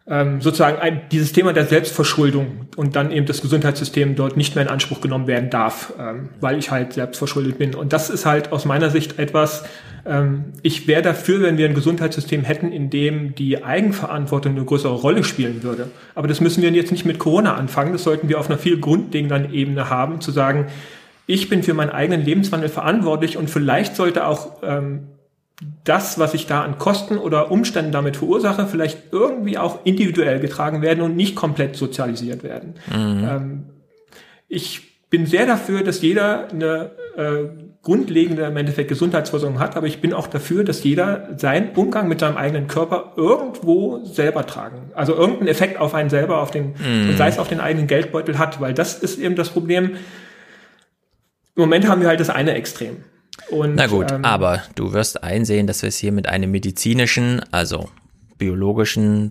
[0.07, 4.63] ähm, sozusagen ein, dieses Thema der Selbstverschuldung und dann eben das Gesundheitssystem dort nicht mehr
[4.63, 7.75] in Anspruch genommen werden darf, ähm, weil ich halt selbstverschuldet bin.
[7.75, 9.65] Und das ist halt aus meiner Sicht etwas,
[10.61, 15.23] ich wäre dafür, wenn wir ein Gesundheitssystem hätten, in dem die Eigenverantwortung eine größere Rolle
[15.23, 15.89] spielen würde.
[16.13, 18.79] Aber das müssen wir jetzt nicht mit Corona anfangen, das sollten wir auf einer viel
[18.79, 20.67] grundlegenden Ebene haben, zu sagen,
[21.27, 25.07] ich bin für meinen eigenen Lebenswandel verantwortlich und vielleicht sollte auch ähm,
[25.83, 30.81] das, was ich da an Kosten oder Umständen damit verursache, vielleicht irgendwie auch individuell getragen
[30.81, 32.75] werden und nicht komplett sozialisiert werden.
[32.93, 33.27] Mhm.
[33.27, 33.63] Ähm,
[34.47, 40.01] ich bin sehr dafür, dass jeder eine äh, grundlegende im Endeffekt Gesundheitsversorgung hat, aber ich
[40.01, 44.91] bin auch dafür, dass jeder seinen Umgang mit seinem eigenen Körper irgendwo selber tragen.
[44.95, 47.15] Also irgendeinen Effekt auf einen selber, auf den, mhm.
[47.15, 49.91] sei es auf den eigenen Geldbeutel hat, weil das ist eben das Problem.
[51.55, 53.03] Im Moment haben wir halt das eine Extrem.
[53.51, 57.41] Und, Na gut, ähm, aber du wirst einsehen, dass wir es hier mit einem medizinischen,
[57.51, 57.89] also
[58.39, 59.29] biologischen,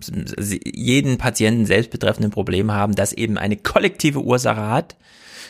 [0.63, 4.95] jeden Patienten selbst betreffenden Problem haben, das eben eine kollektive Ursache hat.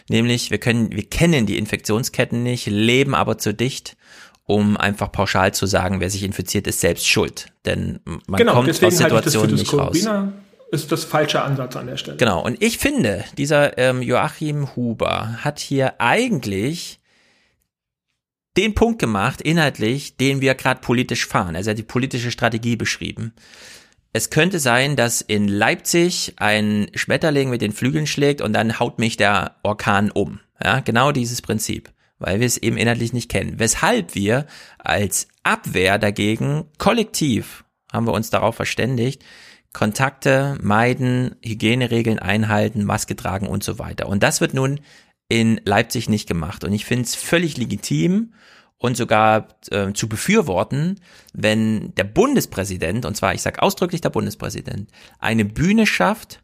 [0.09, 3.97] Nämlich, wir können, wir kennen die Infektionsketten nicht, leben aber zu dicht,
[4.43, 7.47] um einfach pauschal zu sagen, wer sich infiziert, ist selbst schuld.
[7.65, 10.07] Denn man genau, kommt aus Situationen nicht raus
[10.71, 12.17] ist das falsche Ansatz an der Stelle.
[12.17, 12.43] Genau.
[12.43, 16.99] Und ich finde, dieser ähm, Joachim Huber hat hier eigentlich
[18.57, 21.55] den Punkt gemacht, inhaltlich, den wir gerade politisch fahren.
[21.55, 23.33] Also er hat die politische Strategie beschrieben.
[24.15, 28.97] Es könnte sein, dass in Leipzig ein Schmetterling mit den Flügeln schlägt und dann haut
[28.97, 30.39] mich der Orkan um.
[30.63, 33.59] Ja, genau dieses Prinzip, weil wir es eben inhaltlich nicht kennen.
[33.59, 34.45] Weshalb wir
[34.77, 39.21] als Abwehr dagegen kollektiv haben wir uns darauf verständigt,
[39.73, 44.07] Kontakte meiden, Hygieneregeln einhalten, Maske tragen und so weiter.
[44.07, 44.79] Und das wird nun
[45.27, 46.63] in Leipzig nicht gemacht.
[46.63, 48.31] Und ich finde es völlig legitim
[48.85, 50.99] und sogar äh, zu befürworten,
[51.33, 56.43] wenn der Bundespräsident, und zwar ich sage ausdrücklich der Bundespräsident, eine Bühne schafft,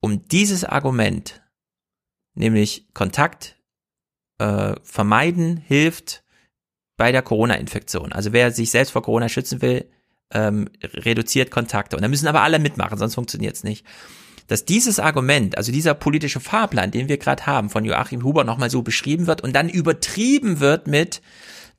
[0.00, 1.42] um dieses Argument,
[2.34, 3.56] nämlich Kontakt
[4.38, 6.24] äh, vermeiden, hilft
[6.96, 8.12] bei der Corona-Infektion.
[8.12, 9.88] Also wer sich selbst vor Corona schützen will,
[10.32, 11.96] ähm, reduziert Kontakte.
[11.96, 13.86] Und da müssen aber alle mitmachen, sonst funktioniert es nicht
[14.48, 18.70] dass dieses Argument, also dieser politische Fahrplan, den wir gerade haben, von Joachim Huber nochmal
[18.70, 21.20] so beschrieben wird und dann übertrieben wird mit,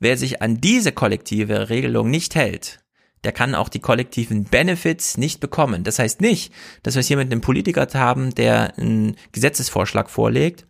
[0.00, 2.80] wer sich an diese kollektive Regelung nicht hält,
[3.24, 5.84] der kann auch die kollektiven Benefits nicht bekommen.
[5.84, 6.52] Das heißt nicht,
[6.82, 10.68] dass wir es hier mit einem Politiker haben, der einen Gesetzesvorschlag vorlegt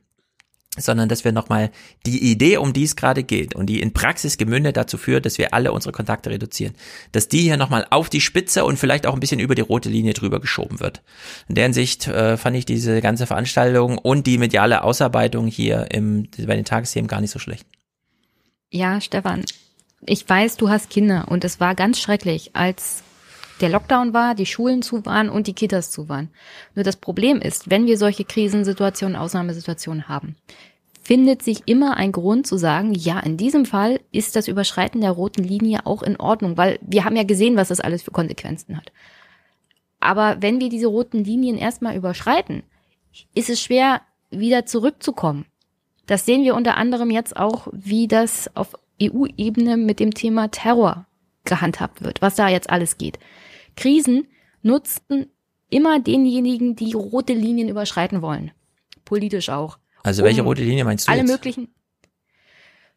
[0.81, 1.71] sondern dass wir nochmal
[2.07, 5.39] die Idee, um die es gerade geht und die in Praxis gemündet dazu führt, dass
[5.39, 6.75] wir alle unsere Kontakte reduzieren,
[7.13, 9.89] dass die hier nochmal auf die Spitze und vielleicht auch ein bisschen über die rote
[9.89, 11.03] Linie drüber geschoben wird.
[11.49, 16.29] In der Hinsicht äh, fand ich diese ganze Veranstaltung und die mediale Ausarbeitung hier im,
[16.47, 17.67] bei den Tagesthemen gar nicht so schlecht.
[18.71, 19.45] Ja, Stefan,
[20.07, 23.03] ich weiß, du hast Kinder und es war ganz schrecklich, als
[23.61, 26.31] der Lockdown war, die Schulen zu waren und die Kitas zu waren.
[26.75, 30.37] Nur das Problem ist, wenn wir solche Krisensituationen, Ausnahmesituationen haben,
[31.03, 35.13] findet sich immer ein Grund zu sagen, ja, in diesem Fall ist das Überschreiten der
[35.13, 38.77] roten Linie auch in Ordnung, weil wir haben ja gesehen, was das alles für Konsequenzen
[38.77, 38.93] hat.
[40.01, 42.63] Aber wenn wir diese roten Linien erstmal überschreiten,
[43.35, 45.47] ist es schwer, wieder zurückzukommen.
[46.09, 51.07] Das sehen wir unter anderem jetzt auch, wie das auf EU-Ebene mit dem Thema Terror
[51.45, 53.19] gehandhabt wird, was da jetzt alles geht.
[53.77, 54.27] Krisen
[54.63, 55.27] nutzten
[55.69, 58.53] immer denjenigen, die rote Linien überschreiten wollen.
[59.05, 59.79] Politisch auch.
[60.03, 61.13] Also welche rote Linie meinst du?
[61.13, 61.31] Alle jetzt?
[61.31, 61.69] möglichen.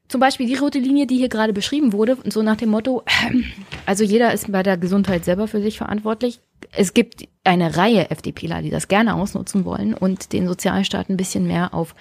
[0.08, 3.04] Zum Beispiel die rote Linie, die hier gerade beschrieben wurde, so nach dem Motto,
[3.86, 6.40] also jeder ist bei der Gesundheit selber für sich verantwortlich.
[6.72, 11.46] Es gibt eine Reihe FDPler, die das gerne ausnutzen wollen und den Sozialstaat ein bisschen
[11.46, 11.94] mehr auf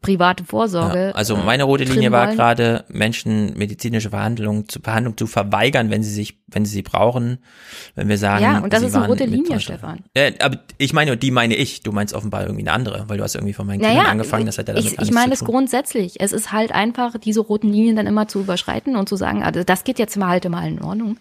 [0.00, 1.08] private Vorsorge.
[1.08, 6.02] Ja, also meine rote Linie war gerade, Menschen medizinische Behandlung zu Behandlung zu verweigern, wenn
[6.02, 7.38] sie sich, wenn sie sie brauchen,
[7.96, 8.44] wenn wir sagen.
[8.44, 10.04] Ja, und das ist eine rote Linie, Stefan.
[10.16, 11.82] Ja, aber ich meine, die meine ich.
[11.82, 14.46] Du meinst offenbar irgendwie eine andere, weil du hast irgendwie von meinen naja, Kindern angefangen,
[14.46, 16.20] das hat ja Ich, ich meine es grundsätzlich.
[16.20, 19.64] Es ist halt einfach, diese roten Linien dann immer zu überschreiten und zu sagen, also
[19.64, 21.18] das geht jetzt mal halt mal in Ordnung.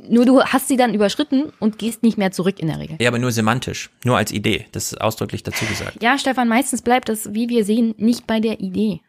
[0.00, 2.96] Nur du hast sie dann überschritten und gehst nicht mehr zurück in der Regel.
[3.00, 4.66] Ja, aber nur semantisch, nur als Idee.
[4.70, 6.02] Das ist ausdrücklich dazu gesagt.
[6.02, 9.00] Ja, Stefan, meistens bleibt das, wie wir sehen, nicht bei der Idee.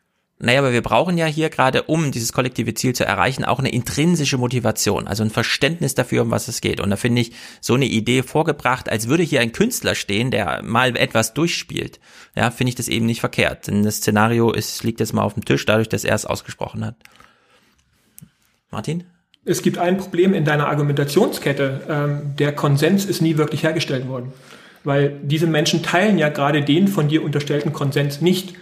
[0.42, 3.72] Naja, aber wir brauchen ja hier gerade, um dieses kollektive Ziel zu erreichen, auch eine
[3.72, 6.80] intrinsische Motivation, also ein Verständnis dafür, um was es geht.
[6.80, 10.64] Und da finde ich so eine Idee vorgebracht, als würde hier ein Künstler stehen, der
[10.64, 12.00] mal etwas durchspielt.
[12.36, 13.68] Ja, finde ich das eben nicht verkehrt.
[13.68, 16.86] Denn das Szenario ist, liegt jetzt mal auf dem Tisch, dadurch, dass er es ausgesprochen
[16.86, 16.96] hat.
[18.72, 19.04] Martin?
[19.46, 21.82] Es gibt ein Problem in deiner Argumentationskette.
[21.90, 24.34] Ähm, der Konsens ist nie wirklich hergestellt worden.
[24.84, 28.56] Weil diese Menschen teilen ja gerade den von dir unterstellten Konsens nicht.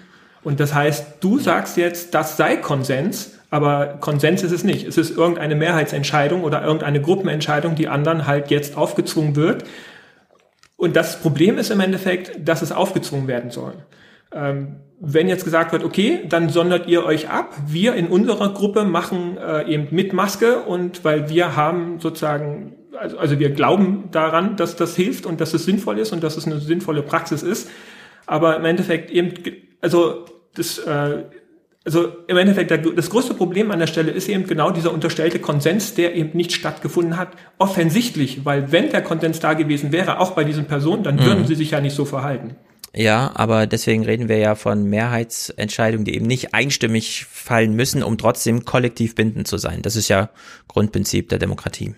[0.44, 4.88] Und das heißt, du sagst jetzt, das sei Konsens, aber Konsens ist es nicht.
[4.88, 9.64] Es ist irgendeine Mehrheitsentscheidung oder irgendeine Gruppenentscheidung, die anderen halt jetzt aufgezwungen wird.
[10.76, 13.74] Und das Problem ist im Endeffekt, dass es aufgezwungen werden soll.
[14.32, 18.84] Ähm, wenn jetzt gesagt wird, okay, dann sondert ihr euch ab, wir in unserer Gruppe
[18.84, 24.56] machen äh, eben mit Maske und weil wir haben sozusagen, also, also wir glauben daran,
[24.56, 27.70] dass das hilft und dass es sinnvoll ist und dass es eine sinnvolle Praxis ist,
[28.26, 29.34] aber im Endeffekt eben,
[29.82, 30.26] also
[30.56, 31.26] das, äh,
[31.86, 35.94] also im Endeffekt das größte Problem an der Stelle ist eben genau dieser unterstellte Konsens,
[35.94, 40.44] der eben nicht stattgefunden hat, offensichtlich, weil wenn der Konsens da gewesen wäre, auch bei
[40.44, 41.46] diesen Personen, dann würden mhm.
[41.46, 42.58] sie sich ja nicht so verhalten.
[42.96, 48.18] Ja, aber deswegen reden wir ja von Mehrheitsentscheidungen, die eben nicht einstimmig fallen müssen, um
[48.18, 49.82] trotzdem kollektiv bindend zu sein.
[49.82, 50.30] Das ist ja
[50.68, 51.96] Grundprinzip der Demokratie.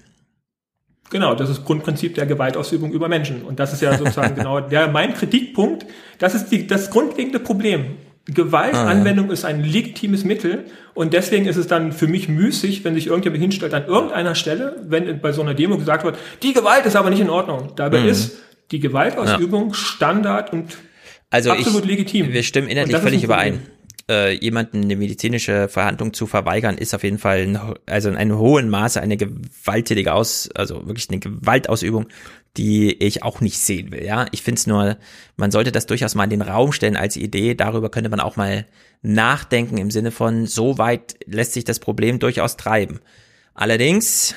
[1.10, 3.44] Genau, das ist Grundprinzip der Gewaltausübung über Menschen.
[3.44, 5.86] Und das ist ja sozusagen genau der, mein Kritikpunkt.
[6.20, 7.98] Das ist die, das grundlegende Problem.
[8.26, 9.34] Gewaltanwendung ah.
[9.34, 13.42] ist ein legitimes Mittel und deswegen ist es dann für mich müßig, wenn sich irgendjemand
[13.42, 17.10] hinstellt an irgendeiner Stelle, wenn bei so einer Demo gesagt wird, die Gewalt ist aber
[17.10, 17.72] nicht in Ordnung.
[17.76, 18.10] Dabei mhm.
[18.10, 18.38] ist
[18.72, 19.74] die Gewaltausübung ja.
[19.74, 20.78] Standard und
[21.30, 22.34] also absolut ich, legitim.
[22.34, 23.60] Wir stimmen inhaltlich völlig überein.
[24.10, 28.40] Äh, jemanden eine medizinische Verhandlung zu verweigern, ist auf jeden Fall ein, also in einem
[28.40, 32.08] hohen Maße eine gewalttätige Aus, also wirklich eine Gewaltausübung,
[32.58, 34.04] die ich auch nicht sehen will.
[34.04, 34.98] Ja, ich finde es nur,
[35.38, 37.54] man sollte das durchaus mal in den Raum stellen als Idee.
[37.54, 38.66] Darüber könnte man auch mal
[39.04, 43.02] nachdenken im Sinne von, so weit lässt sich das Problem durchaus treiben.
[43.54, 44.34] Allerdings,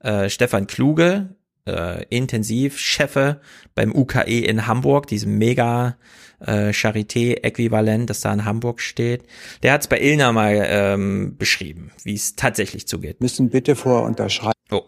[0.00, 1.36] äh, Stefan Kluge,
[1.66, 3.40] äh, Intensivchefe
[3.74, 5.96] beim UKE in Hamburg, diesem mega
[6.40, 9.24] äh, Charité-Äquivalent, das da in Hamburg steht.
[9.62, 13.20] Der hat es bei Ilna mal ähm, beschrieben, wie es tatsächlich zugeht.
[13.20, 14.52] Müssen bitte vor unterschreiben.
[14.70, 14.82] Oh,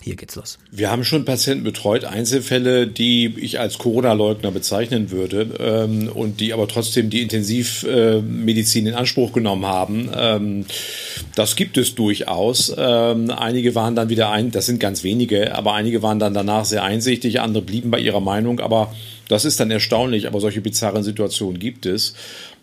[0.00, 0.58] hier geht's los.
[0.70, 6.52] Wir haben schon Patienten betreut, Einzelfälle, die ich als Corona-Leugner bezeichnen würde ähm, und die
[6.52, 10.10] aber trotzdem die Intensivmedizin äh, in Anspruch genommen haben.
[10.14, 10.66] Ähm,
[11.34, 12.72] das gibt es durchaus.
[12.76, 16.64] Ähm, einige waren dann wieder ein, das sind ganz wenige, aber einige waren dann danach
[16.64, 18.94] sehr einsichtig, andere blieben bei ihrer Meinung, aber
[19.28, 22.14] das ist dann erstaunlich, aber solche bizarren Situationen gibt es.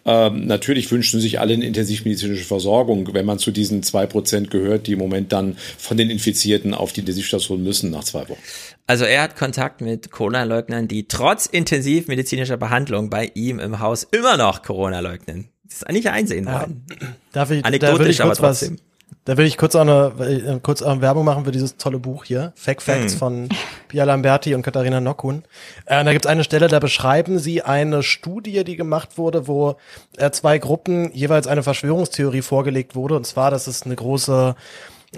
[0.06, 4.85] Ähm, natürlich wünschen sich alle eine intensivmedizinische Versorgung, wenn man zu diesen zwei Prozent gehört,
[4.85, 8.40] die im Moment dann von den Infizierten auf die Intensivstation müssen nach zwei Wochen.
[8.85, 14.38] Also er hat Kontakt mit Corona-Leugnern, die trotz intensivmedizinischer Behandlung bei ihm im Haus immer
[14.38, 15.50] noch Corona leugnen.
[15.64, 16.85] Das ist eigentlich einsehen worden.
[16.90, 18.75] Ja, darf ich, Anekdotisch, da ich kurz aber trotzdem.
[18.75, 18.94] Was,
[19.25, 22.25] da will ich kurz auch eine äh, kurz auch Werbung machen für dieses tolle Buch
[22.25, 23.19] hier, Fact Facts hm.
[23.19, 23.50] von
[23.88, 25.43] Pia Lamberti und Katharina Nockun.
[25.85, 29.77] Äh, da gibt es eine Stelle, da beschreiben sie eine Studie, die gemacht wurde, wo
[30.17, 34.56] äh, zwei Gruppen jeweils eine Verschwörungstheorie vorgelegt wurde, und zwar, dass es eine große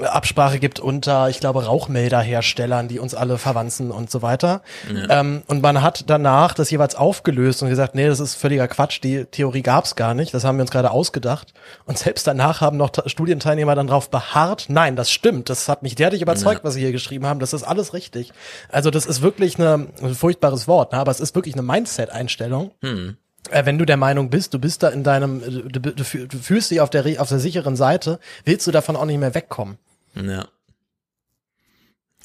[0.01, 4.61] Absprache gibt unter, ich glaube, Rauchmelderherstellern, die uns alle verwanzen und so weiter.
[4.93, 5.21] Ja.
[5.21, 9.01] Ähm, und man hat danach das jeweils aufgelöst und gesagt, nee, das ist völliger Quatsch,
[9.03, 11.53] die Theorie gab's gar nicht, das haben wir uns gerade ausgedacht.
[11.85, 15.95] Und selbst danach haben noch Studienteilnehmer dann darauf beharrt, nein, das stimmt, das hat mich
[15.95, 16.63] derartig überzeugt, ja.
[16.63, 18.33] was sie hier geschrieben haben, das ist alles richtig.
[18.69, 20.99] Also das ist wirklich eine, ein furchtbares Wort, ne?
[20.99, 22.71] aber es ist wirklich eine Mindset-Einstellung.
[22.81, 23.17] Hm
[23.51, 26.03] äh, wenn du der Meinung bist, du bist da in deinem, du, du, du
[26.37, 29.77] fühlst dich auf der, auf der sicheren Seite, willst du davon auch nicht mehr wegkommen.
[30.25, 30.47] Ja.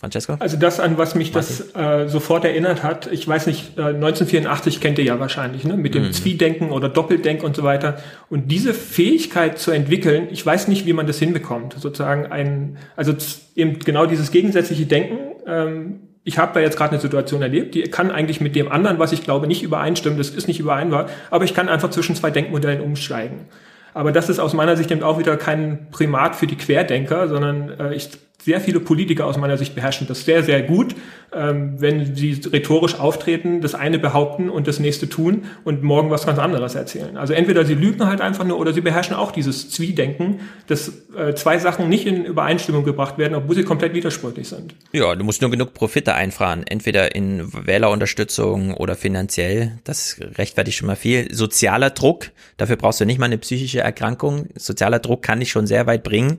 [0.02, 0.36] Francesco?
[0.40, 1.66] Also das, an was mich Martin.
[1.74, 5.76] das äh, sofort erinnert hat, ich weiß nicht, äh, 1984 kennt ihr ja wahrscheinlich, ne?
[5.76, 6.12] mit dem mhm.
[6.12, 7.98] Zwiedenken oder Doppeldenken und so weiter.
[8.28, 11.76] Und diese Fähigkeit zu entwickeln, ich weiß nicht, wie man das hinbekommt.
[11.78, 13.14] Sozusagen ein, also
[13.54, 15.18] eben genau dieses gegensätzliche Denken.
[15.46, 18.98] Ähm, ich habe da jetzt gerade eine Situation erlebt, die kann eigentlich mit dem anderen,
[18.98, 22.30] was ich glaube, nicht übereinstimmen, das ist nicht übereinbar, aber ich kann einfach zwischen zwei
[22.30, 23.46] Denkmodellen umsteigen.
[23.94, 27.78] Aber das ist aus meiner Sicht eben auch wieder kein Primat für die Querdenker, sondern
[27.78, 28.10] äh, ich
[28.44, 30.94] sehr viele Politiker aus meiner Sicht beherrschen das sehr, sehr gut,
[31.32, 36.26] ähm, wenn sie rhetorisch auftreten, das eine behaupten und das nächste tun und morgen was
[36.26, 37.16] ganz anderes erzählen.
[37.16, 41.34] Also entweder sie lügen halt einfach nur oder sie beherrschen auch dieses Zwiedenken, dass äh,
[41.34, 44.74] zwei Sachen nicht in Übereinstimmung gebracht werden, obwohl sie komplett widersprüchlich sind.
[44.92, 49.78] Ja, du musst nur genug Profite einfahren, entweder in Wählerunterstützung oder finanziell.
[49.84, 51.32] Das rechtfertigt schon mal viel.
[51.32, 54.48] Sozialer Druck, dafür brauchst du nicht mal eine psychische Erkrankung.
[54.56, 56.38] Sozialer Druck kann dich schon sehr weit bringen,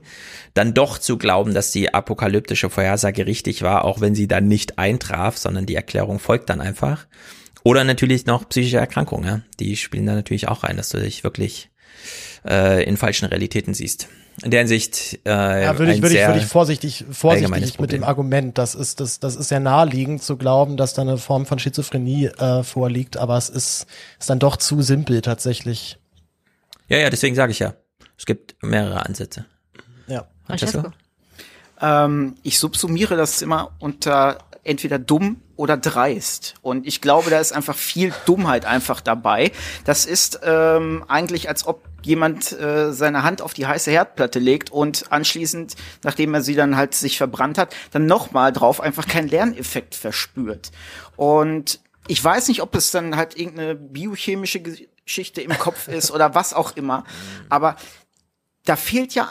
[0.52, 4.78] dann doch zu glauben, dass die apokalyptische Vorhersage richtig war, auch wenn sie dann nicht
[4.78, 7.06] eintraf, sondern die Erklärung folgt dann einfach.
[7.62, 9.40] Oder natürlich noch psychische Erkrankungen, ja?
[9.58, 11.70] die spielen da natürlich auch rein, dass du dich wirklich
[12.46, 14.08] äh, in falschen Realitäten siehst.
[14.42, 15.30] In der Hinsicht äh,
[15.64, 18.58] ja, würde ich, würde ich, würde ich vorsichtig, vorsichtig mit dem Argument.
[18.58, 22.26] Das ist, das, das ist sehr naheliegend zu glauben, dass da eine Form von Schizophrenie
[22.26, 23.86] äh, vorliegt, aber es ist,
[24.18, 25.98] ist dann doch zu simpel tatsächlich.
[26.88, 27.74] Ja, ja, deswegen sage ich ja.
[28.18, 29.46] Es gibt mehrere Ansätze.
[30.08, 30.26] Ja.
[30.46, 30.90] Francesco?
[31.80, 36.54] Ähm, ich subsumiere das immer unter entweder dumm oder dreist.
[36.62, 39.52] Und ich glaube, da ist einfach viel Dummheit einfach dabei.
[39.84, 44.70] Das ist ähm, eigentlich, als ob jemand äh, seine Hand auf die heiße Herdplatte legt
[44.70, 49.28] und anschließend, nachdem er sie dann halt sich verbrannt hat, dann nochmal drauf einfach keinen
[49.28, 50.70] Lerneffekt verspürt.
[51.16, 56.34] Und ich weiß nicht, ob es dann halt irgendeine biochemische Geschichte im Kopf ist oder
[56.34, 57.04] was auch immer.
[57.48, 57.76] Aber
[58.64, 59.30] da fehlt ja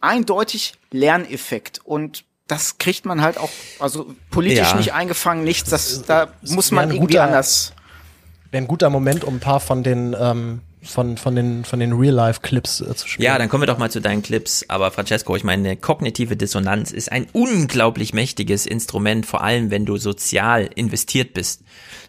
[0.00, 4.76] eindeutig Lerneffekt und das kriegt man halt auch, also politisch ja.
[4.76, 7.72] nicht eingefangen, nichts, das, da muss man irgendwie guter, anders.
[8.50, 11.92] Wäre ein guter Moment, um ein paar von den, ähm, von, von den, von den
[11.92, 13.24] Real-Life-Clips äh, zu spielen.
[13.24, 14.64] Ja, dann kommen wir doch mal zu deinen Clips.
[14.68, 19.96] Aber Francesco, ich meine, kognitive Dissonanz ist ein unglaublich mächtiges Instrument, vor allem wenn du
[19.96, 21.62] sozial investiert bist.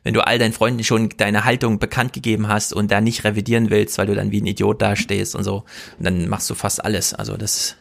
[0.04, 3.70] Wenn du all deinen Freunden schon deine Haltung bekannt gegeben hast und da nicht revidieren
[3.70, 5.64] willst, weil du dann wie ein Idiot dastehst und so,
[5.98, 7.14] und dann machst du fast alles.
[7.14, 7.76] Also das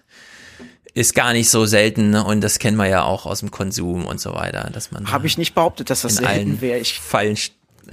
[0.95, 4.21] ist gar nicht so selten und das kennen wir ja auch aus dem Konsum und
[4.21, 6.79] so weiter, dass man habe ich nicht behauptet, dass das selten wäre.
[6.79, 7.37] Ich Fallen,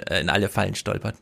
[0.08, 1.16] äh, in alle Fallen stolpert.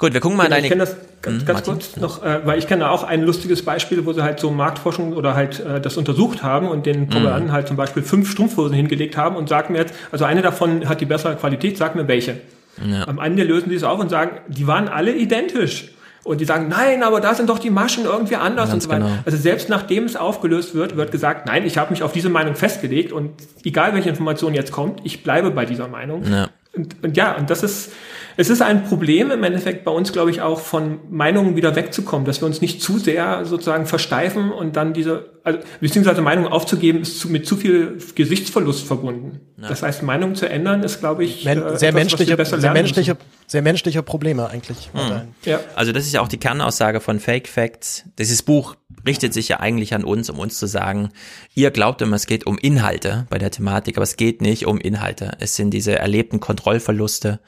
[0.00, 0.66] Gut, wir gucken mal genau, deine.
[0.66, 3.62] Ich kenne das ganz, hm, ganz kurz noch, äh, weil ich kenne auch ein lustiges
[3.62, 7.48] Beispiel, wo sie halt so Marktforschung oder halt äh, das untersucht haben und den Probanden
[7.48, 7.52] hm.
[7.52, 11.02] halt zum Beispiel fünf Strumpfhosen hingelegt haben und sagen mir jetzt, also eine davon hat
[11.02, 12.38] die bessere Qualität, sag mir welche.
[12.82, 13.06] Ja.
[13.08, 15.90] Am Ende lösen die es auf und sagen, die waren alle identisch.
[16.22, 18.88] Und die sagen, nein, aber da sind doch die Maschen irgendwie anders Ganz und so
[18.90, 19.06] weiter.
[19.06, 19.22] Genau.
[19.24, 22.54] Also selbst nachdem es aufgelöst wird, wird gesagt, nein, ich habe mich auf diese Meinung
[22.54, 23.32] festgelegt und
[23.64, 26.24] egal welche Information jetzt kommt, ich bleibe bei dieser Meinung.
[26.30, 26.48] Ja.
[26.74, 27.92] Und, und ja, und das ist,
[28.40, 32.24] es ist ein Problem im Endeffekt bei uns, glaube ich, auch von Meinungen wieder wegzukommen,
[32.24, 37.02] dass wir uns nicht zu sehr sozusagen versteifen und dann diese, also, beziehungsweise Meinungen aufzugeben,
[37.02, 39.40] ist zu, mit zu viel Gesichtsverlust verbunden.
[39.60, 39.68] Ja.
[39.68, 43.16] Das heißt, Meinungen zu ändern ist, glaube ich, Men äh, sehr, etwas, menschliche, sehr menschliche,
[43.46, 44.88] sehr menschliche Probleme eigentlich.
[44.94, 45.34] Mhm.
[45.44, 45.60] Ja.
[45.74, 48.04] Also das ist ja auch die Kernaussage von Fake Facts.
[48.18, 48.74] Dieses Buch
[49.06, 51.10] richtet sich ja eigentlich an uns, um uns zu sagen,
[51.54, 54.78] ihr glaubt immer, es geht um Inhalte bei der Thematik, aber es geht nicht um
[54.78, 55.32] Inhalte.
[55.40, 57.40] Es sind diese erlebten Kontrollverluste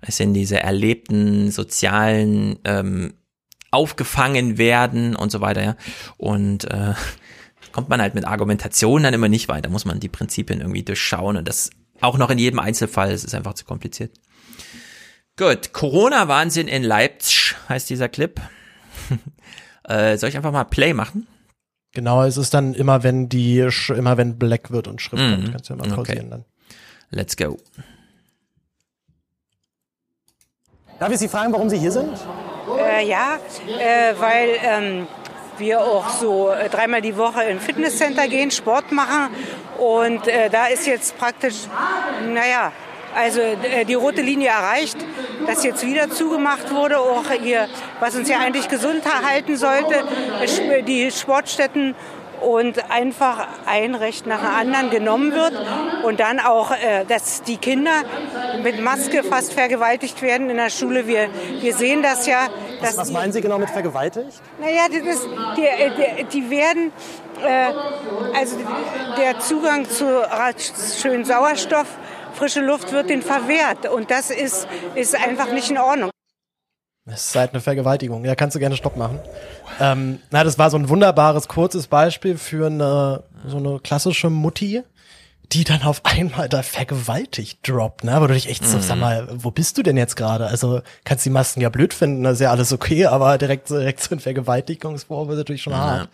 [0.00, 3.14] es sind diese erlebten sozialen ähm,
[3.70, 5.76] aufgefangen werden und so weiter, ja.
[6.16, 6.94] Und äh,
[7.72, 11.36] kommt man halt mit Argumentation dann immer nicht weiter, muss man die Prinzipien irgendwie durchschauen
[11.36, 11.70] und das
[12.00, 14.12] auch noch in jedem Einzelfall, es ist einfach zu kompliziert.
[15.36, 18.40] Gut, Corona-Wahnsinn in Leipzig heißt dieser Clip.
[19.84, 21.26] äh, soll ich einfach mal Play machen?
[21.92, 25.52] Genau, es ist dann immer, wenn die, immer wenn Black wird und Schrift mm, kommt,
[25.52, 26.30] kannst du ja mal pausieren okay.
[26.30, 26.44] dann.
[27.10, 27.58] Let's go.
[30.98, 32.18] Darf ich Sie fragen, warum Sie hier sind?
[32.76, 33.36] Äh, ja,
[33.68, 35.06] äh, weil ähm,
[35.56, 39.28] wir auch so äh, dreimal die Woche in Fitnesscenter gehen, Sport machen.
[39.78, 41.54] Und äh, da ist jetzt praktisch,
[42.34, 42.72] naja,
[43.14, 44.96] also äh, die rote Linie erreicht,
[45.46, 47.68] dass jetzt wieder zugemacht wurde, auch hier,
[48.00, 50.02] was uns ja eigentlich gesund halten sollte,
[50.84, 51.94] die Sportstätten
[52.40, 55.52] und einfach ein Recht nach dem anderen genommen wird
[56.04, 58.02] und dann auch, äh, dass die Kinder
[58.62, 61.06] mit Maske fast vergewaltigt werden in der Schule.
[61.06, 61.28] Wir,
[61.60, 62.48] wir sehen das ja.
[62.80, 64.40] Was, was meinen Sie genau mit vergewaltigt?
[64.60, 65.26] Naja, das,
[65.56, 66.92] die, die, die werden,
[67.44, 67.72] äh,
[68.36, 68.56] also
[69.16, 70.22] der Zugang zu
[71.00, 71.86] schönen Sauerstoff,
[72.34, 76.10] frische Luft wird ihnen verwehrt und das ist, ist einfach nicht in Ordnung.
[77.08, 78.22] Das ist halt eine Vergewaltigung.
[78.26, 79.18] Ja, kannst du gerne Stopp machen.
[79.80, 84.82] Ähm, na, das war so ein wunderbares, kurzes Beispiel für eine, so eine klassische Mutti,
[85.52, 88.12] die dann auf einmal da vergewaltigt droppt, ne?
[88.12, 89.00] Aber du dich echt so, sag mhm.
[89.00, 90.46] mal, wo bist du denn jetzt gerade?
[90.46, 94.02] Also, kannst die Masken ja blöd finden, das ist ja alles okay, aber direkt, direkt
[94.02, 95.78] so ein Vergewaltigungsvorwurf ist natürlich schon mhm.
[95.78, 96.08] hart.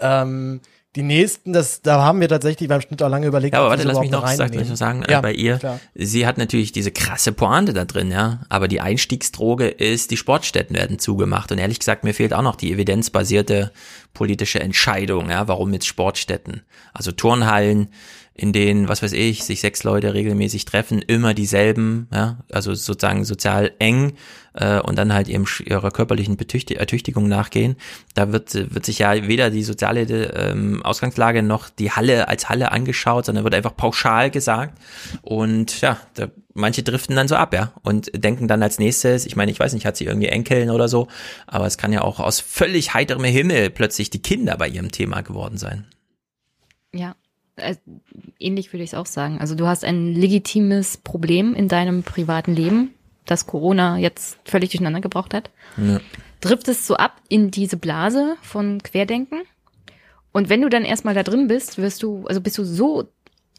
[0.00, 0.60] Ähm,
[0.96, 3.54] die nächsten, das, da haben wir tatsächlich beim Schnitt auch lange überlegt.
[3.54, 5.78] Ja, aber warte, lass mich noch, sag, noch sagen, äh, ja, bei ihr, klar.
[5.94, 10.74] sie hat natürlich diese krasse Pointe da drin, ja, aber die Einstiegsdroge ist, die Sportstätten
[10.74, 13.70] werden zugemacht und ehrlich gesagt, mir fehlt auch noch die evidenzbasierte
[14.14, 16.62] politische Entscheidung, ja, warum jetzt Sportstätten?
[16.92, 17.90] Also Turnhallen,
[18.40, 23.26] in denen, was weiß ich, sich sechs Leute regelmäßig treffen, immer dieselben, ja, also sozusagen
[23.26, 24.14] sozial eng
[24.54, 27.76] äh, und dann halt ihrem, ihrer körperlichen Betüchtig Ertüchtigung nachgehen.
[28.14, 32.72] Da wird, wird sich ja weder die soziale ähm, Ausgangslage noch die Halle als Halle
[32.72, 34.78] angeschaut, sondern wird einfach pauschal gesagt.
[35.20, 39.36] Und ja, da, manche driften dann so ab, ja, und denken dann als nächstes, ich
[39.36, 41.08] meine, ich weiß nicht, hat sie irgendwie Enkeln oder so,
[41.46, 45.20] aber es kann ja auch aus völlig heiterem Himmel plötzlich die Kinder bei ihrem Thema
[45.20, 45.84] geworden sein.
[46.94, 47.14] Ja,
[47.60, 47.76] äh,
[48.38, 49.38] ähnlich würde ich es auch sagen.
[49.38, 52.94] Also du hast ein legitimes Problem in deinem privaten Leben,
[53.26, 55.50] das Corona jetzt völlig durcheinander gebraucht hat.
[55.76, 56.00] Ja.
[56.40, 59.42] Trifft es so ab in diese Blase von Querdenken.
[60.32, 63.08] Und wenn du dann erstmal da drin bist, wirst du, also bist du so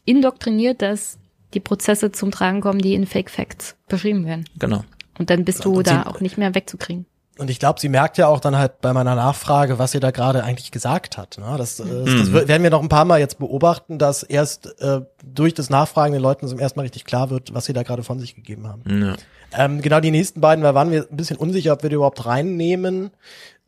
[0.04, 1.18] indoktriniert, dass
[1.54, 4.46] die Prozesse zum Tragen kommen, die in Fake Facts beschrieben werden.
[4.58, 4.84] Genau.
[5.18, 7.06] Und dann bist du da auch nicht mehr wegzukriegen.
[7.38, 10.10] Und ich glaube, sie merkt ja auch dann halt bei meiner Nachfrage, was sie da
[10.10, 11.38] gerade eigentlich gesagt hat.
[11.38, 11.54] Ne?
[11.56, 12.04] Das, äh, mhm.
[12.04, 15.70] das, das werden wir noch ein paar Mal jetzt beobachten, dass erst äh, durch das
[15.70, 18.34] Nachfragen den Leuten zum ersten Mal richtig klar wird, was sie da gerade von sich
[18.34, 18.82] gegeben haben.
[19.02, 19.14] Ja.
[19.54, 22.26] Ähm, genau die nächsten beiden, da waren wir ein bisschen unsicher, ob wir die überhaupt
[22.26, 23.10] reinnehmen.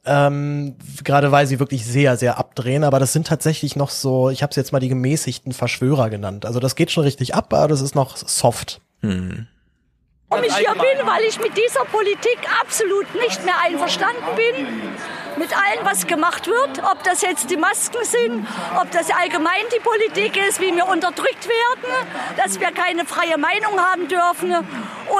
[0.07, 4.43] Ähm, gerade weil sie wirklich sehr, sehr abdrehen, aber das sind tatsächlich noch so, ich
[4.43, 6.45] habe es jetzt mal die gemäßigten Verschwörer genannt.
[6.45, 8.83] Also das geht schon richtig ab, aber das ist noch soft.
[9.01, 9.47] Mhm.
[10.35, 14.93] Warum ich hier bin, weil ich mit dieser Politik absolut nicht mehr einverstanden bin.
[15.37, 16.83] Mit allem, was gemacht wird.
[16.91, 18.47] Ob das jetzt die Masken sind,
[18.81, 23.81] ob das allgemein die Politik ist, wie wir unterdrückt werden, dass wir keine freie Meinung
[23.81, 24.55] haben dürfen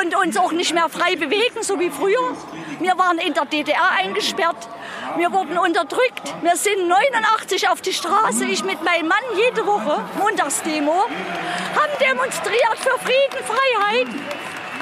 [0.01, 2.37] und uns auch nicht mehr frei bewegen, so wie früher.
[2.81, 4.69] Wir waren in der DDR eingesperrt.
[5.17, 6.35] Wir wurden unterdrückt.
[6.43, 12.79] Wir sind 89 auf die Straße, ich mit meinem Mann jede Woche, Montagsdemo, haben demonstriert
[12.79, 14.09] für Frieden, Freiheit.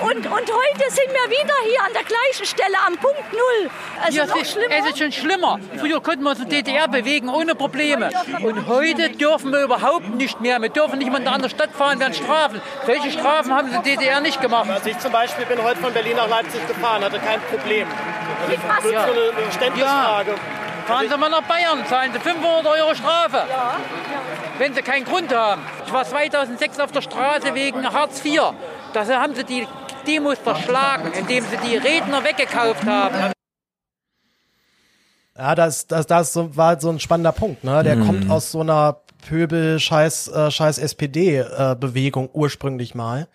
[0.03, 3.71] Und, und heute sind wir wieder hier an der gleichen Stelle am Punkt Null.
[4.05, 4.75] Also ja, noch es, schlimmer.
[4.77, 5.61] es ist schon schlimmer.
[5.79, 8.11] Früher konnten wir uns in der DDR bewegen ohne Probleme.
[8.43, 10.61] Und heute dürfen wir überhaupt nicht mehr.
[10.61, 12.61] Wir dürfen nicht mal in eine andere Stadt fahren, werden Strafen.
[12.85, 14.69] Solche Strafen haben sie in der DDR nicht gemacht.
[14.69, 17.87] Also ich zum Beispiel bin heute von Berlin nach Leipzig gefahren, hatte kein Problem.
[17.87, 18.77] Was?
[18.77, 20.31] Das ist so eine Verständnisfrage.
[20.33, 20.63] Ja.
[20.87, 23.47] Fahren Sie mal nach Bayern, zahlen Sie 500 Euro Strafe.
[24.59, 25.63] Wenn Sie keinen Grund haben.
[25.87, 28.53] Ich war 2006 auf der Straße wegen Hartz IV.
[28.93, 29.67] Da haben sie die
[30.07, 33.33] Demos verschlagen, indem sie die Redner weggekauft haben.
[35.37, 37.65] Ja, das, das, das so, war so ein spannender Punkt.
[37.65, 37.83] Ne?
[37.83, 38.07] Der Mhm.
[38.07, 43.29] kommt aus so einer Pöbel-Scheiß äh, Scheiß SPD-Bewegung ursprünglich mal.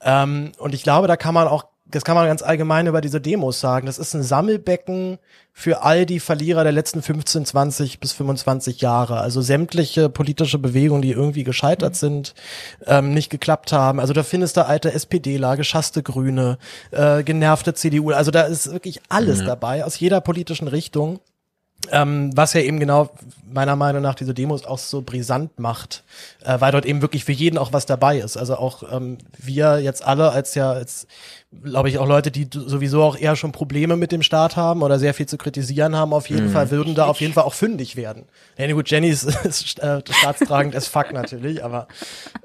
[0.00, 3.20] Ähm, und ich glaube, da kann man auch, das kann man ganz allgemein über diese
[3.20, 3.86] Demos sagen.
[3.86, 5.18] Das ist ein Sammelbecken
[5.52, 9.18] für all die Verlierer der letzten 15, 20 bis 25 Jahre.
[9.20, 12.34] Also sämtliche politische Bewegungen, die irgendwie gescheitert sind,
[12.86, 14.00] ähm, nicht geklappt haben.
[14.00, 16.58] Also da findest du alte SPDler, geschasste Grüne,
[16.90, 18.10] äh, genervte CDU.
[18.10, 19.46] Also da ist wirklich alles Ja.
[19.46, 21.20] dabei aus jeder politischen Richtung.
[21.92, 23.10] Ähm, was ja eben genau
[23.46, 26.02] meiner Meinung nach diese Demos auch so brisant macht,
[26.44, 28.36] äh, weil dort eben wirklich für jeden auch was dabei ist.
[28.36, 31.06] Also auch ähm, wir jetzt alle als ja als
[31.62, 34.98] glaube ich auch Leute, die sowieso auch eher schon Probleme mit dem Staat haben oder
[34.98, 36.50] sehr viel zu kritisieren haben, auf jeden Mhm.
[36.52, 38.24] Fall würden da auf jeden Fall auch fündig werden.
[38.58, 41.86] Ja, gut, Jenny ist, ist äh, staatstragend as fuck natürlich, aber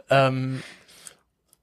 [0.10, 0.62] ähm,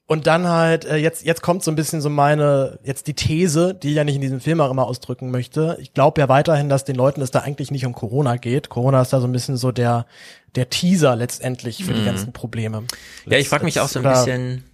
[0.06, 3.74] und dann halt, äh, jetzt, jetzt kommt so ein bisschen so meine, jetzt die These,
[3.74, 5.76] die ich ja nicht in diesem Film auch immer ausdrücken möchte.
[5.80, 8.68] Ich glaube ja weiterhin, dass den Leuten es da eigentlich nicht um Corona geht.
[8.68, 10.06] Corona ist da so ein bisschen so der,
[10.54, 12.06] der Teaser letztendlich für die Mhm.
[12.06, 12.84] ganzen Probleme.
[13.26, 14.64] Ja, ich frage mich auch so ein bisschen,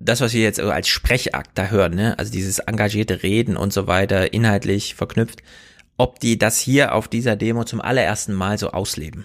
[0.00, 2.18] das, was wir jetzt als Sprechakt da hören, ne?
[2.18, 5.42] also dieses engagierte Reden und so weiter, inhaltlich verknüpft,
[5.96, 9.24] ob die das hier auf dieser Demo zum allerersten Mal so ausleben.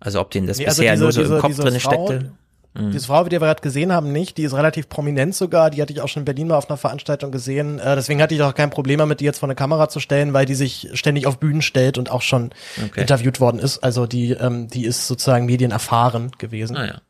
[0.00, 2.06] Also ob denen das Nee, also bisher diese- nur so diese- im Kopf drin Frau-
[2.08, 2.32] steckte.
[2.74, 2.90] Mhm.
[2.90, 4.38] Diese Frau, die wir gerade gesehen haben, nicht.
[4.38, 5.70] Die ist relativ prominent sogar.
[5.70, 7.78] Die hatte ich auch schon in Berlin mal auf einer Veranstaltung gesehen.
[7.78, 10.32] Äh, deswegen hatte ich auch kein Problem damit, die jetzt vor eine Kamera zu stellen,
[10.32, 12.50] weil die sich ständig auf Bühnen stellt und auch schon
[12.86, 13.02] Okay.
[13.02, 13.78] interviewt worden ist.
[13.80, 16.76] Also die, ähm, die ist sozusagen medienerfahren gewesen.
[16.76, 17.00] Ah, ja.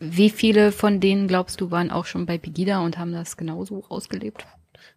[0.00, 3.84] Wie viele von denen, glaubst du, waren auch schon bei Pegida und haben das genauso
[3.88, 4.44] ausgelebt?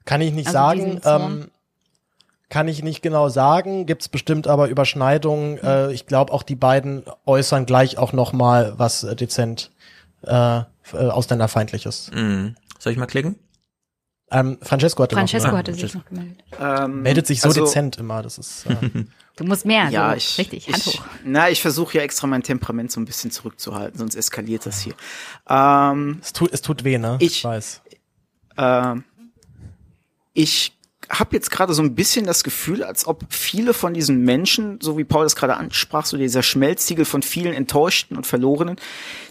[0.06, 1.02] Kann ich nicht Also sagen.
[1.06, 1.52] Ähm,
[2.50, 3.86] kann ich nicht genau sagen.
[3.86, 5.58] Gibt's bestimmt aber Überschneidungen.
[5.64, 9.72] Äh, ich glaube, auch die beiden äußern gleich auch noch mal was äh, dezent
[10.24, 12.12] äh, äh, ausländerfeindliches.
[12.14, 12.56] Mhm.
[12.80, 13.36] Soll ich mal klicken?
[14.32, 16.44] Ähm, Francesco hatte Francesco noch, hatte sich noch gemeldet.
[16.60, 18.22] Ähm, meldet sich so also- dezent immer.
[18.24, 18.76] Das ist äh,
[19.36, 21.06] Du musst mehr, Ja, so ich, richtig, Hand ich, hoch.
[21.26, 24.94] Na, ich versuche ja extra mein Temperament so ein bisschen zurückzuhalten, sonst eskaliert das hier.
[25.50, 27.18] Ähm, es, tut, es tut weh, ne?
[27.20, 27.82] Ich weiß.
[28.58, 29.04] Ähm,
[30.34, 30.75] ich
[31.10, 34.98] habe jetzt gerade so ein bisschen das Gefühl, als ob viele von diesen Menschen, so
[34.98, 38.78] wie Paul das gerade ansprach, so dieser Schmelztiegel von vielen Enttäuschten und Verlorenen,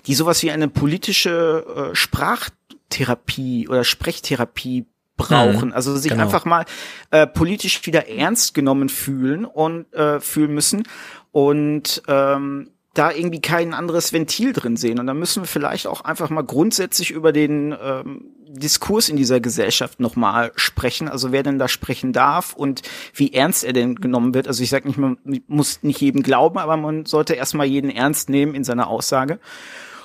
[0.06, 4.86] die sowas wie eine politische äh, Sprachtherapie oder Sprechtherapie
[5.16, 5.68] brauchen.
[5.68, 6.24] Mhm, also sich genau.
[6.24, 6.64] einfach mal
[7.10, 10.84] äh, politisch wieder ernst genommen fühlen und äh, fühlen müssen
[11.30, 15.00] und ähm, da irgendwie kein anderes Ventil drin sehen.
[15.00, 19.40] Und da müssen wir vielleicht auch einfach mal grundsätzlich über den ähm, Diskurs in dieser
[19.40, 21.08] Gesellschaft nochmal sprechen.
[21.08, 22.82] Also wer denn da sprechen darf und
[23.12, 24.46] wie ernst er denn genommen wird.
[24.46, 28.28] Also ich sage nicht, man muss nicht jedem glauben, aber man sollte erstmal jeden ernst
[28.28, 29.40] nehmen in seiner Aussage.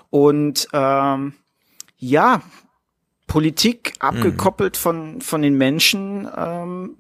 [0.10, 1.34] Und ähm,
[1.98, 2.42] ja,
[3.28, 6.96] Politik abgekoppelt von, von den Menschen ähm,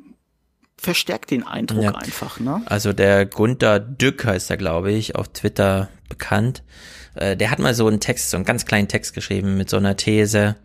[0.81, 1.95] verstärkt den Eindruck Ja.
[1.95, 2.39] einfach.
[2.39, 2.61] Ne?
[2.65, 6.63] Also der Gunter Dück heißt er, glaube ich, auf Twitter bekannt.
[7.15, 9.77] Äh, der hat mal so einen Text, so einen ganz kleinen Text geschrieben mit so
[9.77, 10.55] einer These.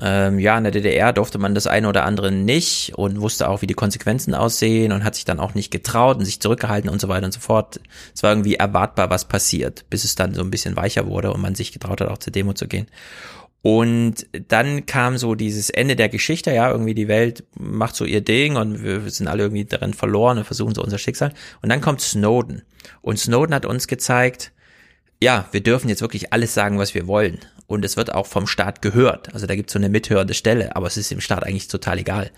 [0.00, 3.62] Ähm, ja, in der DDR durfte man das eine oder andere nicht und wusste auch,
[3.62, 7.00] wie die Konsequenzen aussehen und hat sich dann auch nicht getraut und sich zurückgehalten und
[7.00, 7.78] so weiter und so fort.
[8.12, 11.40] Es war irgendwie erwartbar, was passiert, bis es dann so ein bisschen weicher wurde und
[11.40, 12.88] man sich getraut hat, auch zur Demo zu gehen.
[13.64, 18.20] Und dann kam so dieses Ende der Geschichte, ja, irgendwie die Welt macht so ihr
[18.20, 21.32] Ding und wir sind alle irgendwie darin verloren und versuchen so unser Schicksal.
[21.62, 22.60] Und dann kommt Snowden.
[23.00, 24.52] Und Snowden hat uns gezeigt,
[25.18, 27.38] ja, wir dürfen jetzt wirklich alles sagen, was wir wollen.
[27.66, 29.32] Und es wird auch vom Staat gehört.
[29.32, 31.98] Also da gibt es so eine mithörende Stelle, aber es ist dem Staat eigentlich total
[32.00, 32.32] egal.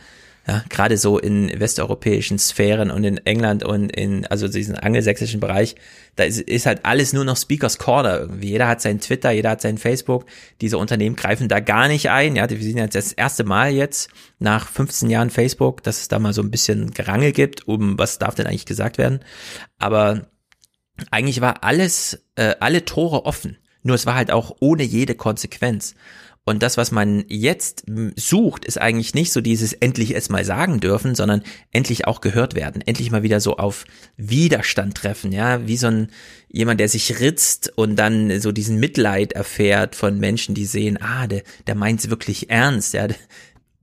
[0.48, 5.74] Ja, gerade so in westeuropäischen Sphären und in England und in, also diesen angelsächsischen Bereich,
[6.14, 8.50] da ist, ist halt alles nur noch Speakers Corner irgendwie.
[8.50, 10.24] Jeder hat sein Twitter, jeder hat sein Facebook.
[10.60, 12.36] Diese Unternehmen greifen da gar nicht ein.
[12.36, 14.08] Ja, wir sehen jetzt das erste Mal jetzt
[14.38, 18.18] nach 15 Jahren Facebook, dass es da mal so ein bisschen Gerangel gibt, um was
[18.18, 19.18] darf denn eigentlich gesagt werden.
[19.80, 20.28] Aber
[21.10, 23.58] eigentlich war alles, äh, alle Tore offen.
[23.82, 25.94] Nur es war halt auch ohne jede Konsequenz.
[26.48, 30.78] Und das, was man jetzt sucht, ist eigentlich nicht so dieses endlich es mal sagen
[30.78, 31.42] dürfen, sondern
[31.72, 32.82] endlich auch gehört werden.
[32.86, 33.84] Endlich mal wieder so auf
[34.16, 36.08] Widerstand treffen, ja, wie so ein
[36.48, 41.26] jemand, der sich ritzt und dann so diesen Mitleid erfährt von Menschen, die sehen, ah,
[41.26, 43.08] der, der meint's wirklich ernst, ja,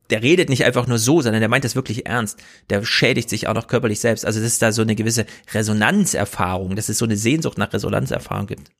[0.10, 2.42] der redet nicht einfach nur so, sondern der meint das wirklich ernst.
[2.70, 4.26] Der schädigt sich auch noch körperlich selbst.
[4.26, 8.48] Also das ist da so eine gewisse Resonanzerfahrung, dass es so eine Sehnsucht nach Resonanzerfahrung
[8.48, 8.72] gibt.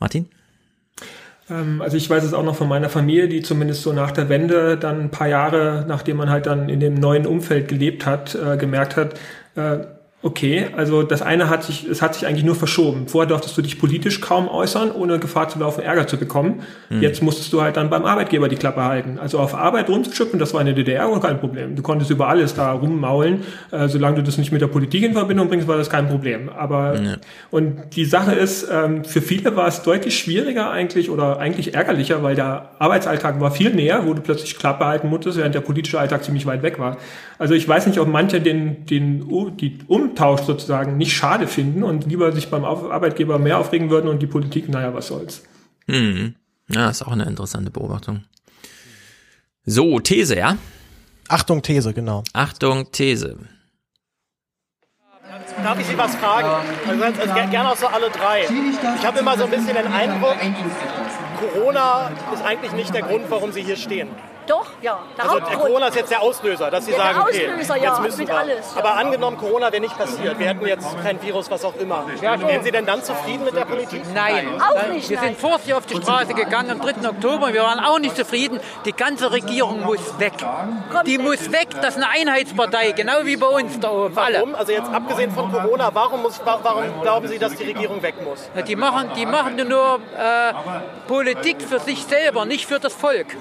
[0.00, 0.28] Martin?
[1.54, 4.28] Ähm, also ich weiß es auch noch von meiner Familie, die zumindest so nach der
[4.28, 8.34] Wende dann ein paar Jahre, nachdem man halt dann in dem neuen Umfeld gelebt hat,
[8.34, 9.14] äh, gemerkt hat,
[9.56, 9.78] äh,
[10.24, 13.08] Okay, also das eine hat sich, es hat sich eigentlich nur verschoben.
[13.08, 16.62] Vorher durftest du dich politisch kaum äußern, ohne Gefahr zu laufen, Ärger zu bekommen.
[16.88, 17.02] Mhm.
[17.02, 19.18] Jetzt musstest du halt dann beim Arbeitgeber die Klappe halten.
[19.20, 21.76] Also auf Arbeit rumzuschippen, das war in der DDR auch kein Problem.
[21.76, 23.42] Du konntest über alles da rummaulen.
[23.70, 26.48] Äh, solange du das nicht mit der Politik in Verbindung bringst, war das kein Problem.
[26.48, 27.16] Aber, ja.
[27.50, 32.22] und die Sache ist, ähm, für viele war es deutlich schwieriger eigentlich oder eigentlich ärgerlicher,
[32.22, 36.00] weil der Arbeitsalltag war viel näher, wo du plötzlich Klappe halten musstest, während der politische
[36.00, 36.96] Alltag ziemlich weit weg war.
[37.38, 39.26] Also ich weiß nicht, ob manche den, den,
[39.60, 44.08] die um Umtausch sozusagen nicht schade finden und lieber sich beim Arbeitgeber mehr aufregen würden
[44.08, 45.42] und die Politik, naja, was soll's.
[45.88, 46.36] Hm.
[46.68, 48.22] Ja, ist auch eine interessante Beobachtung.
[49.66, 50.56] So, These, ja?
[51.28, 52.22] Achtung, These, genau.
[52.32, 53.36] Achtung, These.
[55.64, 56.48] Darf ich Sie was fragen?
[56.88, 58.44] Also, also gerne auch so alle drei.
[58.96, 60.36] Ich habe immer so ein bisschen den Eindruck,
[61.40, 64.08] Corona ist eigentlich nicht der Grund, warum Sie hier stehen.
[64.46, 64.98] Doch, ja.
[65.16, 68.00] Der also der Corona ist jetzt der Auslöser, dass Sie ja, sagen, okay, Auslöser, jetzt
[68.00, 68.36] müssen wir.
[68.36, 72.04] Alles, Aber angenommen, Corona wäre nicht passiert, wir hätten jetzt kein Virus, was auch immer.
[72.20, 74.02] Ja, Wären Sie denn dann zufrieden mit der Politik?
[74.12, 74.60] Nein.
[74.60, 77.08] Auch nicht, wir sind vor Sie auf die Straße gegangen am 3.
[77.08, 78.60] Oktober, wir waren auch nicht zufrieden.
[78.84, 80.34] Die ganze Regierung muss weg.
[81.06, 84.16] Die muss weg, das ist eine Einheitspartei, genau wie bei uns da oben.
[84.16, 84.38] Alle.
[84.38, 84.54] Warum?
[84.54, 88.48] Also jetzt abgesehen von Corona, warum, muss, warum glauben Sie, dass die Regierung weg muss?
[88.66, 90.52] Die machen, die machen nur äh,
[91.06, 93.36] Politik für sich selber, nicht für das Volk.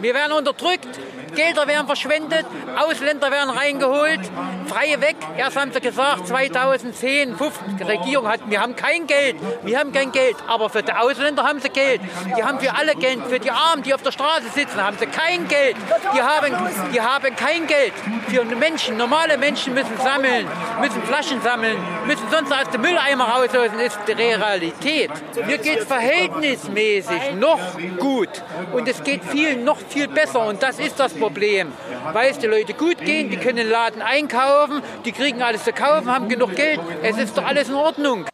[0.00, 0.88] Wir werden unterdrückt,
[1.30, 4.20] Gelder werden verschwendet, Ausländer werden reingeholt,
[4.68, 5.16] freie weg.
[5.36, 9.92] Erst haben sie gesagt, 2010, 15, die Regierung hat, wir haben kein Geld, wir haben
[9.92, 10.36] kein Geld.
[10.46, 12.00] Aber für die Ausländer haben sie Geld.
[12.36, 13.20] Die haben für alle Geld.
[13.28, 15.76] Für die Armen, die auf der Straße sitzen, haben sie kein Geld.
[16.14, 16.54] Die haben,
[16.92, 17.92] die haben kein Geld.
[18.28, 20.46] Für Menschen, normale Menschen müssen sammeln,
[20.80, 21.76] müssen Flaschen sammeln,
[22.06, 23.72] müssen sonst aus dem Mülleimer rausholen.
[23.72, 25.10] Das ist die Realität.
[25.46, 27.60] Mir geht es verhältnismäßig noch
[27.98, 28.30] gut.
[28.72, 30.46] Und es geht vielen noch viel besser.
[30.46, 31.68] Und das ist das Problem.
[32.12, 35.72] Weil es den Leuten gut geht, die können den Laden einkaufen, die kriegen alles zu
[35.72, 36.80] kaufen, haben genug Geld.
[37.02, 38.26] Es ist doch alles in Ordnung.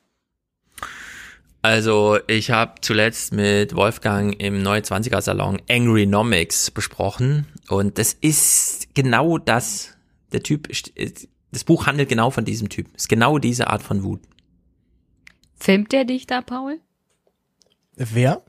[1.62, 8.12] Also ich habe zuletzt mit Wolfgang im Neue 20er Salon Angry Nomics besprochen und das
[8.12, 9.92] ist genau das.
[10.32, 10.68] Der Typ,
[11.50, 12.94] das Buch handelt genau von diesem Typ.
[12.94, 14.20] Ist genau diese Art von Wut.
[15.56, 16.78] Filmt der dich da, Paul?
[17.97, 18.42] Wer?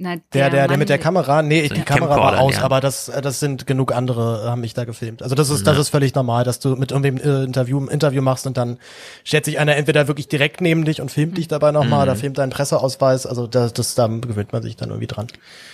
[0.00, 2.62] Na, der, der, der, der mit der Kamera, nee, so die Kamera war aus, ja.
[2.62, 5.24] aber das, äh, das sind genug andere, äh, haben mich da gefilmt.
[5.24, 5.72] Also das ist, ja.
[5.72, 8.78] das ist völlig normal, dass du mit irgendwem äh, Interview, Interview machst und dann
[9.24, 12.10] stellt sich einer entweder wirklich direkt neben dich und filmt dich dabei nochmal mhm.
[12.10, 13.26] oder filmt deinen Presseausweis.
[13.26, 15.26] Also das, das, da gewöhnt man sich dann irgendwie dran.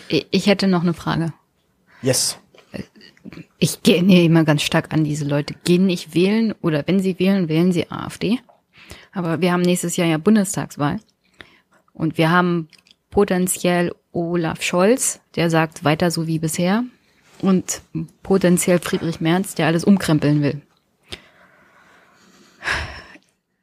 [0.08, 1.34] Ich hätte noch eine Frage.
[2.00, 2.38] Yes.
[3.58, 5.54] Ich gehe nee, immer ganz stark an diese Leute.
[5.64, 8.38] Gehen nicht wählen oder wenn sie wählen, wählen sie AfD.
[9.12, 10.98] Aber wir haben nächstes Jahr ja Bundestagswahl.
[11.92, 12.68] Und wir haben
[13.14, 16.82] potenziell Olaf Scholz, der sagt weiter so wie bisher.
[17.40, 17.80] Und
[18.24, 20.62] potenziell Friedrich Merz, der alles umkrempeln will.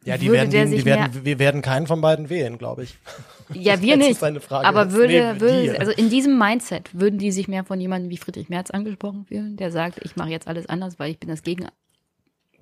[0.03, 2.97] Ja, die würde werden, die werden, wir werden keinen von beiden wählen, glaube ich.
[3.53, 4.23] Ja, wir nicht.
[4.49, 8.49] Aber würde, würde, also in diesem Mindset würden die sich mehr von jemandem wie Friedrich
[8.49, 11.67] Merz angesprochen fühlen, der sagt, ich mache jetzt alles anders, weil ich bin das Gegen.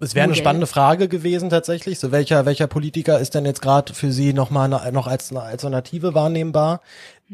[0.02, 2.00] Es wäre eine spannende Frage gewesen tatsächlich.
[2.00, 5.42] So welcher welcher Politiker ist denn jetzt gerade für Sie noch mal noch als eine
[5.42, 6.82] Alternative wahrnehmbar?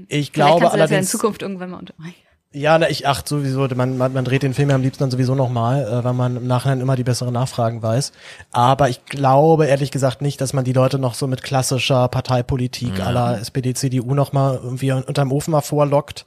[0.07, 2.24] Ich glaube kannst du das ja in Zukunft irgendwann mal unterbrechen.
[2.55, 5.11] Ja, na, ich achte sowieso, man, man, man dreht den Film ja am liebsten dann
[5.11, 8.13] sowieso nochmal, äh, weil man im Nachhinein immer die besseren Nachfragen weiß.
[8.53, 12.99] Aber ich glaube ehrlich gesagt nicht, dass man die Leute noch so mit klassischer Parteipolitik
[12.99, 13.07] ja.
[13.07, 16.25] aller SPD, CDU nochmal irgendwie unterm Ofen mal vorlockt.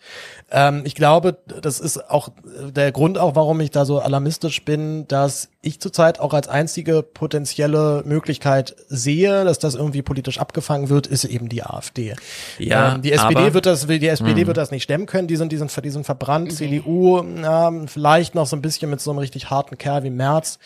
[0.50, 2.28] Ähm, ich glaube, das ist auch
[2.76, 7.02] der Grund auch, warum ich da so alarmistisch bin, dass ich zurzeit auch als einzige
[7.02, 12.14] potenzielle Möglichkeit sehe, dass das irgendwie politisch abgefangen wird, ist eben die AfD.
[12.58, 14.46] Ja, ähm, die SPD wird das, die SPD mh.
[14.46, 15.28] wird das nicht stemmen können.
[15.28, 16.52] Die sind, die sind, die sind verbrannt.
[16.52, 16.80] Okay.
[16.80, 20.58] CDU, ja, vielleicht noch so ein bisschen mit so einem richtig harten Kerl wie Merz.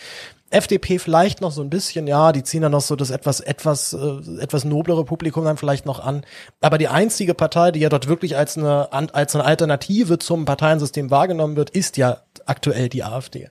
[0.50, 3.94] FDP vielleicht noch so ein bisschen, ja, die ziehen dann noch so das etwas, etwas,
[3.94, 6.24] äh, etwas noblere Publikum dann vielleicht noch an.
[6.60, 11.10] Aber die einzige Partei, die ja dort wirklich als eine, als eine Alternative zum Parteiensystem
[11.10, 13.48] wahrgenommen wird, ist ja aktuell die AfD.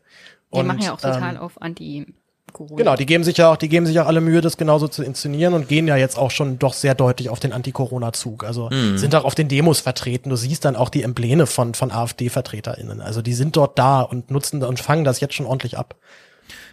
[0.53, 2.13] Die machen ja auch total ähm, auf Anti,
[2.51, 2.75] Corona.
[2.75, 5.03] Genau, die geben sich ja auch, die geben sich auch alle Mühe, das genauso zu
[5.03, 8.43] inszenieren und gehen ja jetzt auch schon doch sehr deutlich auf den Anti-Corona-Zug.
[8.43, 8.97] Also mhm.
[8.97, 10.29] sind auch auf den Demos vertreten.
[10.29, 13.01] Du siehst dann auch die Embleme von, von AfD-VertreterInnen.
[13.01, 15.95] Also die sind dort da und nutzen und fangen das jetzt schon ordentlich ab.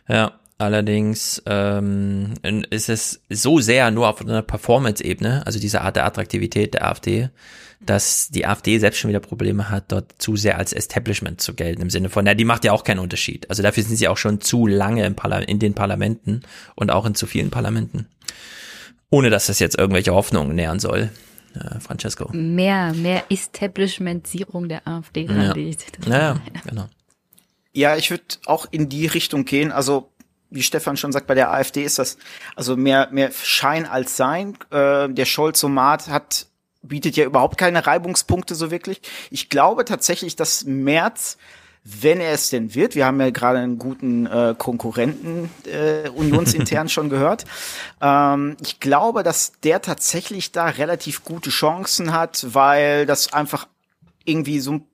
[0.08, 6.04] Ja, Allerdings ähm, ist es so sehr nur auf einer Performance-Ebene, also diese Art der
[6.04, 7.30] Attraktivität der AfD,
[7.80, 11.82] dass die AfD selbst schon wieder Probleme hat, dort zu sehr als Establishment zu gelten,
[11.82, 13.48] im Sinne von, na, die macht ja auch keinen Unterschied.
[13.50, 15.16] Also dafür sind sie auch schon zu lange im
[15.46, 16.42] in den Parlamenten
[16.74, 18.06] und auch in zu vielen Parlamenten.
[19.10, 21.10] Ohne dass das jetzt irgendwelche Hoffnungen nähern soll.
[21.54, 22.30] Äh, Francesco.
[22.32, 25.24] Mehr, mehr Establishmentisierung der AfD.
[25.24, 25.54] Ja.
[26.06, 26.88] ja, genau.
[27.72, 29.72] Ja, ich würde auch in die Richtung gehen.
[29.72, 30.10] Also
[30.50, 32.18] wie Stefan schon sagt, bei der AfD ist das
[32.56, 34.56] also mehr, mehr Schein als Sein.
[34.70, 36.46] Äh, der Scholz-Somat hat
[36.82, 39.00] bietet ja überhaupt keine Reibungspunkte so wirklich.
[39.30, 41.38] Ich glaube tatsächlich, dass Merz,
[41.84, 46.88] wenn er es denn wird, wir haben ja gerade einen guten äh, Konkurrenten äh, unionsintern
[46.90, 47.44] schon gehört,
[48.00, 53.66] ähm, ich glaube, dass der tatsächlich da relativ gute Chancen hat, weil das einfach
[54.24, 54.84] irgendwie so ein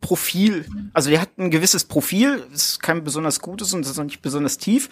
[0.00, 4.22] Profil, also der hat ein gewisses Profil, ist kein besonders gutes und ist auch nicht
[4.22, 4.88] besonders tief,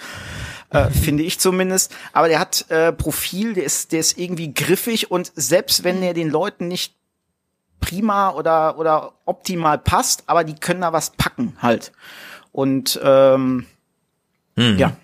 [0.71, 1.95] äh, finde ich zumindest.
[2.13, 6.13] Aber der hat äh, Profil, der ist, der ist irgendwie griffig und selbst wenn er
[6.13, 6.95] den Leuten nicht
[7.81, 11.93] prima oder oder optimal passt, aber die können da was packen halt.
[12.53, 13.67] Und ähm,
[14.57, 14.79] hm.
[14.79, 14.97] ja.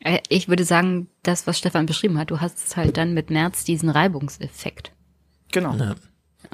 [0.00, 3.64] Äh, ich würde sagen, das, was Stefan beschrieben hat, du hast halt dann mit März
[3.64, 4.92] diesen Reibungseffekt.
[5.52, 5.74] Genau.
[5.74, 5.94] Ja.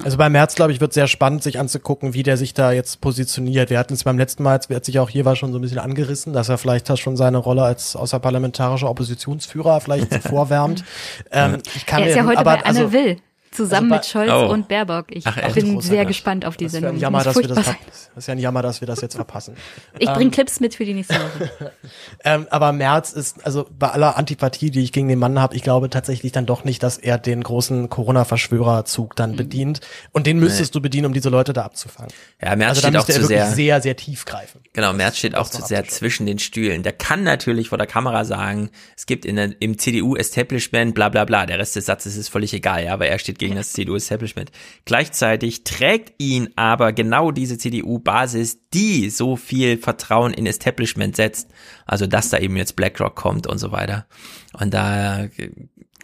[0.03, 3.01] Also bei März, glaube ich, wird sehr spannend, sich anzugucken, wie der sich da jetzt
[3.01, 3.69] positioniert.
[3.69, 5.61] Wir hatten es beim letzten Mal, er hat sich auch hier war schon so ein
[5.61, 10.83] bisschen angerissen, dass er vielleicht schon seine Rolle als außerparlamentarischer Oppositionsführer vielleicht vorwärmt.
[11.31, 13.17] ähm, ich kann er ist ja heute aber, bei Anne also, Will
[13.53, 14.51] zusammen also mit Scholz oh.
[14.51, 15.07] und Baerbock.
[15.09, 16.97] Ich Ach, bin sehr gespannt auf die das Sendung.
[16.97, 17.77] Jammer, das, das, das
[18.15, 19.55] ist ja ein Jammer, dass wir das jetzt verpassen.
[19.99, 21.71] Ich ähm, bringe Clips mit für die nächste Woche.
[22.23, 25.63] ähm, aber Merz ist, also bei aller Antipathie, die ich gegen den Mann habe, ich
[25.63, 29.35] glaube tatsächlich dann doch nicht, dass er den großen Corona-Verschwörerzug dann mhm.
[29.37, 29.79] bedient.
[30.11, 30.79] Und den müsstest nee.
[30.79, 32.11] du bedienen, um diese Leute da abzufangen.
[32.41, 34.61] Ja, Merz also, steht auch zu sehr, sehr, sehr tief greifen.
[34.73, 36.83] Genau, Merz steht auch zu sehr zwischen den Stühlen.
[36.83, 41.25] Der kann natürlich vor der Kamera sagen, es gibt in der, im CDU-Establishment bla bla
[41.25, 41.45] bla.
[41.45, 44.51] Der Rest des Satzes ist völlig egal, ja, aber er steht gegen das CDU-Establishment Establishment.
[44.85, 51.49] Gleichzeitig trägt ihn aber genau diese CDU-Basis, die so viel Vertrauen in Establishment setzt,
[51.85, 54.05] also dass da eben jetzt BlackRock kommt und so weiter.
[54.53, 55.27] Und da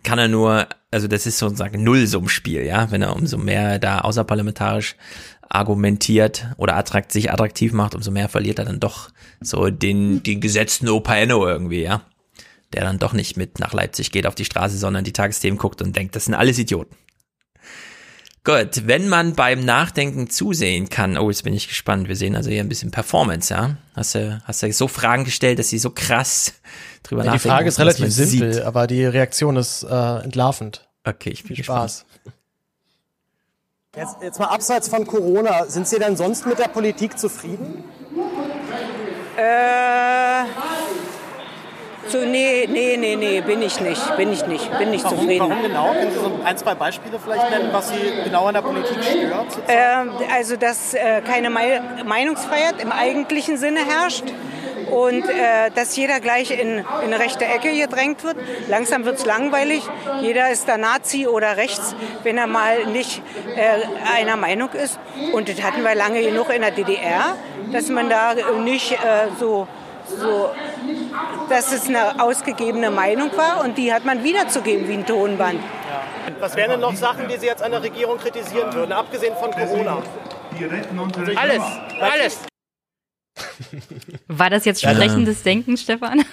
[0.03, 4.95] kann er nur, also das ist sozusagen Nullsummspiel, ja, wenn er umso mehr da außerparlamentarisch
[5.49, 9.09] argumentiert oder attrakt, sich attraktiv macht, umso mehr verliert er dann doch
[9.41, 12.03] so den, den gesetzten Opano irgendwie, ja.
[12.71, 15.81] Der dann doch nicht mit nach Leipzig geht auf die Straße, sondern die Tagesthemen guckt
[15.81, 16.95] und denkt, das sind alles Idioten.
[18.45, 22.07] Gut, wenn man beim Nachdenken zusehen kann, oh, jetzt bin ich gespannt.
[22.07, 23.75] Wir sehen also hier ein bisschen Performance, ja?
[23.95, 26.53] Hast du, hast du so Fragen gestellt, dass sie so krass
[27.03, 27.43] drüber ja, nachdenken?
[27.43, 28.63] Die Frage ist relativ simpel, sieht.
[28.63, 30.87] aber die Reaktion ist äh, entlarvend.
[31.03, 32.05] Okay, ich bin Viel Spaß.
[33.95, 37.83] Jetzt, jetzt mal abseits von Corona, sind Sie denn sonst mit der Politik zufrieden?
[39.35, 40.43] Äh,
[42.09, 45.39] so, nee, nee, nee, nee, bin ich nicht, bin ich nicht, bin nicht warum, zufrieden.
[45.39, 45.93] Warum genau?
[45.93, 49.47] Können Sie so ein, zwei Beispiele vielleicht nennen, was Sie genau an der Politik stört?
[49.67, 54.25] Äh, also, dass äh, keine Me Meinungsfreiheit im eigentlichen Sinne herrscht
[54.91, 58.37] und äh, dass jeder gleich in, in eine rechte Ecke gedrängt wird.
[58.67, 59.83] Langsam wird es langweilig.
[60.21, 63.21] Jeder ist da Nazi oder rechts, wenn er mal nicht
[63.55, 64.99] äh, einer Meinung ist.
[65.33, 67.35] Und das hatten wir lange genug in der DDR,
[67.71, 68.97] dass man da nicht äh,
[69.39, 69.67] so
[70.09, 70.51] so,
[71.49, 75.59] dass es eine ausgegebene Meinung war und die hat man wiederzugeben wie ein Tonband.
[75.59, 76.33] Ja.
[76.39, 79.51] Was wären denn noch Sachen, die Sie jetzt an der Regierung kritisieren würden, abgesehen von
[79.51, 80.01] Corona?
[81.35, 81.61] Alles,
[81.99, 82.39] alles.
[84.27, 86.23] War das jetzt sprechendes Denken, Stefan?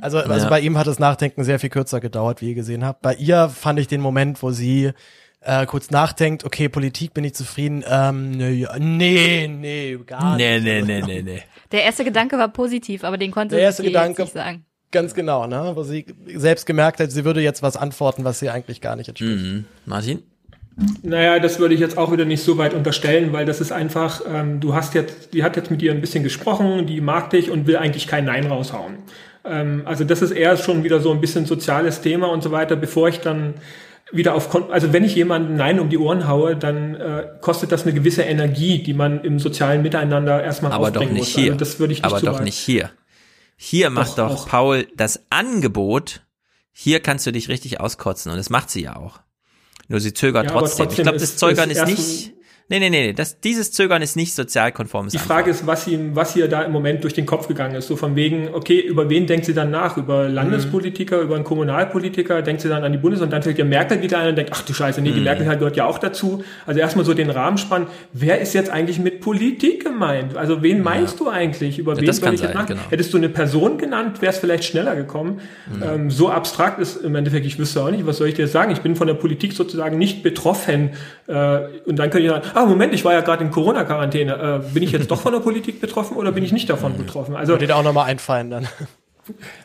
[0.00, 0.48] Also, also ja.
[0.48, 3.02] bei ihm hat das Nachdenken sehr viel kürzer gedauert, wie ihr gesehen habt.
[3.02, 4.92] Bei ihr fand ich den Moment, wo sie
[5.40, 10.46] äh, kurz nachdenkt, okay, Politik bin ich zufrieden, ähm, nee, nee, nee, gar nicht.
[10.46, 11.42] Nee, nee, nee, nee, nee.
[11.72, 14.64] Der erste Gedanke war positiv, aber den konnte Der erste sie Gedanke, nicht sagen.
[14.90, 15.72] Ganz genau, ne?
[15.74, 16.04] Wo sie
[16.34, 19.42] selbst gemerkt hat, sie würde jetzt was antworten, was sie eigentlich gar nicht entspricht.
[19.42, 19.64] Mhm.
[19.86, 20.22] Martin?
[21.02, 24.22] Naja, das würde ich jetzt auch wieder nicht so weit unterstellen, weil das ist einfach,
[24.26, 27.50] ähm, du hast jetzt, die hat jetzt mit dir ein bisschen gesprochen, die mag dich
[27.50, 28.94] und will eigentlich kein Nein raushauen.
[29.44, 32.76] Ähm, also das ist eher schon wieder so ein bisschen soziales Thema und so weiter,
[32.76, 33.54] bevor ich dann
[34.12, 37.82] wieder auf, also wenn ich jemanden Nein um die Ohren haue, dann äh, kostet das
[37.82, 41.28] eine gewisse Energie, die man im sozialen Miteinander erstmal Aber doch nicht muss.
[41.28, 41.52] hier.
[41.52, 42.44] Also das würde ich nicht Aber doch weit.
[42.44, 42.90] nicht hier.
[43.56, 46.22] Hier macht doch, doch Paul das Angebot,
[46.72, 49.20] hier kannst du dich richtig auskotzen und das macht sie ja auch.
[49.88, 50.86] Nur sie zögert ja, trotzdem.
[50.86, 51.00] trotzdem.
[51.00, 52.32] Ich glaube, das Zögern ist, ist nicht,
[52.70, 56.36] Nee, nee, nee, das, dieses Zögern ist nicht sozialkonformes Die Frage ist, was ihm, was
[56.36, 57.88] ihr da im Moment durch den Kopf gegangen ist.
[57.88, 59.96] So von wegen, okay, über wen denkt sie dann nach?
[59.96, 61.22] Über Landespolitiker, mhm.
[61.24, 62.42] über einen Kommunalpolitiker?
[62.42, 64.52] Denkt sie dann an die Bundes- und dann fällt ihr Merkel wieder ein und denkt,
[64.54, 65.24] ach du Scheiße, nee, die mhm.
[65.24, 66.44] Merkel halt gehört ja auch dazu.
[66.64, 67.88] Also erstmal so den Rahmen spannen.
[68.12, 70.36] Wer ist jetzt eigentlich mit Politik gemeint?
[70.36, 71.24] Also wen meinst ja.
[71.24, 71.80] du eigentlich?
[71.80, 72.66] Über ja, wen soll ich jetzt nach?
[72.66, 72.82] Genau.
[72.88, 75.40] Hättest du eine Person genannt, wäre es vielleicht schneller gekommen.
[75.74, 75.82] Mhm.
[75.82, 78.70] Ähm, so abstrakt ist im Endeffekt, ich wüsste auch nicht, was soll ich dir sagen?
[78.70, 80.90] Ich bin von der Politik sozusagen nicht betroffen.
[81.26, 84.62] Äh, und dann könnte ich sagen, ah, Moment, ich war ja gerade in Corona-Quarantäne.
[84.68, 87.36] Äh, bin ich jetzt doch von der Politik betroffen oder bin ich nicht davon betroffen?
[87.36, 88.68] Also würde dir auch nochmal einfallen dann.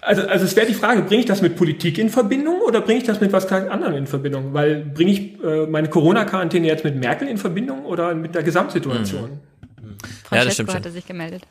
[0.01, 2.99] Also, also es wäre die Frage, bringe ich das mit Politik in Verbindung oder bringe
[2.99, 4.53] ich das mit was ganz anderem in Verbindung?
[4.53, 9.39] Weil bringe ich äh, meine Corona-Quarantäne jetzt mit Merkel in Verbindung oder mit der Gesamtsituation?
[9.81, 9.97] Mhm.
[10.23, 11.43] Frau ja, das stimmt hatte sich gemeldet.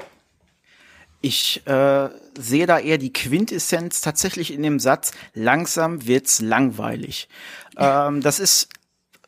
[1.21, 2.09] Ich äh,
[2.39, 7.29] sehe da eher die Quintessenz tatsächlich in dem Satz, langsam wird's langweilig.
[7.77, 8.69] Ähm, das ist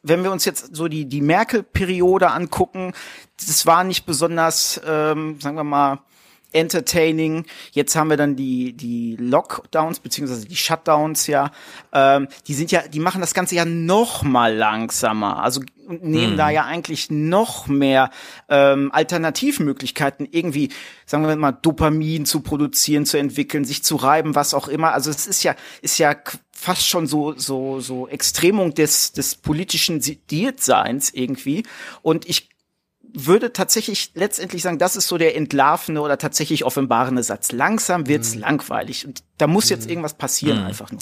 [0.03, 2.93] wenn wir uns jetzt so die, die Merkel-Periode angucken,
[3.45, 5.99] das war nicht besonders, ähm, sagen wir mal,
[6.53, 7.45] entertaining.
[7.73, 11.51] Jetzt haben wir dann die, die Lockdowns, beziehungsweise die Shutdowns, ja.
[11.93, 15.43] Ähm, die sind ja, die machen das Ganze ja noch mal langsamer.
[15.43, 16.37] Also nehmen hm.
[16.37, 18.11] da ja eigentlich noch mehr
[18.49, 20.71] ähm, Alternativmöglichkeiten, irgendwie,
[21.05, 24.93] sagen wir mal, Dopamin zu produzieren, zu entwickeln, sich zu reiben, was auch immer.
[24.93, 26.17] Also es ist ja, ist ja
[26.67, 31.63] fast schon so so so Extremung des des politischen Sediertseins irgendwie
[32.03, 32.49] und ich
[33.19, 37.53] würde tatsächlich letztendlich sagen, das ist so der entlarvende oder tatsächlich offenbarende Satz.
[37.53, 38.41] Langsam wird's mhm.
[38.41, 39.91] langweilig und da muss jetzt mhm.
[39.91, 40.67] irgendwas passieren mhm.
[40.67, 41.01] einfach nur.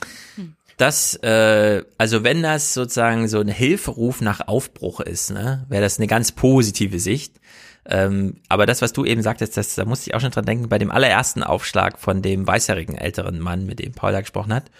[0.76, 5.98] Das, äh, also wenn das sozusagen so ein Hilferuf nach Aufbruch ist, ne, wäre das
[5.98, 7.40] eine ganz positive Sicht.
[7.86, 10.68] Ähm, aber das, was du eben sagtest, das, da musste ich auch schon dran denken,
[10.68, 14.70] bei dem allerersten Aufschlag von dem weißjährigen älteren Mann, mit dem Paul da gesprochen hat,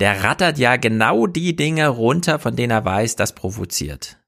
[0.00, 4.18] der rattert ja genau die Dinge runter, von denen er weiß, das provoziert.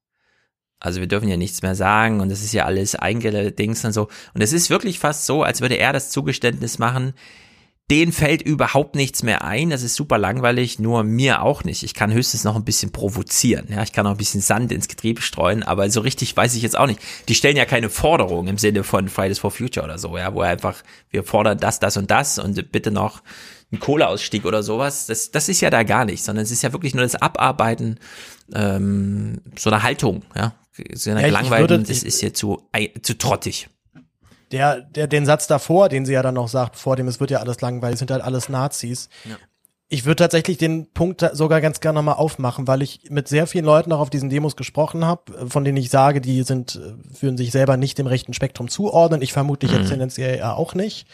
[0.80, 4.08] Also wir dürfen ja nichts mehr sagen und das ist ja alles eingedings und so.
[4.34, 7.12] Und es ist wirklich fast so, als würde er das Zugeständnis machen,
[7.90, 9.70] den fällt überhaupt nichts mehr ein.
[9.70, 11.82] Das ist super langweilig, nur mir auch nicht.
[11.82, 13.66] Ich kann höchstens noch ein bisschen provozieren.
[13.68, 16.62] Ja, ich kann auch ein bisschen Sand ins Getriebe streuen, aber so richtig weiß ich
[16.62, 17.00] jetzt auch nicht.
[17.28, 20.42] Die stellen ja keine Forderung im Sinne von Fridays for Future oder so, ja, wo
[20.42, 23.22] er einfach, wir fordern das, das und das und bitte noch
[23.72, 26.72] ein Kohleausstieg oder sowas, das, das ist ja da gar nicht, sondern es ist ja
[26.72, 27.98] wirklich nur das Abarbeiten
[28.52, 30.54] ähm, so einer Haltung, ja.
[30.94, 32.62] So einer ja, gelangweilten, das ist hier zu,
[33.02, 33.68] zu trottig.
[34.50, 37.30] Der, der, den Satz davor, den sie ja dann noch sagt, vor dem, es wird
[37.30, 39.08] ja alles langweilig, sind halt alles Nazis.
[39.28, 39.36] Ja.
[39.88, 43.64] Ich würde tatsächlich den Punkt sogar ganz gerne nochmal aufmachen, weil ich mit sehr vielen
[43.64, 46.80] Leuten auch auf diesen Demos gesprochen habe, von denen ich sage, die sind,
[47.12, 49.20] fühlen sich selber nicht dem rechten Spektrum zuordnen.
[49.20, 49.78] Ich vermutlich mhm.
[49.78, 51.06] jetzt tendenziell ja auch nicht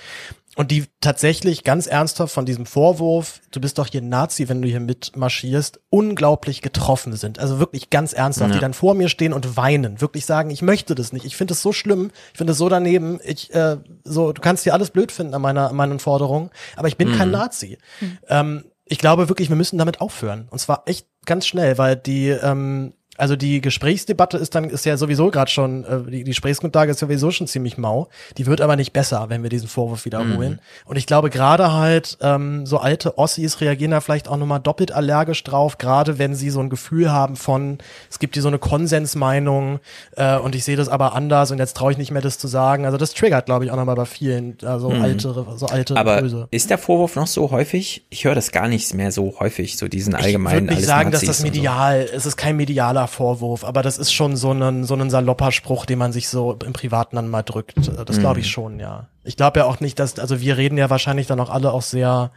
[0.57, 4.68] und die tatsächlich ganz ernsthaft von diesem Vorwurf, du bist doch hier Nazi, wenn du
[4.68, 7.39] hier mitmarschierst, unglaublich getroffen sind.
[7.39, 8.55] Also wirklich ganz ernsthaft, ja.
[8.57, 11.52] die dann vor mir stehen und weinen, wirklich sagen, ich möchte das nicht, ich finde
[11.52, 14.91] es so schlimm, ich finde es so daneben, ich äh, so, du kannst dir alles
[14.91, 17.17] blöd finden an meiner an meinen Forderungen, aber ich bin mhm.
[17.17, 17.78] kein Nazi.
[18.01, 18.18] Mhm.
[18.28, 20.49] Ähm, ich glaube wirklich, wir müssen damit aufhören.
[20.51, 24.97] Und zwar echt ganz schnell, weil die ähm, also die Gesprächsdebatte ist dann ist ja
[24.97, 28.09] sowieso gerade schon äh, die, die Gesprächsgrundlage ist sowieso schon ziemlich mau.
[28.36, 30.53] Die wird aber nicht besser, wenn wir diesen Vorwurf wiederholen.
[30.53, 30.59] Mhm.
[30.85, 34.93] Und ich glaube gerade halt ähm, so alte Ossis reagieren da vielleicht auch nochmal doppelt
[34.93, 37.78] allergisch drauf, gerade wenn sie so ein Gefühl haben von
[38.11, 39.81] es gibt hier so eine Konsensmeinung
[40.17, 42.49] äh, und ich sehe das aber anders und jetzt traue ich nicht mehr das zu
[42.49, 42.85] sagen.
[42.85, 45.03] Also das triggert glaube ich auch nochmal bei vielen also mhm.
[45.03, 46.49] alte so alte aber Böse.
[46.51, 48.07] ist der Vorwurf noch so häufig?
[48.11, 51.11] Ich höre das gar nicht mehr so häufig so diesen allgemeinen Ich würde nicht sagen,
[51.11, 52.15] Nazis dass das medial so.
[52.15, 55.86] es ist kein medialer Vorwurf, aber das ist schon so ein, so ein salopper Spruch,
[55.86, 57.76] den man sich so im Privaten dann mal drückt.
[58.07, 58.51] Das glaube ich mhm.
[58.51, 59.09] schon, ja.
[59.25, 61.83] Ich glaube ja auch nicht, dass, also wir reden ja wahrscheinlich dann auch alle auch
[61.83, 62.31] sehr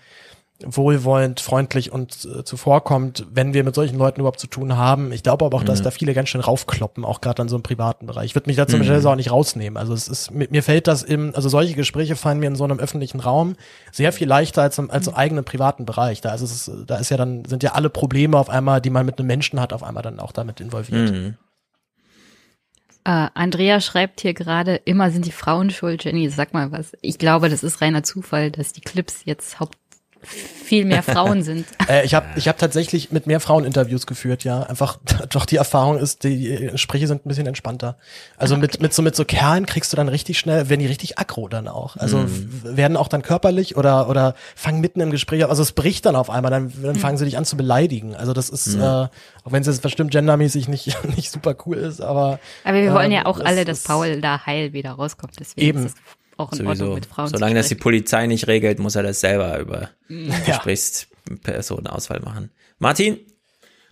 [0.65, 5.11] wohlwollend, freundlich und äh, zuvorkommt, wenn wir mit solchen Leuten überhaupt zu tun haben.
[5.13, 5.83] Ich glaube aber auch, dass mhm.
[5.85, 8.25] da viele ganz schön raufkloppen, auch gerade an so einem privaten Bereich.
[8.25, 8.87] Ich würde mich da zum mhm.
[8.87, 9.77] Beispiel auch nicht rausnehmen.
[9.77, 12.65] Also es ist, mir, mir fällt das im, also solche Gespräche fallen mir in so
[12.65, 13.55] einem öffentlichen Raum
[13.91, 16.19] sehr viel leichter als im, als im eigenen privaten Bereich.
[16.19, 19.05] Da ist es, da ist ja dann, sind ja alle Probleme auf einmal, die man
[19.05, 21.11] mit einem Menschen hat, auf einmal dann auch damit involviert.
[21.11, 21.35] Mhm.
[23.07, 26.03] Uh, Andrea schreibt hier gerade, immer sind die Frauen schuld.
[26.03, 26.91] Jenny, sag mal was.
[27.01, 29.78] Ich glaube, das ist reiner Zufall, dass die Clips jetzt haupt
[30.23, 31.65] viel mehr Frauen sind.
[31.89, 34.63] äh, ich habe ich hab tatsächlich mit mehr Frauen Interviews geführt, ja.
[34.63, 34.97] Einfach
[35.29, 37.97] doch die Erfahrung ist, die Gespräche sind ein bisschen entspannter.
[38.37, 38.61] Also okay.
[38.61, 41.47] mit, mit so mit so Kerlen kriegst du dann richtig schnell, werden die richtig aggro
[41.47, 41.97] dann auch.
[41.97, 42.61] Also mhm.
[42.63, 46.29] werden auch dann körperlich oder oder fangen mitten im Gespräch also es bricht dann auf
[46.29, 46.99] einmal, dann, dann mhm.
[46.99, 48.15] fangen sie dich an zu beleidigen.
[48.15, 48.81] Also das ist, mhm.
[48.81, 49.09] äh, auch
[49.51, 52.39] wenn es jetzt bestimmt gendermäßig nicht, nicht super cool ist, aber.
[52.63, 55.33] Aber wir wollen ja ähm, auch alle, dass Paul da heil wieder rauskommt.
[55.39, 55.93] Deswegen eben
[56.39, 56.69] auch in Sowieso.
[56.69, 60.35] Ordnung mit Frauen Solange das die Polizei nicht regelt, muss er das selber über ja.
[60.45, 62.51] Gesprächspersonenauswahl machen.
[62.79, 63.19] Martin?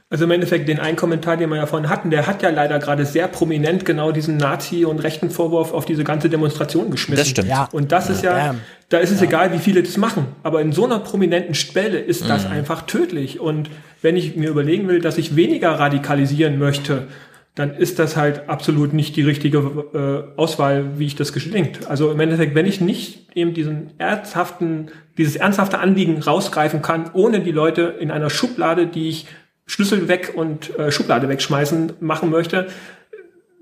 [0.09, 2.79] Also im Endeffekt den einen Kommentar, den wir ja vorhin hatten, der hat ja leider
[2.79, 7.19] gerade sehr prominent genau diesen Nazi- und rechten Vorwurf auf diese ganze Demonstration geschmissen.
[7.19, 7.49] Das stimmt.
[7.49, 7.67] Ja.
[7.73, 8.55] Und das ist ja,
[8.87, 9.27] da ist es ja.
[9.27, 10.27] egal, wie viele das machen.
[10.43, 12.51] Aber in so einer prominenten Stelle ist das mhm.
[12.51, 13.41] einfach tödlich.
[13.41, 13.69] Und
[14.01, 17.09] wenn ich mir überlegen will, dass ich weniger radikalisieren möchte,
[17.57, 21.89] dann ist das halt absolut nicht die richtige äh, Auswahl, wie ich das gelingt.
[21.89, 27.39] Also im Endeffekt, wenn ich nicht eben diesen ernsthaften, dieses ernsthafte Anliegen rausgreifen kann, ohne
[27.39, 29.25] die Leute in einer Schublade, die ich
[29.65, 32.67] Schlüssel weg und äh, Schublade wegschmeißen machen möchte,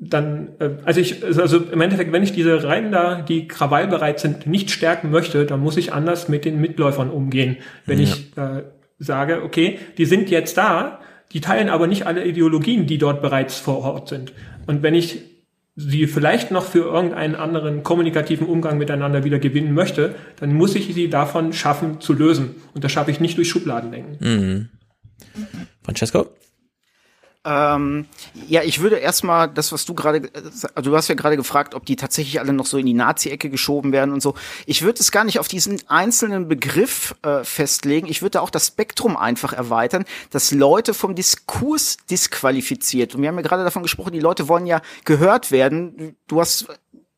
[0.02, 4.46] dann, äh, also ich, also im Endeffekt, wenn ich diese Reihen da, die krawallbereit sind,
[4.46, 7.58] nicht stärken möchte, dann muss ich anders mit den Mitläufern umgehen.
[7.86, 8.04] Wenn ja.
[8.04, 8.64] ich äh,
[9.00, 11.00] sage, okay, die sind jetzt da,
[11.36, 14.32] die teilen aber nicht alle Ideologien, die dort bereits vor Ort sind.
[14.68, 15.20] Und wenn ich
[15.76, 20.94] sie vielleicht noch für irgendeinen anderen kommunikativen Umgang miteinander wieder gewinnen möchte, dann muss ich
[20.94, 22.56] sie davon schaffen zu lösen.
[22.74, 24.18] Und das schaffe ich nicht durch Schubladendenken.
[24.22, 24.70] Mhm.
[25.84, 26.28] Francesco?
[27.46, 28.08] Ähm,
[28.48, 30.30] ja, ich würde erstmal das, was du gerade,
[30.74, 33.52] also du hast ja gerade gefragt, ob die tatsächlich alle noch so in die Nazi-Ecke
[33.52, 34.34] geschoben werden und so.
[34.66, 38.08] Ich würde es gar nicht auf diesen einzelnen Begriff äh, festlegen.
[38.08, 43.14] Ich würde auch das Spektrum einfach erweitern, dass Leute vom Diskurs disqualifiziert.
[43.14, 46.16] Und wir haben ja gerade davon gesprochen, die Leute wollen ja gehört werden.
[46.28, 46.68] Du hast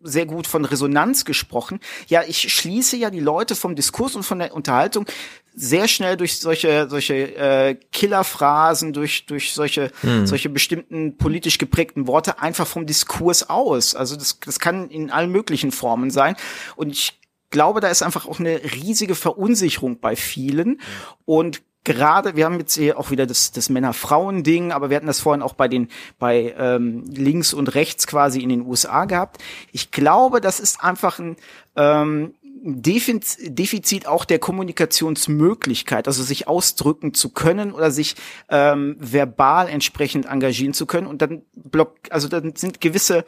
[0.08, 1.80] sehr gut von Resonanz gesprochen.
[2.08, 5.06] Ja, ich schließe ja die Leute vom Diskurs und von der Unterhaltung
[5.53, 10.27] sehr schnell durch solche solche äh, Killerphrasen, durch durch solche hm.
[10.27, 13.95] solche bestimmten politisch geprägten Worte einfach vom Diskurs aus.
[13.95, 16.36] Also das das kann in allen möglichen Formen sein
[16.76, 17.19] und ich
[17.50, 20.82] glaube, da ist einfach auch eine riesige Verunsicherung bei vielen
[21.26, 25.22] und gerade, wir haben jetzt hier auch wieder das, das Männer-Frauen-Ding, aber wir hatten das
[25.22, 25.88] vorhin auch bei den,
[26.19, 29.41] bei ähm, links und rechts quasi in den USA gehabt.
[29.72, 31.38] Ich glaube, das ist einfach ein
[31.77, 38.16] ähm, Defizit auch der Kommunikationsmöglichkeit, also sich ausdrücken zu können oder sich
[38.49, 41.07] ähm, verbal entsprechend engagieren zu können.
[41.07, 43.24] Und dann block, also dann sind gewisse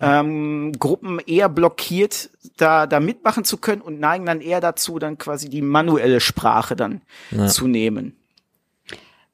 [0.00, 5.18] ähm, Gruppen eher blockiert, da, da mitmachen zu können und neigen dann eher dazu, dann
[5.18, 7.46] quasi die manuelle Sprache dann ja.
[7.46, 8.16] zu nehmen.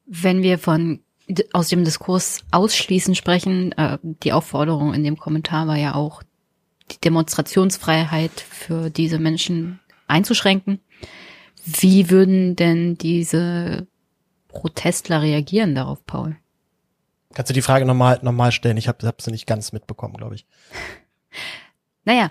[0.06, 1.00] Wenn wir von
[1.52, 6.22] aus dem Diskurs ausschließen sprechen, äh, die Aufforderung in dem Kommentar war ja auch,
[6.90, 10.80] die Demonstrationsfreiheit für diese Menschen einzuschränken.
[11.64, 13.86] Wie würden denn diese
[14.48, 16.36] Protestler reagieren darauf, Paul?
[17.34, 18.76] Kannst du die Frage nochmal noch mal stellen?
[18.76, 20.47] Ich habe hab sie nicht ganz mitbekommen, glaube ich.
[22.07, 22.31] Naja,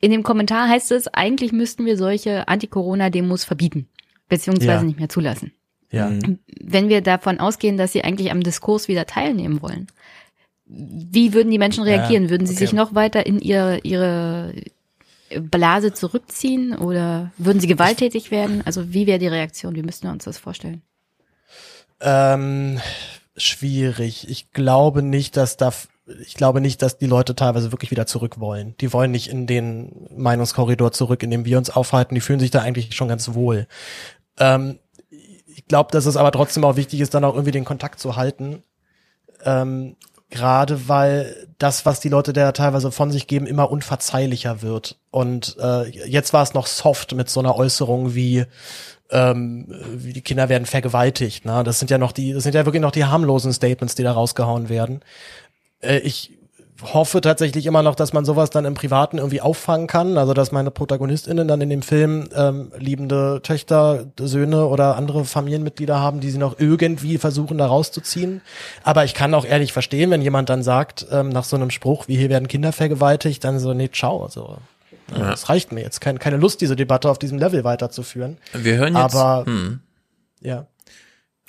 [0.00, 3.86] in dem Kommentar heißt es, eigentlich müssten wir solche Anti-Corona-Demos verbieten,
[4.30, 4.82] beziehungsweise ja.
[4.82, 5.52] nicht mehr zulassen.
[5.90, 6.10] Ja.
[6.60, 9.86] Wenn wir davon ausgehen, dass sie eigentlich am Diskurs wieder teilnehmen wollen,
[10.66, 12.24] wie würden die Menschen reagieren?
[12.24, 12.64] Ja, würden sie okay.
[12.64, 14.54] sich noch weiter in ihre, ihre
[15.38, 18.62] Blase zurückziehen oder würden sie gewalttätig werden?
[18.64, 19.76] Also wie wäre die Reaktion?
[19.76, 20.82] Wie müssten wir uns das vorstellen?
[22.00, 22.80] Ähm,
[23.36, 24.28] schwierig.
[24.28, 25.72] Ich glaube nicht, dass da
[26.20, 28.74] ich glaube nicht, dass die Leute teilweise wirklich wieder zurück wollen.
[28.80, 32.14] Die wollen nicht in den Meinungskorridor zurück, in dem wir uns aufhalten.
[32.14, 33.66] Die fühlen sich da eigentlich schon ganz wohl.
[34.38, 34.78] Ähm,
[35.46, 38.16] ich glaube, dass es aber trotzdem auch wichtig ist, dann auch irgendwie den Kontakt zu
[38.16, 38.62] halten.
[39.44, 39.96] Ähm,
[40.30, 44.98] Gerade weil das, was die Leute da teilweise von sich geben, immer unverzeihlicher wird.
[45.10, 48.44] Und äh, jetzt war es noch soft mit so einer Äußerung wie
[49.10, 49.66] ähm,
[49.96, 51.44] die Kinder werden vergewaltigt.
[51.44, 51.62] Ne?
[51.64, 54.12] Das sind ja noch die, das sind ja wirklich noch die harmlosen Statements, die da
[54.12, 55.00] rausgehauen werden.
[55.80, 56.32] Äh, ich
[56.82, 60.18] hoffe tatsächlich immer noch, dass man sowas dann im Privaten irgendwie auffangen kann.
[60.18, 66.00] Also dass meine ProtagonistInnen dann in dem Film ähm, liebende Töchter, Söhne oder andere Familienmitglieder
[66.00, 68.42] haben, die sie noch irgendwie versuchen, da rauszuziehen.
[68.82, 72.08] Aber ich kann auch ehrlich verstehen, wenn jemand dann sagt, ähm, nach so einem Spruch,
[72.08, 74.26] wie hier werden Kinder vergewaltigt, dann so, nee, ciao.
[74.28, 74.58] So.
[75.12, 75.30] Ja.
[75.30, 76.00] Das reicht mir jetzt.
[76.00, 78.38] Keine, keine Lust, diese Debatte auf diesem Level weiterzuführen.
[78.52, 79.14] Wir hören jetzt.
[79.14, 79.80] Aber hm.
[80.40, 80.66] ja.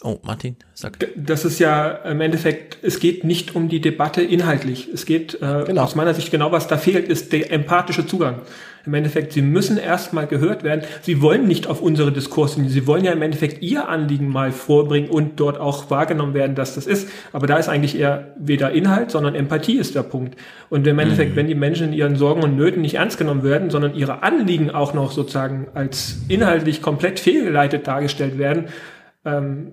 [0.04, 1.00] Oh, Martin, sag.
[1.16, 4.90] Das ist ja im Endeffekt, es geht nicht um die Debatte inhaltlich.
[4.94, 5.84] Es geht äh, genau.
[5.84, 8.42] aus meiner Sicht genau, was da fehlt, ist der empathische Zugang.
[8.86, 10.82] Im Endeffekt, sie müssen erstmal gehört werden.
[11.02, 15.10] Sie wollen nicht auf unsere Diskurse, sie wollen ja im Endeffekt ihr Anliegen mal vorbringen
[15.10, 17.10] und dort auch wahrgenommen werden, dass das ist.
[17.34, 20.36] Aber da ist eigentlich eher weder Inhalt, sondern Empathie ist der Punkt.
[20.70, 21.36] Und im Endeffekt, mhm.
[21.36, 24.72] wenn die Menschen in ihren Sorgen und Nöten nicht ernst genommen werden, sondern ihre Anliegen
[24.72, 28.66] auch noch sozusagen als inhaltlich komplett fehlgeleitet dargestellt werden,
[29.26, 29.72] ähm,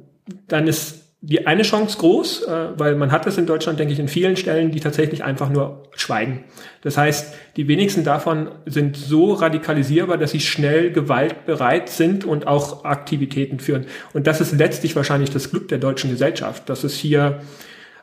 [0.48, 4.00] dann ist die eine Chance groß, äh, weil man hat das in Deutschland, denke ich,
[4.00, 6.42] in vielen Stellen, die tatsächlich einfach nur schweigen.
[6.82, 12.84] Das heißt, die wenigsten davon sind so radikalisierbar, dass sie schnell gewaltbereit sind und auch
[12.84, 13.86] Aktivitäten führen.
[14.12, 17.40] Und das ist letztlich wahrscheinlich das Glück der deutschen Gesellschaft, dass es hier,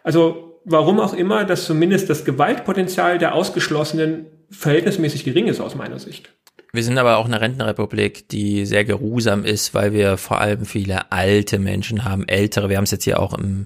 [0.01, 5.99] also warum auch immer, dass zumindest das Gewaltpotenzial der Ausgeschlossenen verhältnismäßig gering ist aus meiner
[5.99, 6.31] Sicht.
[6.71, 11.11] Wir sind aber auch eine Rentenrepublik, die sehr geruhsam ist, weil wir vor allem viele
[11.11, 12.69] alte Menschen haben, ältere.
[12.69, 13.65] Wir haben es jetzt hier auch im,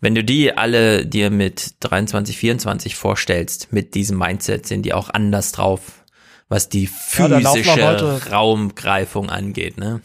[0.00, 5.10] wenn du die alle dir mit 23, 24 vorstellst, mit diesem Mindset, sind die auch
[5.10, 6.04] anders drauf,
[6.48, 10.00] was die physische ja, Raumgreifung angeht, ne?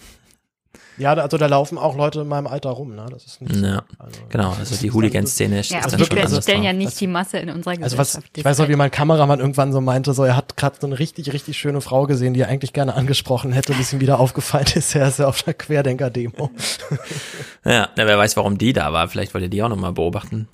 [0.99, 3.05] Ja, also da laufen auch Leute in meinem Alter rum, ne?
[3.09, 3.65] Das ist nicht so.
[3.65, 6.99] Ja, also, genau, also die Hooligan-Szene ist, ja, ist dann schon anders stellen ja nicht
[6.99, 7.99] die Masse in unserer Gesellschaft.
[7.99, 10.75] Also was, ich weiß noch, wie mein Kameramann irgendwann so meinte, so er hat gerade
[10.79, 14.01] so eine richtig, richtig schöne Frau gesehen, die er eigentlich gerne angesprochen hätte, bis ihm
[14.01, 16.49] wieder aufgefallen ist, er ist ja auf einer Querdenker-Demo.
[17.65, 19.07] ja, wer weiß, warum die da war.
[19.07, 20.47] Vielleicht wollt ihr die auch nochmal beobachten.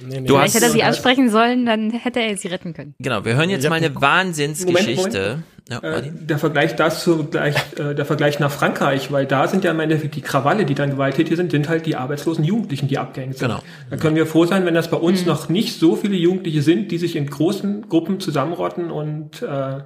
[0.00, 0.26] Nee, nee.
[0.26, 2.94] Du Vielleicht hätte er sie ansprechen sollen, dann hätte er sie retten können.
[2.98, 5.42] Genau, wir hören jetzt mal eine Wahnsinnsgeschichte.
[5.70, 9.70] Ja, äh, der Vergleich dazu gleich, äh, der Vergleich nach Frankreich, weil da sind ja
[9.70, 13.38] im Endeffekt die Krawalle, die dann gewalttätig sind, sind halt die arbeitslosen Jugendlichen, die abgehängt
[13.38, 13.48] sind.
[13.48, 13.62] Genau.
[13.88, 15.28] Da können wir froh sein, wenn das bei uns mhm.
[15.28, 19.80] noch nicht so viele Jugendliche sind, die sich in großen Gruppen zusammenrotten und äh,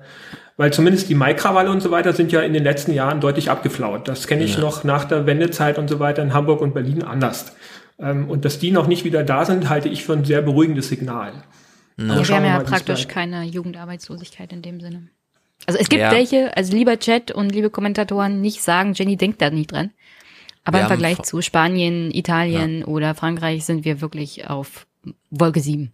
[0.57, 4.09] weil zumindest die Maikrawalle und so weiter sind ja in den letzten Jahren deutlich abgeflaut.
[4.09, 4.60] Das kenne ich ja.
[4.60, 7.55] noch nach der Wendezeit und so weiter in Hamburg und Berlin anders.
[7.99, 10.89] Ähm, und dass die noch nicht wieder da sind, halte ich für ein sehr beruhigendes
[10.89, 11.33] Signal.
[11.99, 15.08] Ja, wir haben ja praktisch keine Jugendarbeitslosigkeit in dem Sinne.
[15.65, 16.10] Also es gibt ja.
[16.10, 19.91] welche, also lieber Chat und liebe Kommentatoren, nicht sagen, Jenny denkt da nicht dran.
[20.65, 22.86] Aber wir im Vergleich zu Spanien, Italien ja.
[22.86, 24.86] oder Frankreich sind wir wirklich auf
[25.31, 25.92] Wolke 7.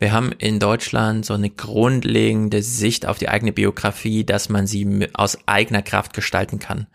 [0.00, 5.08] Wir haben in Deutschland so eine grundlegende Sicht auf die eigene Biografie, dass man sie
[5.12, 6.88] aus eigener Kraft gestalten kann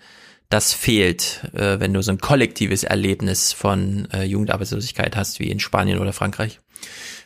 [0.49, 5.59] das fehlt, äh, wenn du so ein kollektives Erlebnis von äh, Jugendarbeitslosigkeit hast, wie in
[5.59, 6.59] Spanien oder Frankreich.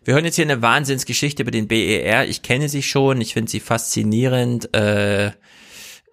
[0.04, 2.28] Wir hören jetzt hier eine Wahnsinnsgeschichte über den BER.
[2.28, 4.76] Ich kenne sie schon, ich finde sie faszinierend.
[4.76, 5.32] Äh,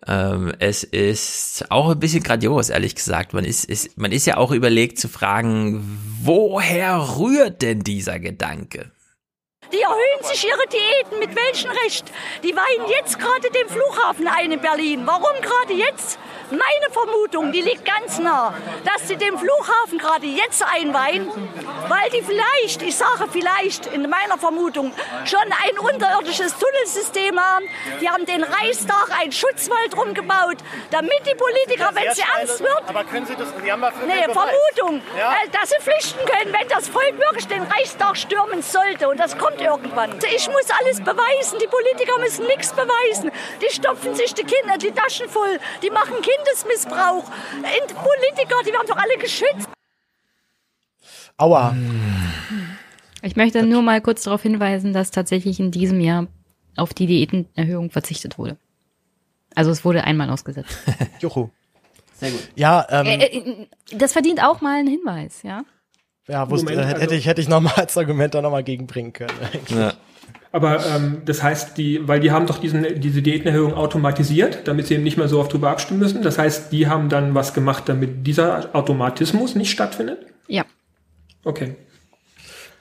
[0.06, 3.32] ähm, es ist auch ein bisschen grandios, ehrlich gesagt.
[3.32, 5.82] Man ist, ist, man ist ja auch überlegt zu fragen,
[6.22, 8.92] woher rührt denn dieser Gedanke?
[9.72, 11.18] Die erhöhen sich ihre Diäten.
[11.18, 12.06] Mit welchem Recht?
[12.42, 15.02] Die weihen jetzt gerade den Flughafen ein in Berlin.
[15.06, 16.18] Warum gerade jetzt?
[16.50, 18.52] Meine Vermutung, die liegt ganz nah,
[18.84, 21.30] dass sie den Flughafen gerade jetzt einweihen,
[21.86, 24.92] weil die vielleicht, ich sage vielleicht in meiner Vermutung,
[25.24, 27.66] schon ein unterirdisches Tunnelsystem haben.
[28.00, 30.56] Die haben den Reichstag einen Schutzwald rumgebaut,
[30.90, 35.02] damit die Politiker, wenn es ernst wird, aber können Sie das, Sie haben nee, Vermutung,
[35.16, 35.34] ja?
[35.34, 39.08] Äh, dass sie flüchten können, wenn das Volk wirklich den Reichstag stürmen sollte.
[39.08, 40.10] Und das kommt irgendwann.
[40.34, 41.58] Ich muss alles beweisen.
[41.60, 43.30] Die Politiker müssen nichts beweisen.
[43.60, 45.58] Die stopfen sich die Kinder die Taschen voll.
[45.82, 47.24] Die machen Kindesmissbrauch.
[47.24, 49.68] Und Politiker, die werden doch alle geschützt.
[51.36, 51.74] Aua.
[53.22, 56.26] Ich möchte nur mal kurz darauf hinweisen, dass tatsächlich in diesem Jahr
[56.76, 58.56] auf die Diätenerhöhung verzichtet wurde.
[59.54, 60.76] Also es wurde einmal ausgesetzt.
[61.20, 61.50] Juhu.
[62.14, 62.48] Sehr gut.
[62.54, 65.64] Ja, ähm, äh, äh, das verdient auch mal einen Hinweis, ja.
[66.28, 68.64] Ja, wusste, Moment, hätte also, ich hätte ich noch mal als Argument da noch mal
[68.64, 69.30] gegenbringen können.
[69.68, 69.94] Ja.
[70.52, 74.94] Aber ähm, das heißt, die, weil die haben doch diesen, diese Diätenerhöhung automatisiert, damit sie
[74.94, 76.22] eben nicht mehr so oft drüber abstimmen müssen.
[76.22, 80.26] Das heißt, die haben dann was gemacht, damit dieser Automatismus nicht stattfindet?
[80.48, 80.64] Ja.
[81.44, 81.76] Okay.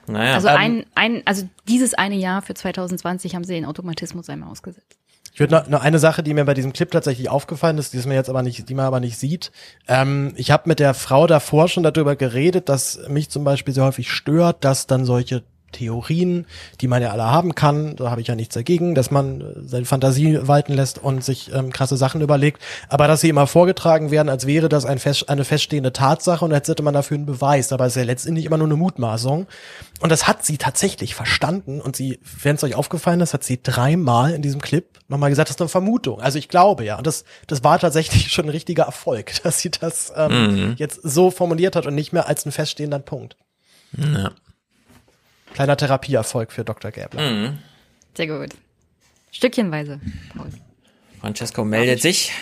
[0.08, 0.34] Naja.
[0.34, 4.99] Also ein, ein, also dieses eine Jahr für 2020 haben sie den Automatismus einmal ausgesetzt.
[5.32, 8.08] Ich würde noch, noch eine Sache, die mir bei diesem Clip tatsächlich aufgefallen ist, die
[8.08, 9.52] mir jetzt aber nicht, die man aber nicht sieht.
[9.86, 13.84] Ähm, ich habe mit der Frau davor schon darüber geredet, dass mich zum Beispiel sehr
[13.84, 15.42] häufig stört, dass dann solche
[15.72, 16.46] Theorien,
[16.80, 19.44] die man ja alle haben kann, da habe ich ja nichts dagegen, dass man äh,
[19.64, 24.10] seine Fantasie walten lässt und sich ähm, krasse Sachen überlegt, aber dass sie immer vorgetragen
[24.10, 27.26] werden, als wäre das ein fest, eine feststehende Tatsache und als hätte man dafür einen
[27.26, 29.46] Beweis, aber es ist ja letztendlich immer nur eine Mutmaßung.
[30.00, 33.60] Und das hat sie tatsächlich verstanden und sie, wenn es euch aufgefallen ist, hat sie
[33.62, 36.20] dreimal in diesem Clip nochmal gesagt, das ist eine Vermutung.
[36.20, 39.70] Also ich glaube ja, und das, das war tatsächlich schon ein richtiger Erfolg, dass sie
[39.70, 40.74] das ähm, mhm.
[40.78, 43.36] jetzt so formuliert hat und nicht mehr als einen feststehenden Punkt.
[43.96, 44.30] Ja.
[45.54, 46.90] Kleiner Therapieerfolg für Dr.
[46.90, 47.30] Gäbler.
[47.30, 47.58] Mhm.
[48.14, 48.50] Sehr gut.
[49.30, 50.00] Stückchenweise.
[50.36, 50.50] Paul.
[51.20, 52.32] Francesco meldet sich.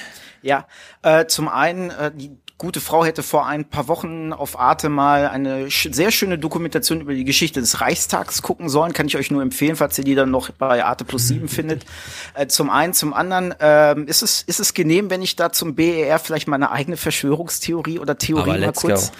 [0.42, 0.66] Ja,
[1.02, 5.28] äh, zum einen, äh, die gute Frau hätte vor ein paar Wochen auf Arte mal
[5.28, 8.92] eine sch sehr schöne Dokumentation über die Geschichte des Reichstags gucken sollen.
[8.92, 11.86] Kann ich euch nur empfehlen, falls ihr die dann noch bei Arte Plus 7 findet.
[12.34, 15.76] Äh, zum einen, zum anderen, äh, ist, es, ist es genehm, wenn ich da zum
[15.76, 19.10] BER vielleicht meine eigene Verschwörungstheorie oder Theorie mal kurz.
[19.10, 19.16] Go.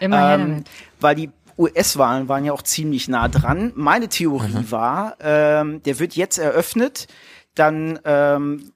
[0.00, 0.64] Immer ähm,
[0.98, 3.72] weil die US-Wahlen waren ja auch ziemlich nah dran.
[3.74, 4.70] Meine Theorie mhm.
[4.70, 7.06] war, ähm, der wird jetzt eröffnet,
[7.54, 8.72] dann ähm,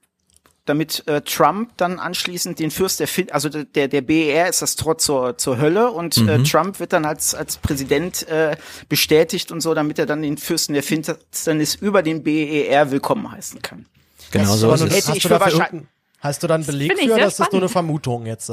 [0.65, 4.75] damit äh, Trump dann anschließend den Fürst der fin also der der BER ist das
[4.75, 6.29] Tor zur zur Hölle und äh, mhm.
[6.29, 8.57] äh, Trump wird dann als als Präsident äh,
[8.89, 13.61] bestätigt und so, damit er dann den Fürsten der Finsternis über den BER willkommen heißen
[13.61, 13.85] kann.
[14.31, 14.95] Genau so ist es.
[14.95, 15.85] Hätte ich für wahrscheinlich
[16.25, 18.51] Hast du dann Beleg für, dass das nur eine Vermutung jetzt?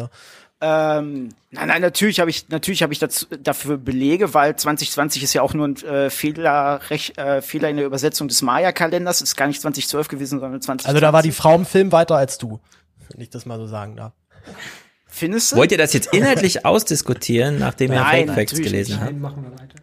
[0.65, 5.33] Ähm, nein, nein, natürlich habe ich natürlich habe ich dazu, dafür Belege, weil 2020 ist
[5.35, 9.23] ja auch nur ein äh, Fehler, Rech, äh, Fehler in der Übersetzung des Maya-Kalenders.
[9.23, 10.87] Ist gar nicht 2012 gewesen, sondern 2020.
[10.87, 12.61] Also da war die Frau im Film weiter als du,
[13.09, 14.13] wenn ich das mal so sagen darf.
[15.09, 15.57] Findest du?
[15.57, 19.11] Wollt ihr das jetzt inhaltlich ausdiskutieren, nachdem ihr Nein, Fake Facts gelesen habt?
[19.11, 19.75] Nein, machen wir weiter.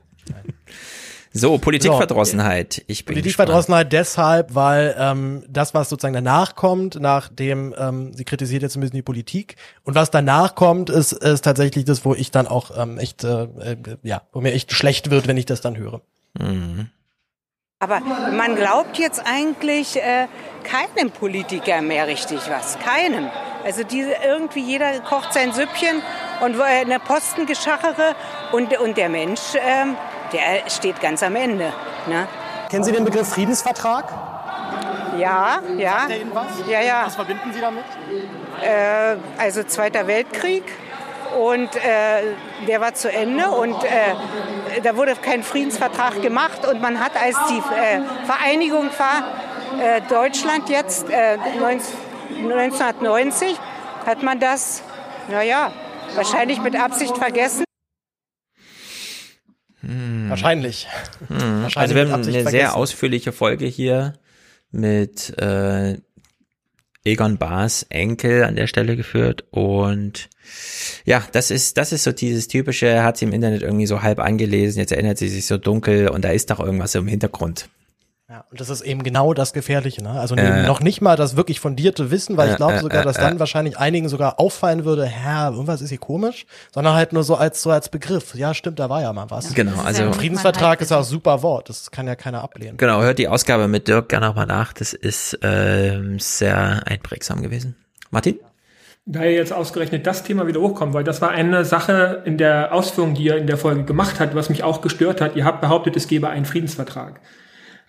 [1.32, 2.84] So, Politikverdrossenheit.
[2.88, 8.64] Ich bin Politikverdrossenheit deshalb, weil ähm, das, was sozusagen danach kommt, nachdem ähm, sie kritisiert
[8.64, 12.32] jetzt ein bisschen die Politik und was danach kommt, ist, ist tatsächlich das, wo ich
[12.32, 15.62] dann auch ähm, echt, äh, äh, ja, wo mir echt schlecht wird, wenn ich das
[15.62, 16.02] dann höre.
[16.40, 16.90] Mhm.
[17.82, 20.28] Aber man glaubt jetzt eigentlich äh,
[20.64, 22.78] keinem Politiker mehr richtig was.
[22.80, 23.30] Keinem.
[23.64, 26.02] Also diese, irgendwie jeder kocht sein Süppchen
[26.42, 28.16] und äh, eine Postengeschachere
[28.52, 29.96] und, und der Mensch, ähm,
[30.34, 31.74] der steht ganz am Ende.
[32.08, 32.28] Ne?
[32.70, 34.06] Kennen Sie den Begriff Friedensvertrag?
[35.18, 36.08] Ja, ja.
[36.34, 36.48] Was?
[36.68, 37.04] Ja, ja.
[37.06, 37.84] Was verbinden Sie damit?
[38.62, 40.64] Äh, also Zweiter Weltkrieg
[41.38, 42.34] und äh,
[42.68, 44.14] der war zu Ende und äh,
[44.84, 49.24] da wurde kein Friedensvertrag gemacht und man hat, als die äh, Vereinigung war,
[49.82, 53.56] äh, Deutschland jetzt 1990, äh,
[54.08, 54.82] hat man das,
[55.30, 55.74] naja,
[56.16, 57.66] wahrscheinlich mit Absicht vergessen.
[59.82, 60.30] Hm.
[60.30, 60.88] Wahrscheinlich.
[61.28, 61.38] Hm.
[61.64, 61.78] Wahrscheinlich.
[61.78, 62.50] Also wir haben eine vergessen.
[62.50, 64.14] sehr ausführliche Folge hier
[64.72, 65.98] mit äh,
[67.06, 70.30] Egon Baas Enkel an der Stelle geführt und
[71.06, 74.02] ja, das ist das ist so dieses typische, er hat sie im Internet irgendwie so
[74.02, 77.70] halb angelesen, jetzt erinnert sie sich so dunkel und da ist doch irgendwas im Hintergrund.
[78.30, 80.12] Ja, und das ist eben genau das Gefährliche, ne?
[80.12, 83.18] Also äh, noch nicht mal das wirklich fundierte Wissen, weil ich glaube äh, sogar, dass
[83.18, 87.24] äh, dann wahrscheinlich einigen sogar auffallen würde, Herr, irgendwas ist hier komisch, sondern halt nur
[87.24, 88.36] so als so als Begriff.
[88.36, 89.56] Ja, stimmt, da war ja mal was.
[89.56, 92.78] Genau, also ja Friedensvertrag ist ja auch super Wort, das kann ja keiner ablehnen.
[92.78, 97.78] Genau, hört die Ausgabe mit Dirk gerne nochmal nach, das ist ähm, sehr einprägsam gewesen.
[98.12, 98.38] Martin?
[99.08, 102.76] Da ihr jetzt ausgerechnet das Thema wieder hochkommt, weil das war eine Sache in der
[102.76, 105.36] Ausführung, die ihr in der Folge gemacht habt, was mich auch gestört hat.
[105.36, 107.20] Ihr habt behauptet, es gebe einen Friedensvertrag.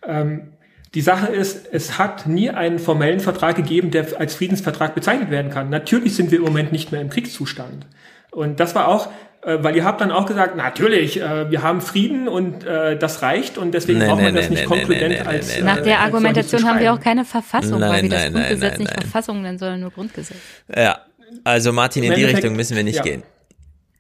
[0.07, 0.53] Ähm,
[0.95, 5.51] die Sache ist, es hat nie einen formellen Vertrag gegeben, der als Friedensvertrag bezeichnet werden
[5.51, 5.71] kann.
[5.71, 7.87] Natürlich sind wir im Moment nicht mehr im Kriegszustand.
[8.33, 9.09] Und das war auch,
[9.43, 13.23] äh, weil ihr habt dann auch gesagt, natürlich, äh, wir haben Frieden und äh, das
[13.23, 15.61] reicht und deswegen nee, brauchen wir nee, das nicht nee, konkludent als.
[15.61, 19.43] Nach der Argumentation haben wir auch keine Verfassung, nein, weil wir das Grundgesetz nicht Verfassung
[19.43, 20.37] nennen, sondern nur Grundgesetz.
[20.75, 20.99] Ja,
[21.45, 23.03] also Martin, in die Richtung müssen wir nicht ja.
[23.03, 23.23] gehen.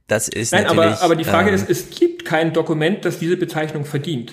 [0.08, 3.20] Das ist Nein, natürlich, aber, aber die Frage ähm, ist, es gibt kein Dokument, das
[3.20, 4.32] diese Bezeichnung verdient.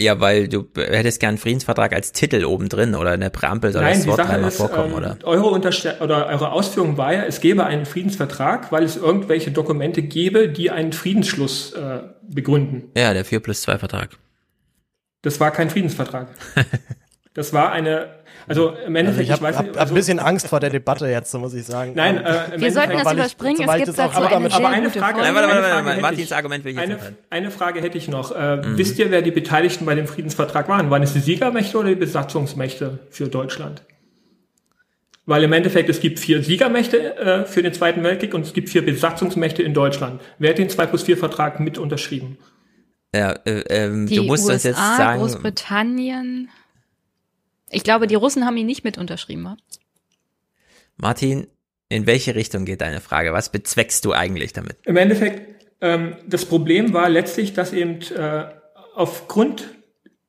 [0.00, 3.82] Ja, weil du hättest gern Friedensvertrag als Titel oben drin oder in der Präambel soll
[3.82, 5.18] Nein, das Wort dreimal vorkommen, ähm, oder?
[5.24, 10.02] Eure, Unterste oder eure Ausführung war ja, es gäbe einen Friedensvertrag, weil es irgendwelche Dokumente
[10.02, 12.90] gäbe, die einen Friedensschluss äh, begründen.
[12.96, 14.10] Ja, der 4 plus 2 Vertrag.
[15.22, 16.28] Das war kein Friedensvertrag.
[17.32, 18.08] Das war eine,
[18.50, 20.70] also im Endeffekt, also ich, hab, ich weiß hab, also, ein bisschen Angst vor der
[20.70, 21.92] Debatte jetzt, muss ich sagen.
[21.94, 23.68] Nein, äh, wir sollten das überspringen.
[23.68, 26.64] es gibt dazu eine aber, aber eine Frage, nein, warte, warte, warte, warte, Martins Argument
[26.64, 26.98] will ich eine,
[27.30, 28.34] eine Frage hätte ich noch.
[28.34, 28.76] Äh, mhm.
[28.76, 30.90] Wisst ihr, wer die Beteiligten bei dem Friedensvertrag waren?
[30.90, 33.82] Waren es die Siegermächte oder die Besatzungsmächte für Deutschland?
[35.26, 38.68] Weil im Endeffekt, es gibt vier Siegermächte äh, für den Zweiten Weltkrieg und es gibt
[38.68, 40.20] vier Besatzungsmächte in Deutschland.
[40.40, 42.36] Wer hat den 2 plus 4 Vertrag mit unterschrieben?
[43.14, 45.20] Ja, äh, ähm, du musst USA, uns jetzt sagen.
[45.20, 46.48] Großbritannien.
[47.70, 49.44] Ich glaube, die Russen haben ihn nicht mit unterschrieben.
[49.44, 49.56] Wa?
[50.96, 51.46] Martin,
[51.88, 53.32] in welche Richtung geht deine Frage?
[53.32, 54.76] Was bezweckst du eigentlich damit?
[54.84, 58.44] Im Endeffekt, ähm, das Problem war letztlich, dass eben äh,
[58.94, 59.68] aufgrund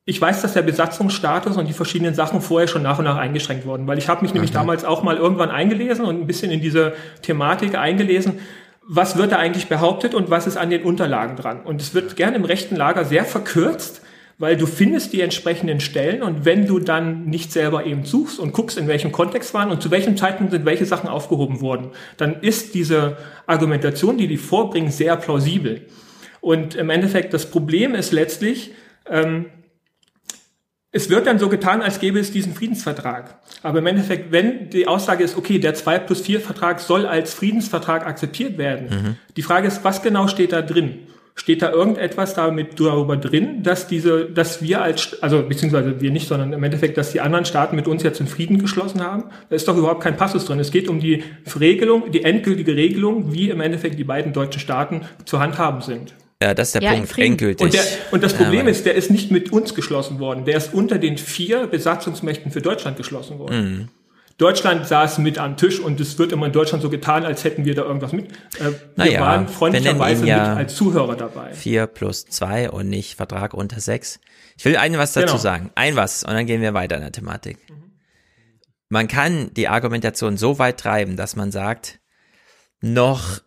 [0.04, 3.66] ich weiß, dass der Besatzungsstatus und die verschiedenen Sachen vorher schon nach und nach eingeschränkt
[3.66, 6.60] wurden, weil ich habe mich nämlich damals auch mal irgendwann eingelesen und ein bisschen in
[6.60, 8.40] diese Thematik eingelesen.
[8.84, 11.62] Was wird da eigentlich behauptet und was ist an den Unterlagen dran?
[11.62, 14.01] Und es wird gern im rechten Lager sehr verkürzt
[14.38, 18.52] weil du findest die entsprechenden Stellen und wenn du dann nicht selber eben suchst und
[18.52, 22.40] guckst, in welchem Kontext waren und zu welchem Zeitpunkt sind welche Sachen aufgehoben worden, dann
[22.40, 25.86] ist diese Argumentation, die die vorbringen, sehr plausibel.
[26.40, 28.72] Und im Endeffekt, das Problem ist letztlich,
[29.08, 29.46] ähm,
[30.94, 33.38] es wird dann so getan, als gäbe es diesen Friedensvertrag.
[33.62, 37.32] Aber im Endeffekt, wenn die Aussage ist, okay, der 2 plus 4 Vertrag soll als
[37.32, 39.16] Friedensvertrag akzeptiert werden, mhm.
[39.36, 41.06] die Frage ist, was genau steht da drin?
[41.34, 46.28] Steht da irgendetwas damit darüber drin, dass diese, dass wir als, also beziehungsweise wir nicht,
[46.28, 49.24] sondern im Endeffekt, dass die anderen Staaten mit uns jetzt in Frieden geschlossen haben?
[49.48, 50.60] Da ist doch überhaupt kein Passus drin.
[50.60, 51.24] Es geht um die
[51.58, 56.14] Regelung, die endgültige Regelung, wie im Endeffekt die beiden deutschen Staaten zu handhaben sind.
[56.42, 57.64] Ja, das ist der ja, Punkt, endgültig.
[57.64, 60.44] Und, der, und das Problem ja, ist, der ist nicht mit uns geschlossen worden.
[60.44, 63.56] Der ist unter den vier Besatzungsmächten für Deutschland geschlossen worden.
[63.56, 63.88] Mhm.
[64.42, 67.64] Deutschland saß mit am Tisch und es wird immer in Deutschland so getan, als hätten
[67.64, 68.32] wir da irgendwas mit.
[68.58, 71.52] Äh, wir naja, waren freundlicherweise ja mit als Zuhörer dabei.
[71.52, 74.18] Vier plus zwei und nicht Vertrag unter sechs.
[74.56, 75.38] Ich will ein was dazu genau.
[75.38, 75.70] sagen.
[75.76, 77.58] Ein was und dann gehen wir weiter in der Thematik.
[78.88, 82.00] man kann die Argumentation so weit treiben, dass man sagt,
[82.80, 83.40] noch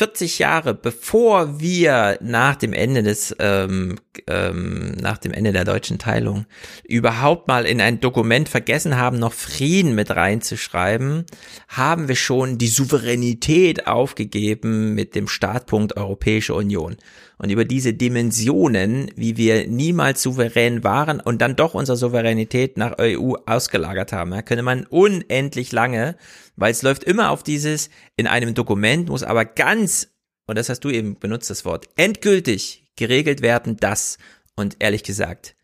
[0.00, 3.96] 40 Jahre bevor wir nach dem Ende des ähm,
[4.28, 6.46] ähm, nach dem Ende der deutschen Teilung
[6.88, 11.26] überhaupt mal in ein Dokument vergessen haben, noch Frieden mit reinzuschreiben,
[11.68, 16.96] haben wir schon die Souveränität aufgegeben mit dem Startpunkt Europäische Union.
[17.42, 22.98] Und über diese Dimensionen, wie wir niemals souverän waren und dann doch unsere Souveränität nach
[22.98, 26.16] EU ausgelagert haben, ja, könnte man unendlich lange
[26.60, 30.12] weil es läuft immer auf dieses, in einem Dokument muss aber ganz,
[30.46, 34.18] und das hast du eben benutzt, das Wort, endgültig geregelt werden, das.
[34.56, 35.56] Und ehrlich gesagt,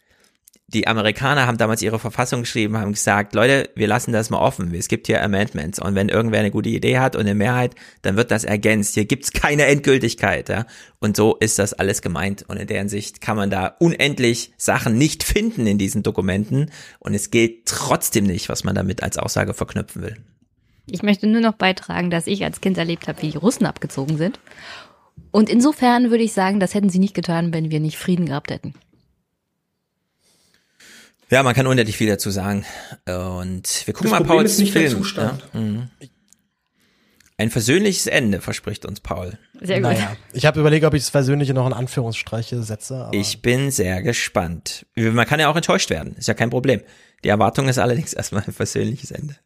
[0.68, 4.74] die Amerikaner haben damals ihre Verfassung geschrieben, haben gesagt, Leute, wir lassen das mal offen.
[4.74, 8.16] Es gibt hier Amendments und wenn irgendwer eine gute Idee hat und eine Mehrheit, dann
[8.16, 8.94] wird das ergänzt.
[8.94, 10.48] Hier gibt's keine Endgültigkeit.
[10.48, 10.66] Ja?
[10.98, 12.44] Und so ist das alles gemeint.
[12.48, 16.72] Und in deren Sicht kann man da unendlich Sachen nicht finden in diesen Dokumenten.
[16.98, 20.16] Und es gilt trotzdem nicht, was man damit als Aussage verknüpfen will.
[20.90, 24.16] Ich möchte nur noch beitragen, dass ich als Kind erlebt habe, wie die Russen abgezogen
[24.16, 24.40] sind.
[25.30, 28.50] Und insofern würde ich sagen, das hätten sie nicht getan, wenn wir nicht Frieden gehabt
[28.50, 28.74] hätten.
[31.30, 32.64] Ja, man kann unendlich viel dazu sagen.
[33.06, 34.84] Und wir gucken das mal Problem Pauls ist nicht Film.
[34.84, 35.44] der Zustand.
[35.52, 35.60] Ja?
[35.60, 35.90] Mhm.
[37.38, 39.36] Ein versöhnliches Ende verspricht uns Paul.
[39.60, 39.90] Sehr gut.
[39.90, 43.06] Naja, ich habe überlegt, ob ich das Versöhnliche noch in Anführungsstreiche setze.
[43.06, 44.86] Aber Ich bin sehr gespannt.
[44.94, 46.80] Man kann ja auch enttäuscht werden, ist ja kein Problem.
[47.24, 49.36] Die Erwartung ist allerdings erstmal ein versöhnliches Ende.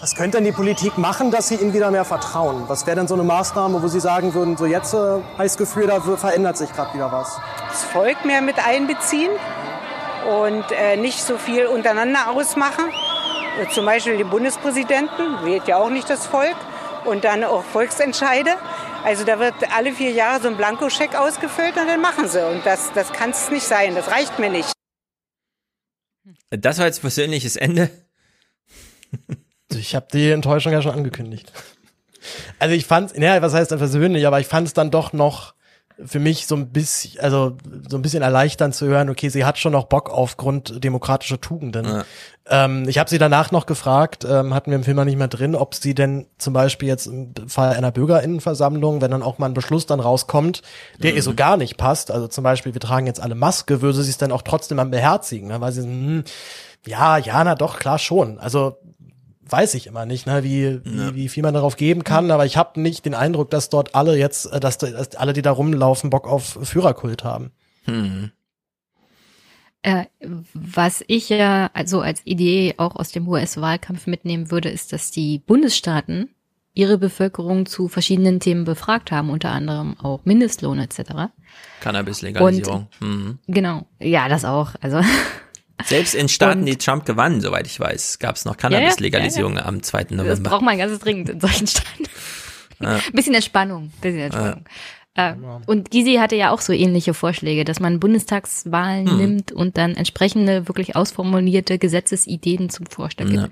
[0.00, 2.64] Was könnte denn die Politik machen, dass Sie Ihnen wieder mehr vertrauen?
[2.68, 5.52] Was wäre denn so eine Maßnahme, wo Sie sagen würden, so jetzt äh, habe ich
[5.52, 7.40] das Gefühl, da verändert sich gerade wieder was?
[7.68, 9.30] Das Volk mehr mit einbeziehen
[10.28, 12.84] und äh, nicht so viel untereinander ausmachen.
[13.60, 16.56] Äh, Zum Beispiel den Bundespräsidenten, wählt ja auch nicht das Volk.
[17.04, 18.50] Und dann auch Volksentscheide.
[19.02, 22.46] Also da wird alle vier Jahre so ein Blankoscheck ausgefüllt und dann machen sie.
[22.46, 24.72] Und das, das kann es nicht sein, das reicht mir nicht.
[26.50, 27.90] Das war jetzt versöhnliches Ende.
[29.74, 31.52] Ich habe die Enttäuschung ja schon angekündigt.
[32.58, 35.54] Also ich fand, naja, was heißt dann persönlich, aber ich fand es dann doch noch
[36.04, 37.56] für mich so ein bisschen, also
[37.88, 41.84] so ein bisschen erleichternd zu hören, okay, sie hat schon noch Bock auf grunddemokratische Tugenden.
[41.86, 42.04] Ja.
[42.48, 45.28] Ähm, ich habe sie danach noch gefragt, ähm, hatten wir im Film noch nicht mehr
[45.28, 49.46] drin, ob sie denn zum Beispiel jetzt im Fall einer Bürgerinnenversammlung, wenn dann auch mal
[49.46, 50.62] ein Beschluss dann rauskommt,
[51.02, 51.16] der Mhm.
[51.16, 54.10] ihr so gar nicht passt, also zum Beispiel, wir tragen jetzt alle Maske, würde sie
[54.10, 55.60] es dann auch trotzdem am beherzigen, ne?
[55.60, 56.24] weil sie, hm,
[56.86, 58.38] ja, ja, na doch, klar schon.
[58.40, 58.78] Also
[59.52, 62.56] weiß ich immer nicht, ne, wie, wie, wie viel man darauf geben kann, aber ich
[62.56, 66.10] habe nicht den Eindruck, dass dort alle jetzt, äh, dass, dass alle, die da rumlaufen,
[66.10, 67.52] Bock auf Führerkult haben.
[67.84, 68.30] Hm.
[69.82, 70.06] Äh,
[70.54, 75.40] was ich ja also als Idee auch aus dem US-Wahlkampf mitnehmen würde, ist, dass die
[75.40, 76.30] Bundesstaaten
[76.74, 81.32] ihre Bevölkerung zu verschiedenen Themen befragt haben, unter anderem auch Mindestlohn etc.
[81.80, 82.86] Cannabis-Legalisierung.
[83.00, 83.38] Mhm.
[83.46, 84.74] Genau, ja, das auch.
[84.80, 85.00] Also
[85.84, 89.60] Selbst in Staaten, Und- die Trump gewann, soweit ich weiß, gab es noch Cannabis-Legalisierung ja,
[89.60, 89.66] ja.
[89.66, 90.04] am 2.
[90.04, 90.50] das November.
[90.50, 92.04] braucht man ganz dringend in solchen Staaten.
[92.80, 93.00] Ja.
[93.12, 94.64] Bisschen Entspannung, bisschen Entspannung.
[95.14, 95.34] Äh,
[95.66, 99.16] und Gysi hatte ja auch so ähnliche Vorschläge, dass man Bundestagswahlen Hm.
[99.18, 103.36] nimmt und dann entsprechende, wirklich ausformulierte Gesetzesideen zum Vorschlag gibt.
[103.36, 103.48] Ja.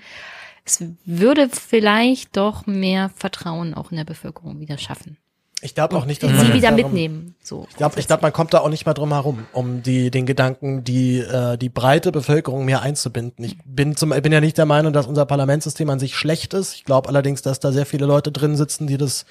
[0.64, 5.16] Es würde vielleicht doch mehr Vertrauen auch in der Bevölkerung wieder schaffen.
[5.62, 7.34] Ich glaube auch nicht, dass Sie man wieder darum- mitnehmen.
[7.42, 7.66] So.
[7.70, 10.26] Ich glaube, ich glaub, man kommt da auch nicht mal drum herum, um die den
[10.26, 13.42] Gedanken, die äh, die breite Bevölkerung mehr einzubinden.
[13.44, 16.74] Ich bin zum bin ja nicht der Meinung, dass unser Parlamentssystem an sich schlecht ist.
[16.74, 19.24] Ich glaube allerdings, dass da sehr viele Leute drin sitzen, die das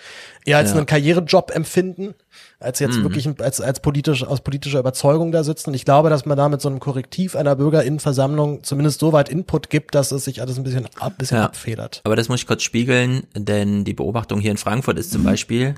[0.43, 0.77] eher als Ja.
[0.77, 2.15] einen Karrierejob empfinden,
[2.59, 3.03] als jetzt Mhm.
[3.03, 5.69] wirklich als als politisch aus politischer Überzeugung da sitzen.
[5.69, 9.29] Und ich glaube, dass man da mit so einem Korrektiv einer Bürgerinnenversammlung zumindest so weit
[9.29, 11.45] Input gibt, dass es sich alles ein bisschen ab, bisschen Ja.
[11.45, 12.01] abfedert.
[12.05, 15.75] Aber das muss ich kurz spiegeln, denn die Beobachtung hier in Frankfurt ist zum Beispiel,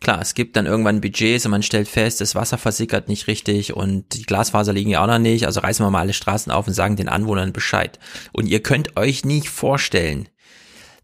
[0.00, 3.74] klar, es gibt dann irgendwann Budgets und man stellt fest, das Wasser versickert nicht richtig
[3.74, 6.66] und die Glasfaser liegen ja auch noch nicht, also reißen wir mal alle Straßen auf
[6.66, 7.98] und sagen den Anwohnern Bescheid.
[8.32, 10.28] Und ihr könnt euch nicht vorstellen,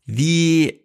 [0.05, 0.83] wie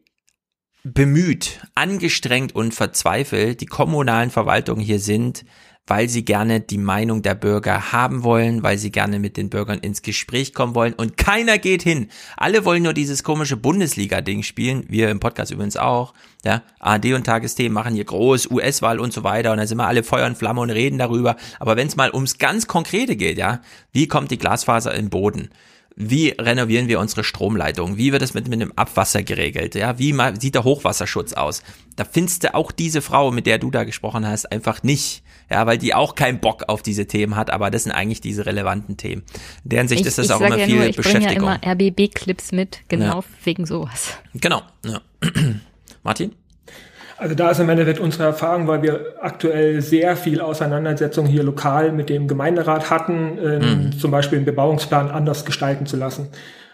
[0.84, 5.44] bemüht, angestrengt und verzweifelt die kommunalen Verwaltungen hier sind,
[5.88, 9.80] weil sie gerne die Meinung der Bürger haben wollen, weil sie gerne mit den Bürgern
[9.80, 12.10] ins Gespräch kommen wollen und keiner geht hin.
[12.36, 16.14] Alle wollen nur dieses komische Bundesliga-Ding spielen, wir im Podcast übrigens auch.
[16.46, 19.88] Ja, AD und Tagesthemen machen hier groß, US-Wahl und so weiter und dann sind wir
[19.88, 21.36] alle Feuer und Flamme und reden darüber.
[21.60, 23.60] Aber wenn es mal ums ganz Konkrete geht, ja,
[23.92, 25.50] wie kommt die Glasfaser in den Boden?
[26.00, 27.98] Wie renovieren wir unsere Stromleitung?
[27.98, 29.74] Wie wird es mit, mit dem Abwasser geregelt?
[29.74, 31.64] Ja, wie ma- sieht der Hochwasserschutz aus?
[31.96, 35.24] Da findest du auch diese Frau, mit der du da gesprochen hast, einfach nicht.
[35.50, 38.46] Ja, weil die auch keinen Bock auf diese Themen hat, aber das sind eigentlich diese
[38.46, 39.24] relevanten Themen.
[39.64, 41.20] In deren Sicht ich, ist das ich auch immer ja viel nur, ich bringe ja
[41.20, 41.50] Beschäftigung.
[41.50, 43.24] immer RBB-Clips mit, genau Ja.
[43.44, 44.12] wegen sowas.
[44.36, 44.62] Genau.
[44.86, 45.02] Ja.
[46.04, 46.34] Martin?
[47.18, 51.92] Also da ist im Endeffekt unsere Erfahrung, weil wir aktuell sehr viel Auseinandersetzung hier lokal
[51.92, 53.92] mit dem Gemeinderat hatten, ähm, mhm.
[53.98, 56.30] zum Beispiel den Bebauungsplan anders gestalten zu lassen.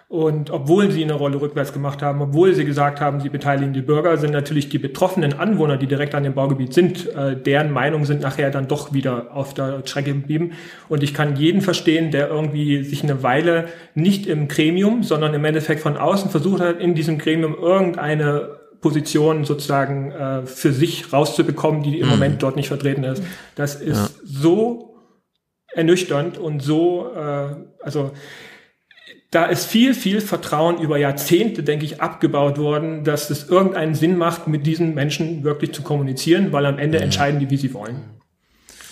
[0.09, 3.81] Und obwohl sie eine Rolle rückwärts gemacht haben, obwohl sie gesagt haben, sie beteiligen die
[3.81, 8.05] Bürger, sind natürlich die betroffenen Anwohner, die direkt an dem Baugebiet sind, äh, deren Meinung
[8.05, 10.51] sind nachher dann doch wieder auf der Strecke geblieben.
[10.87, 15.45] Und ich kann jeden verstehen, der irgendwie sich eine Weile nicht im Gremium, sondern im
[15.45, 18.49] Endeffekt von außen versucht hat, in diesem Gremium irgendeine
[18.83, 22.11] Position sozusagen äh, für sich rauszubekommen, die im mhm.
[22.11, 23.23] Moment dort nicht vertreten ist.
[23.55, 24.09] Das ist ja.
[24.23, 24.99] so
[25.73, 28.11] ernüchternd und so, äh, also
[29.31, 34.15] da ist viel, viel Vertrauen über Jahrzehnte, denke ich, abgebaut worden, dass es irgendeinen Sinn
[34.15, 37.05] macht, mit diesen Menschen wirklich zu kommunizieren, weil am Ende mhm.
[37.05, 38.01] entscheiden die, wie sie wollen.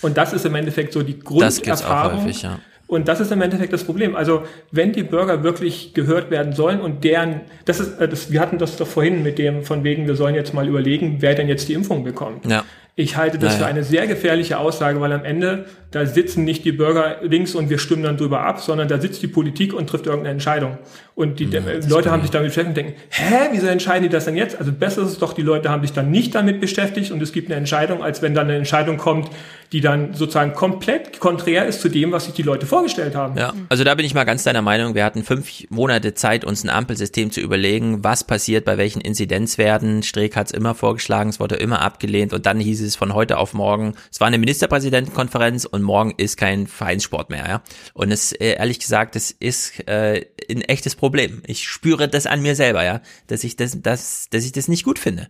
[0.01, 2.23] Und das ist im Endeffekt so die Grunderfahrung.
[2.23, 2.59] Häufig, ja.
[2.91, 4.17] Und das ist im Endeffekt das Problem.
[4.17, 8.41] Also wenn die Bürger wirklich gehört werden sollen und deren, das ist, äh, das, wir
[8.41, 11.47] hatten das doch vorhin mit dem von wegen, wir sollen jetzt mal überlegen, wer denn
[11.47, 12.45] jetzt die Impfung bekommt.
[12.45, 12.65] Ja.
[12.95, 13.65] Ich halte das naja.
[13.65, 17.69] für eine sehr gefährliche Aussage, weil am Ende da sitzen nicht die Bürger links und
[17.69, 20.77] wir stimmen dann drüber ab, sondern da sitzt die Politik und trifft irgendeine Entscheidung.
[21.15, 24.23] Und die ja, Leute haben sich damit beschäftigt und denken, hä, wieso entscheiden die das
[24.23, 24.57] denn jetzt?
[24.57, 27.33] Also besser ist es doch, die Leute haben sich dann nicht damit beschäftigt und es
[27.33, 29.29] gibt eine Entscheidung, als wenn dann eine Entscheidung kommt,
[29.73, 33.37] die dann sozusagen komplett konträr ist zu dem, was sich die Leute vorgestellt haben.
[33.37, 34.95] Ja, also da bin ich mal ganz deiner Meinung.
[34.95, 40.03] Wir hatten fünf Monate Zeit, uns ein Ampelsystem zu überlegen, was passiert bei welchen Inzidenzwerten.
[40.03, 43.37] Streeck hat es immer vorgeschlagen, es wurde immer abgelehnt und dann hieß es von heute
[43.37, 47.47] auf morgen, es war eine Ministerpräsidentenkonferenz und morgen ist kein Vereinssport mehr.
[47.47, 47.63] Ja?
[47.93, 51.41] Und es äh, ehrlich gesagt, das ist äh, ein echtes Problem.
[51.47, 54.83] Ich spüre das an mir selber, ja, dass ich das, das, dass ich das nicht
[54.83, 55.27] gut finde.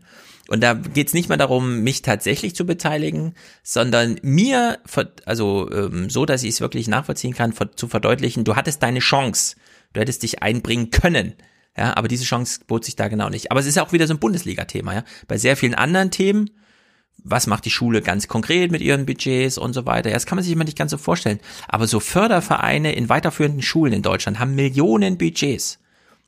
[0.47, 4.79] Und da geht es nicht mal darum, mich tatsächlich zu beteiligen, sondern mir,
[5.25, 9.55] also ähm, so, dass ich es wirklich nachvollziehen kann, zu verdeutlichen, du hattest deine Chance,
[9.93, 11.35] du hättest dich einbringen können.
[11.77, 13.49] Ja, aber diese Chance bot sich da genau nicht.
[13.49, 15.03] Aber es ist auch wieder so ein Bundesliga-Thema, ja.
[15.27, 16.49] Bei sehr vielen anderen Themen,
[17.23, 20.09] was macht die Schule ganz konkret mit ihren Budgets und so weiter.
[20.09, 21.39] Ja, das kann man sich immer nicht ganz so vorstellen.
[21.67, 25.80] Aber so Fördervereine in weiterführenden Schulen in Deutschland haben Millionen Budgets.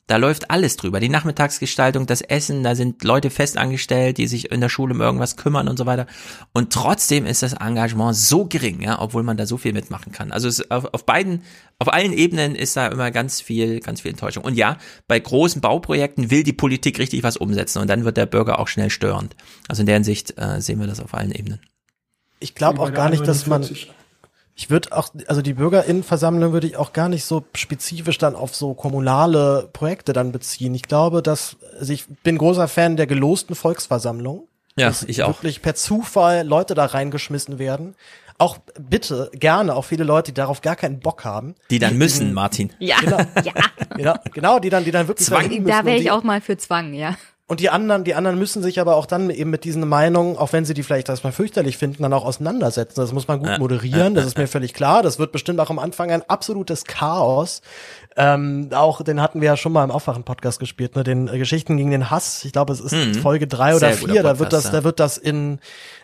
[0.06, 1.00] Da läuft alles drüber.
[1.00, 5.36] Die Nachmittagsgestaltung, das Essen, da sind Leute festangestellt, die sich in der Schule um irgendwas
[5.36, 6.06] kümmern und so weiter.
[6.52, 10.30] Und trotzdem ist das Engagement so gering, ja, obwohl man da so viel mitmachen kann.
[10.30, 11.42] Also es, auf, auf beiden,
[11.78, 14.44] auf allen Ebenen ist da immer ganz viel, ganz viel Enttäuschung.
[14.44, 14.76] Und ja,
[15.08, 18.68] bei großen Bauprojekten will die Politik richtig was umsetzen und dann wird der Bürger auch
[18.68, 19.34] schnell störend.
[19.68, 21.60] Also in der Hinsicht äh, sehen wir das auf allen Ebenen.
[22.40, 23.66] Ich glaube auch gar nicht, dass man
[24.56, 28.54] ich würde auch, also die Bürgerinnenversammlung würde ich auch gar nicht so spezifisch dann auf
[28.54, 30.74] so kommunale Projekte dann beziehen.
[30.74, 34.46] Ich glaube, dass, also ich bin großer Fan der gelosten Volksversammlung.
[34.76, 35.38] Ja, ich auch.
[35.38, 37.94] Wirklich per Zufall Leute da reingeschmissen werden.
[38.38, 41.54] Auch bitte gerne auch viele Leute, die darauf gar keinen Bock haben.
[41.70, 42.72] Die dann müssen, Martin.
[42.80, 43.52] Ja, genau, ja.
[43.96, 45.64] Genau, genau, die dann, die dann wirklich Zwang.
[45.64, 47.16] Da wäre ich auch mal für Zwang, ja.
[47.46, 50.54] Und die anderen, die anderen müssen sich aber auch dann eben mit diesen Meinungen, auch
[50.54, 52.98] wenn sie die vielleicht erstmal fürchterlich finden, dann auch auseinandersetzen.
[52.98, 55.02] Das muss man gut moderieren, das ist mir völlig klar.
[55.02, 57.60] Das wird bestimmt auch am Anfang ein absolutes Chaos.
[58.16, 61.04] Ähm, auch den hatten wir ja schon mal im Aufwachen-Podcast gespielt, ne?
[61.04, 62.46] Den äh, Geschichten gegen den Hass.
[62.46, 63.14] Ich glaube, es ist hm.
[63.16, 64.22] Folge drei oder vier.
[64.22, 64.70] da wird das, ja.
[64.70, 65.58] da wird das in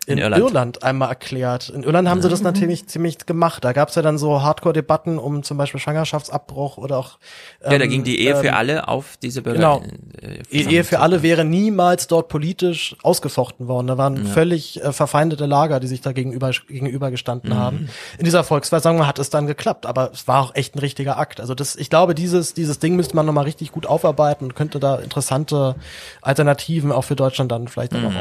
[0.06, 0.42] in, in Irland.
[0.42, 0.82] Irland.
[0.82, 1.68] einmal erklärt.
[1.68, 3.64] In Irland haben sie das natürlich ziemlich gemacht.
[3.64, 7.18] Da gab's ja dann so Hardcore-Debatten um zum Beispiel Schwangerschaftsabbruch oder auch.
[7.62, 9.58] Ähm, ja, da ging die Ehe ähm, für alle auf diese Bürger.
[9.58, 9.82] Genau.
[10.20, 13.88] Äh, Ehe für alle wäre niemals dort politisch ausgefochten worden.
[13.88, 14.32] Da waren ja.
[14.32, 17.56] völlig äh, verfeindete Lager, die sich da gegenüber, gegenüber gestanden mhm.
[17.56, 17.88] haben.
[18.18, 21.40] In dieser Volksversammlung hat es dann geklappt, aber es war auch echt ein richtiger Akt.
[21.40, 24.80] Also das, ich glaube, dieses, dieses Ding müsste man nochmal richtig gut aufarbeiten und könnte
[24.80, 25.76] da interessante
[26.22, 28.06] Alternativen auch für Deutschland dann vielleicht mhm.
[28.06, 28.14] auch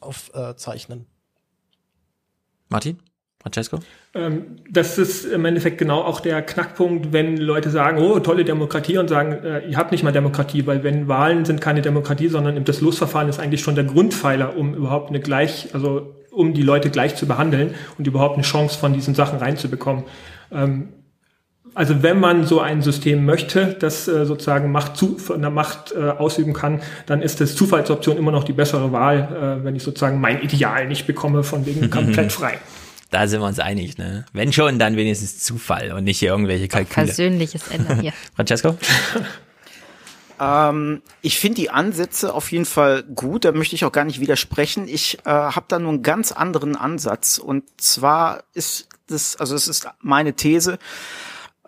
[0.00, 1.00] auf, aufzeichnen.
[1.00, 1.17] Äh,
[2.68, 2.98] Martin?
[3.40, 3.78] Francesco?
[4.14, 8.98] Ähm, das ist im Endeffekt genau auch der Knackpunkt, wenn Leute sagen, oh, tolle Demokratie
[8.98, 12.64] und sagen, äh, ihr habt nicht mal Demokratie, weil wenn Wahlen sind keine Demokratie, sondern
[12.64, 16.90] das Losverfahren ist eigentlich schon der Grundpfeiler, um überhaupt eine gleich, also um die Leute
[16.90, 20.04] gleich zu behandeln und überhaupt eine Chance von diesen Sachen reinzubekommen.
[20.50, 20.88] Ähm,
[21.78, 26.10] also wenn man so ein System möchte, das äh, sozusagen Macht, zu, eine Macht äh,
[26.10, 30.20] ausüben kann, dann ist das Zufallsoption immer noch die bessere Wahl, äh, wenn ich sozusagen
[30.20, 32.58] mein Ideal nicht bekomme, von wegen komplett frei.
[33.12, 34.26] Da sind wir uns einig, ne?
[34.32, 37.06] Wenn schon, dann wenigstens Zufall und nicht hier irgendwelche Kalküle.
[37.06, 38.12] Persönliches Ändern hier.
[38.34, 38.76] Francesco?
[40.40, 44.18] Ähm, ich finde die Ansätze auf jeden Fall gut, da möchte ich auch gar nicht
[44.18, 44.88] widersprechen.
[44.88, 47.38] Ich äh, habe da nur einen ganz anderen Ansatz.
[47.38, 50.80] Und zwar ist das, also es ist meine These,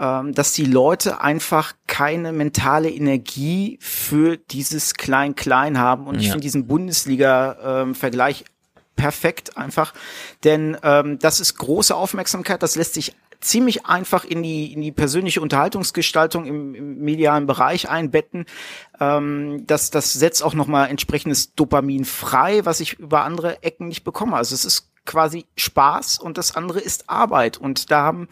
[0.01, 6.07] dass die Leute einfach keine mentale Energie für dieses Klein-Klein haben.
[6.07, 6.21] Und ja.
[6.21, 8.45] ich finde diesen Bundesliga-Vergleich
[8.97, 9.95] perfekt einfach,
[10.45, 14.93] denn ähm, das ist große Aufmerksamkeit, das lässt sich ziemlich einfach in die, in die
[14.93, 18.45] persönliche Unterhaltungsgestaltung im, im medialen Bereich einbetten.
[19.01, 24.05] Ähm, das, das setzt auch nochmal entsprechendes Dopamin frei, was ich über andere Ecken nicht
[24.05, 24.37] bekomme.
[24.37, 27.57] Also es ist quasi Spaß und das andere ist Arbeit.
[27.57, 28.29] Und da haben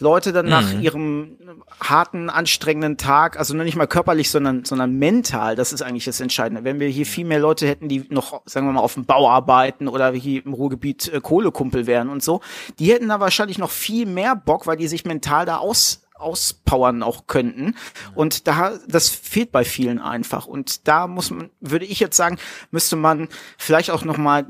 [0.00, 0.80] Leute dann nach mhm.
[0.80, 1.36] ihrem
[1.80, 6.20] harten, anstrengenden Tag, also nur nicht mal körperlich, sondern, sondern mental, das ist eigentlich das
[6.20, 6.64] Entscheidende.
[6.64, 9.28] Wenn wir hier viel mehr Leute hätten, die noch, sagen wir mal, auf dem Bau
[9.28, 12.40] arbeiten oder hier im Ruhrgebiet äh, Kohlekumpel wären und so,
[12.78, 17.02] die hätten da wahrscheinlich noch viel mehr Bock, weil die sich mental da aus auspowern
[17.02, 17.74] auch könnten.
[18.14, 20.46] Und da, das fehlt bei vielen einfach.
[20.46, 22.38] Und da muss man, würde ich jetzt sagen,
[22.70, 24.46] müsste man vielleicht auch noch mal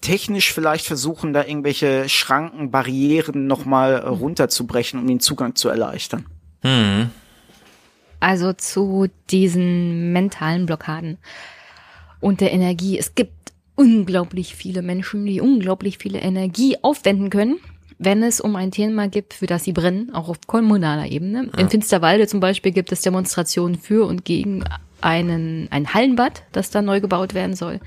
[0.00, 6.26] technisch vielleicht versuchen, da irgendwelche Schranken, Barrieren nochmal äh, runterzubrechen, um den Zugang zu erleichtern.
[6.62, 7.10] Hm.
[8.20, 11.18] Also zu diesen mentalen Blockaden
[12.20, 12.98] und der Energie.
[12.98, 17.58] Es gibt unglaublich viele Menschen, die unglaublich viele Energie aufwenden können,
[17.98, 21.50] wenn es um ein Thema gibt, für das sie brennen, auch auf kommunaler Ebene.
[21.52, 21.58] Ja.
[21.58, 24.64] In Finsterwalde zum Beispiel gibt es Demonstrationen für und gegen
[25.00, 27.80] einen, ein Hallenbad, das da neu gebaut werden soll.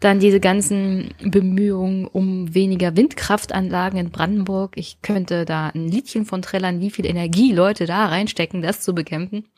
[0.00, 4.76] Dann diese ganzen Bemühungen um weniger Windkraftanlagen in Brandenburg.
[4.76, 8.94] Ich könnte da ein Liedchen von trällern, wie viel Energie Leute da reinstecken, das zu
[8.94, 9.48] bekämpfen.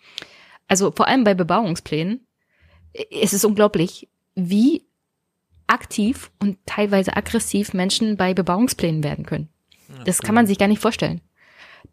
[0.69, 2.27] Also vor allem bei Bebauungsplänen.
[3.11, 4.85] Es ist unglaublich, wie
[5.67, 9.49] aktiv und teilweise aggressiv Menschen bei Bebauungsplänen werden können.
[10.05, 11.21] Das kann man sich gar nicht vorstellen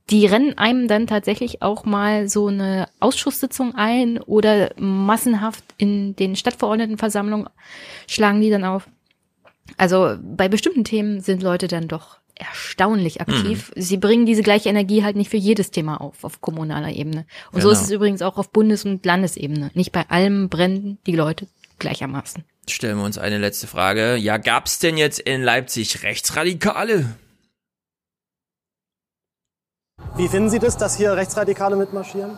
[0.09, 6.35] die rennen einem dann tatsächlich auch mal so eine Ausschusssitzung ein oder massenhaft in den
[6.35, 7.49] Stadtverordnetenversammlungen
[8.07, 8.87] schlagen die dann auf.
[9.77, 13.71] Also bei bestimmten Themen sind Leute dann doch erstaunlich aktiv.
[13.75, 13.81] Mhm.
[13.81, 17.25] Sie bringen diese gleiche Energie halt nicht für jedes Thema auf, auf kommunaler Ebene.
[17.51, 17.63] Und genau.
[17.63, 19.71] so ist es übrigens auch auf Bundes- und Landesebene.
[19.73, 21.47] Nicht bei allem brennen die Leute
[21.79, 22.43] gleichermaßen.
[22.69, 24.17] Stellen wir uns eine letzte Frage.
[24.17, 27.15] Ja, gab's denn jetzt in Leipzig Rechtsradikale?
[30.17, 32.37] Wie finden Sie das, dass hier Rechtsradikale mitmarschieren?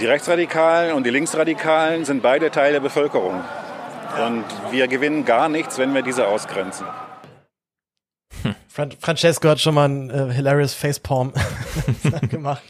[0.00, 3.42] Die Rechtsradikalen und die Linksradikalen sind beide Teil der Bevölkerung.
[4.26, 6.86] Und wir gewinnen gar nichts, wenn wir diese ausgrenzen.
[8.68, 11.32] Fran Francesco hat schon mal einen äh, hilarious Facepalm
[12.28, 12.62] gemacht.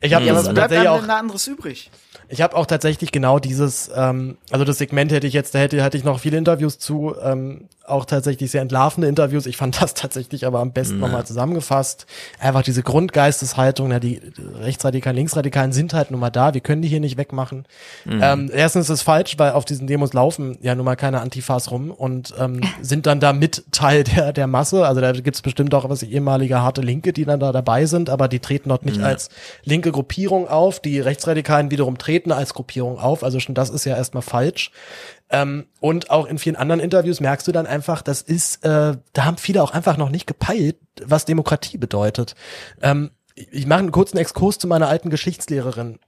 [0.00, 1.90] Ich habe ja, was bleibt einem denn da anderes übrig?
[2.28, 5.82] Ich habe auch tatsächlich genau dieses, ähm, also das Segment hätte ich jetzt, da hätte,
[5.82, 9.46] hätte ich noch viele Interviews zu, ähm, auch tatsächlich sehr entlarvende Interviews.
[9.46, 11.00] Ich fand das tatsächlich aber am besten mhm.
[11.00, 12.06] nochmal zusammengefasst.
[12.38, 14.20] Einfach diese Grundgeisteshaltung, ja, die
[14.60, 17.66] Rechtsradikalen, Linksradikalen sind halt nun mal da, wir können die hier nicht wegmachen.
[18.04, 18.20] Mhm.
[18.22, 21.70] Ähm, erstens ist es falsch, weil auf diesen Demos laufen ja nun mal keine Antifas
[21.70, 24.86] rum und ähm, sind dann da mit Teil der, der Masse.
[24.86, 28.28] Also da gibt's bestimmt auch was ehemalige harte Linke, die dann da dabei sind, aber
[28.28, 29.04] die treten dort nicht mhm.
[29.04, 29.28] als
[29.64, 30.80] linke Gruppierung auf.
[30.80, 33.24] Die Rechtsradikalen wiederum treten als Gruppierung auf.
[33.24, 34.70] Also schon das ist ja erstmal falsch.
[35.32, 39.24] Ähm, und auch in vielen anderen Interviews merkst du dann einfach, das ist, äh, da
[39.24, 42.34] haben viele auch einfach noch nicht gepeilt, was Demokratie bedeutet.
[42.82, 45.98] Ähm, ich mache einen kurzen Exkurs zu meiner alten Geschichtslehrerin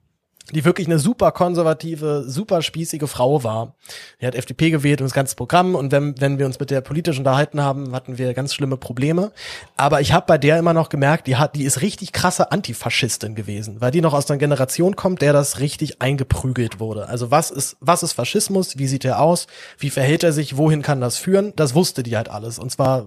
[0.52, 3.74] die wirklich eine super konservative, super spießige Frau war.
[4.20, 6.82] Die hat FDP gewählt und das ganze Programm und wenn, wenn wir uns mit der
[6.82, 9.32] politisch unterhalten haben, hatten wir ganz schlimme Probleme.
[9.76, 13.34] Aber ich habe bei der immer noch gemerkt, die hat, die ist richtig krasse Antifaschistin
[13.34, 17.08] gewesen, weil die noch aus einer Generation kommt, der das richtig eingeprügelt wurde.
[17.08, 18.76] Also was ist, was ist Faschismus?
[18.76, 19.46] Wie sieht er aus?
[19.78, 20.58] Wie verhält er sich?
[20.58, 21.54] Wohin kann das führen?
[21.56, 22.58] Das wusste die halt alles.
[22.58, 23.06] Und zwar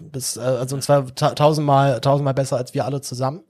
[0.00, 3.42] bis, äh, also und zwar tausendmal, tausendmal besser als wir alle zusammen.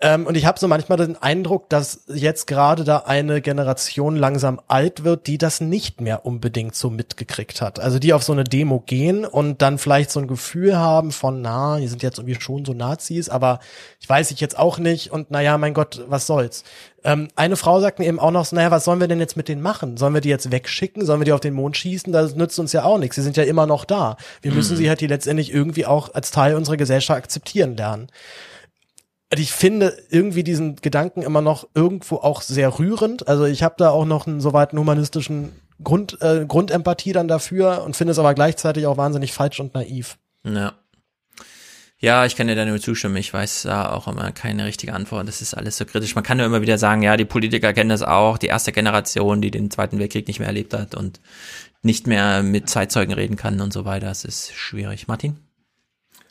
[0.00, 4.60] Ähm, und ich habe so manchmal den Eindruck, dass jetzt gerade da eine Generation langsam
[4.68, 7.80] alt wird, die das nicht mehr unbedingt so mitgekriegt hat.
[7.80, 11.42] Also die auf so eine Demo gehen und dann vielleicht so ein Gefühl haben von,
[11.42, 13.58] na, die sind jetzt irgendwie schon so Nazis, aber
[14.00, 16.62] ich weiß ich jetzt auch nicht und naja, mein Gott, was soll's.
[17.02, 19.36] Ähm, eine Frau sagt mir eben auch noch, so, naja, was sollen wir denn jetzt
[19.36, 19.96] mit denen machen?
[19.96, 21.04] Sollen wir die jetzt wegschicken?
[21.06, 22.12] Sollen wir die auf den Mond schießen?
[22.12, 23.16] Das nützt uns ja auch nichts.
[23.16, 24.16] Sie sind ja immer noch da.
[24.42, 24.78] Wir müssen mhm.
[24.78, 28.08] sie halt die letztendlich irgendwie auch als Teil unserer Gesellschaft akzeptieren lernen.
[29.30, 33.28] Also ich finde irgendwie diesen Gedanken immer noch irgendwo auch sehr rührend.
[33.28, 37.84] Also ich habe da auch noch einen soweit einen humanistischen Grund, äh, Grundempathie dann dafür
[37.84, 40.18] und finde es aber gleichzeitig auch wahnsinnig falsch und naiv.
[40.44, 40.72] Ja.
[42.00, 43.16] Ja, ich kann dir da nur zustimmen.
[43.16, 45.26] Ich weiß da auch immer keine richtige Antwort.
[45.26, 46.14] Das ist alles so kritisch.
[46.14, 48.38] Man kann nur immer wieder sagen, ja, die Politiker kennen das auch.
[48.38, 51.20] Die erste Generation, die den Zweiten Weltkrieg nicht mehr erlebt hat und
[51.82, 54.06] nicht mehr mit Zeitzeugen reden kann und so weiter.
[54.06, 55.08] Das ist schwierig.
[55.08, 55.38] Martin?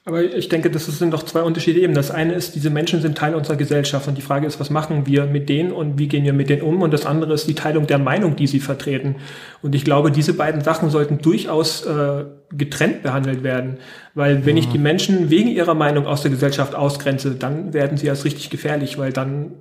[0.08, 1.94] Aber ich denke, das sind doch zwei Unterschiede eben.
[1.94, 5.06] Das eine ist, diese Menschen sind Teil unserer Gesellschaft und die Frage ist, was machen
[5.06, 6.82] wir mit denen und wie gehen wir mit denen um?
[6.82, 9.18] Und das andere ist die Teilung der Meinung, die sie vertreten.
[9.62, 13.80] Und ich glaube, diese beiden Sachen sollten durchaus äh, getrennt behandelt werden.
[14.16, 14.72] Weil wenn ich mhm.
[14.72, 18.98] die Menschen wegen ihrer Meinung aus der Gesellschaft ausgrenze, dann werden sie erst richtig gefährlich,
[18.98, 19.56] weil dann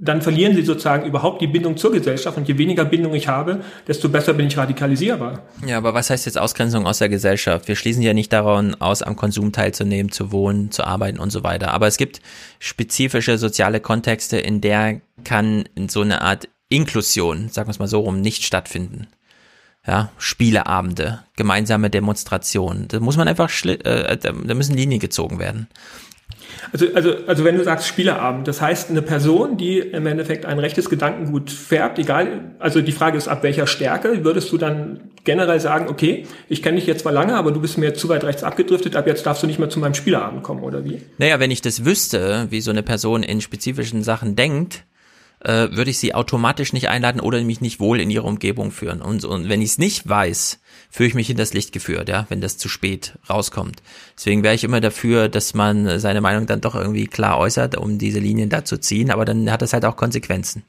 [0.00, 3.60] dann verlieren sie sozusagen überhaupt die Bindung zur Gesellschaft und je weniger Bindung ich habe,
[3.86, 5.42] desto besser bin ich radikalisierbar.
[5.66, 7.66] Ja, aber was heißt jetzt Ausgrenzung aus der Gesellschaft?
[7.66, 11.42] Wir schließen ja nicht daran aus, am Konsum teilzunehmen, zu wohnen, zu arbeiten und so
[11.42, 11.72] weiter.
[11.72, 12.20] Aber es gibt
[12.60, 18.00] spezifische soziale Kontexte, in der kann so eine Art Inklusion, sagen wir es mal so
[18.00, 19.08] rum, nicht stattfinden.
[19.86, 22.88] Ja, Spieleabende, gemeinsame Demonstrationen.
[22.88, 25.66] Da muss man einfach, äh, da müssen Linien gezogen werden.
[26.72, 30.58] Also, also, also wenn du sagst Spieleabend, das heißt eine Person, die im Endeffekt ein
[30.58, 35.60] rechtes Gedankengut färbt, egal, also die Frage ist, ab welcher Stärke, würdest du dann generell
[35.60, 38.42] sagen, okay, ich kenne dich jetzt zwar lange, aber du bist mir zu weit rechts
[38.42, 41.00] abgedriftet, ab jetzt darfst du nicht mehr zu meinem Spieleabend kommen, oder wie?
[41.18, 44.84] Naja, wenn ich das wüsste, wie so eine Person in spezifischen Sachen denkt,
[45.40, 49.00] äh, würde ich sie automatisch nicht einladen oder mich nicht wohl in ihre Umgebung führen.
[49.00, 50.60] Und, und wenn ich es nicht weiß,
[50.90, 53.82] fühle ich mich in das Licht geführt, ja, wenn das zu spät rauskommt.
[54.16, 57.98] Deswegen wäre ich immer dafür, dass man seine Meinung dann doch irgendwie klar äußert, um
[57.98, 60.64] diese Linien da zu ziehen, aber dann hat das halt auch Konsequenzen.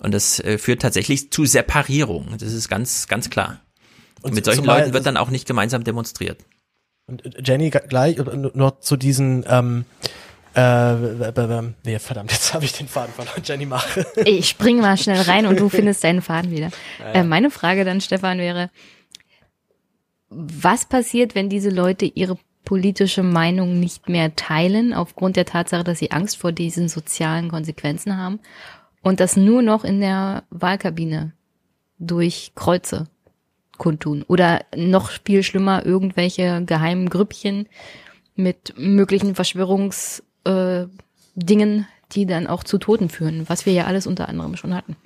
[0.00, 2.28] Und das äh, führt tatsächlich zu Separierung.
[2.38, 3.60] Das ist ganz, ganz klar.
[4.22, 6.44] Und mit solchen Leuten wird dann auch nicht gemeinsam demonstriert.
[7.06, 9.84] Und äh, Jenny gleich nur zu diesen ähm,
[10.58, 13.42] äh, nee, verdammt, jetzt habe ich den Faden verloren.
[13.44, 13.86] Jenny, mach.
[14.24, 16.70] Ich spring mal schnell rein und du findest deinen Faden wieder.
[17.12, 18.70] Äh, meine Frage dann, Stefan, wäre,
[20.30, 26.00] was passiert, wenn diese Leute ihre politische Meinung nicht mehr teilen, aufgrund der Tatsache, dass
[26.00, 28.40] sie Angst vor diesen sozialen Konsequenzen haben
[29.02, 31.32] und das nur noch in der Wahlkabine
[31.98, 33.06] durch Kreuze
[33.78, 37.68] kundtun oder noch viel schlimmer irgendwelche geheimen Grüppchen
[38.34, 40.86] mit möglichen Verschwörungs äh,
[41.34, 44.96] Dingen, die dann auch zu Toten führen, was wir ja alles unter anderem schon hatten.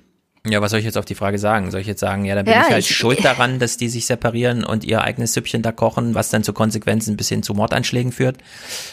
[0.45, 1.71] Ja, was soll ich jetzt auf die Frage sagen?
[1.71, 3.87] Soll ich jetzt sagen, ja, da bin ja, ich halt ich, schuld daran, dass die
[3.87, 7.53] sich separieren und ihr eigenes Süppchen da kochen, was dann zu Konsequenzen bis hin zu
[7.53, 8.39] Mordanschlägen führt?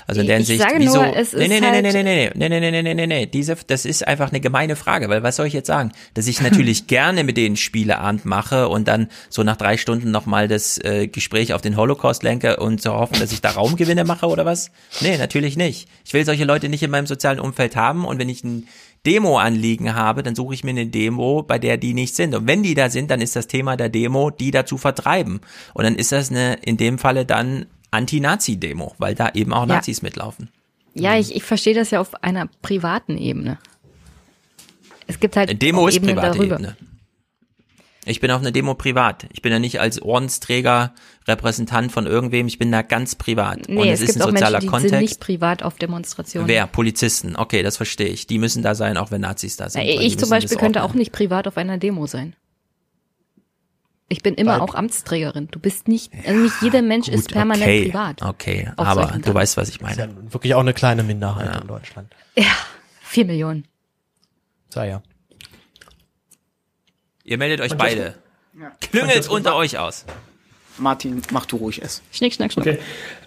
[0.07, 1.03] Also in der Hinsicht, wieso?
[1.03, 2.95] Nur, es nee, nee, nee, nee, halt nee, nee, nee, nee, nee, nee, nee, nee,
[2.95, 5.91] nee, nee, diese, das ist einfach eine gemeine Frage, weil was soll ich jetzt sagen?
[6.15, 10.47] Dass ich natürlich gerne mit denen Spieleabend mache und dann so nach drei Stunden nochmal
[10.47, 14.29] das äh, Gespräch auf den Holocaust lenke und zu hoffen, dass ich da Raumgewinne mache
[14.29, 14.71] oder was?
[15.01, 15.89] Nee, natürlich nicht.
[16.05, 18.69] Ich will solche Leute nicht in meinem sozialen Umfeld haben und wenn ich ein
[19.07, 22.35] Demo-Anliegen habe, dann suche ich mir eine Demo, bei der die nicht sind.
[22.35, 25.41] Und wenn die da sind, dann ist das Thema der Demo, die dazu vertreiben.
[25.75, 29.99] Und dann ist das eine, in dem Falle dann Anti-Nazi-Demo, weil da eben auch Nazis
[30.01, 30.07] ja.
[30.07, 30.51] mitlaufen.
[30.95, 33.59] Ja, ich, ich verstehe das ja auf einer privaten Ebene.
[35.07, 36.57] Es gibt halt Demo ist private darüber.
[36.57, 36.77] Ebene.
[38.11, 39.27] Ich bin auf einer Demo privat.
[39.33, 40.93] Ich bin ja nicht als Ordensträger
[41.29, 42.49] Repräsentant von irgendwem.
[42.49, 43.69] Ich bin da ganz privat.
[43.69, 44.91] Nee, und es, es, gibt ist ein auch sozialer Menschen, die Kontext.
[44.91, 46.49] sind nicht privat auf Demonstrationen.
[46.49, 46.67] Wer?
[46.67, 47.37] Polizisten.
[47.37, 48.27] Okay, das verstehe ich.
[48.27, 49.83] Die müssen da sein, auch wenn Nazis da sind.
[49.83, 52.35] Ja, die ich zum Beispiel könnte auch nicht privat auf einer Demo sein.
[54.09, 55.47] Ich bin immer Weil- auch Amtsträgerin.
[55.53, 58.23] Du bist nicht, also nicht jeder Mensch ist Gut, permanent okay, privat.
[58.23, 60.13] Okay, aber du weißt, was ich Das ist meine.
[60.13, 62.13] ja wirklich auch eine kleine Minderheit in Deutschland.
[62.37, 62.51] Ja,
[63.03, 63.67] vier Millionen.
[64.69, 65.03] Sei ja.
[67.31, 68.15] Ihr meldet euch Und beide.
[68.61, 68.73] Ja.
[68.81, 70.05] Klüngelt's unter euch aus.
[70.79, 72.03] Martin, mach du ruhig es.
[72.11, 72.67] Schnick, schnack, schnuck.
[72.67, 72.79] Okay.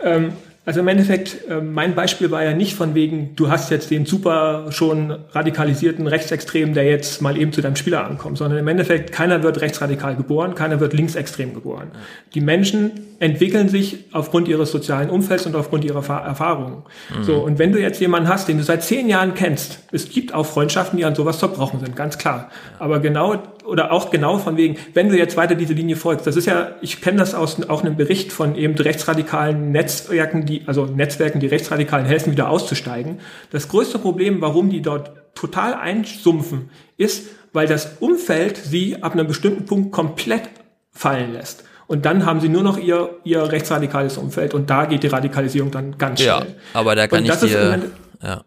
[0.03, 0.33] Ähm,
[0.65, 4.05] also im Endeffekt, ähm, mein Beispiel war ja nicht von wegen, du hast jetzt den
[4.05, 9.11] super schon radikalisierten Rechtsextremen, der jetzt mal eben zu deinem Spieler ankommt, sondern im Endeffekt,
[9.11, 11.91] keiner wird rechtsradikal geboren, keiner wird linksextrem geboren.
[12.33, 16.83] Die Menschen entwickeln sich aufgrund ihres sozialen Umfelds und aufgrund ihrer Fa- Erfahrungen.
[17.17, 17.23] Mhm.
[17.23, 20.33] So, und wenn du jetzt jemanden hast, den du seit zehn Jahren kennst, es gibt
[20.33, 22.49] auch Freundschaften, die an sowas zerbrochen sind, ganz klar.
[22.79, 23.35] Aber genau,
[23.65, 26.71] oder auch genau von wegen, wenn du jetzt weiter diese Linie folgst, das ist ja,
[26.81, 31.47] ich kenne das aus auch einem Bericht von eben rechtsradikalen Netzwerken, die, also Netzwerken, die
[31.47, 33.19] Rechtsradikalen helfen, wieder auszusteigen.
[33.51, 39.27] Das größte Problem, warum die dort total einsumpfen, ist, weil das Umfeld sie ab einem
[39.27, 40.43] bestimmten Punkt komplett
[40.91, 41.63] fallen lässt.
[41.87, 45.69] Und dann haben sie nur noch ihr, ihr rechtsradikales Umfeld und da geht die Radikalisierung
[45.69, 46.29] dann ganz schnell.
[46.29, 47.81] Ja, aber da kann Und ich dir,
[48.21, 48.43] ja.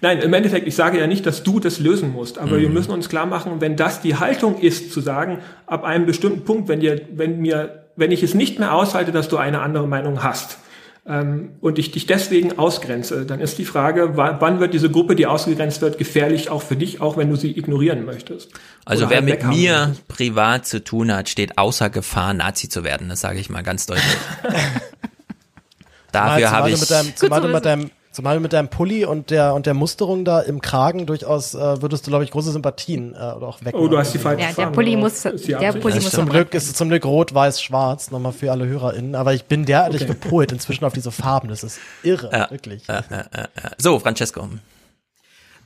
[0.00, 2.60] Nein, im Endeffekt, ich sage ja nicht, dass du das lösen musst, aber Mhm.
[2.60, 6.44] wir müssen uns klar machen, wenn das die Haltung ist, zu sagen, ab einem bestimmten
[6.44, 9.88] Punkt, wenn dir, wenn mir, wenn ich es nicht mehr aushalte, dass du eine andere
[9.88, 10.58] Meinung hast,
[11.04, 15.16] ähm, und ich dich deswegen ausgrenze, dann ist die Frage, wa- wann wird diese Gruppe,
[15.16, 18.50] die ausgegrenzt wird, gefährlich auch für dich, auch wenn du sie ignorieren möchtest.
[18.84, 20.08] Also Oder wer halt mit mir möchtest.
[20.08, 23.08] privat zu tun hat, steht außer Gefahr, Nazi zu werden.
[23.08, 24.04] Das sage ich mal ganz deutlich.
[26.12, 26.80] Dafür habe ich.
[26.80, 30.24] mit deinem, zumal du mit deinem Zumal mit deinem Pulli und der und der Musterung
[30.24, 33.76] da im Kragen durchaus äh, würdest du glaube ich große Sympathien äh, oder auch weg.
[33.78, 35.30] Oh, du hast die falsche Ja, der Pulli muss, der
[35.74, 39.14] Pulli muss zum Glück ist es zum Glück rot, weiß, schwarz, nochmal für alle HörerInnen.
[39.14, 40.14] Aber ich bin derartig Okay.
[40.14, 41.46] gepolt inzwischen auf diese Farben.
[41.46, 42.88] Das ist irre, wirklich.
[42.88, 43.70] Ja, ja, ja, ja.
[43.78, 44.48] So, Francesco.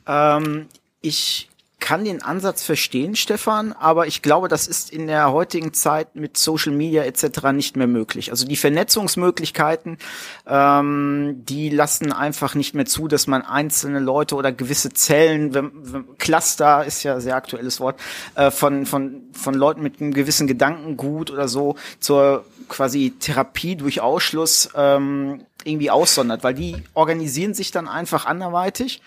[0.06, 0.66] Ähm,
[1.00, 1.48] ich
[1.82, 6.38] kann den Ansatz verstehen, Stefan, aber ich glaube, das ist in der heutigen Zeit mit
[6.38, 7.50] Social Media etc.
[7.52, 8.30] nicht mehr möglich.
[8.30, 9.98] Also die Vernetzungsmöglichkeiten,
[10.46, 15.72] ähm, die lassen einfach nicht mehr zu, dass man einzelne Leute oder gewisse Zellen, wenn,
[15.74, 17.98] wenn, Cluster ist ja ein sehr aktuelles Wort,
[18.36, 24.00] äh, von, von, von Leuten mit einem gewissen Gedankengut oder so zur quasi Therapie durch
[24.00, 29.02] Ausschluss ähm, irgendwie aussondert, weil die organisieren sich dann einfach anderweitig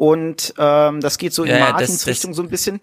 [0.00, 2.80] und ähm, das geht so in ja, Martins das, Richtung so ein bisschen.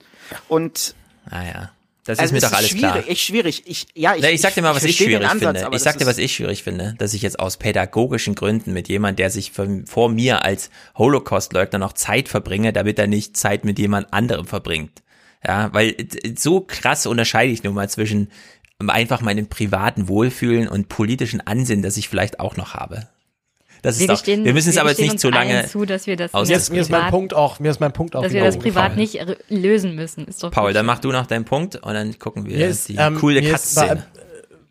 [0.47, 0.93] Und
[1.27, 1.71] naja.
[2.03, 3.09] Das also ist mir doch alles schwierig, klar.
[3.09, 3.63] Echt schwierig.
[3.65, 5.75] Ich, ja, ich, Na, ich sag dir mal, was ich, ich schwierig Ansatz, finde.
[5.75, 9.17] Ich sag dir, was ich schwierig finde, dass ich jetzt aus pädagogischen Gründen mit jemand,
[9.17, 14.13] der sich vor mir als Holocaust-Leugner noch Zeit verbringe, damit er nicht Zeit mit jemand
[14.13, 15.01] anderem verbringt.
[15.43, 15.95] Ja, weil
[16.37, 18.29] so krass unterscheide ich nun mal zwischen
[18.77, 23.07] einfach meinem privaten Wohlfühlen und politischen Ansinnen, das ich vielleicht auch noch habe.
[23.81, 26.15] Das wir, ist doch, wir müssen es aber jetzt nicht zu lange zu, dass wir
[26.15, 28.23] das mir ist, mir ist mein Punkt auch, mir ist mein Punkt auch.
[28.23, 28.95] Dass wir das privat Paul.
[28.95, 30.25] nicht lösen müssen.
[30.25, 32.95] Ist doch Paul, dann mach du noch deinen Punkt und dann gucken wir ist, die
[32.95, 34.05] ähm, coole Cutscene.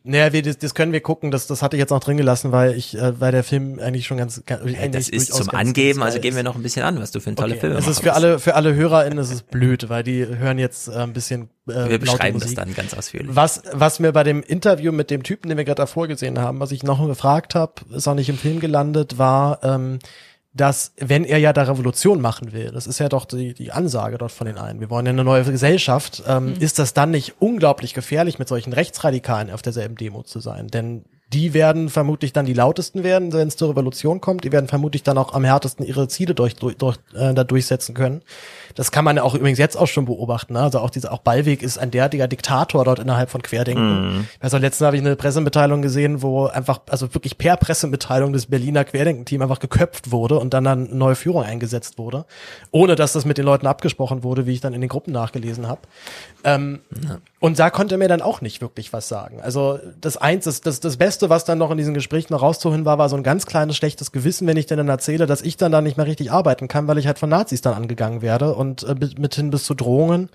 [0.09, 2.53] Naja, wir, das, das können wir gucken, das, das hatte ich jetzt noch drin gelassen,
[2.53, 6.03] weil ich, äh, weil der Film eigentlich schon ganz, ganz ja, das ist zum Angeben,
[6.03, 7.61] also geben wir noch ein bisschen an, was du für ein tolle okay.
[7.61, 10.87] Film Es ist für alle, für alle HörerInnen, es ist blöd, weil die hören jetzt
[10.87, 13.35] äh, ein bisschen äh, Wir beschreiben das dann ganz ausführlich.
[13.35, 16.61] Was, was mir bei dem Interview mit dem Typen, den wir gerade davor gesehen haben,
[16.61, 19.99] was ich noch gefragt habe, ist auch nicht im Film gelandet, war, ähm,
[20.57, 24.19] dass wenn er ja da Revolution machen will, das ist ja doch die, die Ansage
[24.19, 26.61] dort von den einen, wir wollen ja eine neue Gesellschaft, ähm, mhm.
[26.61, 30.69] ist das dann nicht unglaublich gefährlich, mit solchen Rechtsradikalen auf derselben Demo zu sein?
[30.69, 34.45] Denn die werden vermutlich dann die lautesten werden, wenn es zur Revolution kommt.
[34.45, 37.95] Die werden vermutlich dann auch am härtesten ihre Ziele durch, durch, durch, äh, da durchsetzen
[37.95, 38.23] können.
[38.77, 40.53] Das kann man ja auch übrigens jetzt auch schon beobachten.
[40.53, 40.61] Ne?
[40.61, 44.19] Also auch dieser, auch Ballweg ist ein derartiger Diktator dort innerhalb von Querdenken.
[44.19, 44.27] Mhm.
[44.39, 48.85] Also letztens habe ich eine Pressemitteilung gesehen, wo einfach, also wirklich per Pressemitteilung des Berliner
[48.85, 52.25] Querdenken-Team einfach geköpft wurde und dann dann neue Führung eingesetzt wurde.
[52.71, 55.67] Ohne dass das mit den Leuten abgesprochen wurde, wie ich dann in den Gruppen nachgelesen
[55.67, 55.81] habe.
[56.45, 57.19] Ähm, ja.
[57.47, 59.41] Und da konnte mir dann auch nicht wirklich was sagen.
[59.41, 62.85] Also das eins, das, das, das Beste, was dann noch in diesem Gespräch noch rauszuholen
[62.85, 65.57] war, war so ein ganz kleines schlechtes Gewissen, wenn ich denen dann erzähle, dass ich
[65.57, 68.53] dann da nicht mehr richtig arbeiten kann, weil ich halt von Nazis dann angegangen werde
[68.57, 70.29] und äh, mithin bis zu Drohungen.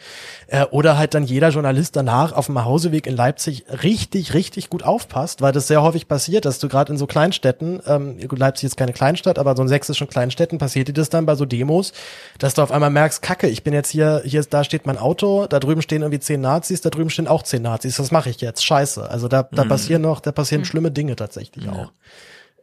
[0.48, 4.84] Äh, oder halt dann jeder Journalist danach auf dem Nachhauseweg in Leipzig richtig, richtig gut
[4.84, 8.78] aufpasst, weil das sehr häufig passiert, dass du gerade in so Kleinstädten, ähm, Leipzig ist
[8.78, 11.92] keine Kleinstadt, aber so in sächsischen Kleinstädten passiert dir das dann bei so Demos,
[12.40, 15.46] dass du auf einmal merkst, Kacke, ich bin jetzt hier, hier da steht mein Auto,
[15.48, 18.42] da drüben stehen irgendwie zehn Nazis, da drüben stehen auch zehn Nazis, was mache ich
[18.42, 18.64] jetzt?
[18.64, 19.10] Scheiße.
[19.10, 19.70] Also da, da mhm.
[19.70, 20.66] passieren noch, da passieren mhm.
[20.66, 21.72] schlimme Dinge tatsächlich ja.
[21.72, 21.92] auch.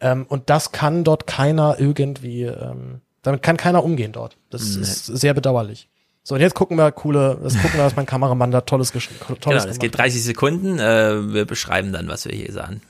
[0.00, 4.36] Ähm, und das kann dort keiner irgendwie ähm, damit kann keiner umgehen dort.
[4.50, 4.83] Das nee.
[4.83, 5.89] ist sehr bedauerlich.
[6.23, 9.08] So, und jetzt gucken wir coole, das gucken wir, was mein Kameramann da tolles, tolles
[9.41, 10.78] Genau, das geht 30 Sekunden.
[10.78, 12.83] Äh, wir beschreiben dann, was wir hier sahen.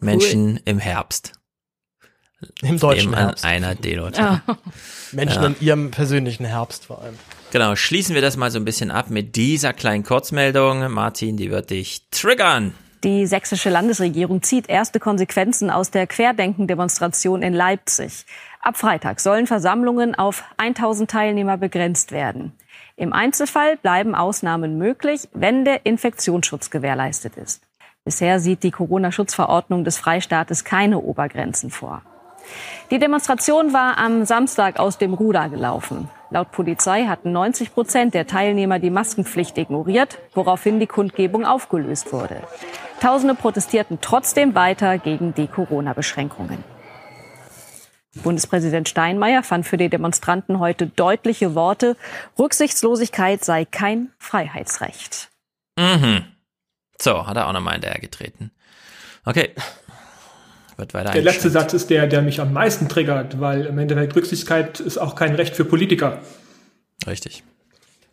[0.00, 0.60] Menschen cool.
[0.64, 1.32] im Herbst.
[2.62, 3.44] Im deutschen an Herbst.
[3.44, 4.08] einer Delo.
[4.08, 4.42] Ja.
[5.12, 5.48] Menschen ja.
[5.48, 7.16] in ihrem persönlichen Herbst vor allem.
[7.50, 10.92] Genau, schließen wir das mal so ein bisschen ab mit dieser kleinen Kurzmeldung.
[10.92, 12.74] Martin, die wird dich triggern.
[13.04, 18.26] Die sächsische Landesregierung zieht erste Konsequenzen aus der Querdenken-Demonstration in Leipzig.
[18.60, 22.52] Ab Freitag sollen Versammlungen auf 1000 Teilnehmer begrenzt werden.
[22.96, 27.62] Im Einzelfall bleiben Ausnahmen möglich, wenn der Infektionsschutz gewährleistet ist.
[28.04, 32.02] Bisher sieht die Corona-Schutzverordnung des Freistaates keine Obergrenzen vor.
[32.90, 36.08] Die Demonstration war am Samstag aus dem Ruder gelaufen.
[36.30, 42.42] Laut Polizei hatten 90 Prozent der Teilnehmer die Maskenpflicht ignoriert, woraufhin die Kundgebung aufgelöst wurde.
[43.00, 46.64] Tausende protestierten trotzdem weiter gegen die Corona-Beschränkungen.
[48.22, 51.96] Bundespräsident Steinmeier fand für die Demonstranten heute deutliche Worte.
[52.38, 55.30] Rücksichtslosigkeit sei kein Freiheitsrecht.
[55.78, 56.24] Mhm.
[57.00, 58.50] So, hat er auch nochmal hinterher getreten.
[59.24, 59.50] Okay.
[60.76, 64.14] Wird weiter Der letzte Satz ist der, der mich am meisten triggert, weil im Endeffekt
[64.14, 66.20] Rücksichtlichkeit ist auch kein Recht für Politiker.
[67.06, 67.42] Richtig.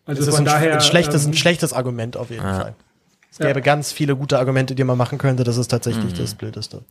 [0.05, 0.73] Also das ist von ein, daher.
[0.75, 2.59] Ein schlechtes, ähm, ein schlechtes Argument auf jeden ah.
[2.59, 2.75] Fall.
[3.31, 3.59] Es gäbe ja.
[3.59, 5.43] ganz viele gute Argumente, die man machen könnte.
[5.43, 6.17] Das ist tatsächlich mhm.
[6.17, 6.85] das Blödeste.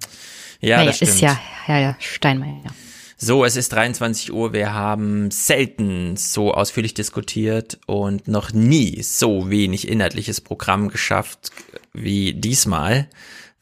[0.61, 1.11] Ja, naja, das stimmt.
[1.13, 2.71] ist ja, ja, ja, Steinmeier, ja.
[3.17, 4.53] So, es ist 23 Uhr.
[4.53, 11.51] Wir haben selten so ausführlich diskutiert und noch nie so wenig inhaltliches Programm geschafft
[11.95, 13.09] wie diesmal.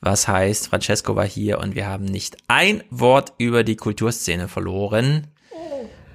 [0.00, 5.28] Was heißt, Francesco war hier und wir haben nicht ein Wort über die Kulturszene verloren.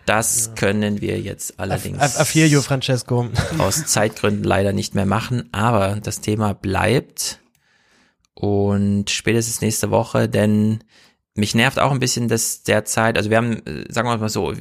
[0.06, 3.28] Das können wir jetzt allerdings I, I feel you, Francesco.
[3.58, 7.40] aus Zeitgründen leider nicht mehr machen, aber das Thema bleibt
[8.34, 10.84] und spätestens nächste Woche, denn
[11.38, 14.54] mich nervt auch ein bisschen das derzeit, also wir haben, äh, sagen wir mal so,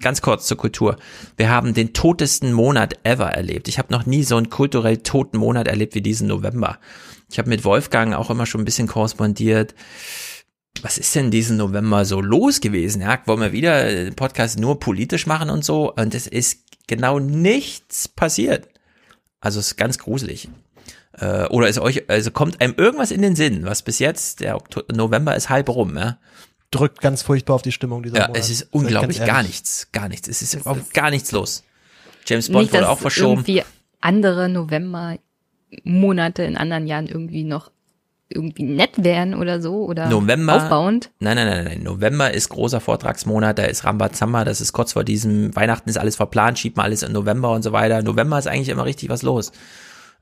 [0.00, 0.96] ganz kurz zur Kultur,
[1.36, 3.68] wir haben den totesten Monat ever erlebt.
[3.68, 6.78] Ich habe noch nie so einen kulturell toten Monat erlebt wie diesen November.
[7.30, 9.74] Ich habe mit Wolfgang auch immer schon ein bisschen korrespondiert.
[10.82, 13.02] Was ist denn diesen November so los gewesen?
[13.02, 15.92] Ja, wollen wir wieder den Podcast nur politisch machen und so?
[15.94, 18.68] Und es ist genau nichts passiert.
[19.40, 20.48] Also es ist ganz gruselig.
[21.20, 24.56] Äh, oder ist euch, also kommt einem irgendwas in den Sinn, was bis jetzt, der
[24.56, 26.18] Oktober, November ist halb rum, ja?
[26.70, 28.40] Drückt ganz furchtbar auf die Stimmung dieser Ja, Monat.
[28.42, 30.28] es ist unglaublich, gar nichts, gar nichts.
[30.28, 31.64] Es ist überhaupt gar nichts los.
[32.26, 33.40] James Bond Nicht, wurde auch verschoben.
[33.40, 33.62] irgendwie
[34.00, 37.70] andere November-Monate in anderen Jahren irgendwie noch
[38.32, 40.54] irgendwie nett wären oder so oder November.
[40.54, 41.10] aufbauend.
[41.18, 41.82] Nein, nein, nein, nein.
[41.82, 46.14] November ist großer Vortragsmonat, da ist Rambazamba, das ist kurz vor diesem Weihnachten ist alles
[46.14, 48.02] verplant, schiebt man alles in November und so weiter.
[48.02, 49.50] November ist eigentlich immer richtig was los.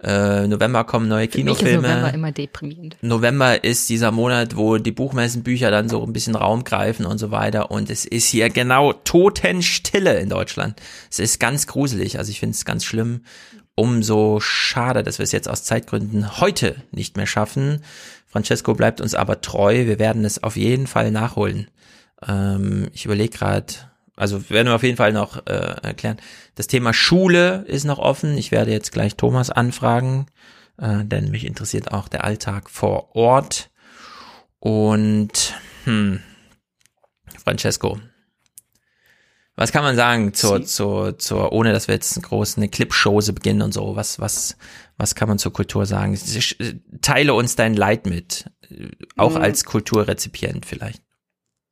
[0.00, 1.88] Äh, November kommen neue Für mich ist Kinofilme.
[1.88, 2.96] November immer deprimierend.
[3.00, 7.30] November ist dieser Monat, wo die Buchmessenbücher dann so ein bisschen Raum greifen und so
[7.30, 7.70] weiter.
[7.70, 10.80] Und es ist hier genau Totenstille in Deutschland.
[11.10, 12.18] Es ist ganz gruselig.
[12.18, 13.22] Also ich finde es ganz schlimm.
[13.74, 17.82] Umso schade, dass wir es jetzt aus Zeitgründen heute nicht mehr schaffen.
[18.26, 19.86] Francesco bleibt uns aber treu.
[19.86, 21.68] Wir werden es auf jeden Fall nachholen.
[22.26, 23.72] Ähm, ich überlege gerade,
[24.18, 26.18] also werden wir auf jeden Fall noch äh, erklären.
[26.56, 28.36] Das Thema Schule ist noch offen.
[28.36, 30.26] Ich werde jetzt gleich Thomas anfragen,
[30.76, 33.70] äh, denn mich interessiert auch der Alltag vor Ort.
[34.58, 36.20] Und hm,
[37.44, 38.00] Francesco,
[39.54, 43.32] was kann man sagen zur, zur, zur, ohne dass wir jetzt eine große eine Clipshose
[43.32, 44.56] beginnen und so, was, was,
[44.96, 46.16] was kann man zur Kultur sagen?
[47.02, 48.50] Teile uns dein Leid mit,
[49.16, 49.42] auch Mhm.
[49.42, 51.02] als Kulturrezipient vielleicht.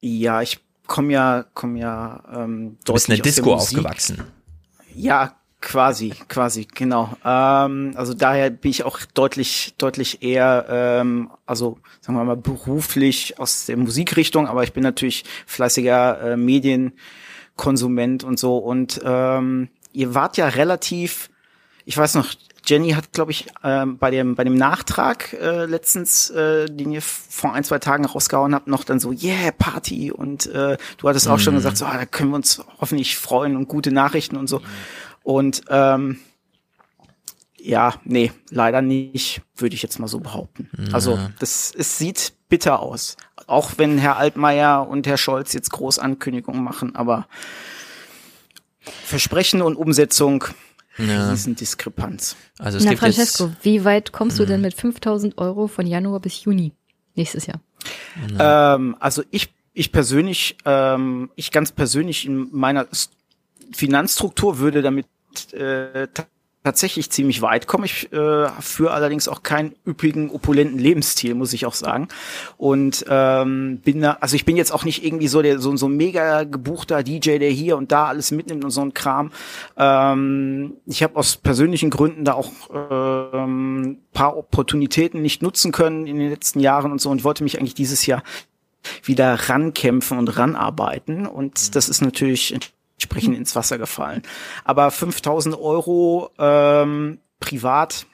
[0.00, 3.78] Ja, ich komme ja, komm ja ähm, Du bist in deutlich der Disco Musik.
[3.78, 4.23] aufgewachsen.
[4.94, 7.16] Ja, quasi, quasi, genau.
[7.24, 13.39] Ähm, also daher bin ich auch deutlich, deutlich eher, ähm, also sagen wir mal beruflich
[13.39, 18.58] aus der Musikrichtung, aber ich bin natürlich fleißiger äh, Medienkonsument und so.
[18.58, 21.31] Und ähm, ihr wart ja relativ,
[21.84, 22.32] ich weiß noch,
[22.66, 27.02] Jenny hat, glaube ich, ähm, bei dem bei dem Nachtrag äh, letztens, äh, den ihr
[27.02, 31.28] vor ein zwei Tagen rausgehauen habt, noch dann so yeah Party und äh, du hattest
[31.28, 31.58] auch schon Mhm.
[31.58, 34.60] gesagt, so ah, da können wir uns hoffentlich freuen und gute Nachrichten und so.
[35.22, 36.18] Und ähm,
[37.58, 40.68] ja, nee, leider nicht, würde ich jetzt mal so behaupten.
[40.92, 41.30] Also Ja.
[41.38, 43.16] das es sieht bitter aus,
[43.48, 47.26] auch wenn Herr Altmaier und Herr Scholz jetzt groß Ankündigungen machen, aber
[49.04, 50.44] Versprechen und Umsetzung
[50.99, 51.31] Ja.
[51.31, 52.36] Riesendiskrepanz.
[52.58, 55.86] Also es Na, gibt jetzt, Francesco, wie weit kommst du denn mit 5000 Euro von
[55.86, 56.73] Januar bis Juni
[57.15, 57.60] nächstes Jahr?
[58.39, 62.86] Ähm, also ich, ich persönlich, ähm, ich ganz persönlich in meiner
[63.73, 65.07] Finanzstruktur würde damit
[65.52, 66.08] äh,
[66.66, 67.84] tatsächlich ziemlich weit kommen.
[67.84, 72.08] Ich äh, führe allerdings auch keinen üppigen, opulenten Lebensstil, muss ich auch sagen.
[72.56, 75.86] Und ähm, bin da, also ich bin jetzt auch nicht irgendwie so der so, so
[75.86, 79.30] ein mega gebuchter DJ, der hier und da alles mitnimmt und so ein Kram.
[79.76, 86.18] Ähm, ich habe aus persönlichen Gründen da auch ähm, paar Opportunitäten nicht nutzen können in
[86.18, 88.24] den letzten Jahren und so und wollte mich eigentlich dieses Jahr
[89.04, 91.28] wieder rankämpfen und ranarbeiten.
[91.28, 92.58] Und das ist natürlich
[92.97, 94.23] entsprechend ins Wasser gefallen.
[94.65, 98.07] Aber 5000 Euro ähm, privat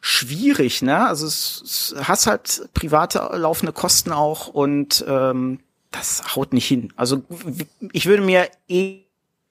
[0.00, 1.06] schwierig, ne?
[1.06, 6.92] Also es, es hast halt private laufende Kosten auch und ähm, das haut nicht hin.
[6.96, 7.22] Also
[7.92, 9.02] ich würde mir eh-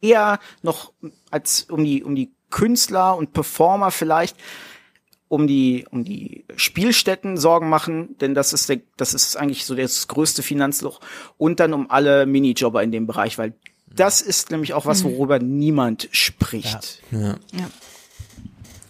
[0.02, 0.94] eher noch
[1.32, 4.38] als um die um die Künstler und Performer vielleicht
[5.28, 9.76] um die um die Spielstätten Sorgen machen, denn das ist der, das ist eigentlich so
[9.76, 11.02] das größte Finanzloch
[11.38, 13.54] und dann um alle Minijobber in dem Bereich, weil
[13.96, 15.18] das ist nämlich auch was, Mhm.
[15.18, 17.02] worüber niemand spricht.
[17.12, 17.36] Ja.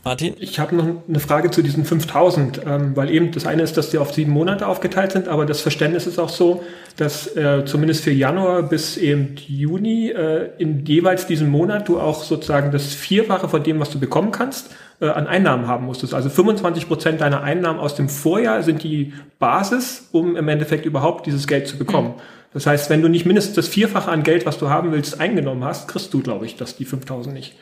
[0.03, 0.35] Martin?
[0.39, 3.89] Ich habe noch eine Frage zu diesen 5000, ähm, weil eben das eine ist, dass
[3.89, 6.63] die auf sieben Monate aufgeteilt sind, aber das Verständnis ist auch so,
[6.95, 12.23] dass äh, zumindest für Januar bis eben Juni äh, in jeweils diesem Monat du auch
[12.23, 14.69] sozusagen das Vierfache von dem, was du bekommen kannst,
[15.01, 16.13] äh, an Einnahmen haben musstest.
[16.13, 21.25] Also 25 Prozent deiner Einnahmen aus dem Vorjahr sind die Basis, um im Endeffekt überhaupt
[21.25, 22.13] dieses Geld zu bekommen.
[22.55, 25.63] Das heißt, wenn du nicht mindestens das Vierfache an Geld, was du haben willst, eingenommen
[25.63, 27.53] hast, kriegst du, glaube ich, das die 5000 nicht.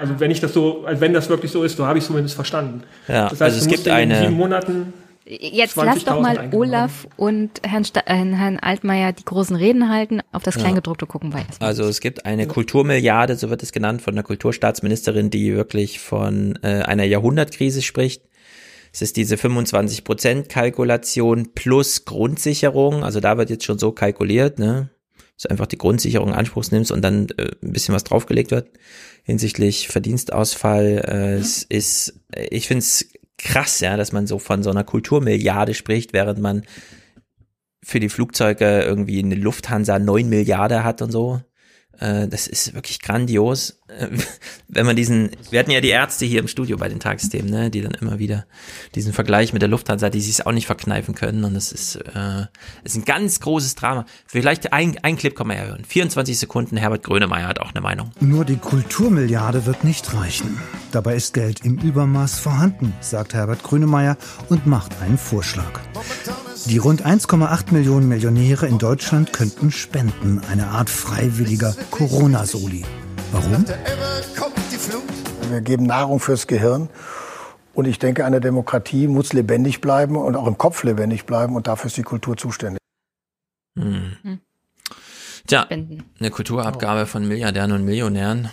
[0.00, 2.08] Also wenn ich das so, also wenn das wirklich so ist, so habe ich es
[2.08, 2.82] zumindest verstanden.
[3.08, 4.92] Ja, das heißt, also es du gibt musst in den eine- sieben Monaten
[5.30, 9.90] Jetzt lass doch 20.000 mal Olaf und Herrn, Sta äh, Herrn Altmaier die großen Reden
[9.90, 10.20] halten.
[10.32, 10.62] Auf das Ja.
[10.62, 11.68] Kleingedruckte gucken wir erstmal.
[11.68, 16.58] Also es gibt eine Kulturmilliarde, so wird es genannt, von der Kulturstaatsministerin, die wirklich von
[16.62, 18.22] äh, einer Jahrhundertkrise spricht.
[18.92, 23.04] Es ist diese 25% Kalkulation plus Grundsicherung.
[23.04, 24.90] Also da wird jetzt schon so kalkuliert, ne?
[25.34, 28.50] dass du einfach die Grundsicherung in Anspruch nimmst und dann äh, ein bisschen was draufgelegt
[28.50, 28.70] wird
[29.28, 31.04] hinsichtlich Verdienstausfall.
[31.06, 32.18] Äh, es ist,
[32.50, 36.64] ich finde es krass, ja, dass man so von so einer Kulturmilliarde spricht, während man
[37.84, 41.42] für die Flugzeuge irgendwie eine Lufthansa neun Milliarden hat und so.
[41.98, 43.80] Äh, das ist wirklich grandios.
[43.88, 44.08] Äh,
[44.68, 47.70] wenn man diesen, wir hatten ja die Ärzte hier im Studio bei den Tagesthemen, ne,
[47.70, 48.46] die dann immer wieder
[48.94, 51.44] diesen Vergleich mit der Lufthansa, die sich auch nicht verkneifen können.
[51.44, 52.46] Und das ist, äh,
[52.84, 54.06] ist ein ganz großes Drama.
[54.26, 55.84] Vielleicht ein, ein Clip kann man ja hören.
[55.84, 58.12] 24 Sekunden, Herbert Grönemeyer hat auch eine Meinung.
[58.20, 60.58] Nur die Kulturmilliarde wird nicht reichen.
[60.92, 64.16] Dabei ist Geld im Übermaß vorhanden, sagt Herbert Grönemeyer
[64.48, 65.80] und macht einen Vorschlag.
[66.66, 72.84] Die rund 1,8 Millionen Millionäre in Deutschland könnten spenden, eine Art freiwilliger Corona-Soli.
[73.32, 73.64] Warum?
[75.50, 76.88] Wir geben Nahrung fürs Gehirn.
[77.74, 81.54] Und ich denke, eine Demokratie muss lebendig bleiben und auch im Kopf lebendig bleiben.
[81.54, 82.80] Und dafür ist die Kultur zuständig.
[83.78, 84.16] Hm.
[84.22, 84.40] Hm.
[85.46, 88.50] Tja, eine Kulturabgabe von Milliardären und Millionären.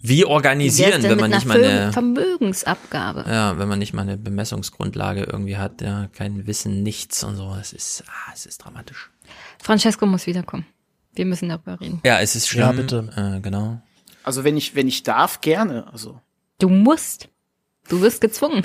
[0.00, 3.24] Wie organisieren, wenn man nicht mal eine Vermögensabgabe.
[3.28, 7.56] Ja, wenn man nicht mal eine Bemessungsgrundlage irgendwie hat, ja, kein Wissen, nichts und so.
[7.60, 9.10] Es ist, ah, es ist dramatisch.
[9.62, 10.66] Francesco muss wiederkommen.
[11.14, 12.00] Wir müssen darüber reden.
[12.04, 12.62] Ja, es ist schlimm.
[12.62, 13.36] Ja, bitte.
[13.36, 13.80] Äh, genau.
[14.22, 15.90] Also wenn ich, wenn ich darf, gerne.
[15.92, 16.20] Also.
[16.58, 17.28] Du musst.
[17.88, 18.64] Du wirst gezwungen.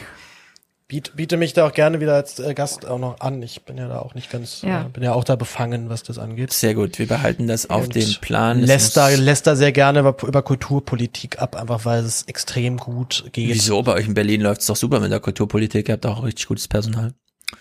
[0.91, 3.41] Biet, biete mich da auch gerne wieder als äh, Gast auch noch an.
[3.41, 4.81] Ich bin ja da auch nicht ganz, ja.
[4.81, 6.51] Äh, bin ja auch da befangen, was das angeht.
[6.51, 8.59] Sehr gut, wir behalten das auf Und dem Plan.
[8.59, 13.23] Lässt da, lässt da sehr gerne über, über Kulturpolitik ab, einfach weil es extrem gut
[13.31, 13.53] geht.
[13.53, 13.81] Wieso?
[13.83, 15.87] Bei euch in Berlin läuft es doch super mit der Kulturpolitik.
[15.87, 17.13] Ihr habt auch richtig gutes Personal.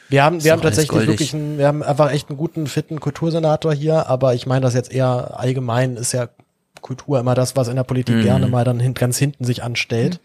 [0.09, 3.73] Wir haben, wir haben tatsächlich wirklich einen, wir haben einfach echt einen guten, fitten Kultursenator
[3.73, 6.31] hier, aber ich meine das jetzt eher allgemein, ist ja
[6.81, 8.23] Kultur immer das, was in der Politik mhm.
[8.23, 10.21] gerne mal dann hin, ganz hinten sich anstellt.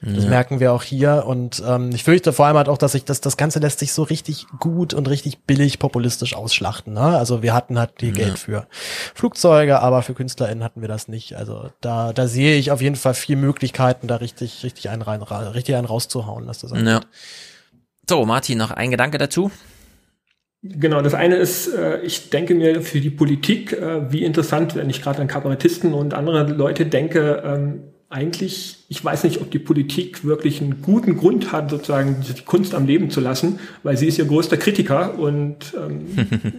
[0.00, 0.14] Mhm.
[0.14, 0.30] Das ja.
[0.30, 1.24] merken wir auch hier.
[1.26, 3.92] Und ähm, ich fürchte vor allem halt auch, dass sich das, das Ganze lässt sich
[3.92, 6.94] so richtig gut und richtig billig populistisch ausschlachten.
[6.94, 7.00] Ne?
[7.00, 8.12] Also wir hatten halt die ja.
[8.12, 8.66] Geld für
[9.14, 11.36] Flugzeuge, aber für KünstlerInnen hatten wir das nicht.
[11.36, 15.22] Also da, da sehe ich auf jeden Fall viel Möglichkeiten, da richtig, richtig einen rein,
[15.22, 17.00] richtig einen rauszuhauen, dass das ja.
[18.08, 19.52] So, Martin, noch ein Gedanke dazu?
[20.62, 24.90] Genau, das eine ist, äh, ich denke mir für die Politik, äh, wie interessant, wenn
[24.90, 29.60] ich gerade an Kabarettisten und andere Leute denke, ähm, eigentlich, ich weiß nicht, ob die
[29.60, 34.08] Politik wirklich einen guten Grund hat, sozusagen die Kunst am Leben zu lassen, weil sie
[34.08, 36.06] ist ihr größter Kritiker und ähm,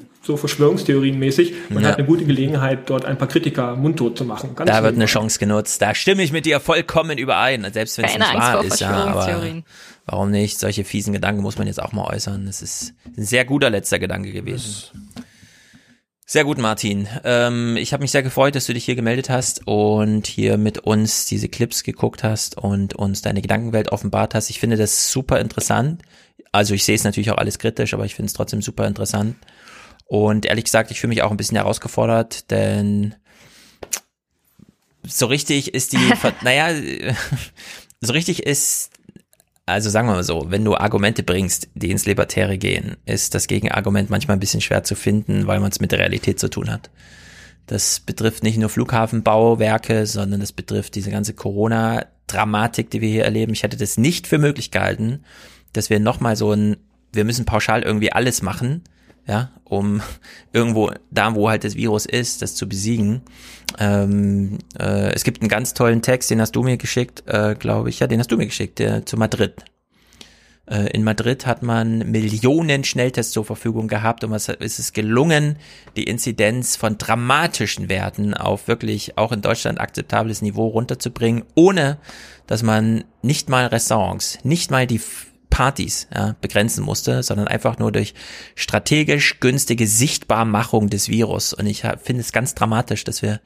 [0.23, 1.53] so Verschwörungstheorienmäßig.
[1.69, 1.89] Man ja.
[1.89, 4.55] hat eine gute Gelegenheit, dort ein paar Kritiker mundtot zu machen.
[4.55, 5.81] Ganz da wird eine Chance genutzt.
[5.81, 8.79] Da stimme ich mit dir vollkommen überein, selbst wenn es nicht wahr ist.
[8.79, 9.43] Ja, aber
[10.05, 10.59] warum nicht?
[10.59, 12.45] Solche fiesen Gedanken muss man jetzt auch mal äußern.
[12.45, 14.89] Das ist ein sehr guter letzter Gedanke gewesen.
[16.25, 17.09] Sehr gut, Martin.
[17.25, 20.77] Ähm, ich habe mich sehr gefreut, dass du dich hier gemeldet hast und hier mit
[20.77, 24.49] uns diese Clips geguckt hast und uns deine Gedankenwelt offenbart hast.
[24.49, 26.01] Ich finde das super interessant.
[26.53, 29.35] Also ich sehe es natürlich auch alles kritisch, aber ich finde es trotzdem super interessant.
[30.05, 33.15] Und ehrlich gesagt, ich fühle mich auch ein bisschen herausgefordert, denn
[35.03, 36.13] so richtig ist die,
[36.43, 36.73] naja,
[38.01, 38.91] so richtig ist
[39.65, 43.47] also sagen wir mal so, wenn du Argumente bringst, die ins Libertäre gehen, ist das
[43.47, 46.71] Gegenargument manchmal ein bisschen schwer zu finden, weil man es mit der Realität zu tun
[46.71, 46.89] hat.
[47.67, 53.53] Das betrifft nicht nur Flughafenbauwerke, sondern das betrifft diese ganze Corona-Dramatik, die wir hier erleben.
[53.53, 55.23] Ich hätte das nicht für möglich gehalten,
[55.73, 56.77] dass wir nochmal so ein,
[57.13, 58.83] wir müssen pauschal irgendwie alles machen,
[59.27, 60.01] ja, um
[60.53, 63.21] irgendwo, da wo halt das Virus ist, das zu besiegen.
[63.79, 67.89] Ähm, äh, es gibt einen ganz tollen Text, den hast du mir geschickt, äh, glaube
[67.89, 69.63] ich, ja, den hast du mir geschickt, der zu Madrid.
[70.71, 75.57] Äh, in Madrid hat man Millionen Schnelltests zur Verfügung gehabt und was ist es gelungen,
[75.95, 81.97] die Inzidenz von dramatischen Werten auf wirklich auch in Deutschland akzeptables Niveau runterzubringen, ohne
[82.47, 85.01] dass man nicht mal Restaurants, nicht mal die
[85.51, 88.15] Partys ja, begrenzen musste, sondern einfach nur durch
[88.55, 91.53] strategisch günstige Sichtbarmachung des Virus.
[91.53, 93.39] Und ich finde es ganz dramatisch, dass wir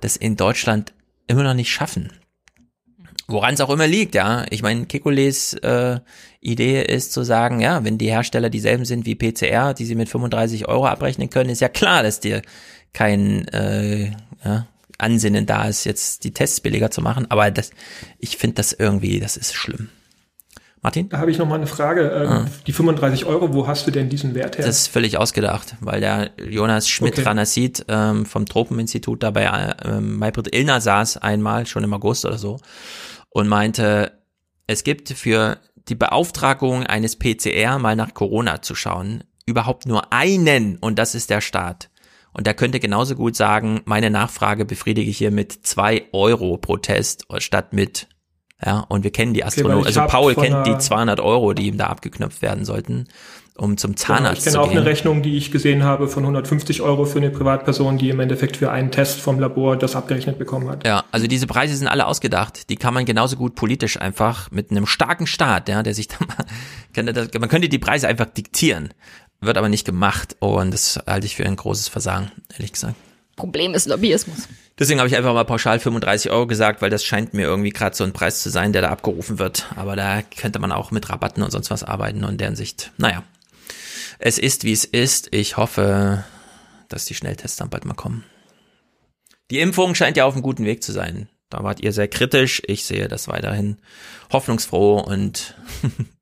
[0.00, 0.94] das in Deutschland
[1.26, 2.10] immer noch nicht schaffen.
[3.26, 4.46] Woran es auch immer liegt, ja.
[4.48, 6.00] Ich meine, Kekules äh,
[6.40, 10.08] Idee ist zu sagen, ja, wenn die Hersteller dieselben sind wie PCR, die sie mit
[10.08, 12.40] 35 Euro abrechnen können, ist ja klar, dass dir
[12.94, 14.12] kein äh,
[14.42, 17.30] ja, Ansinnen da ist, jetzt die Tests billiger zu machen.
[17.30, 17.70] Aber das,
[18.18, 19.90] ich finde das irgendwie, das ist schlimm.
[20.82, 21.08] Martin?
[21.08, 22.08] Da habe ich noch mal eine Frage.
[22.08, 22.46] Ähm, ah.
[22.66, 24.66] Die 35 Euro, wo hast du denn diesen Wert her?
[24.66, 28.10] Das ist völlig ausgedacht, weil der Jonas Schmidt-Ranasit okay.
[28.10, 32.58] ähm, vom Tropeninstitut da bei ähm, Maybrit Illner saß einmal, schon im August oder so,
[33.30, 34.12] und meinte,
[34.66, 35.58] es gibt für
[35.88, 41.30] die Beauftragung eines PCR mal nach Corona zu schauen, überhaupt nur einen und das ist
[41.30, 41.90] der Staat.
[42.32, 46.76] Und der könnte genauso gut sagen, meine Nachfrage befriedige ich hier mit zwei Euro pro
[46.76, 48.06] Test statt mit
[48.64, 49.78] Ja, und wir kennen die Astronomen.
[49.78, 53.06] Okay, also Paul kennt die 200 Euro, die ihm da abgeknöpft werden sollten,
[53.56, 56.24] um zum genau, Zahnarzt genau, ich kenne auch eine Rechnung, die ich gesehen habe von
[56.24, 60.38] 150 Euro für eine Privatperson, die im Endeffekt für einen Test vom Labor das abgerechnet
[60.38, 60.84] bekommen hat.
[60.84, 62.68] Ja, also diese Preise sind alle ausgedacht.
[62.68, 66.16] Die kann man genauso gut politisch einfach mit einem starken Staat, ja, der sich da
[66.26, 68.92] mal, man könnte die Preise einfach diktieren,
[69.40, 72.96] wird aber nicht gemacht und das halte ich für ein großes Versagen, ehrlich gesagt.
[73.38, 74.48] Problem ist Lobbyismus.
[74.78, 77.96] Deswegen habe ich einfach mal pauschal 35 Euro gesagt, weil das scheint mir irgendwie gerade
[77.96, 79.66] so ein Preis zu sein, der da abgerufen wird.
[79.76, 82.92] Aber da könnte man auch mit Rabatten und sonst was arbeiten und deren Sicht.
[82.98, 83.22] Naja,
[84.18, 85.28] es ist wie es ist.
[85.32, 86.24] Ich hoffe,
[86.88, 88.24] dass die Schnelltests dann bald mal kommen.
[89.50, 91.28] Die Impfung scheint ja auf einem guten Weg zu sein.
[91.48, 92.60] Da wart ihr sehr kritisch.
[92.66, 93.78] Ich sehe das weiterhin
[94.32, 95.56] hoffnungsfroh und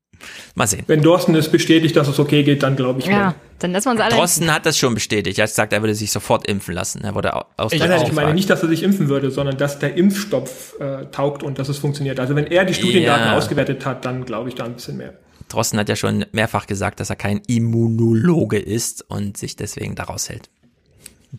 [0.55, 0.83] Mal sehen.
[0.87, 3.05] Wenn Dorsten es bestätigt, dass es okay geht, dann glaube ich.
[3.05, 4.15] Ja, dann lassen wir uns alle.
[4.15, 5.37] Dorsten hat das schon bestätigt.
[5.37, 7.03] Er hat gesagt, er würde sich sofort impfen lassen.
[7.03, 9.95] Er wurde aus ich, ich meine nicht, dass er sich impfen würde, sondern dass der
[9.95, 12.19] Impfstoff äh, taugt und dass es funktioniert.
[12.19, 13.37] Also wenn er die Studiendaten ja.
[13.37, 15.13] ausgewertet hat, dann glaube ich da ein bisschen mehr.
[15.49, 20.29] Drosten hat ja schon mehrfach gesagt, dass er kein Immunologe ist und sich deswegen daraus
[20.29, 20.49] hält.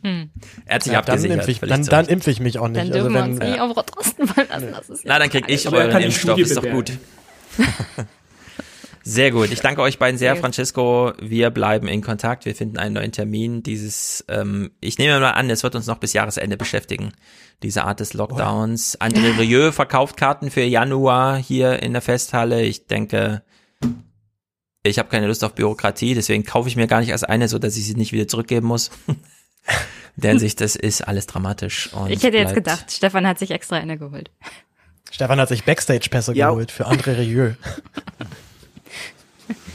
[0.03, 0.31] Hm.
[0.67, 1.31] Er hat sich ja, abgesichert.
[1.31, 2.81] Dann impfe, ich, dann, dann impfe ich mich auch nicht.
[2.81, 4.99] Dann dürfen also wenn, wir uns nicht auf Drosten fallen lassen.
[5.05, 6.93] Na, dann krieg ich euren Impfstoff, ist doch gut.
[9.09, 9.51] Sehr gut.
[9.51, 11.15] Ich danke euch beiden sehr, Francesco.
[11.19, 12.45] Wir bleiben in Kontakt.
[12.45, 13.63] Wir finden einen neuen Termin.
[13.63, 17.13] Dieses, ähm, ich nehme mal an, es wird uns noch bis Jahresende beschäftigen.
[17.63, 18.99] Diese Art des Lockdowns.
[19.01, 19.05] Oh.
[19.05, 22.63] André Rieu verkauft Karten für Januar hier in der Festhalle.
[22.65, 23.43] Ich denke,
[24.83, 27.59] ich habe keine Lust auf Bürokratie, deswegen kaufe ich mir gar nicht erst eine, so
[27.59, 28.91] dass ich sie nicht wieder zurückgeben muss.
[30.17, 31.89] Denn sich das ist alles dramatisch.
[32.09, 34.31] ich hätte jetzt gedacht, Stefan hat sich extra eine geholt.
[35.11, 36.51] Stefan hat sich Backstage-Pässe ja.
[36.51, 37.53] geholt für André Rieu.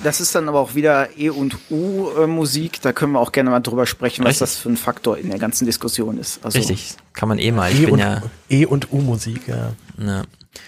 [0.04, 2.82] Das ist dann aber auch wieder E und U äh, Musik.
[2.82, 5.40] Da können wir auch gerne mal drüber sprechen, was das für ein Faktor in der
[5.40, 6.44] ganzen Diskussion ist.
[6.44, 7.72] Also Richtig, kann man eh mal.
[7.72, 9.48] Ich e bin und, ja E und U Musik.
[9.48, 9.74] Ja.
[9.98, 10.24] ja.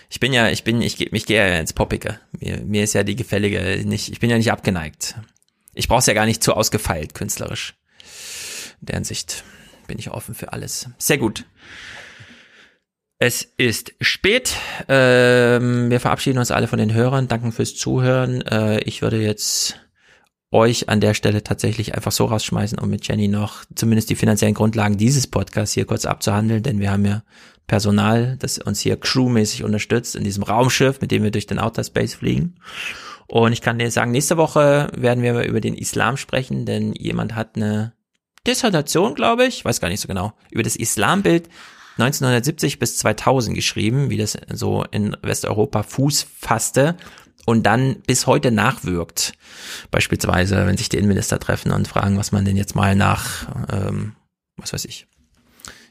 [0.10, 2.20] Ich bin ja, ich bin, ich, ich gehe ja ins Poppige.
[2.40, 4.10] Mir, mir ist ja die gefällige nicht.
[4.10, 5.16] Ich bin ja nicht abgeneigt.
[5.74, 7.76] Ich brauche es ja gar nicht zu ausgefeilt künstlerisch.
[8.80, 9.44] In der Hinsicht
[9.88, 10.90] bin ich offen für alles.
[10.98, 11.46] Sehr gut.
[13.18, 14.56] Es ist spät.
[14.90, 17.30] Ähm, wir verabschieden uns alle von den Hörern.
[17.30, 18.42] Danken fürs Zuhören.
[18.42, 19.80] Äh, ich würde jetzt
[20.52, 24.54] euch an der Stelle tatsächlich einfach so rausschmeißen, um mit Jenny noch zumindest die finanziellen
[24.54, 27.24] Grundlagen dieses Podcasts hier kurz abzuhandeln, denn wir haben ja
[27.68, 31.84] Personal, das uns hier crewmäßig unterstützt in diesem Raumschiff, mit dem wir durch den Outer
[31.84, 32.56] Space fliegen.
[33.28, 37.36] Und ich kann dir sagen, nächste Woche werden wir über den Islam sprechen, denn jemand
[37.36, 37.94] hat eine
[38.46, 41.50] Dissertation, glaube ich, weiß gar nicht so genau, über das Islambild
[41.98, 46.98] 1970 bis 2000 geschrieben, wie das so in Westeuropa Fuß fasste
[47.46, 49.34] und dann bis heute nachwirkt.
[49.92, 54.16] Beispielsweise, wenn sich die Innenminister treffen und fragen, was man denn jetzt mal nach, ähm,
[54.58, 55.08] was weiß ich,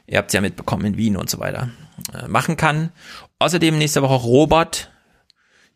[0.05, 1.69] ihr habt es ja mitbekommen in Wien und so weiter,
[2.13, 2.91] äh, machen kann.
[3.39, 4.91] Außerdem nächste Woche Robert.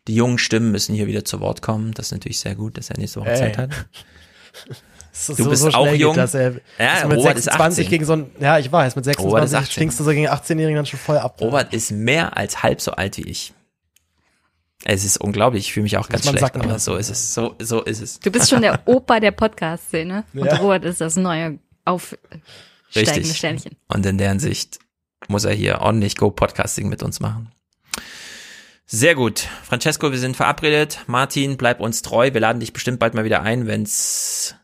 [0.08, 1.92] Die jungen Stimmen müssen hier wieder zu Wort kommen.
[1.92, 3.38] Das ist natürlich sehr gut, dass er nächste Woche Ey.
[3.38, 3.70] Zeit hat.
[5.12, 6.14] du so, bist so auch jung.
[6.14, 9.72] Geht, er, ja, mit Robert 26 ist gegen so ein, ja, ich weiß, mit 26
[9.72, 11.40] stinkst du so gegen 18-Jährigen dann schon voll ab.
[11.40, 13.52] Robert ist mehr als halb so alt wie ich.
[14.84, 17.54] Es ist unglaublich, ich fühle mich auch ganz schlecht, sagen, aber so ist es, so,
[17.58, 18.18] so ist es.
[18.20, 20.56] Du bist schon der Opa der Podcast-Szene und ja.
[20.56, 23.76] Robert ist das neue aufsteigende Sternchen.
[23.88, 24.78] Und in deren Sicht
[25.28, 27.52] muss er hier ordentlich Go-Podcasting mit uns machen.
[28.86, 29.46] Sehr gut.
[29.62, 31.00] Francesco, wir sind verabredet.
[31.06, 32.32] Martin, bleib uns treu.
[32.32, 34.56] Wir laden dich bestimmt bald mal wieder ein, wenn's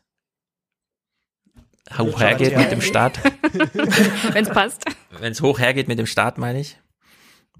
[1.97, 3.19] hoch hergeht mit dem Start.
[4.33, 4.85] Wenn es passt.
[5.19, 6.77] Wenn es hoch hergeht mit dem Start, meine ich.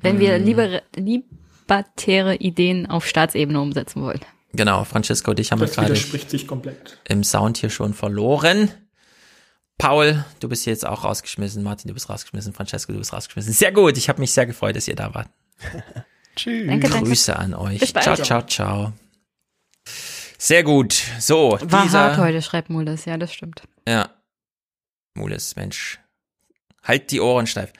[0.01, 4.21] Wenn wir lieber, libertäre Ideen auf Staatsebene umsetzen wollen.
[4.53, 6.99] Genau, Francesco, dich haben das wir gerade komplett.
[7.07, 8.71] im Sound hier schon verloren.
[9.77, 11.61] Paul, du bist jetzt auch rausgeschmissen.
[11.61, 12.53] Martin, du bist rausgeschmissen.
[12.53, 13.53] Francesco, du bist rausgeschmissen.
[13.53, 13.97] Sehr gut.
[13.97, 15.29] Ich habe mich sehr gefreut, dass ihr da wart.
[16.35, 16.67] Tschüss.
[16.67, 17.07] Danke, danke.
[17.07, 17.81] Grüße an euch.
[17.93, 18.93] Ciao, ciao, ciao.
[20.39, 20.93] Sehr gut.
[21.19, 23.05] So, War dieser, hart heute, schreibt Mules.
[23.05, 23.63] Ja, das stimmt.
[23.87, 24.09] Ja.
[25.17, 25.99] Mules, Mensch.
[26.83, 27.73] Halt die Ohren steif.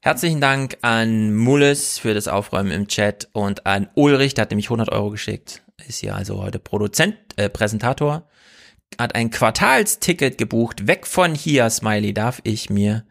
[0.00, 4.66] Herzlichen Dank an Mules für das Aufräumen im Chat und an Ulrich, der hat nämlich
[4.66, 5.62] 100 Euro geschickt.
[5.86, 8.28] Ist hier also heute Produzent, äh, Präsentator.
[8.98, 10.86] Hat ein Quartalsticket gebucht.
[10.86, 13.04] Weg von hier, Smiley, darf ich mir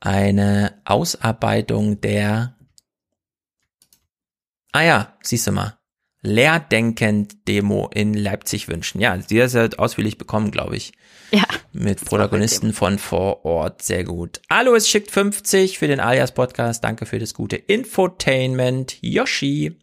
[0.00, 2.54] eine Ausarbeitung der
[4.72, 5.78] Ah ja, siehst du mal.
[6.22, 9.00] Lehrdenkend-Demo in Leipzig wünschen.
[9.00, 10.92] Ja, sehr, sehr ausführlich bekommen, glaube ich.
[11.30, 11.44] Ja.
[11.72, 13.82] Mit Protagonisten von vor Ort.
[13.82, 14.40] Sehr gut.
[14.48, 16.82] Alois schickt 50 für den Alias-Podcast.
[16.82, 18.96] Danke für das gute Infotainment.
[19.02, 19.78] Yoshi.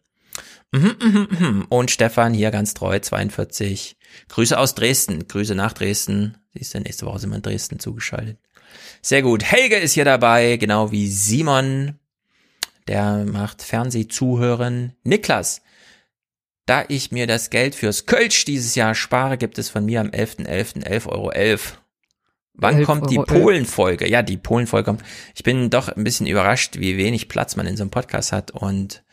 [0.72, 1.66] Mhm, mhm, mhm.
[1.70, 3.96] Und Stefan hier ganz treu, 42.
[4.30, 5.28] Grüße aus Dresden.
[5.28, 6.38] Grüße nach Dresden.
[6.54, 8.40] Siehst du, nächste Woche sind wir in Dresden zugeschaltet.
[9.02, 9.44] Sehr gut.
[9.44, 12.00] Helge ist hier dabei, genau wie Simon.
[12.88, 14.94] Der macht Fernsehzuhören.
[15.04, 15.62] Niklas,
[16.66, 20.08] da ich mir das Geld fürs Kölsch dieses Jahr spare, gibt es von mir am
[20.08, 20.86] 11.11.
[20.86, 21.32] 11,11 Euro.
[22.54, 24.10] Wann 11 kommt die Polen-Folge?
[24.10, 25.04] Ja, die Polen-Folge kommt.
[25.36, 28.52] Ich bin doch ein bisschen überrascht, wie wenig Platz man in so einem Podcast hat
[28.52, 29.04] und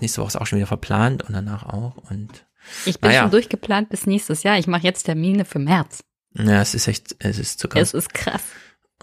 [0.00, 2.46] nächste Woche ist auch schon wieder verplant und danach auch und
[2.84, 3.22] ich bin naja.
[3.22, 4.58] schon durchgeplant bis nächstes Jahr.
[4.58, 6.04] Ich mache jetzt Termine für März.
[6.34, 7.82] Ja, es ist echt, es ist zu krass.
[7.82, 8.42] Es ist krass.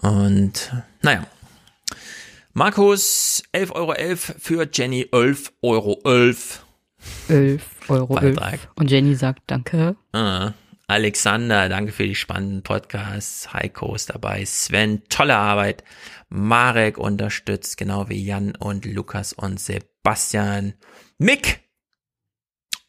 [0.00, 1.26] Und naja.
[2.58, 6.00] Markus, 11,11 Euro für Jenny, 11,11 Euro.
[6.04, 6.64] 11,
[7.28, 8.16] 11 Euro.
[8.16, 8.68] 11.
[8.76, 9.94] Und Jenny sagt Danke.
[10.12, 10.54] Ah.
[10.86, 13.52] Alexander, danke für die spannenden Podcasts.
[13.52, 14.46] Heiko ist dabei.
[14.46, 15.84] Sven, tolle Arbeit.
[16.30, 20.72] Marek unterstützt, genau wie Jan und Lukas und Sebastian.
[21.18, 21.60] Mick,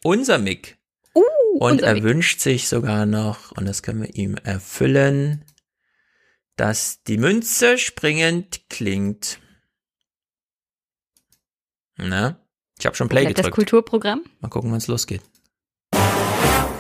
[0.02, 0.78] unser Mick.
[1.14, 2.04] Uh, und er Mick.
[2.04, 5.44] wünscht sich sogar noch, und das können wir ihm erfüllen,
[6.56, 9.42] dass die Münze springend klingt.
[11.98, 12.38] Na,
[12.78, 13.52] ich habe schon Play Bleibt gedrückt.
[13.52, 14.24] Das Kulturprogramm?
[14.40, 15.22] Mal gucken, wann es losgeht.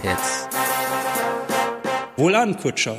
[0.03, 0.47] Jetzt.
[2.17, 2.97] Wohlan, Kutscher.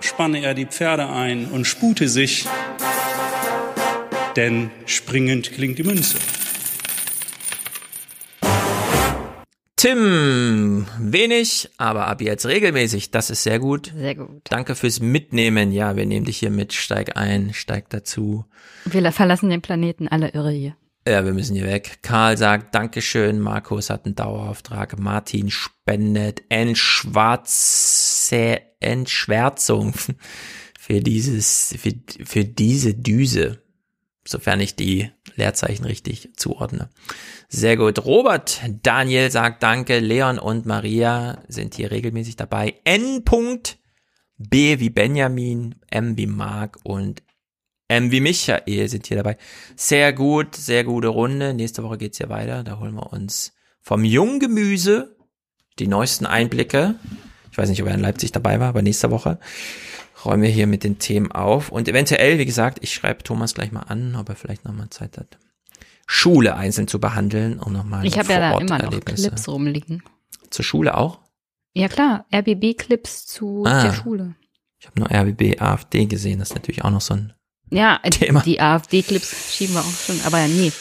[0.00, 2.46] Spanne er die Pferde ein und spute sich,
[4.36, 6.18] denn springend klingt die Münze.
[9.80, 13.12] Tim, wenig, aber ab jetzt regelmäßig.
[13.12, 13.94] Das ist sehr gut.
[13.96, 14.42] Sehr gut.
[14.44, 15.72] Danke fürs Mitnehmen.
[15.72, 16.74] Ja, wir nehmen dich hier mit.
[16.74, 18.44] Steig ein, steig dazu.
[18.84, 20.76] Wir verlassen den Planeten alle irre hier.
[21.08, 22.00] Ja, wir müssen hier weg.
[22.02, 23.40] Karl sagt Dankeschön.
[23.40, 24.98] Markus hat einen Dauerauftrag.
[24.98, 29.94] Martin spendet Entschwarze, Entschwärzung
[30.78, 31.94] für dieses, für,
[32.26, 33.62] für diese Düse.
[34.26, 36.90] Sofern ich die Leerzeichen richtig zuordne.
[37.48, 38.04] Sehr gut.
[38.04, 39.98] Robert Daniel sagt Danke.
[39.98, 42.74] Leon und Maria sind hier regelmäßig dabei.
[42.84, 43.22] N.
[44.38, 47.22] B wie Benjamin, M wie Mark und
[47.88, 49.36] M wie Michael sind hier dabei.
[49.76, 51.52] Sehr gut, sehr gute Runde.
[51.52, 52.62] Nächste Woche geht's hier weiter.
[52.62, 53.52] Da holen wir uns
[53.82, 55.16] vom Junggemüse
[55.78, 56.94] die neuesten Einblicke.
[57.50, 59.40] Ich weiß nicht, ob er in Leipzig dabei war, aber nächste Woche
[60.24, 61.70] räumen wir hier mit den Themen auf.
[61.70, 65.18] Und eventuell, wie gesagt, ich schreibe Thomas gleich mal an, ob er vielleicht nochmal Zeit
[65.18, 65.38] hat.
[66.06, 70.02] Schule einzeln zu behandeln, um nochmal Ich habe ja da immer noch Clips rumliegen.
[70.50, 71.20] Zur Schule auch?
[71.72, 74.34] Ja klar, RBB-Clips zu ah, der Schule.
[74.80, 77.32] Ich habe nur RBB AfD gesehen, das ist natürlich auch noch so ein
[77.70, 78.40] ja, Thema.
[78.40, 80.72] die AfD-Clips schieben wir auch schon, aber nee.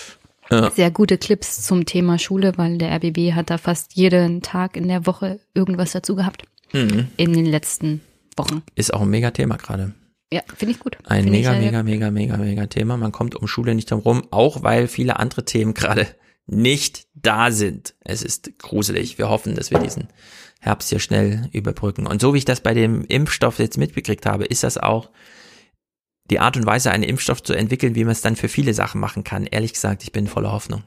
[0.49, 0.71] Ja.
[0.71, 4.87] Sehr gute Clips zum Thema Schule, weil der RBB hat da fast jeden Tag in
[4.87, 6.41] der Woche irgendwas dazu gehabt.
[6.73, 7.09] Mhm.
[7.17, 8.01] In den letzten
[8.39, 8.63] Wochen.
[8.73, 9.93] Ist auch ein mega Thema gerade.
[10.31, 10.97] Ja, finde ich gut.
[11.05, 12.97] Ein find mega, mega, mega, mega, mega Thema.
[12.97, 16.07] Man kommt um Schule nicht drum rum, auch weil viele andere Themen gerade
[16.47, 17.95] nicht da sind.
[17.99, 19.17] Es ist gruselig.
[19.17, 20.07] Wir hoffen, dass wir diesen
[20.59, 22.07] Herbst hier schnell überbrücken.
[22.07, 25.09] Und so wie ich das bei dem Impfstoff jetzt mitbekriegt habe, ist das auch
[26.29, 29.01] die Art und Weise, einen Impfstoff zu entwickeln, wie man es dann für viele Sachen
[29.01, 29.45] machen kann.
[29.45, 30.83] Ehrlich gesagt, ich bin voller Hoffnung.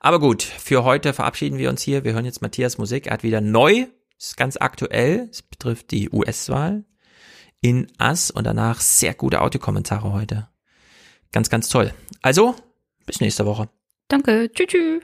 [0.00, 2.04] Aber gut, für heute verabschieden wir uns hier.
[2.04, 3.06] Wir hören jetzt Matthias Musik.
[3.06, 3.86] Er hat wieder neu,
[4.26, 5.28] ist ganz aktuell.
[5.30, 6.84] Es betrifft die US-Wahl
[7.60, 10.48] in Ass und danach sehr gute Audiokommentare heute.
[11.32, 11.92] Ganz, ganz toll.
[12.22, 12.54] Also,
[13.06, 13.68] bis nächste Woche.
[14.08, 14.50] Danke.
[14.52, 14.66] Tschüss.
[14.68, 15.02] tschüss.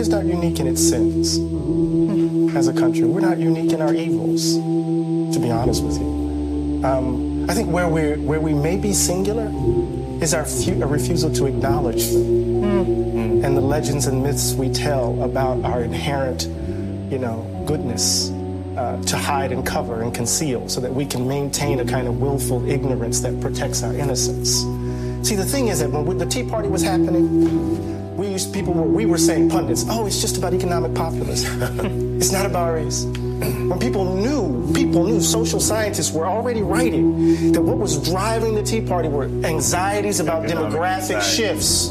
[0.00, 1.36] America's not unique in its sins
[2.56, 3.04] as a country.
[3.04, 6.80] We're not unique in our evils, to be honest with you.
[6.84, 9.52] Um, I think where, we where we may be singular
[10.22, 13.44] is our fu- refusal to acknowledge them mm.
[13.44, 16.44] and the legends and myths we tell about our inherent,
[17.12, 18.30] you know, goodness.
[18.76, 22.20] Uh, to hide and cover and conceal so that we can maintain a kind of
[22.20, 24.62] willful ignorance that protects our innocence.
[25.28, 28.82] See, the thing is that when the Tea Party was happening, we used people were,
[28.82, 31.62] we were saying pundits, oh, it's just about economic populism.
[32.18, 33.04] it's not about race.
[33.04, 38.62] when people knew, people knew, social scientists were already writing that what was driving the
[38.62, 41.36] Tea Party were anxieties about demographic anxiety.
[41.36, 41.88] shifts,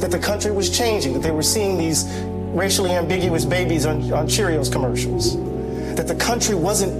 [0.00, 2.04] that the country was changing, that they were seeing these
[2.52, 5.36] racially ambiguous babies on, on Cheerios commercials
[5.98, 6.94] that the country wasn't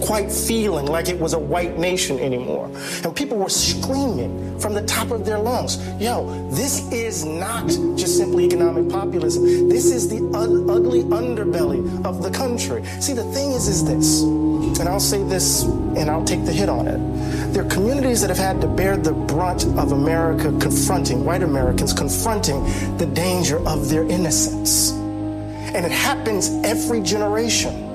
[0.00, 2.70] quite feeling like it was a white nation anymore.
[3.04, 7.66] And people were screaming from the top of their lungs, yo, this is not
[7.98, 9.68] just simply economic populism.
[9.68, 12.82] This is the ugly underbelly of the country.
[12.98, 16.70] See, the thing is, is this, and I'll say this and I'll take the hit
[16.70, 17.52] on it.
[17.52, 21.92] There are communities that have had to bear the brunt of America confronting, white Americans
[21.92, 22.64] confronting
[22.96, 24.92] the danger of their innocence.
[24.92, 27.89] And it happens every generation.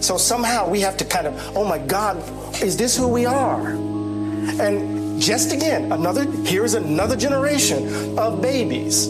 [0.00, 2.16] So somehow we have to kind of, oh my God,
[2.62, 3.68] is this who we are?
[3.68, 9.06] And just again, another, here's another generation of babies.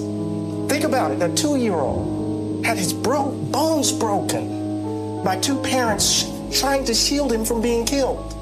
[0.68, 1.22] Think about it.
[1.22, 7.32] A two year old had his bro- bones broken by two parents trying to shield
[7.32, 8.34] him from being killed.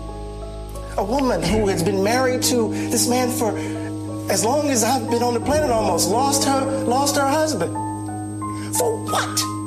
[0.96, 3.56] A woman who has been married to this man for
[4.32, 7.74] as long as I've been on the planet almost lost her lost her husband.
[8.76, 9.57] For what?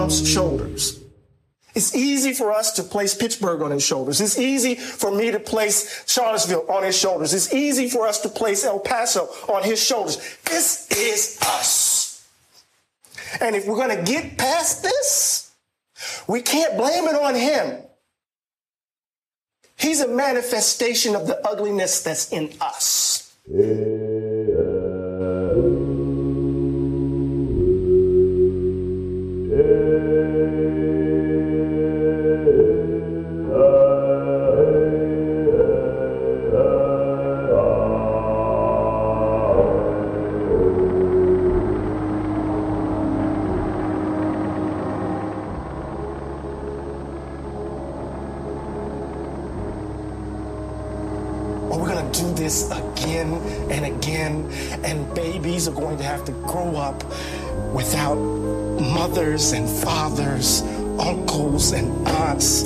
[0.00, 0.98] Trump's shoulders.
[1.74, 4.22] It's easy for us to place Pittsburgh on his shoulders.
[4.22, 7.34] It's easy for me to place Charlottesville on his shoulders.
[7.34, 10.16] It's easy for us to place El Paso on his shoulders.
[10.46, 12.26] This is us.
[13.42, 15.52] And if we're going to get past this,
[16.26, 17.82] we can't blame it on him.
[19.76, 23.36] He's a manifestation of the ugliness that's in us.
[23.52, 24.09] Or
[57.80, 60.60] without mothers and fathers,
[60.98, 62.62] uncles and aunts,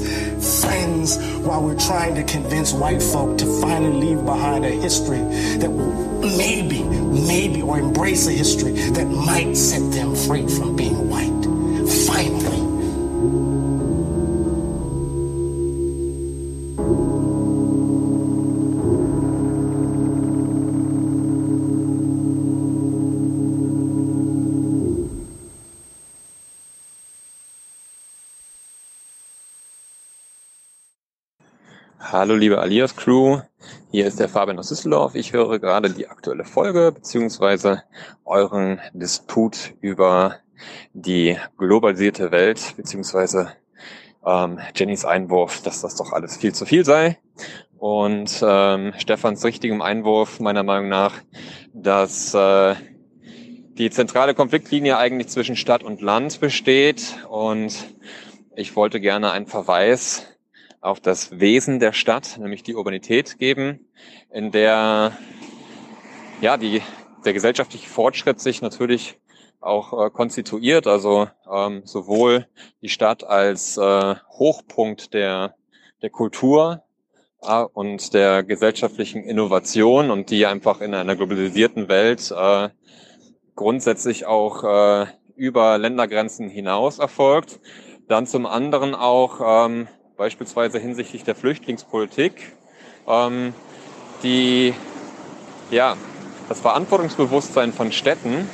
[0.61, 5.23] friends, while we're trying to convince white folk to finally leave behind a history
[5.59, 11.04] that will maybe, maybe, or embrace a history that might set them free from being
[32.25, 33.43] Hallo liebe Alias Crew,
[33.91, 35.15] hier ist der Fabian aus Düsseldorf.
[35.15, 37.83] Ich höre gerade die aktuelle Folge beziehungsweise
[38.25, 40.37] euren Disput über
[40.95, 43.53] die globalisierte Welt beziehungsweise
[44.25, 47.19] ähm, Jennys Einwurf, dass das doch alles viel zu viel sei.
[47.77, 51.13] Und ähm, Stefans richtigem Einwurf meiner Meinung nach,
[51.75, 52.75] dass äh,
[53.75, 57.19] die zentrale Konfliktlinie eigentlich zwischen Stadt und Land besteht.
[57.29, 57.77] Und
[58.57, 60.34] ich wollte gerne einen Verweis
[60.85, 63.89] auf das Wesen der Stadt, nämlich die Urbanität geben,
[64.31, 65.13] in der
[66.41, 66.83] ja die
[67.25, 69.19] der gesellschaftliche Fortschritt sich natürlich
[69.61, 72.47] auch äh, konstituiert, also ähm, sowohl
[72.83, 75.55] die Stadt als äh, Hochpunkt der
[76.03, 76.83] der Kultur
[77.41, 82.69] äh, und der gesellschaftlichen Innovation und die einfach in einer globalisierten Welt äh,
[83.55, 87.59] grundsätzlich auch äh, über Ländergrenzen hinaus erfolgt.
[88.07, 92.53] Dann zum anderen auch ähm, beispielsweise hinsichtlich der Flüchtlingspolitik,
[93.07, 93.55] ähm,
[94.23, 94.75] die
[95.71, 95.97] ja
[96.49, 98.49] das Verantwortungsbewusstsein von Städten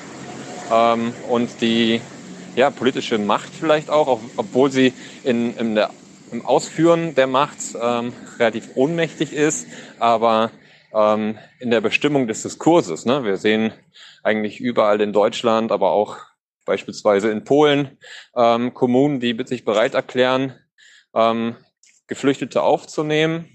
[0.73, 2.01] ähm, und die
[2.57, 4.93] ja politische Macht vielleicht auch, obwohl sie
[5.25, 5.91] in, in der,
[6.33, 9.67] im Ausführen der Macht ähm, relativ ohnmächtig ist,
[9.99, 10.51] aber
[10.95, 13.05] ähm, in der Bestimmung des Diskurses.
[13.05, 13.25] Ne?
[13.25, 13.73] Wir sehen
[14.23, 16.17] eigentlich überall in Deutschland, aber auch
[16.65, 17.99] beispielsweise in Polen
[18.37, 20.55] ähm, Kommunen, die sich bereit erklären,
[21.15, 21.57] ähm,
[22.07, 23.49] Geflüchtete aufzunehmen,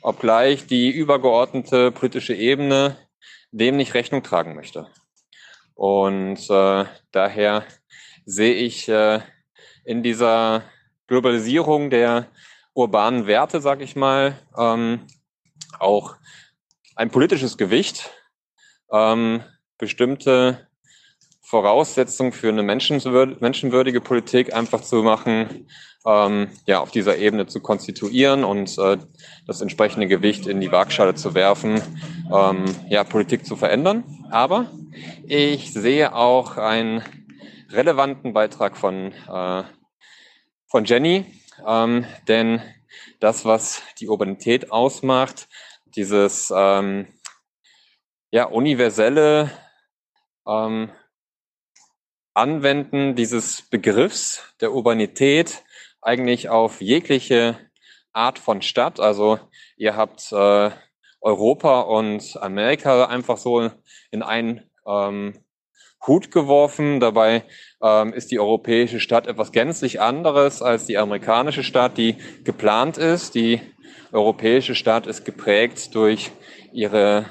[0.00, 2.96] obgleich die übergeordnete politische Ebene
[3.52, 4.88] dem nicht Rechnung tragen möchte.
[5.74, 7.64] Und äh, daher
[8.24, 9.20] sehe ich äh,
[9.84, 10.62] in dieser
[11.06, 12.28] Globalisierung der
[12.74, 15.06] urbanen Werte, sag ich mal, ähm,
[15.78, 16.16] auch
[16.96, 18.10] ein politisches Gewicht,
[18.90, 19.42] ähm,
[19.78, 20.68] bestimmte
[21.42, 25.68] Voraussetzungen für eine menschenwürdige Politik einfach zu machen,
[26.06, 28.98] ähm, ja, auf dieser Ebene zu konstituieren und äh,
[29.46, 31.80] das entsprechende Gewicht in die Waagschale zu werfen,
[32.32, 34.04] ähm, ja, Politik zu verändern.
[34.30, 34.70] Aber
[35.26, 37.02] ich sehe auch einen
[37.70, 39.62] relevanten Beitrag von, äh,
[40.66, 41.24] von Jenny,
[41.66, 42.62] ähm, denn
[43.20, 45.48] das, was die Urbanität ausmacht,
[45.94, 47.06] dieses ähm,
[48.30, 49.50] ja, universelle
[50.46, 50.90] ähm,
[52.34, 55.62] Anwenden dieses Begriffs der Urbanität
[56.02, 57.58] eigentlich auf jegliche
[58.12, 59.00] Art von Stadt.
[59.00, 59.38] Also
[59.76, 60.70] ihr habt äh,
[61.20, 63.70] Europa und Amerika einfach so
[64.10, 65.34] in einen ähm,
[66.06, 67.00] Hut geworfen.
[67.00, 67.44] Dabei
[67.80, 73.34] ähm, ist die europäische Stadt etwas gänzlich anderes als die amerikanische Stadt, die geplant ist.
[73.34, 73.60] Die
[74.10, 76.32] europäische Stadt ist geprägt durch
[76.72, 77.26] ihre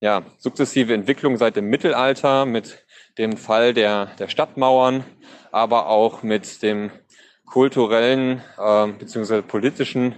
[0.00, 2.84] ja, sukzessive Entwicklung seit dem Mittelalter mit
[3.18, 5.04] dem Fall der, der Stadtmauern,
[5.52, 6.90] aber auch mit dem
[7.50, 9.42] kulturellen äh, bzw.
[9.42, 10.14] politischen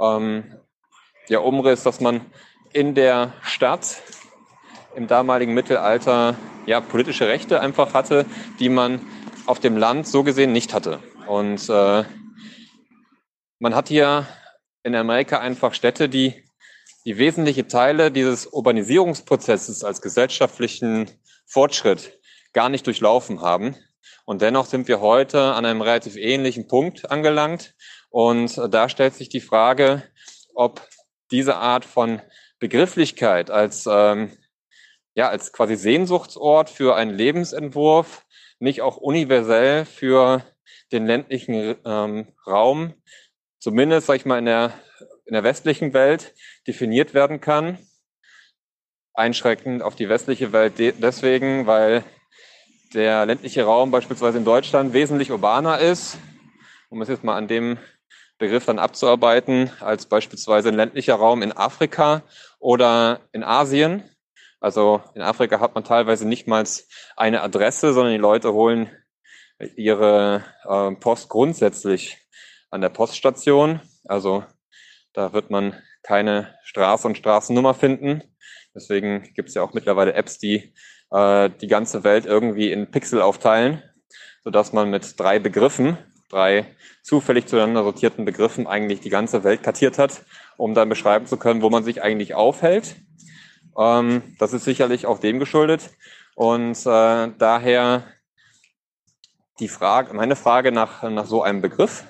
[0.00, 0.44] ähm,
[1.28, 2.22] ja, Umriss, dass man
[2.72, 4.02] in der Stadt
[4.94, 8.26] im damaligen Mittelalter ja politische Rechte einfach hatte,
[8.58, 9.00] die man
[9.46, 11.00] auf dem Land so gesehen nicht hatte.
[11.26, 12.04] Und äh,
[13.58, 14.26] man hat hier
[14.82, 16.44] in Amerika einfach Städte, die
[17.04, 21.10] die wesentliche Teile dieses Urbanisierungsprozesses als gesellschaftlichen
[21.46, 22.18] Fortschritt
[22.52, 23.74] gar nicht durchlaufen haben.
[24.24, 27.74] Und dennoch sind wir heute an einem relativ ähnlichen Punkt angelangt.
[28.10, 30.02] Und da stellt sich die Frage,
[30.54, 30.86] ob
[31.30, 32.20] diese Art von
[32.58, 34.30] Begrifflichkeit als, ähm,
[35.14, 38.24] ja, als quasi Sehnsuchtsort für einen Lebensentwurf
[38.60, 40.44] nicht auch universell für
[40.92, 42.94] den ländlichen ähm, Raum,
[43.58, 44.72] zumindest, sag ich mal, in der,
[45.24, 46.34] in der westlichen Welt
[46.66, 47.78] definiert werden kann.
[49.14, 52.04] Einschränkend auf die westliche Welt deswegen, weil
[52.94, 56.18] der ländliche Raum beispielsweise in Deutschland wesentlich urbaner ist,
[56.90, 57.78] um es jetzt mal an dem
[58.38, 62.22] Begriff dann abzuarbeiten, als beispielsweise ein ländlicher Raum in Afrika
[62.58, 64.02] oder in Asien.
[64.60, 66.64] Also in Afrika hat man teilweise nicht mal
[67.16, 68.90] eine Adresse, sondern die Leute holen
[69.76, 72.18] ihre äh, Post grundsätzlich
[72.70, 73.80] an der Poststation.
[74.04, 74.44] Also
[75.12, 78.22] da wird man keine Straße und Straßennummer finden.
[78.74, 80.74] Deswegen gibt es ja auch mittlerweile Apps, die
[81.12, 83.82] äh, die ganze Welt irgendwie in Pixel aufteilen,
[84.42, 85.98] sodass man mit drei Begriffen,
[86.30, 86.66] drei
[87.02, 90.22] zufällig zueinander sortierten Begriffen eigentlich die ganze Welt kartiert hat,
[90.56, 92.96] um dann beschreiben zu können, wo man sich eigentlich aufhält.
[93.78, 95.90] Ähm, das ist sicherlich auch dem geschuldet.
[96.34, 98.04] Und äh, daher
[99.60, 102.04] die Frage, meine Frage nach, nach so einem Begriff.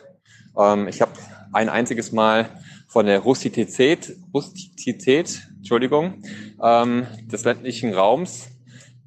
[0.57, 1.13] Ähm, ich habe
[1.53, 2.49] ein einziges Mal
[2.89, 6.23] von der Rustizität, Rustizität Entschuldigung,
[6.63, 8.49] ähm, des ländlichen Raums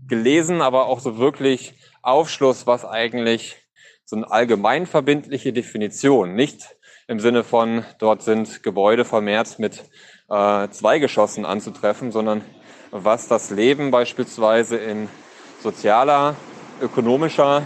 [0.08, 3.58] gelesen, aber auch so wirklich Aufschluss, was eigentlich
[4.06, 6.76] so eine allgemein verbindliche Definition, nicht
[7.08, 9.84] im Sinne von, dort sind Gebäude vermehrt mit
[10.30, 12.42] äh, zwei Geschossen anzutreffen, sondern
[12.92, 15.10] was das Leben beispielsweise in
[15.62, 16.36] sozialer,
[16.82, 17.64] ökonomischer,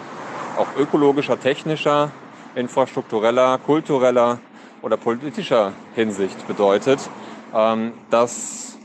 [0.58, 2.12] auch ökologischer, technischer,
[2.56, 4.40] infrastruktureller, kultureller
[4.82, 7.00] oder politischer Hinsicht bedeutet.
[7.54, 8.79] Ähm, das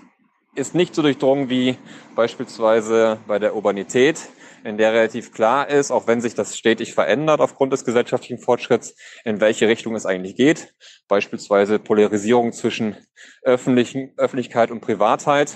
[0.55, 1.77] ist nicht so durchdrungen wie
[2.15, 4.21] beispielsweise bei der Urbanität,
[4.63, 8.95] in der relativ klar ist, auch wenn sich das stetig verändert aufgrund des gesellschaftlichen Fortschritts,
[9.25, 10.75] in welche Richtung es eigentlich geht.
[11.09, 12.97] Beispielsweise Polarisierung zwischen
[13.43, 15.55] öffentlichen, Öffentlichkeit und Privatheit.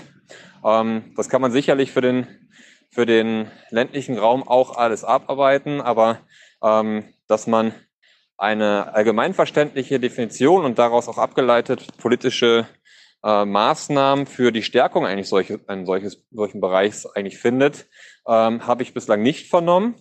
[0.65, 2.27] Ähm, das kann man sicherlich für den,
[2.91, 6.19] für den ländlichen Raum auch alles abarbeiten, aber
[6.63, 7.73] ähm, dass man
[8.37, 12.67] eine allgemeinverständliche Definition und daraus auch abgeleitet politische
[13.25, 17.89] äh, Maßnahmen für die Stärkung eigentlich solche, ein solches, solchen Bereichs eigentlich findet,
[18.27, 19.95] ähm, habe ich bislang nicht vernommen.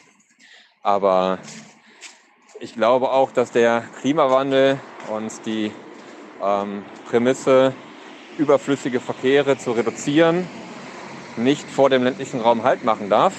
[0.81, 1.39] Aber
[2.59, 5.71] ich glaube auch, dass der Klimawandel und die
[6.43, 7.73] ähm, Prämisse,
[8.37, 10.47] überflüssige Verkehre zu reduzieren,
[11.37, 13.33] nicht vor dem ländlichen Raum Halt machen darf.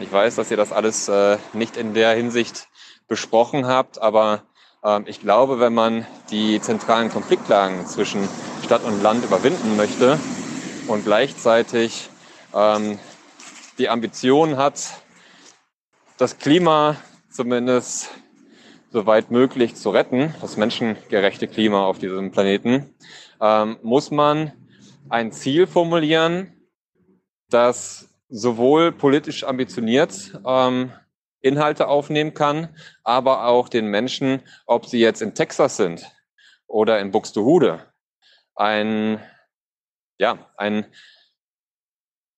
[0.00, 2.68] Ich weiß, dass ihr das alles äh, nicht in der Hinsicht
[3.08, 4.42] besprochen habt, aber
[4.84, 8.28] ähm, ich glaube, wenn man die zentralen Konfliktlagen zwischen
[8.64, 10.18] Stadt und Land überwinden möchte
[10.86, 12.18] und gleichzeitig äh,
[12.54, 12.98] ähm,
[13.78, 15.02] die Ambition hat,
[16.16, 16.96] das Klima
[17.30, 18.10] zumindest
[18.90, 22.94] so weit möglich zu retten, das menschengerechte Klima auf diesem Planeten,
[23.40, 24.52] ähm, muss man
[25.08, 26.52] ein Ziel formulieren,
[27.50, 30.92] das sowohl politisch ambitioniert ähm,
[31.40, 36.06] Inhalte aufnehmen kann, aber auch den Menschen, ob sie jetzt in Texas sind
[36.66, 37.80] oder in Buxtehude,
[38.54, 39.22] ein,
[40.18, 40.86] ja, ein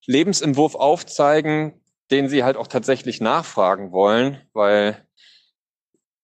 [0.06, 1.80] Lebensentwurf aufzeigen,
[2.10, 5.06] den sie halt auch tatsächlich nachfragen wollen, weil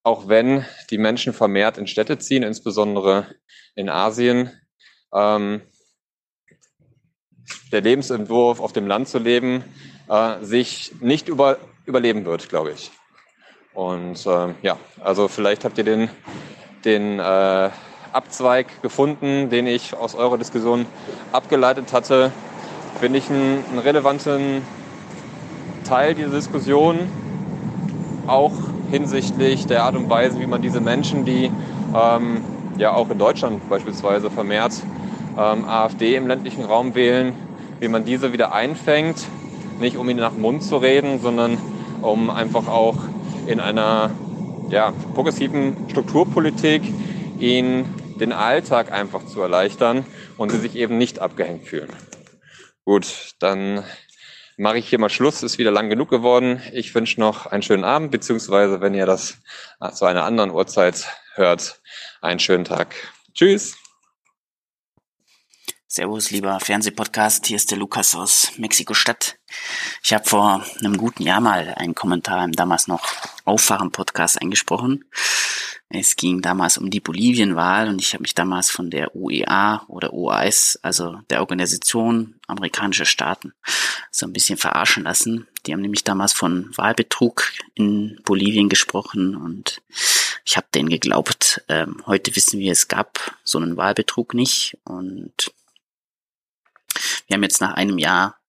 [0.07, 3.27] auch wenn die Menschen vermehrt in Städte ziehen, insbesondere
[3.75, 4.53] in Asien,
[5.13, 5.61] ähm,
[7.73, 9.65] der Lebensentwurf, auf dem Land zu leben,
[10.07, 12.89] äh, sich nicht über, überleben wird, glaube ich.
[13.73, 16.09] Und äh, ja, also vielleicht habt ihr den,
[16.85, 17.69] den äh,
[18.13, 20.85] Abzweig gefunden, den ich aus eurer Diskussion
[21.33, 22.31] abgeleitet hatte.
[23.01, 24.61] Finde ich einen, einen relevanten
[25.83, 27.09] Teil dieser Diskussion,
[28.27, 28.53] auch
[28.89, 31.51] hinsichtlich der Art und Weise, wie man diese Menschen, die
[31.93, 32.43] ähm,
[32.77, 34.73] ja auch in Deutschland beispielsweise vermehrt
[35.37, 37.35] ähm, AfD im ländlichen Raum wählen,
[37.79, 39.27] wie man diese wieder einfängt,
[39.79, 41.57] nicht um ihnen nach dem Mund zu reden, sondern
[42.01, 42.97] um einfach auch
[43.45, 44.11] in einer
[44.69, 46.81] ja, progressiven Strukturpolitik
[47.37, 50.05] ihnen den Alltag einfach zu erleichtern
[50.37, 51.89] und sie sich eben nicht abgehängt fühlen.
[52.83, 53.83] Gut, dann
[54.57, 55.43] mache ich hier mal Schluss.
[55.43, 56.61] Ist wieder lang genug geworden.
[56.73, 59.37] Ich wünsche noch einen schönen Abend, beziehungsweise wenn ihr das
[59.93, 61.79] zu einer anderen Uhrzeit hört,
[62.21, 62.95] einen schönen Tag.
[63.33, 63.77] Tschüss.
[65.89, 67.45] Servus, lieber Fernsehpodcast.
[67.45, 69.37] Hier ist der Lukas aus Mexiko-Stadt.
[70.03, 73.07] Ich habe vor einem guten Jahr mal einen Kommentar im damals noch
[73.45, 75.05] Auffahren-Podcast eingesprochen.
[75.87, 80.11] Es ging damals um die Bolivienwahl und ich habe mich damals von der UEA oder
[80.11, 83.53] OAS, also der Organisation amerikanischer Staaten,
[84.11, 85.47] so ein bisschen verarschen lassen.
[85.65, 89.81] Die haben nämlich damals von Wahlbetrug in Bolivien gesprochen und
[90.43, 91.63] ich habe denen geglaubt.
[91.69, 95.53] Ähm, heute wissen wir, es gab so einen Wahlbetrug nicht und
[97.27, 98.39] wir haben jetzt nach einem Jahr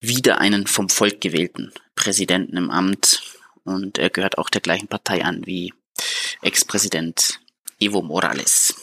[0.00, 3.22] wieder einen vom Volk gewählten Präsidenten im Amt
[3.64, 5.72] und er gehört auch der gleichen Partei an wie
[6.42, 7.40] Ex-Präsident
[7.80, 8.74] Evo Morales.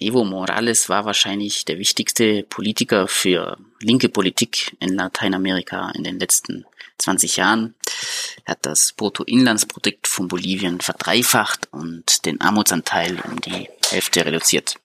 [0.00, 6.64] Evo Morales war wahrscheinlich der wichtigste Politiker für linke Politik in Lateinamerika in den letzten
[6.98, 7.74] 20 Jahren.
[8.44, 14.76] Er hat das Bruttoinlandsprodukt von Bolivien verdreifacht und den Armutsanteil um die Hälfte reduziert.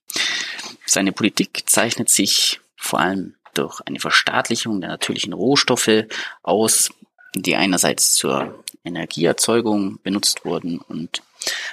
[0.86, 6.06] Seine Politik zeichnet sich vor allem durch eine Verstaatlichung der natürlichen Rohstoffe
[6.42, 6.92] aus,
[7.36, 11.24] die einerseits zur Energieerzeugung benutzt wurden und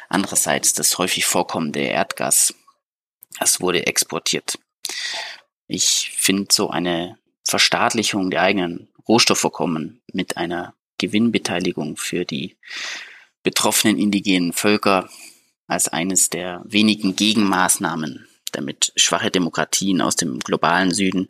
[0.08, 2.54] andererseits das häufig vorkommende Erdgas.
[3.38, 4.58] Das wurde exportiert.
[5.66, 12.56] Ich finde so eine Verstaatlichung der eigenen Rohstoffvorkommen mit einer Gewinnbeteiligung für die
[13.42, 15.08] betroffenen indigenen Völker
[15.66, 21.28] als eines der wenigen Gegenmaßnahmen, damit schwache Demokratien aus dem globalen Süden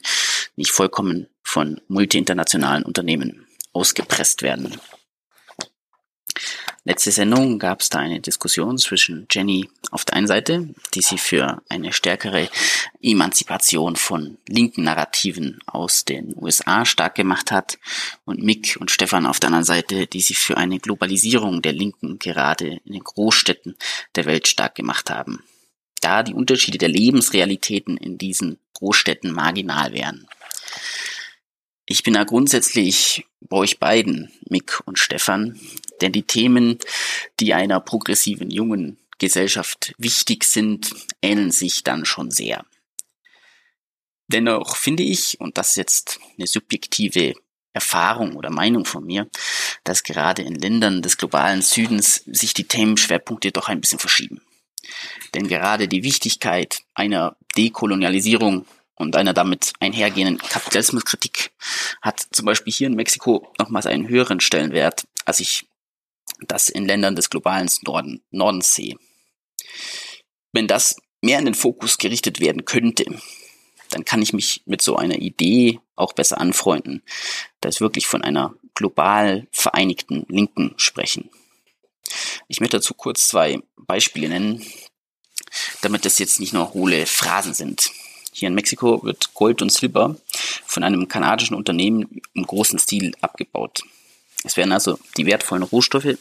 [0.57, 4.81] nicht vollkommen von multiinternationalen Unternehmen ausgepresst werden.
[6.85, 11.19] Letzte Sendung gab es da eine Diskussion zwischen Jenny auf der einen Seite, die sie
[11.19, 12.49] für eine stärkere
[13.03, 17.79] Emanzipation von linken Narrativen aus den USA stark gemacht hat,
[18.25, 22.19] und Mick und Stefan auf der anderen Seite, die sie für eine Globalisierung der Linken
[22.19, 23.77] gerade in den Großstädten
[24.15, 25.45] der Welt stark gemacht haben.
[26.01, 30.27] Da die Unterschiede der Lebensrealitäten in diesen Großstädten marginal wären.
[31.87, 35.59] Ich bin da grundsätzlich bei euch beiden, Mick und Stefan,
[36.01, 36.79] denn die Themen,
[37.41, 42.65] die einer progressiven jungen Gesellschaft wichtig sind, ähneln sich dann schon sehr.
[44.29, 47.35] Dennoch finde ich, und das ist jetzt eine subjektive
[47.73, 49.29] Erfahrung oder Meinung von mir,
[49.85, 54.41] dass gerade in Ländern des globalen Südens sich die Themenschwerpunkte doch ein bisschen verschieben.
[55.35, 61.53] Denn gerade die Wichtigkeit einer Dekolonialisierung und einer damit einhergehenden Kapitalismuskritik
[62.03, 65.67] hat zum Beispiel hier in Mexiko nochmals einen höheren Stellenwert, als ich
[66.47, 68.97] das in Ländern des globalen Norden, Nordens sehe.
[70.53, 73.05] Wenn das mehr in den Fokus gerichtet werden könnte,
[73.91, 77.03] dann kann ich mich mit so einer Idee auch besser anfreunden,
[77.61, 81.31] dass wirklich von einer global vereinigten Linken sprechen.
[82.49, 84.65] Ich möchte dazu kurz zwei Beispiele nennen,
[85.83, 87.91] damit das jetzt nicht nur hohle Phrasen sind.
[88.33, 90.17] Hier in Mexiko wird Gold und Silber
[90.67, 93.83] von einem kanadischen Unternehmen im großen Stil abgebaut.
[94.45, 96.17] Es werden also die wertvollen Rohstoffe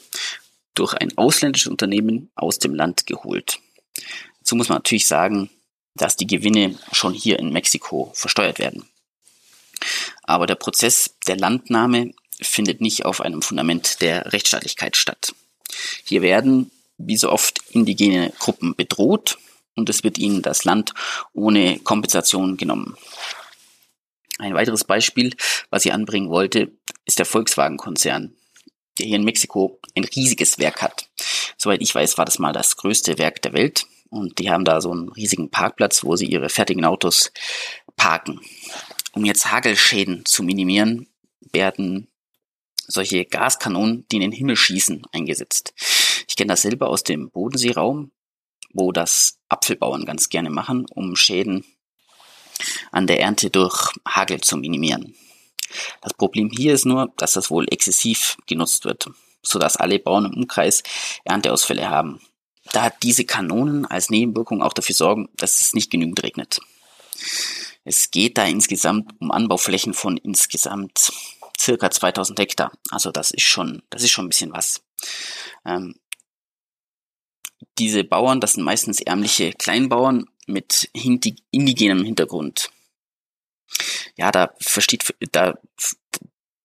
[0.74, 3.60] durch ein ausländisches Unternehmen aus dem Land geholt.
[4.40, 5.50] Dazu muss man natürlich sagen,
[5.96, 8.88] dass die Gewinne schon hier in Mexiko versteuert werden.
[10.24, 15.34] Aber der Prozess der Landnahme findet nicht auf einem Fundament der Rechtsstaatlichkeit statt.
[16.04, 19.38] Hier werden, wie so oft, indigene Gruppen bedroht
[19.76, 20.94] und es wird ihnen das Land
[21.34, 22.96] ohne Kompensation genommen.
[24.38, 25.36] Ein weiteres Beispiel,
[25.70, 26.72] was ich anbringen wollte,
[27.06, 28.34] ist der Volkswagen-Konzern,
[28.98, 31.10] der hier in Mexiko ein riesiges Werk hat.
[31.58, 33.86] Soweit ich weiß, war das mal das größte Werk der Welt.
[34.10, 37.32] Und die haben da so einen riesigen Parkplatz, wo sie ihre fertigen Autos
[37.96, 38.40] parken.
[39.14, 41.08] Um jetzt Hagelschäden zu minimieren,
[41.52, 42.08] werden
[42.90, 45.74] solche Gaskanonen, die in den Himmel schießen, eingesetzt.
[46.28, 48.12] Ich kenne das selber aus dem Bodenseeraum,
[48.74, 51.66] wo das Apfelbauern ganz gerne machen, um Schäden
[52.92, 55.16] an der Ernte durch Hagel zu minimieren.
[56.02, 59.10] Das Problem hier ist nur, dass das wohl exzessiv genutzt wird,
[59.42, 60.84] sodass alle Bauern im Umkreis
[61.24, 62.20] Ernteausfälle haben.
[62.72, 66.60] Da diese Kanonen als Nebenwirkung auch dafür sorgen, dass es nicht genügend regnet.
[67.84, 71.12] Es geht da insgesamt um Anbauflächen von insgesamt
[71.60, 72.72] circa 2000 Hektar.
[72.90, 74.82] Also das ist schon, das ist schon ein bisschen was.
[75.66, 75.96] Ähm,
[77.78, 80.90] diese Bauern, das sind meistens ärmliche Kleinbauern mit
[81.52, 82.72] indigenem Hintergrund.
[84.16, 85.60] Ja, da versteht, da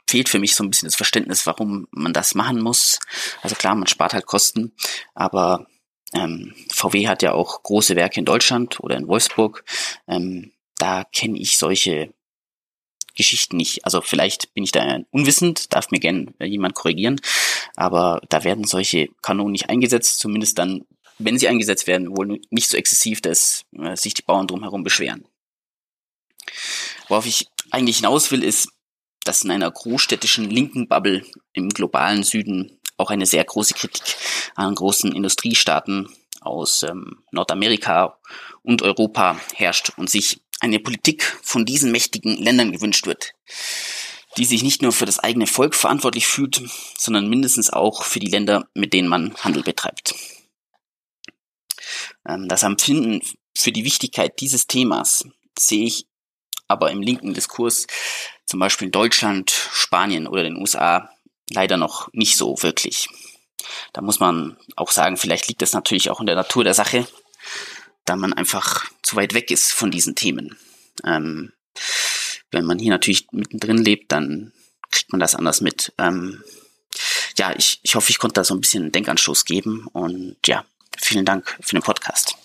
[0.09, 2.99] fehlt für mich so ein bisschen das Verständnis, warum man das machen muss.
[3.43, 4.73] Also klar, man spart halt Kosten,
[5.15, 5.67] aber
[6.13, 9.65] ähm, VW hat ja auch große Werke in Deutschland oder in Wolfsburg.
[10.07, 12.14] Ähm, da kenne ich solche
[13.15, 13.85] Geschichten nicht.
[13.85, 17.21] Also vielleicht bin ich da unwissend, darf mir gern jemand korrigieren,
[17.77, 20.85] aber da werden solche Kanonen nicht eingesetzt, zumindest dann
[21.19, 25.25] wenn sie eingesetzt werden, wohl nicht so exzessiv, dass äh, sich die Bauern drumherum beschweren.
[27.09, 28.69] Worauf ich eigentlich hinaus will, ist,
[29.25, 34.17] dass in einer großstädtischen linken Bubble im globalen Süden auch eine sehr große Kritik
[34.55, 36.09] an großen Industriestaaten
[36.45, 38.19] aus ähm, Nordamerika
[38.63, 43.33] und Europa herrscht und sich eine Politik von diesen mächtigen Ländern gewünscht wird,
[44.37, 46.63] die sich nicht nur für das eigene Volk verantwortlich fühlt,
[46.97, 50.15] sondern mindestens auch für die Länder, mit denen man Handel betreibt.
[52.27, 53.21] Ähm, das Empfinden
[53.57, 55.25] für die Wichtigkeit dieses Themas
[55.59, 56.07] sehe ich
[56.67, 57.87] aber im linken Diskurs,
[58.47, 61.11] zum Beispiel in Deutschland, Spanien oder den USA,
[61.51, 63.09] leider noch nicht so wirklich.
[63.93, 67.07] Da muss man auch sagen, vielleicht liegt das natürlich auch in der Natur der Sache,
[68.05, 70.57] da man einfach zu weit weg ist von diesen Themen.
[71.05, 71.53] Ähm,
[72.51, 74.53] wenn man hier natürlich mittendrin lebt, dann
[74.91, 75.93] kriegt man das anders mit.
[75.99, 76.43] Ähm,
[77.37, 80.65] ja, ich, ich hoffe, ich konnte da so ein bisschen einen Denkanstoß geben und ja,
[80.99, 82.37] Vielen Dank für den Podcast.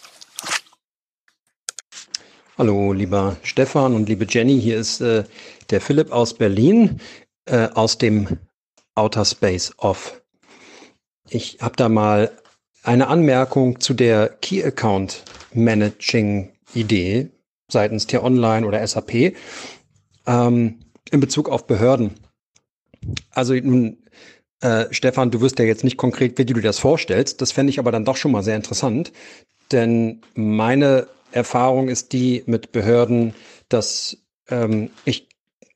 [2.58, 4.60] Hallo, lieber Stefan und liebe Jenny.
[4.60, 5.24] Hier ist äh,
[5.70, 7.00] der Philipp aus Berlin,
[7.46, 8.38] äh, aus dem
[8.96, 10.22] Outer Space Off.
[11.30, 12.32] Ich habe da mal
[12.84, 17.30] eine Anmerkung zu der Key Account Managing Idee
[17.72, 19.36] seitens T-Online oder SAP
[20.26, 20.80] ähm,
[21.12, 22.16] in Bezug auf Behörden.
[23.32, 23.98] Also nun
[24.62, 27.42] äh, Stefan, du wirst ja jetzt nicht konkret, wie du dir das vorstellst.
[27.42, 29.12] Das fände ich aber dann doch schon mal sehr interessant.
[29.72, 33.36] Denn meine Erfahrung ist die mit Behörden,
[33.70, 34.18] dass
[34.50, 35.30] ähm, ich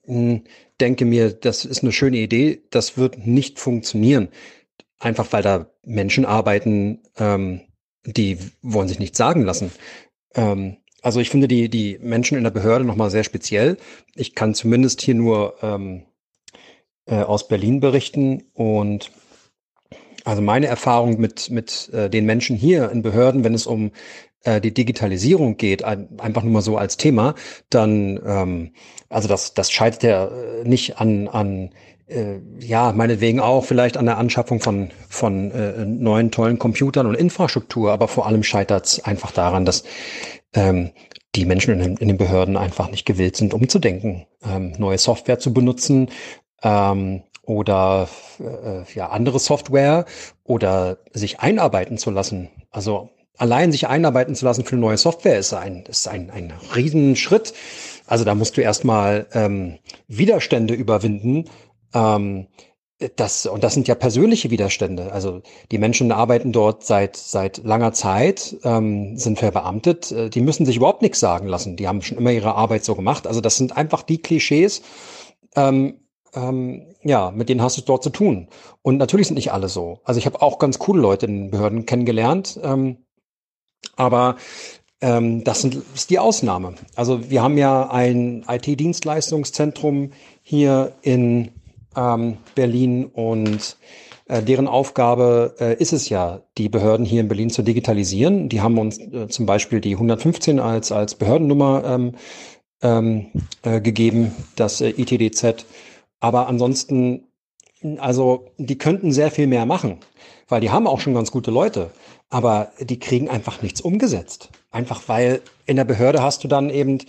[0.06, 0.44] hm,
[0.82, 4.30] denke mir, das ist eine schöne Idee, das wird nicht funktionieren.
[5.04, 7.60] Einfach weil da Menschen arbeiten, ähm,
[8.06, 9.70] die wollen sich nichts sagen lassen.
[10.34, 13.76] Ähm, also ich finde die, die Menschen in der Behörde nochmal sehr speziell.
[14.16, 16.04] Ich kann zumindest hier nur ähm,
[17.06, 19.12] äh, aus Berlin berichten und
[20.24, 23.92] also meine Erfahrung mit, mit äh, den Menschen hier in Behörden, wenn es um
[24.46, 27.36] äh, die Digitalisierung geht, ein, einfach nur mal so als Thema,
[27.70, 28.72] dann, ähm,
[29.10, 31.72] also das, das scheitert ja äh, nicht an, an
[32.14, 37.16] äh, ja, meinetwegen auch vielleicht an der Anschaffung von, von äh, neuen tollen Computern und
[37.16, 39.84] Infrastruktur, aber vor allem scheitert es einfach daran, dass
[40.54, 40.92] ähm,
[41.36, 45.54] die Menschen in in den Behörden einfach nicht gewillt sind, umzudenken, ähm, neue Software zu
[45.54, 46.10] benutzen,
[46.64, 48.08] ähm, oder
[48.40, 50.06] äh, ja andere Software
[50.44, 52.50] oder sich einarbeiten zu lassen.
[52.72, 56.54] Also allein sich einarbeiten zu lassen für eine neue Software ist ein ist ein ein
[56.76, 57.54] Riesenschritt.
[58.06, 59.78] Also da musst du erstmal ähm,
[60.08, 61.50] Widerstände überwinden.
[61.94, 62.48] Ähm,
[63.16, 65.12] das, und das sind ja persönliche Widerstände.
[65.12, 65.42] Also
[65.72, 70.78] die Menschen arbeiten dort seit, seit langer Zeit, ähm, sind verbeamtet, äh, die müssen sich
[70.78, 71.76] überhaupt nichts sagen lassen.
[71.76, 73.28] Die haben schon immer ihre Arbeit so gemacht.
[73.28, 74.82] Also das sind einfach die Klischees,
[75.56, 76.00] ähm,
[76.36, 78.48] ähm, ja, mit denen hast du dort zu tun.
[78.82, 80.00] Und natürlich sind nicht alle so.
[80.04, 82.98] Also ich habe auch ganz coole Leute in den Behörden kennengelernt, ähm,
[83.96, 84.38] aber
[85.02, 86.76] ähm, das, sind, ist die Ausnahme.
[86.96, 91.52] Also wir haben ja ein IT-Dienstleistungszentrum hier in
[91.96, 93.78] ähm, Berlin und
[94.28, 98.50] äh, deren Aufgabe äh, ist es ja, die Behörden hier in Berlin zu digitalisieren.
[98.50, 102.16] Die haben uns äh, zum Beispiel die 115 als, als Behördennummer ähm,
[102.82, 103.28] ähm,
[103.64, 105.66] äh, gegeben, das äh, ITDZ.
[106.20, 107.28] Aber ansonsten,
[107.98, 110.00] also die könnten sehr viel mehr machen,
[110.48, 111.92] weil die haben auch schon ganz gute Leute,
[112.30, 114.50] aber die kriegen einfach nichts umgesetzt.
[114.72, 117.00] Einfach weil in der Behörde hast du dann eben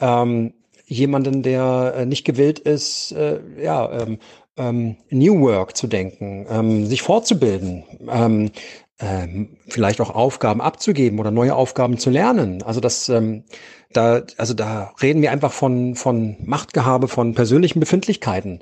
[0.00, 0.54] ähm,
[0.92, 4.18] jemanden, der äh, nicht gewillt ist, äh, ja, ähm,
[4.56, 8.50] ähm, New Work zu denken, ähm, sich fortzubilden, ähm,
[9.00, 12.62] ähm, vielleicht auch Aufgaben abzugeben oder neue Aufgaben zu lernen.
[12.62, 13.44] Also das, ähm,
[13.92, 18.60] da, also da reden wir einfach von von Machtgehabe, von persönlichen Befindlichkeiten.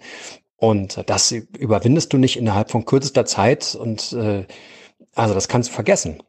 [0.57, 3.75] Und das überwindest du nicht innerhalb von kürzester Zeit.
[3.75, 4.45] Und äh,
[5.15, 6.23] also das kannst du vergessen.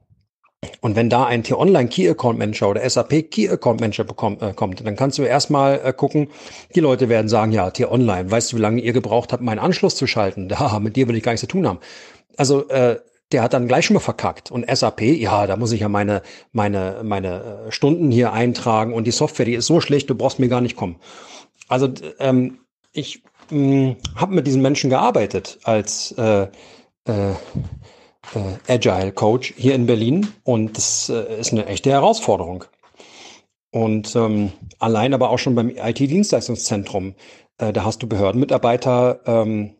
[0.79, 4.53] Und wenn da ein T-Online Key Account Manager oder SAP Key Account Manager bekommt, äh,
[4.53, 6.29] kommt, dann kannst du erstmal äh, gucken,
[6.75, 9.95] die Leute werden sagen, ja, T-Online, weißt du, wie lange ihr gebraucht habt, meinen Anschluss
[9.95, 10.49] zu schalten?
[10.61, 11.79] Da, mit dir will ich gar nichts zu tun haben.
[12.37, 12.99] Also äh,
[13.31, 14.51] der hat dann gleich schon mal verkackt.
[14.51, 19.05] Und SAP, ja, da muss ich ja meine, meine, meine äh, Stunden hier eintragen und
[19.05, 20.97] die Software, die ist so schlecht, du brauchst mir gar nicht kommen.
[21.67, 22.59] Also ähm,
[22.91, 26.47] ich hm, habe mit diesen Menschen gearbeitet als äh,
[27.05, 27.33] äh,
[28.35, 32.65] äh, Agile Coach hier in Berlin und das äh, ist eine echte Herausforderung.
[33.71, 37.15] Und ähm, allein aber auch schon beim IT-Dienstleistungszentrum,
[37.57, 39.75] äh, da hast du Behördenmitarbeiter, ähm,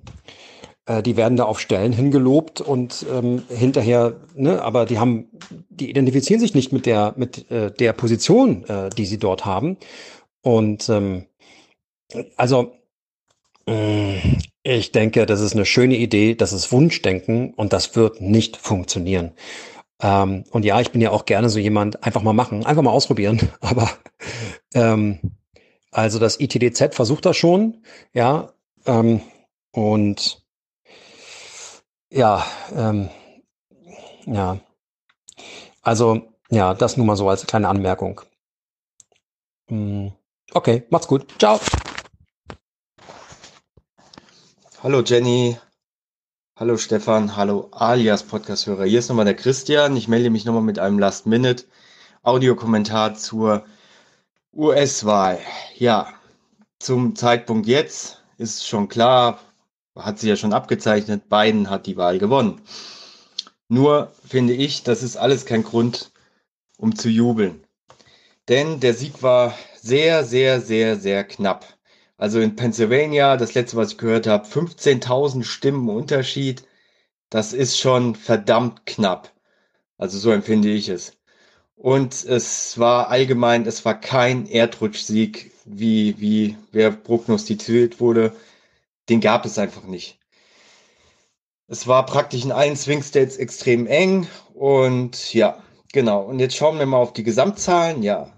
[0.86, 5.28] äh, die werden da auf Stellen hingelobt und ähm, hinterher, ne, aber die haben,
[5.70, 9.78] die identifizieren sich nicht mit der mit äh, der Position, äh, die sie dort haben.
[10.42, 11.26] Und ähm,
[12.38, 12.74] also
[14.64, 19.32] ich denke, das ist eine schöne Idee, das ist Wunschdenken und das wird nicht funktionieren.
[20.02, 22.92] Ähm, und ja, ich bin ja auch gerne so jemand, einfach mal machen, einfach mal
[22.92, 23.50] ausprobieren.
[23.62, 23.90] Aber
[24.74, 25.20] ähm,
[25.92, 27.84] also das ITDZ versucht das schon,
[28.14, 28.54] ja.
[28.86, 29.22] Ähm,
[29.72, 30.44] und
[32.12, 33.10] ja, ähm,
[34.26, 34.60] ja.
[35.82, 38.22] Also, ja, das nur mal so als kleine Anmerkung.
[39.70, 40.12] Hm,
[40.54, 41.26] okay, macht's gut.
[41.40, 41.60] Ciao.
[44.84, 45.60] Hallo Jenny,
[46.58, 48.86] hallo Stefan, hallo alias Podcast-Hörer.
[48.86, 49.96] Hier ist nochmal der Christian.
[49.96, 53.64] Ich melde mich nochmal mit einem Last-Minute-Audiokommentar zur
[54.52, 55.38] US-Wahl.
[55.76, 56.12] Ja,
[56.80, 59.40] zum Zeitpunkt jetzt ist schon klar,
[59.96, 62.60] hat sich ja schon abgezeichnet, Biden hat die Wahl gewonnen.
[63.68, 66.12] Nur finde ich, das ist alles kein Grund,
[66.80, 67.64] um zu jubeln.
[68.50, 71.68] Denn der Sieg war sehr, sehr, sehr, sehr knapp.
[72.22, 76.64] Also in Pennsylvania, das letzte, was ich gehört habe, 15.000 Stimmen Unterschied.
[77.32, 79.32] Das ist schon verdammt knapp.
[79.98, 81.14] Also so empfinde ich es.
[81.76, 88.34] Und es war allgemein, es war kein Erdrutschsieg, wie, wie wer prognostiziert wurde.
[89.10, 90.20] Den gab es einfach nicht.
[91.68, 95.58] Es war praktisch in allen Swing States extrem eng und ja,
[95.92, 96.22] genau.
[96.22, 98.04] Und jetzt schauen wir mal auf die Gesamtzahlen.
[98.04, 98.32] Ja,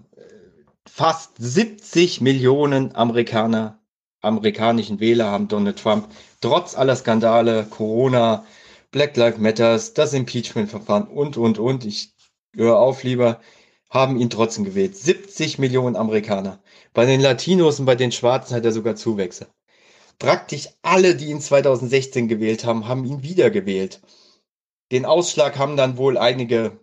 [0.88, 3.80] fast 70 Millionen Amerikaner,
[4.20, 6.08] amerikanischen Wähler haben Donald Trump
[6.40, 8.46] trotz aller Skandale, Corona,
[8.90, 12.14] Black Lives Matters, das Impeachment-Verfahren und, und, und, ich
[12.54, 13.40] höre auf lieber,
[13.90, 14.96] haben ihn trotzdem gewählt.
[14.96, 16.62] 70 Millionen Amerikaner.
[16.92, 19.48] Bei den Latinos und bei den Schwarzen hat er sogar Zuwächse.
[20.18, 24.00] Praktisch alle, die ihn 2016 gewählt haben, haben ihn wieder gewählt.
[24.92, 26.78] Den Ausschlag haben dann wohl einige,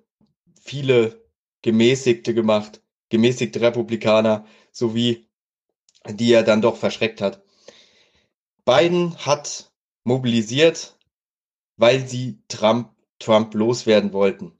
[0.62, 1.24] viele
[1.62, 2.82] Gemäßigte gemacht
[3.12, 5.28] gemäßigte Republikaner sowie
[6.10, 7.42] die er dann doch verschreckt hat.
[8.66, 9.72] Biden hat
[10.04, 10.98] mobilisiert,
[11.78, 14.54] weil sie Trump, Trump loswerden wollten.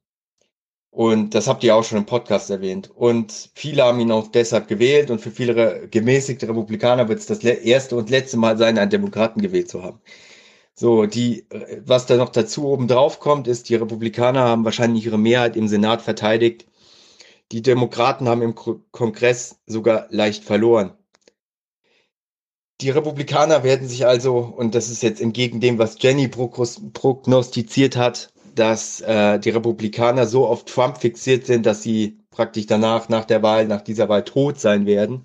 [0.92, 2.92] Und das habt ihr auch schon im Podcast erwähnt.
[2.94, 5.10] Und viele haben ihn auch deshalb gewählt.
[5.10, 9.42] Und für viele gemäßigte Republikaner wird es das erste und letzte Mal sein, einen Demokraten
[9.42, 10.02] gewählt zu haben.
[10.74, 11.46] So, die,
[11.86, 15.68] was da noch dazu oben drauf kommt, ist, die Republikaner haben wahrscheinlich ihre Mehrheit im
[15.70, 16.66] Senat verteidigt.
[17.52, 20.94] Die Demokraten haben im Kongress sogar leicht verloren.
[22.80, 28.34] Die Republikaner werden sich also, und das ist jetzt entgegen dem, was Jenny prognostiziert hat,
[28.56, 33.44] dass äh, die Republikaner so auf Trump fixiert sind, dass sie praktisch danach, nach der
[33.44, 35.24] Wahl, nach dieser Wahl tot sein werden.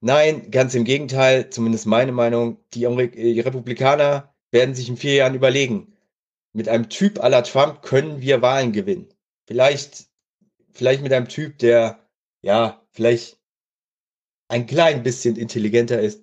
[0.00, 5.34] Nein, ganz im Gegenteil, zumindest meine Meinung, die, die Republikaner werden sich in vier Jahren
[5.34, 5.96] überlegen.
[6.52, 9.08] Mit einem Typ aller Trump können wir Wahlen gewinnen.
[9.46, 10.11] Vielleicht
[10.72, 11.98] vielleicht mit einem Typ, der
[12.42, 13.38] ja vielleicht
[14.48, 16.22] ein klein bisschen intelligenter ist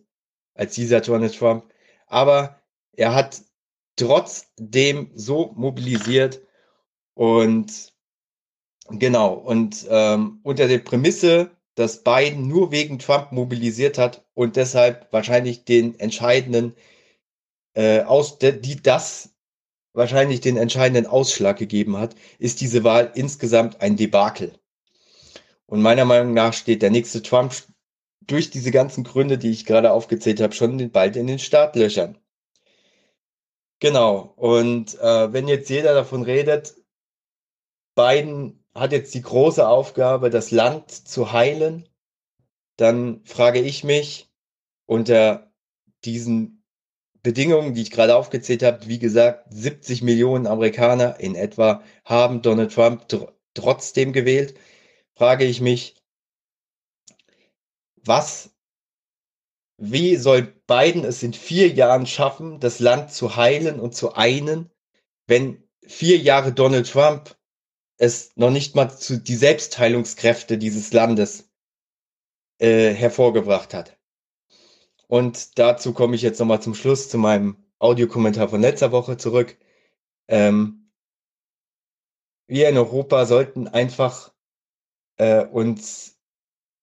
[0.53, 1.73] als dieser Donald Trump,
[2.07, 2.61] aber
[2.93, 3.41] er hat
[3.95, 6.41] trotzdem so mobilisiert
[7.13, 7.93] und
[8.89, 15.11] genau und ähm, unter der Prämisse, dass Biden nur wegen Trump mobilisiert hat und deshalb
[15.11, 16.75] wahrscheinlich den entscheidenden
[17.73, 19.33] äh, aus die das
[19.99, 24.53] wahrscheinlich den entscheidenden Ausschlag gegeben hat, ist diese Wahl insgesamt ein Debakel.
[25.67, 27.53] Und meiner Meinung nach steht der nächste Trump
[28.21, 32.17] durch diese ganzen Gründe, die ich gerade aufgezählt habe, schon bald in den Startlöchern.
[33.79, 34.33] Genau.
[34.37, 36.75] Und äh, wenn jetzt jeder davon redet,
[37.93, 41.89] Biden hat jetzt die große Aufgabe, das Land zu heilen,
[42.77, 44.31] dann frage ich mich
[44.85, 45.51] unter
[46.05, 46.58] diesen
[47.23, 52.73] Bedingungen, die ich gerade aufgezählt habe, wie gesagt, 70 Millionen Amerikaner in etwa haben Donald
[52.73, 54.57] Trump tr trotzdem gewählt,
[55.15, 55.95] frage ich mich,
[57.95, 58.51] was,
[59.77, 64.69] wie soll Biden es in vier Jahren schaffen, das Land zu heilen und zu einen,
[65.27, 67.35] wenn vier Jahre Donald Trump
[67.97, 71.49] es noch nicht mal zu die Selbstheilungskräfte dieses Landes
[72.59, 73.98] äh, hervorgebracht hat.
[75.09, 79.57] Und dazu komme ich jetzt nochmal zum Schluss zu meinem Audiokommentar von letzter Woche zurück.
[80.27, 80.91] Ähm,
[82.47, 84.31] wir in Europa sollten einfach
[85.17, 86.19] äh, uns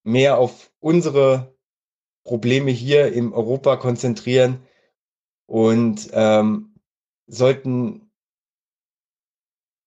[0.02, 1.56] mehr auf unsere
[2.24, 4.66] Probleme hier in Europa konzentrieren
[5.46, 6.74] und ähm,
[7.28, 8.10] sollten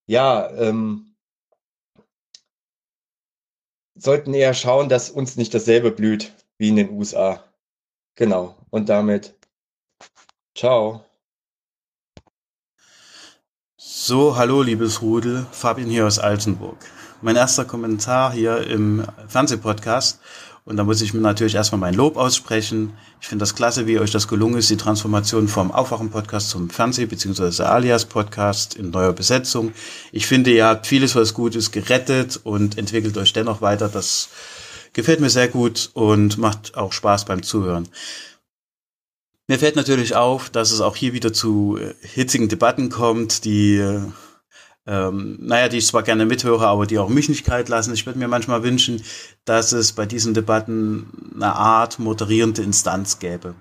[0.08, 1.18] ja ähm,
[3.96, 7.49] sollten eher schauen, dass uns nicht dasselbe blüht wie in den USA.
[8.20, 8.58] Genau.
[8.70, 9.34] Und damit
[10.54, 11.06] ciao.
[13.78, 16.76] So, hallo liebes Rudel, Fabian hier aus Altenburg.
[17.22, 20.20] Mein erster Kommentar hier im Fernsehpodcast
[20.66, 22.92] und da muss ich mir natürlich erstmal mein Lob aussprechen.
[23.22, 27.06] Ich finde das klasse, wie euch das gelungen ist, die Transformation vom Aufwachen-Podcast zum Fernseh-
[27.06, 27.64] bzw.
[27.64, 29.72] Alias-Podcast in neuer Besetzung.
[30.12, 33.88] Ich finde, ihr habt vieles, was gut ist, gerettet und entwickelt euch dennoch weiter.
[33.88, 34.28] Das
[34.94, 37.88] gefällt mir sehr gut und macht auch Spaß beim Zuhören.
[39.48, 43.78] Mir fällt natürlich auf, dass es auch hier wieder zu äh, hitzigen Debatten kommt, die
[43.78, 44.02] äh,
[44.90, 47.94] ähm, naja, die ich zwar gerne mithöre, aber die auch mich nicht kalt lassen.
[47.94, 49.04] Ich würde mir manchmal wünschen,
[49.46, 53.54] dass es bei diesen Debatten eine Art moderierende Instanz gäbe.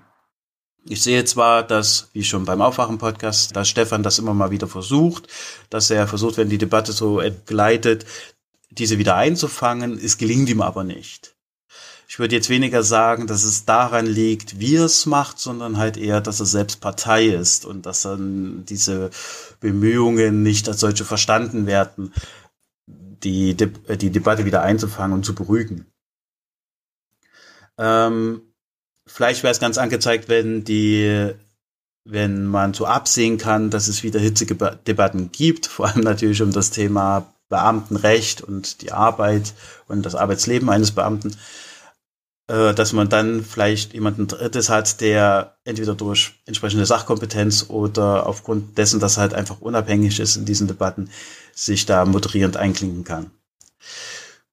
[0.85, 5.27] Ich sehe zwar, dass, wie schon beim Aufwachen-Podcast, dass Stefan das immer mal wieder versucht,
[5.69, 8.05] dass er versucht, wenn die Debatte so entgleitet,
[8.69, 9.97] diese wieder einzufangen.
[9.97, 11.35] Es gelingt ihm aber nicht.
[12.07, 15.95] Ich würde jetzt weniger sagen, dass es daran liegt, wie er es macht, sondern halt
[15.95, 19.11] eher, dass er selbst Partei ist und dass dann diese
[19.59, 22.11] Bemühungen nicht als solche verstanden werden,
[22.87, 25.85] die, De die Debatte wieder einzufangen und zu beruhigen.
[27.77, 28.41] Ähm,
[29.05, 31.33] vielleicht wäre es ganz angezeigt, wenn die
[32.05, 34.55] wenn man so absehen kann, dass es wieder hitzige
[34.87, 39.53] Debatten gibt, vor allem natürlich um das Thema Beamtenrecht und die Arbeit
[39.87, 41.35] und das Arbeitsleben eines Beamten,
[42.47, 48.77] äh, dass man dann vielleicht jemanden Drittes hat, der entweder durch entsprechende Sachkompetenz oder aufgrund
[48.77, 51.09] dessen, dass er halt einfach unabhängig ist in diesen Debatten,
[51.53, 53.31] sich da moderierend einklinken kann.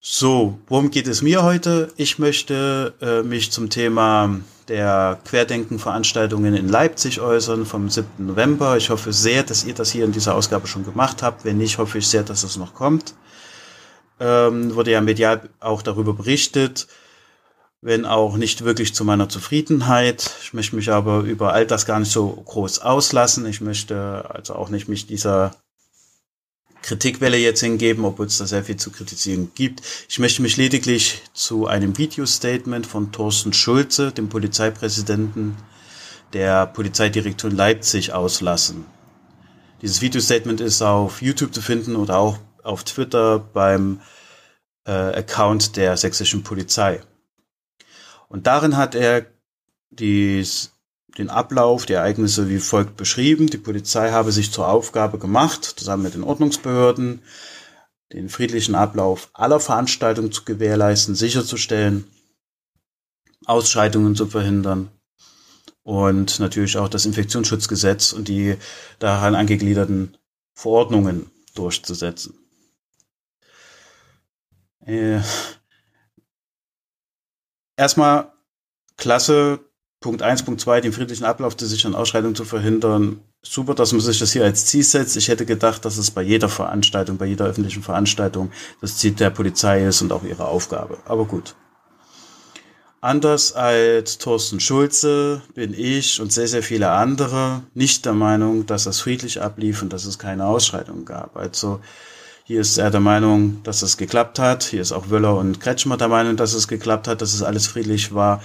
[0.01, 1.93] So, worum geht es mir heute?
[1.97, 8.27] Ich möchte äh, mich zum Thema der Querdenken-Veranstaltungen in Leipzig äußern vom 7.
[8.27, 8.77] November.
[8.77, 11.45] Ich hoffe sehr, dass ihr das hier in dieser Ausgabe schon gemacht habt.
[11.45, 13.15] Wenn nicht, hoffe ich sehr, dass es noch kommt.
[14.19, 16.87] Ähm, wurde ja medial auch darüber berichtet
[17.87, 20.35] wenn auch nicht wirklich zu meiner Zufriedenheit.
[20.43, 23.47] Ich möchte mich aber über all das gar nicht so groß auslassen.
[23.47, 25.53] Ich möchte also auch nicht mich dieser
[26.87, 29.83] Kritikwelle jetzt hingeben, obwohl es da sehr viel zu kritisieren gibt.
[30.09, 35.57] Ich möchte mich lediglich zu einem Video-Statement von Thorsten Schulze, dem Polizeipräsidenten
[36.33, 38.85] der Polizeidirektion Leipzig, auslassen.
[39.83, 44.01] Dieses Video-Statement ist auf YouTube zu finden oder auch auf Twitter beim
[44.87, 47.01] äh, Account der sächsischen Polizei.
[48.29, 49.27] Und darin hat er
[49.91, 50.73] dies,
[51.19, 53.47] den Ablauf der Ereignisse wie folgt beschrieben.
[53.49, 57.23] Die Polizei habe sich zur Aufgabe gemacht, zusammen mit den Ordnungsbehörden,
[58.13, 62.07] den friedlichen Ablauf aller Veranstaltungen zu gewährleisten, sicherzustellen,
[63.47, 64.91] Ausscheidungen zu verhindern
[65.83, 68.57] und natürlich auch das Infektionsschutzgesetz und die
[68.99, 70.17] daran angegliederten
[70.55, 72.35] Verordnungen durchzusetzen.
[74.85, 75.21] Äh,
[77.77, 78.33] erstmal
[78.97, 79.61] klasse,
[80.07, 83.19] Punkt eins, Punkt zwei, den friedlichen Ablauf der sicheren Ausschreitung zu verhindern.
[83.43, 85.17] Super, dass man sich das hier als Ziel setzt.
[85.17, 89.31] Ich hätte gedacht, dass es bei jeder Veranstaltung, bei jeder öffentlichen Veranstaltung das Ziel der
[89.31, 90.99] Polizei ist und auch ihre Aufgabe.
[91.07, 91.57] Aber gut.
[93.01, 98.85] Anders als Thorsten Schulze bin ich und sehr, sehr viele andere nicht der Meinung, dass
[98.85, 101.37] das friedlich ablief und dass es keine Ausschreitung gab.
[101.37, 101.81] Also
[102.45, 104.63] hier ist er der Meinung, dass es geklappt hat.
[104.63, 107.67] Hier ist auch Wöller und Kretschmer der Meinung, dass es geklappt hat, dass es alles
[107.67, 108.41] friedlich war.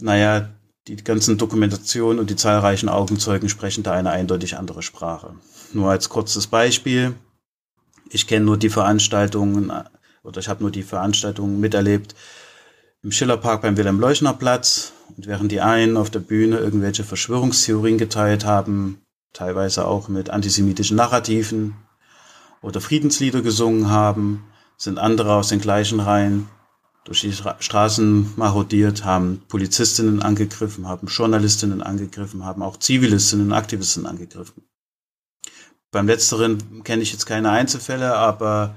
[0.00, 0.50] Naja,
[0.86, 5.34] die ganzen Dokumentationen und die zahlreichen Augenzeugen sprechen da eine eindeutig andere Sprache.
[5.72, 7.14] Nur als kurzes Beispiel.
[8.10, 9.72] Ich kenne nur die Veranstaltungen
[10.22, 12.14] oder ich habe nur die Veranstaltungen miterlebt,
[13.02, 14.92] im Schillerpark beim Wilhelm-Leuschner-Platz.
[15.16, 20.96] Und während die einen auf der Bühne irgendwelche Verschwörungstheorien geteilt haben, teilweise auch mit antisemitischen
[20.96, 21.76] Narrativen
[22.62, 24.44] oder Friedenslieder gesungen haben,
[24.76, 26.48] sind andere aus den gleichen Reihen
[27.04, 34.08] durch die Straßen marodiert, haben Polizistinnen angegriffen, haben Journalistinnen angegriffen, haben auch Zivilistinnen und Aktivistinnen
[34.08, 34.64] angegriffen.
[35.90, 38.74] Beim letzteren kenne ich jetzt keine Einzelfälle, aber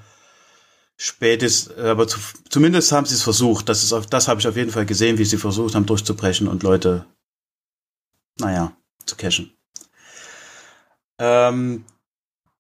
[0.98, 3.70] spätestens, aber zu, zumindest haben sie es versucht.
[3.70, 6.48] Das ist auf, das habe ich auf jeden Fall gesehen, wie sie versucht haben durchzubrechen
[6.48, 7.06] und Leute,
[8.40, 8.76] naja,
[9.06, 9.52] zu cashen.
[11.18, 11.86] Ähm,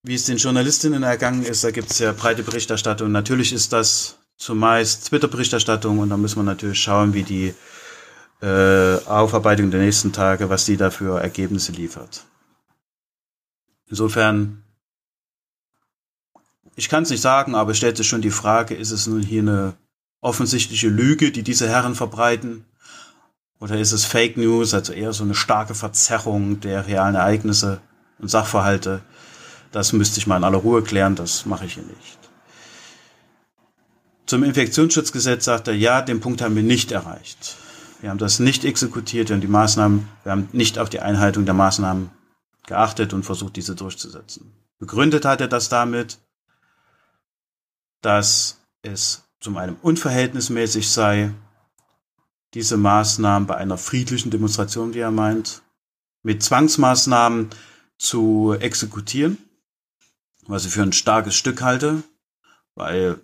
[0.01, 3.11] wie es den Journalistinnen ergangen ist, da gibt es ja breite Berichterstattung.
[3.11, 7.53] Natürlich ist das zumeist Twitter-Berichterstattung und da müssen wir natürlich schauen, wie die
[8.41, 12.23] äh, Aufarbeitung der nächsten Tage, was die da für Ergebnisse liefert.
[13.87, 14.63] Insofern,
[16.75, 19.21] ich kann es nicht sagen, aber es stellt sich schon die Frage, ist es nun
[19.21, 19.73] hier eine
[20.21, 22.65] offensichtliche Lüge, die diese Herren verbreiten?
[23.59, 27.81] Oder ist es Fake News, also eher so eine starke Verzerrung der realen Ereignisse
[28.19, 29.01] und Sachverhalte?
[29.71, 32.26] Das müsste ich mal in aller Ruhe klären, das mache ich hier nicht.
[34.27, 37.55] Zum Infektionsschutzgesetz sagt er, ja, den Punkt haben wir nicht erreicht.
[38.01, 41.53] Wir haben das nicht exekutiert und die Maßnahmen, wir haben nicht auf die Einhaltung der
[41.53, 42.11] Maßnahmen
[42.67, 44.53] geachtet und versucht, diese durchzusetzen.
[44.79, 46.19] Begründet hat er das damit,
[48.01, 51.31] dass es zum einen unverhältnismäßig sei,
[52.53, 55.61] diese Maßnahmen bei einer friedlichen Demonstration, wie er meint,
[56.21, 57.49] mit Zwangsmaßnahmen
[57.97, 59.37] zu exekutieren,
[60.47, 62.03] was ich für ein starkes Stück halte,
[62.75, 63.21] weil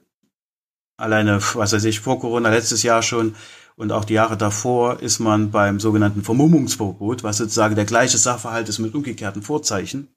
[0.97, 3.35] alleine, was weiß ich, vor Corona, letztes Jahr schon
[3.75, 8.69] und auch die Jahre davor ist man beim sogenannten Vermummungsverbot, was sozusagen der gleiche Sachverhalt
[8.69, 10.07] ist mit umgekehrten Vorzeichen,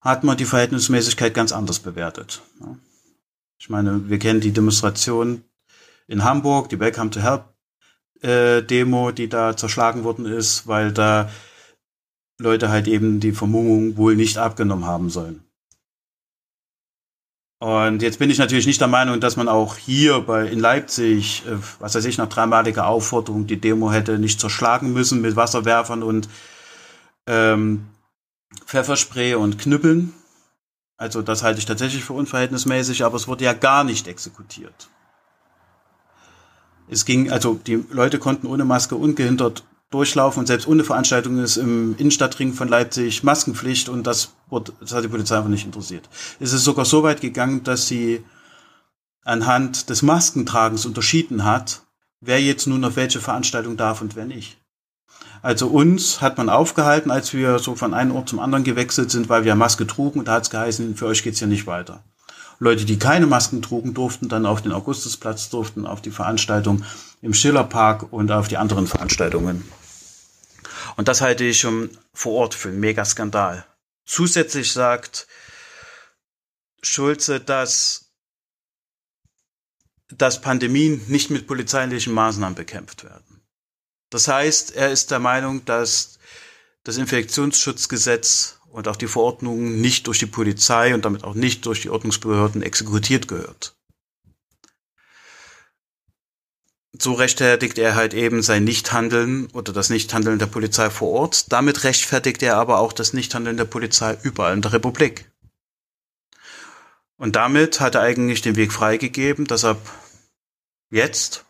[0.00, 2.42] hat man die Verhältnismäßigkeit ganz anders bewertet.
[3.60, 5.44] Ich meine, wir kennen die Demonstration
[6.06, 7.44] in Hamburg, die Welcome to Help
[8.22, 11.30] äh, Demo, die da zerschlagen worden ist, weil da
[12.38, 15.47] Leute halt eben die Vermummung wohl nicht abgenommen haben sollen.
[17.60, 21.44] Und jetzt bin ich natürlich nicht der Meinung, dass man auch hier bei in Leipzig,
[21.46, 26.04] äh, was weiß ich, nach dreimaliger Aufforderung die Demo hätte nicht zerschlagen müssen mit Wasserwerfern
[26.04, 26.28] und
[27.26, 27.88] ähm,
[28.64, 30.14] Pfefferspray und Knüppeln.
[30.96, 34.88] Also das halte ich tatsächlich für unverhältnismäßig, aber es wurde ja gar nicht exekutiert.
[36.88, 41.56] Es ging, also die Leute konnten ohne Maske ungehindert durchlaufen und selbst ohne Veranstaltung ist
[41.56, 46.08] im Innenstadtring von Leipzig Maskenpflicht und das, wurde, das hat die Polizei einfach nicht interessiert.
[46.40, 48.22] Es ist sogar so weit gegangen, dass sie
[49.24, 51.82] anhand des Maskentragens unterschieden hat,
[52.20, 54.58] wer jetzt nun auf welche Veranstaltung darf und wer nicht.
[55.40, 59.28] Also uns hat man aufgehalten, als wir so von einem Ort zum anderen gewechselt sind,
[59.28, 62.02] weil wir Maske trugen und da hat es geheißen, für euch geht's ja nicht weiter.
[62.60, 66.82] Leute, die keine Masken trugen, durften dann auf den Augustusplatz, durften auf die Veranstaltung
[67.22, 69.62] im Schillerpark und auf die anderen Veranstaltungen.
[70.98, 73.64] Und das halte ich schon vor Ort für einen Megaskandal.
[74.04, 75.28] Zusätzlich sagt
[76.82, 78.10] Schulze, dass,
[80.08, 83.46] dass Pandemien nicht mit polizeilichen Maßnahmen bekämpft werden.
[84.10, 86.18] Das heißt, er ist der Meinung, dass
[86.82, 91.82] das Infektionsschutzgesetz und auch die Verordnungen nicht durch die Polizei und damit auch nicht durch
[91.82, 93.77] die Ordnungsbehörden exekutiert gehört.
[96.92, 101.52] So rechtfertigt er halt eben sein Nichthandeln oder das Nichthandeln der Polizei vor Ort.
[101.52, 105.30] Damit rechtfertigt er aber auch das Nichthandeln der Polizei überall in der Republik.
[107.16, 109.78] Und damit hat er eigentlich den Weg freigegeben, dass ab
[110.90, 111.44] jetzt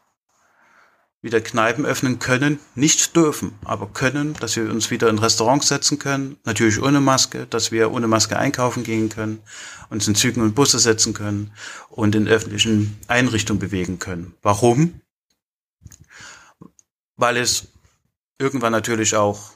[1.20, 5.98] wieder Kneipen öffnen können, nicht dürfen, aber können, dass wir uns wieder in Restaurants setzen
[5.98, 9.40] können, natürlich ohne Maske, dass wir ohne Maske einkaufen gehen können,
[9.90, 11.52] uns in Zügen und Busse setzen können
[11.90, 14.34] und in öffentlichen Einrichtungen bewegen können.
[14.42, 15.00] Warum?
[17.18, 17.68] Weil es
[18.38, 19.50] irgendwann natürlich auch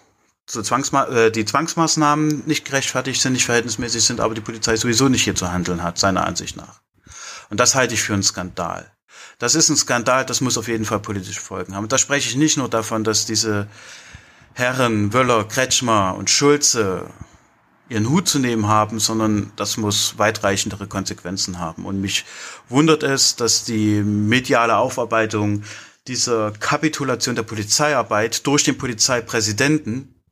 [0.46, 5.08] so Zwangsma äh, die Zwangsmaßnahmen nicht gerechtfertigt sind, nicht verhältnismäßig sind, aber die Polizei sowieso
[5.08, 6.82] nicht hier zu handeln hat, seiner Ansicht nach.
[7.48, 8.92] Und das halte ich für einen Skandal.
[9.38, 11.84] Das ist ein Skandal, das muss auf jeden Fall politische Folgen haben.
[11.84, 13.68] Und da spreche ich nicht nur davon, dass diese
[14.54, 17.08] Herren Wöller, Kretschmer und Schulze
[17.88, 21.84] ihren Hut zu nehmen haben, sondern das muss weitreichendere Konsequenzen haben.
[21.84, 22.24] Und mich
[22.68, 25.62] wundert es, dass die mediale Aufarbeitung
[26.08, 30.22] dieser Kapitulation der Polizeiarbeit durch den Polizeipräsidenten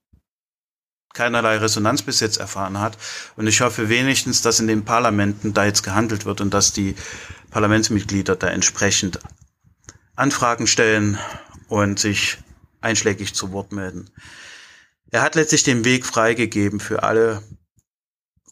[1.12, 2.96] keinerlei Resonanz bis jetzt erfahren hat.
[3.36, 6.94] Und ich hoffe wenigstens, dass in den Parlamenten da jetzt gehandelt wird und dass die
[7.50, 9.18] Parlamentsmitglieder da entsprechend
[10.14, 11.18] Anfragen stellen
[11.68, 12.38] und sich
[12.80, 14.10] einschlägig zu Wort melden.
[15.10, 17.42] Er hat letztlich den Weg freigegeben für alle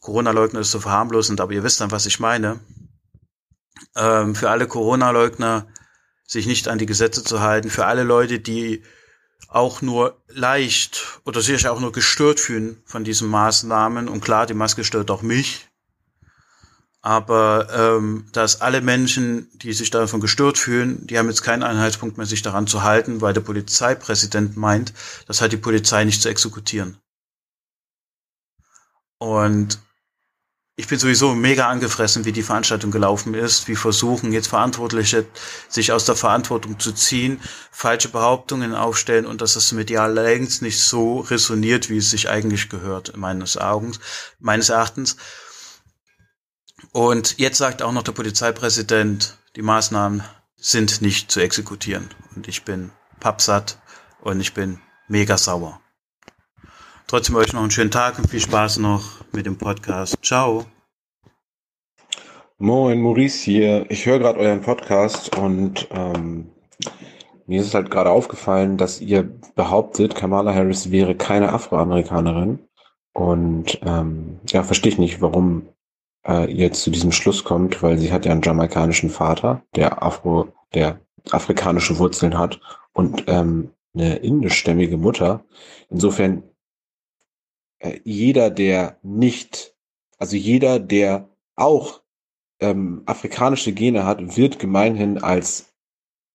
[0.01, 2.61] Corona-Leugner ist so verharmlosend, aber ihr wisst dann, was ich meine
[3.97, 5.67] ähm, für alle Corona-Leugner,
[6.29, 8.85] sich nicht an die Gesetze zu halten, für alle Leute, die
[9.49, 14.09] auch nur leicht oder sich auch nur gestört fühlen von diesen Maßnahmen.
[14.09, 15.69] Und klar, die Maske stört auch mich.
[17.01, 22.19] Aber ähm, dass alle Menschen, die sich davon gestört fühlen, die haben jetzt keinen Einheitspunkt
[22.19, 24.93] mehr, sich daran zu halten, weil der Polizeipräsident meint,
[25.27, 26.99] das hat die Polizei nicht zu exekutieren.
[29.19, 29.79] Und
[30.79, 35.27] ich bin sowieso mega angefressen, wie die Veranstaltung gelaufen ist, wie versuchen jetzt Verantwortliche
[35.69, 37.41] sich aus der Verantwortung zu ziehen,
[37.73, 42.69] falsche Behauptungen aufstellen und dass das medial längst nicht so resoniert, wie es sich eigentlich
[42.69, 43.99] gehört, meines Augens,
[44.39, 45.17] meines Erachtens.
[46.93, 50.23] Und jetzt sagt auch noch der Polizeipräsident, die Maßnahmen
[50.57, 52.09] sind nicht zu exekutieren.
[52.37, 53.81] Und ich bin pappsatt
[54.21, 55.81] und ich bin mega sauer.
[57.09, 60.19] Trotzdem euch noch einen schönen Tag und viel Spaß noch mit dem Podcast.
[60.23, 60.67] Ciao.
[62.59, 63.87] Moin, Maurice hier.
[63.91, 66.51] Ich höre gerade euren Podcast und ähm,
[67.47, 69.23] mir ist halt gerade aufgefallen, dass ihr
[69.55, 72.59] behauptet, Kamala Harris wäre keine Afroamerikanerin.
[73.15, 75.67] Und ähm, ja, verstehe ich nicht, warum
[76.27, 80.49] äh, ihr zu diesem Schluss kommt, weil sie hat ja einen jamaikanischen Vater, der Afro,
[80.75, 82.61] der afrikanische Wurzeln hat
[82.93, 85.43] und ähm, eine indischstämmige Mutter.
[85.89, 86.43] Insofern
[87.79, 89.75] äh, jeder, der nicht,
[90.19, 92.03] also jeder, der auch
[92.61, 95.69] ähm, afrikanische Gene hat, wird gemeinhin als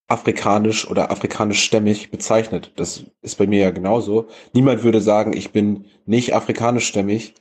[0.08, 2.72] afrikanisch oder afrikanischstämmig bezeichnet.
[2.76, 4.28] Das ist bei mir ja genauso.
[4.54, 7.36] Niemand würde sagen, ich bin nicht afrikanischstämmig,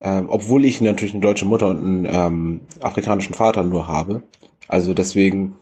[0.00, 4.22] ähm, obwohl ich natürlich eine deutsche Mutter und einen ähm, afrikanischen Vater nur habe.
[4.68, 5.56] Also deswegen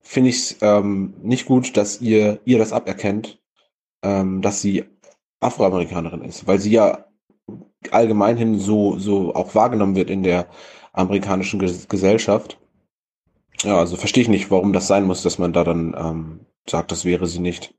[0.00, 3.40] finde ich es ähm, nicht gut, dass ihr ihr das aberkennt,
[4.02, 4.84] ähm, dass sie
[5.40, 7.06] Afroamerikanerin ist, weil sie ja
[7.92, 10.46] allgemein hin so, so auch wahrgenommen wird in der
[10.92, 12.58] amerikanischen Ges Gesellschaft.
[13.62, 16.92] Ja, also verstehe ich nicht, warum das sein muss, dass man da dann ähm, sagt,
[16.92, 17.74] das wäre sie nicht.